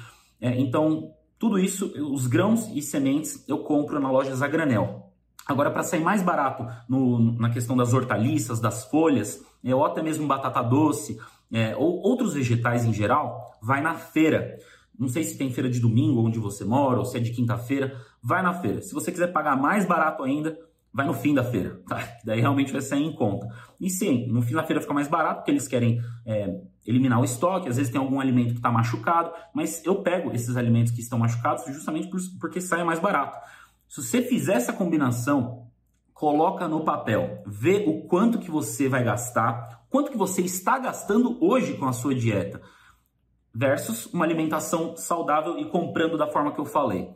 É, 0.41 0.59
então, 0.61 1.13
tudo 1.39 1.59
isso, 1.59 1.93
os 2.13 2.27
grãos 2.27 2.69
e 2.73 2.81
sementes, 2.81 3.45
eu 3.49 3.59
compro 3.59 3.99
na 3.99 4.11
loja 4.11 4.35
Zagranel. 4.35 5.11
Agora, 5.47 5.71
para 5.71 5.83
sair 5.83 6.01
mais 6.01 6.23
barato 6.23 6.67
no, 6.89 7.33
na 7.39 7.51
questão 7.51 7.77
das 7.77 7.93
hortaliças, 7.93 8.61
das 8.61 8.85
folhas, 8.85 9.45
é, 9.63 9.75
ou 9.75 9.85
até 9.85 10.03
mesmo 10.03 10.27
batata 10.27 10.63
doce, 10.63 11.19
é, 11.53 11.77
ou 11.77 12.01
outros 12.01 12.35
vegetais 12.35 12.85
em 12.85 12.93
geral, 12.93 13.59
vai 13.61 13.83
na 13.83 13.95
feira. 13.95 14.57
Não 14.99 15.09
sei 15.09 15.25
se 15.25 15.37
tem 15.37 15.51
feira 15.51 15.69
de 15.69 15.81
domingo 15.81 16.25
onde 16.25 16.39
você 16.39 16.65
mora, 16.65 16.99
ou 16.99 17.05
se 17.05 17.17
é 17.17 17.21
de 17.21 17.33
quinta-feira, 17.33 18.01
vai 18.23 18.43
na 18.43 18.55
feira. 18.55 18.81
Se 18.81 18.95
você 18.95 19.11
quiser 19.11 19.33
pagar 19.33 19.57
mais 19.57 19.85
barato 19.85 20.23
ainda, 20.23 20.59
vai 20.95 21.05
no 21.05 21.13
fim 21.13 21.35
da 21.35 21.43
feira, 21.43 21.83
tá? 21.89 21.99
Daí 22.25 22.41
realmente 22.41 22.73
vai 22.73 22.81
sair 22.81 23.05
em 23.05 23.13
conta. 23.13 23.49
E 23.81 23.91
sim, 23.91 24.29
no 24.29 24.41
fim 24.41 24.55
da 24.55 24.63
feira 24.63 24.81
fica 24.81 24.95
mais 24.95 25.09
barato, 25.09 25.41
porque 25.41 25.51
eles 25.51 25.67
querem 25.67 26.01
é, 26.25 26.61
eliminar 26.87 27.21
o 27.21 27.25
estoque, 27.25 27.69
às 27.69 27.77
vezes 27.77 27.91
tem 27.91 28.01
algum 28.01 28.21
alimento 28.21 28.51
que 28.51 28.59
está 28.59 28.71
machucado, 28.71 29.33
mas 29.53 29.85
eu 29.85 29.97
pego 29.97 30.33
esses 30.33 30.57
alimentos 30.57 30.93
que 30.93 31.01
estão 31.01 31.19
machucados 31.19 31.65
justamente 31.67 32.09
por, 32.09 32.21
porque 32.41 32.61
sai 32.61 32.85
mais 32.85 33.01
barato. 33.01 33.37
Se 33.89 34.01
você 34.01 34.23
fizer 34.23 34.55
essa 34.55 34.73
combinação, 34.73 35.67
coloca 36.13 36.69
no 36.69 36.85
papel, 36.85 37.43
vê 37.45 37.85
o 37.87 38.07
quanto 38.07 38.39
que 38.39 38.51
você 38.51 38.89
vai 38.89 39.03
gastar, 39.03 39.85
quanto 39.91 40.13
que 40.13 40.17
você 40.17 40.43
está 40.43 40.79
gastando 40.79 41.37
hoje 41.45 41.75
com 41.75 41.87
a 41.87 41.93
sua 41.93 42.15
dieta 42.15 42.63
versus 43.53 44.07
uma 44.07 44.25
alimentação 44.25 44.97
saudável 44.97 45.59
e 45.59 45.65
comprando 45.67 46.17
da 46.17 46.27
forma 46.27 46.53
que 46.53 46.61
eu 46.61 46.65
falei. 46.65 47.11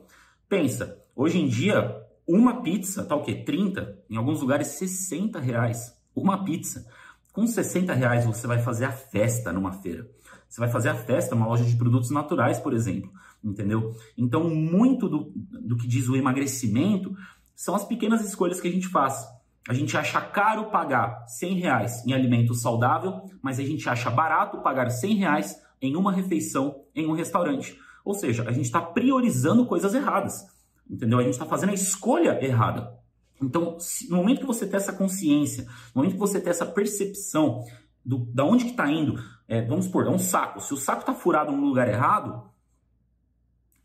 Pensa, 0.48 1.00
hoje 1.14 1.40
em 1.40 1.46
dia, 1.46 2.07
uma 2.28 2.60
pizza 2.60 3.04
tá 3.04 3.16
o 3.16 3.22
quê? 3.22 3.34
30, 3.34 4.04
em 4.10 4.16
alguns 4.16 4.42
lugares 4.42 4.68
60 4.68 5.40
reais. 5.40 5.96
Uma 6.14 6.44
pizza. 6.44 6.86
Com 7.32 7.46
60 7.46 7.94
reais 7.94 8.26
você 8.26 8.46
vai 8.46 8.58
fazer 8.58 8.84
a 8.84 8.92
festa 8.92 9.52
numa 9.52 9.72
feira. 9.72 10.06
Você 10.48 10.60
vai 10.60 10.68
fazer 10.68 10.90
a 10.90 10.94
festa 10.94 11.34
numa 11.34 11.46
loja 11.46 11.64
de 11.64 11.76
produtos 11.76 12.10
naturais, 12.10 12.58
por 12.58 12.74
exemplo. 12.74 13.10
Entendeu? 13.42 13.94
Então, 14.16 14.50
muito 14.50 15.08
do, 15.08 15.32
do 15.34 15.76
que 15.76 15.86
diz 15.86 16.08
o 16.08 16.16
emagrecimento 16.16 17.16
são 17.54 17.74
as 17.74 17.84
pequenas 17.84 18.26
escolhas 18.26 18.60
que 18.60 18.68
a 18.68 18.72
gente 18.72 18.88
faz. 18.88 19.26
A 19.68 19.74
gente 19.74 19.96
acha 19.96 20.20
caro 20.20 20.70
pagar 20.70 21.26
100 21.28 21.54
reais 21.58 22.06
em 22.06 22.12
alimento 22.12 22.54
saudável, 22.54 23.22
mas 23.42 23.58
a 23.58 23.62
gente 23.62 23.88
acha 23.88 24.10
barato 24.10 24.62
pagar 24.62 24.90
100 24.90 25.16
reais 25.16 25.56
em 25.80 25.96
uma 25.96 26.12
refeição 26.12 26.82
em 26.94 27.06
um 27.06 27.12
restaurante. 27.12 27.78
Ou 28.04 28.14
seja, 28.14 28.48
a 28.48 28.52
gente 28.52 28.64
está 28.64 28.80
priorizando 28.80 29.66
coisas 29.66 29.94
erradas, 29.94 30.46
entendeu? 30.88 31.18
A 31.18 31.22
gente 31.22 31.32
está 31.32 31.46
fazendo 31.46 31.70
a 31.70 31.74
escolha 31.74 32.44
errada. 32.44 32.96
Então, 33.40 33.78
se, 33.78 34.10
no 34.10 34.16
momento 34.16 34.40
que 34.40 34.46
você 34.46 34.66
tem 34.66 34.76
essa 34.76 34.92
consciência, 34.92 35.64
no 35.94 36.02
momento 36.02 36.14
que 36.14 36.18
você 36.18 36.40
tem 36.40 36.50
essa 36.50 36.66
percepção 36.66 37.64
do, 38.04 38.18
da 38.32 38.44
onde 38.44 38.64
que 38.64 38.70
está 38.70 38.90
indo, 38.90 39.22
é, 39.46 39.62
vamos 39.62 39.86
supor, 39.86 40.06
é 40.06 40.10
um 40.10 40.18
saco. 40.18 40.60
Se 40.60 40.74
o 40.74 40.76
saco 40.76 41.00
está 41.00 41.14
furado 41.14 41.52
no 41.52 41.66
lugar 41.66 41.88
errado, 41.88 42.50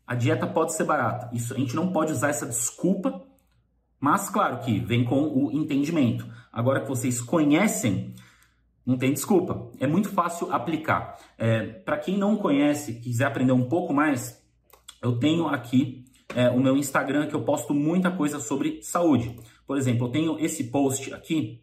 a 0.06 0.14
dieta 0.14 0.46
pode 0.46 0.74
ser 0.74 0.84
barata. 0.84 1.30
Isso, 1.32 1.54
a 1.54 1.56
gente 1.56 1.76
não 1.76 1.92
pode 1.92 2.12
usar 2.12 2.28
essa 2.28 2.46
desculpa 2.46 3.24
mas, 4.04 4.28
claro 4.28 4.58
que 4.58 4.80
vem 4.80 5.02
com 5.02 5.22
o 5.22 5.50
entendimento. 5.50 6.26
Agora 6.52 6.82
que 6.82 6.88
vocês 6.88 7.22
conhecem, 7.22 8.14
não 8.84 8.98
tem 8.98 9.14
desculpa. 9.14 9.70
É 9.80 9.86
muito 9.86 10.10
fácil 10.10 10.52
aplicar. 10.52 11.18
É, 11.38 11.62
Para 11.64 11.96
quem 11.96 12.18
não 12.18 12.36
conhece, 12.36 13.00
quiser 13.00 13.24
aprender 13.24 13.52
um 13.52 13.66
pouco 13.66 13.94
mais, 13.94 14.46
eu 15.00 15.18
tenho 15.18 15.48
aqui 15.48 16.04
é, 16.34 16.50
o 16.50 16.60
meu 16.60 16.76
Instagram 16.76 17.26
que 17.26 17.34
eu 17.34 17.42
posto 17.42 17.72
muita 17.72 18.10
coisa 18.10 18.40
sobre 18.40 18.80
saúde. 18.82 19.38
Por 19.66 19.78
exemplo, 19.78 20.06
eu 20.06 20.10
tenho 20.10 20.38
esse 20.38 20.64
post 20.64 21.12
aqui 21.12 21.60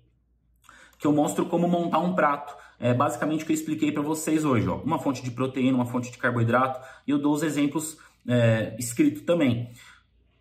que 0.97 1.07
eu 1.07 1.11
mostro 1.11 1.45
como 1.47 1.67
montar 1.67 1.99
um 1.99 2.13
prato. 2.13 2.55
É 2.79 2.93
basicamente 2.93 3.43
o 3.43 3.45
que 3.45 3.51
eu 3.51 3.55
expliquei 3.55 3.91
para 3.91 4.03
vocês 4.03 4.45
hoje. 4.45 4.67
Ó. 4.67 4.77
Uma 4.77 4.99
fonte 4.99 5.23
de 5.23 5.31
proteína, 5.31 5.75
uma 5.75 5.85
fonte 5.85 6.11
de 6.11 6.17
carboidrato 6.17 6.79
e 7.07 7.11
eu 7.11 7.19
dou 7.19 7.33
os 7.33 7.43
exemplos 7.43 7.97
é, 8.27 8.75
escritos 8.79 9.23
também. 9.23 9.69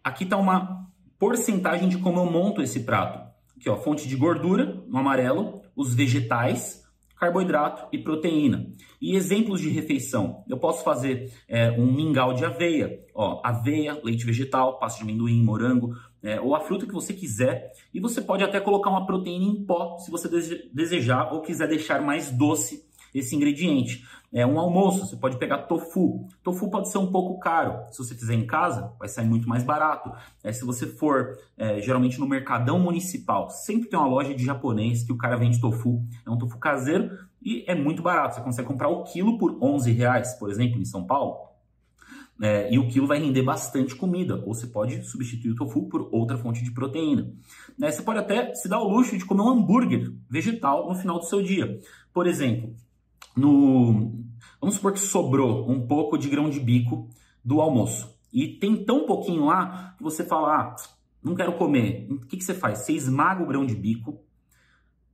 Aqui 0.03 0.25
está 0.25 0.37
uma 0.37 0.87
porcentagem 1.19 1.89
de 1.89 1.99
como 1.99 2.21
eu 2.21 2.27
monto 2.27 2.63
esse 2.63 2.81
prato. 2.81 3.31
Aqui, 3.57 3.69
ó, 3.69 3.77
fonte 3.77 4.09
de 4.09 4.17
gordura 4.17 4.83
no 4.87 4.99
amarelo, 4.99 5.63
os 5.77 5.95
vegetais, 5.95 6.80
carboidrato 7.21 7.87
e 7.93 7.99
proteína. 7.99 8.73
E 9.01 9.15
exemplos 9.15 9.61
de 9.61 9.69
refeição: 9.69 10.43
eu 10.49 10.59
posso 10.59 10.83
fazer 10.83 11.31
é, 11.47 11.71
um 11.71 11.93
mingau 11.93 12.33
de 12.33 12.45
aveia, 12.45 12.99
ó, 13.15 13.43
aveia, 13.45 14.01
leite 14.03 14.25
vegetal, 14.25 14.79
pasta 14.79 15.05
de 15.05 15.05
amendoim, 15.05 15.45
morango, 15.45 15.95
é, 16.23 16.41
ou 16.41 16.55
a 16.55 16.61
fruta 16.61 16.87
que 16.87 16.95
você 16.95 17.13
quiser. 17.13 17.71
E 17.93 18.01
você 18.01 18.23
pode 18.23 18.43
até 18.43 18.59
colocar 18.59 18.89
uma 18.89 19.07
proteína 19.07 19.45
em 19.45 19.65
pó 19.65 19.99
se 19.99 20.11
você 20.11 20.29
desejar 20.73 21.33
ou 21.33 21.43
quiser 21.43 21.69
deixar 21.69 22.01
mais 22.01 22.31
doce 22.31 22.89
esse 23.15 23.37
ingrediente. 23.37 24.05
É 24.33 24.47
um 24.47 24.61
almoço, 24.61 25.07
você 25.07 25.17
pode 25.17 25.39
pegar 25.39 25.63
tofu. 25.63 26.29
Tofu 26.43 26.71
pode 26.71 26.89
ser 26.89 26.99
um 26.99 27.11
pouco 27.11 27.41
caro. 27.41 27.85
Se 27.91 27.99
você 27.99 28.15
fizer 28.15 28.35
em 28.35 28.47
casa, 28.47 28.93
vai 28.97 29.09
sair 29.09 29.27
muito 29.27 29.49
mais 29.49 29.65
barato. 29.65 30.13
É, 30.45 30.53
se 30.53 30.65
você 30.65 30.87
for 30.87 31.37
é, 31.59 31.81
geralmente 31.81 32.21
no 32.21 32.29
mercadão 32.29 32.79
municipal, 32.79 33.51
sempre 33.51 33.89
tem 33.89 33.99
uma 33.99 34.07
loja 34.07 34.33
de 34.33 34.45
japonês 34.45 35.03
que 35.03 35.13
o 35.13 35.19
cara 35.19 35.37
vende 35.37 35.61
tofu. 35.61 36.05
É 36.25 36.31
um 36.31 36.39
tofu 36.39 36.59
caseiro 36.59 37.11
e 37.43 37.65
é 37.67 37.75
muito 37.75 38.03
barato. 38.03 38.37
Você 38.37 38.41
consegue 38.41 38.69
comprar 38.69 38.89
o 38.89 39.03
quilo 39.03 39.37
por 39.37 39.59
11 39.61 39.91
reais, 39.91 40.35
por 40.35 40.49
exemplo, 40.49 40.81
em 40.81 40.85
São 40.85 41.05
Paulo. 41.05 41.51
É, 42.41 42.73
e 42.73 42.79
o 42.79 42.89
quilo 42.89 43.07
vai 43.07 43.19
render 43.19 43.43
bastante 43.43 43.95
comida, 43.95 44.37
ou 44.47 44.55
você 44.55 44.67
pode 44.67 45.03
substituir 45.03 45.51
o 45.51 45.57
tofu 45.57 45.89
por 45.89 46.09
outra 46.11 46.39
fonte 46.39 46.65
de 46.65 46.71
proteína. 46.71 47.31
É, 47.83 47.91
você 47.91 48.01
pode 48.01 48.21
até 48.21 48.55
se 48.55 48.69
dar 48.69 48.79
o 48.79 48.89
luxo 48.89 49.19
de 49.19 49.27
comer 49.27 49.43
um 49.43 49.49
hambúrguer 49.51 50.11
vegetal 50.29 50.89
no 50.89 50.95
final 50.95 51.19
do 51.19 51.27
seu 51.27 51.43
dia. 51.43 51.79
Por 52.15 52.27
exemplo, 52.27 52.75
no 53.37 54.19
vamos 54.61 54.77
supor 54.77 54.93
que 54.93 55.01
sobrou 55.01 55.71
um 55.71 55.87
pouco 55.87 56.19
de 56.19 56.29
grão 56.29 56.51
de 56.51 56.61
bico 56.61 57.09
do 57.45 57.61
almoço 57.61 58.21
e 58.33 58.49
tem 58.49 58.85
tão 58.85 59.07
pouquinho 59.07 59.47
lá 59.47 59.95
que 59.97 60.03
você 60.03 60.25
fala, 60.25 60.55
ah, 60.55 60.77
não 61.23 61.35
quero 61.35 61.53
comer. 61.55 62.07
O 62.11 62.21
que, 62.21 62.37
que 62.37 62.45
você 62.45 62.55
faz? 62.55 62.81
Você 62.81 62.93
esmaga 62.93 63.43
o 63.43 63.47
grão 63.47 63.67
de 63.67 63.75
bico, 63.75 64.21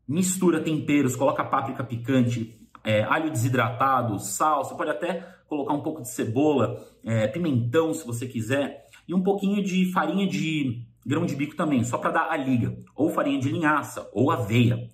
mistura 0.06 0.60
temperos, 0.60 1.16
coloca 1.16 1.44
páprica 1.44 1.82
picante, 1.82 2.60
é, 2.84 3.02
alho 3.02 3.30
desidratado, 3.30 4.18
sal, 4.20 4.64
você 4.64 4.74
pode 4.74 4.90
até 4.90 5.36
colocar 5.48 5.72
um 5.72 5.80
pouco 5.80 6.02
de 6.02 6.10
cebola, 6.10 6.84
é, 7.04 7.26
pimentão 7.26 7.94
se 7.94 8.06
você 8.06 8.26
quiser, 8.26 8.88
e 9.08 9.14
um 9.14 9.22
pouquinho 9.22 9.62
de 9.62 9.90
farinha 9.92 10.26
de 10.26 10.86
grão 11.04 11.24
de 11.24 11.34
bico 11.34 11.56
também, 11.56 11.84
só 11.84 11.98
para 11.98 12.10
dar 12.10 12.30
a 12.30 12.36
liga, 12.36 12.76
ou 12.94 13.10
farinha 13.10 13.40
de 13.40 13.48
linhaça, 13.48 14.08
ou 14.12 14.30
aveia. 14.30 14.88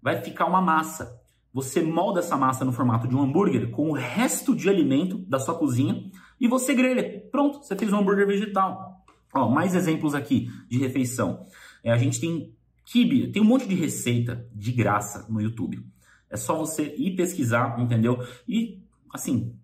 Vai 0.00 0.20
ficar 0.20 0.46
uma 0.46 0.60
massa 0.60 1.21
você 1.52 1.82
molda 1.82 2.20
essa 2.20 2.36
massa 2.36 2.64
no 2.64 2.72
formato 2.72 3.06
de 3.06 3.14
um 3.14 3.22
hambúrguer 3.22 3.70
com 3.70 3.90
o 3.90 3.92
resto 3.92 4.56
de 4.56 4.68
alimento 4.68 5.18
da 5.18 5.38
sua 5.38 5.54
cozinha 5.54 6.10
e 6.40 6.48
você 6.48 6.74
grelha. 6.74 7.22
Pronto, 7.30 7.62
você 7.62 7.76
fez 7.76 7.92
um 7.92 7.98
hambúrguer 7.98 8.26
vegetal. 8.26 9.04
Ó, 9.34 9.48
mais 9.48 9.74
exemplos 9.74 10.14
aqui 10.14 10.50
de 10.68 10.78
refeição. 10.78 11.46
É, 11.84 11.92
a 11.92 11.98
gente 11.98 12.20
tem 12.20 12.54
kibe, 12.84 13.30
tem 13.30 13.42
um 13.42 13.44
monte 13.44 13.66
de 13.66 13.74
receita 13.74 14.46
de 14.54 14.72
graça 14.72 15.26
no 15.28 15.40
YouTube. 15.40 15.84
É 16.28 16.36
só 16.36 16.56
você 16.56 16.94
ir 16.96 17.14
pesquisar, 17.14 17.78
entendeu? 17.78 18.26
E, 18.48 18.82
assim, 19.12 19.54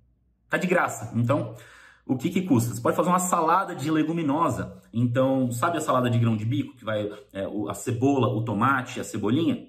tá 0.49 0.59
de 0.59 0.67
graça. 0.67 1.13
Então, 1.17 1.55
o 2.07 2.17
que 2.17 2.31
que 2.31 2.43
custa? 2.43 2.75
Você 2.75 2.81
pode 2.81 2.97
fazer 2.97 3.09
uma 3.09 3.19
salada 3.19 3.75
de 3.75 3.91
leguminosa. 3.91 4.81
Então, 4.93 5.51
sabe 5.51 5.79
a 5.79 5.81
salada 5.81 6.11
de 6.11 6.19
grão 6.19 6.37
de 6.37 6.45
bico, 6.45 6.77
que 6.77 6.85
vai 6.85 7.11
é, 7.33 7.47
a 7.69 7.75
cebola, 7.75 8.29
o 8.29 8.43
tomate, 8.45 9.01
a 9.01 9.05
cebolinha? 9.05 9.67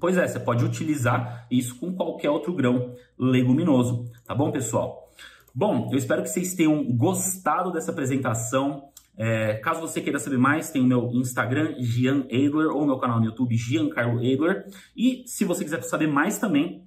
Pois 0.00 0.16
é, 0.16 0.26
você 0.26 0.40
pode 0.40 0.64
utilizar 0.64 1.46
isso 1.50 1.78
com 1.78 1.94
qualquer 1.94 2.30
outro 2.30 2.54
grão 2.54 2.94
leguminoso, 3.18 4.10
tá 4.26 4.34
bom, 4.34 4.50
pessoal? 4.50 5.10
Bom, 5.54 5.90
eu 5.92 5.98
espero 5.98 6.22
que 6.22 6.30
vocês 6.30 6.54
tenham 6.54 6.82
gostado 6.96 7.70
dessa 7.70 7.90
apresentação. 7.92 8.88
É, 9.16 9.54
caso 9.54 9.82
você 9.82 10.00
queira 10.00 10.18
saber 10.18 10.38
mais, 10.38 10.70
tem 10.70 10.80
o 10.80 10.86
meu 10.86 11.10
Instagram, 11.12 11.74
Gian 11.78 12.20
Adler, 12.24 12.70
ou 12.74 12.86
meu 12.86 12.96
canal 12.96 13.20
no 13.20 13.26
YouTube, 13.26 13.54
Giancarlo 13.54 14.18
Adler. 14.18 14.64
E 14.96 15.24
se 15.26 15.44
você 15.44 15.62
quiser 15.62 15.82
saber 15.82 16.06
mais 16.06 16.38
também, 16.38 16.86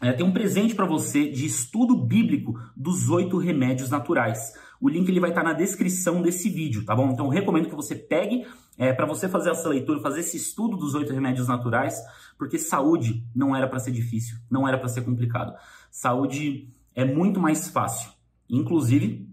é, 0.00 0.12
tem 0.12 0.24
um 0.24 0.32
presente 0.32 0.74
para 0.74 0.86
você 0.86 1.28
de 1.28 1.44
estudo 1.44 1.96
bíblico 1.96 2.54
dos 2.76 3.10
oito 3.10 3.36
remédios 3.36 3.90
naturais. 3.90 4.52
O 4.84 4.88
link 4.90 5.08
ele 5.08 5.18
vai 5.18 5.30
estar 5.30 5.40
tá 5.40 5.48
na 5.48 5.54
descrição 5.54 6.20
desse 6.20 6.50
vídeo, 6.50 6.84
tá 6.84 6.94
bom? 6.94 7.08
Então 7.08 7.26
recomendo 7.28 7.70
que 7.70 7.74
você 7.74 7.94
pegue 7.94 8.46
é, 8.76 8.92
para 8.92 9.06
você 9.06 9.26
fazer 9.26 9.48
essa 9.48 9.66
leitura, 9.66 9.98
fazer 9.98 10.20
esse 10.20 10.36
estudo 10.36 10.76
dos 10.76 10.94
oito 10.94 11.10
remédios 11.10 11.48
naturais, 11.48 11.98
porque 12.36 12.58
saúde 12.58 13.26
não 13.34 13.56
era 13.56 13.66
para 13.66 13.78
ser 13.78 13.92
difícil, 13.92 14.36
não 14.50 14.68
era 14.68 14.76
para 14.76 14.88
ser 14.88 15.00
complicado. 15.00 15.54
Saúde 15.90 16.68
é 16.94 17.02
muito 17.02 17.40
mais 17.40 17.70
fácil. 17.70 18.10
Inclusive, 18.46 19.26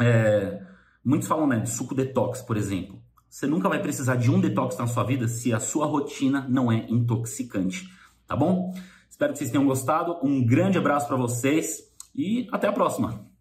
é, 0.00 0.62
muitos 1.04 1.28
falam 1.28 1.46
né, 1.46 1.58
de 1.58 1.68
suco 1.68 1.94
detox, 1.94 2.40
por 2.40 2.56
exemplo. 2.56 2.98
Você 3.28 3.46
nunca 3.46 3.68
vai 3.68 3.82
precisar 3.82 4.16
de 4.16 4.30
um 4.30 4.40
detox 4.40 4.78
na 4.78 4.86
sua 4.86 5.04
vida 5.04 5.28
se 5.28 5.52
a 5.52 5.60
sua 5.60 5.84
rotina 5.84 6.46
não 6.48 6.72
é 6.72 6.86
intoxicante, 6.88 7.90
tá 8.26 8.34
bom? 8.34 8.72
Espero 9.10 9.34
que 9.34 9.38
vocês 9.38 9.50
tenham 9.50 9.66
gostado. 9.66 10.16
Um 10.22 10.42
grande 10.46 10.78
abraço 10.78 11.06
para 11.06 11.16
vocês 11.18 11.92
e 12.14 12.48
até 12.50 12.68
a 12.68 12.72
próxima. 12.72 13.33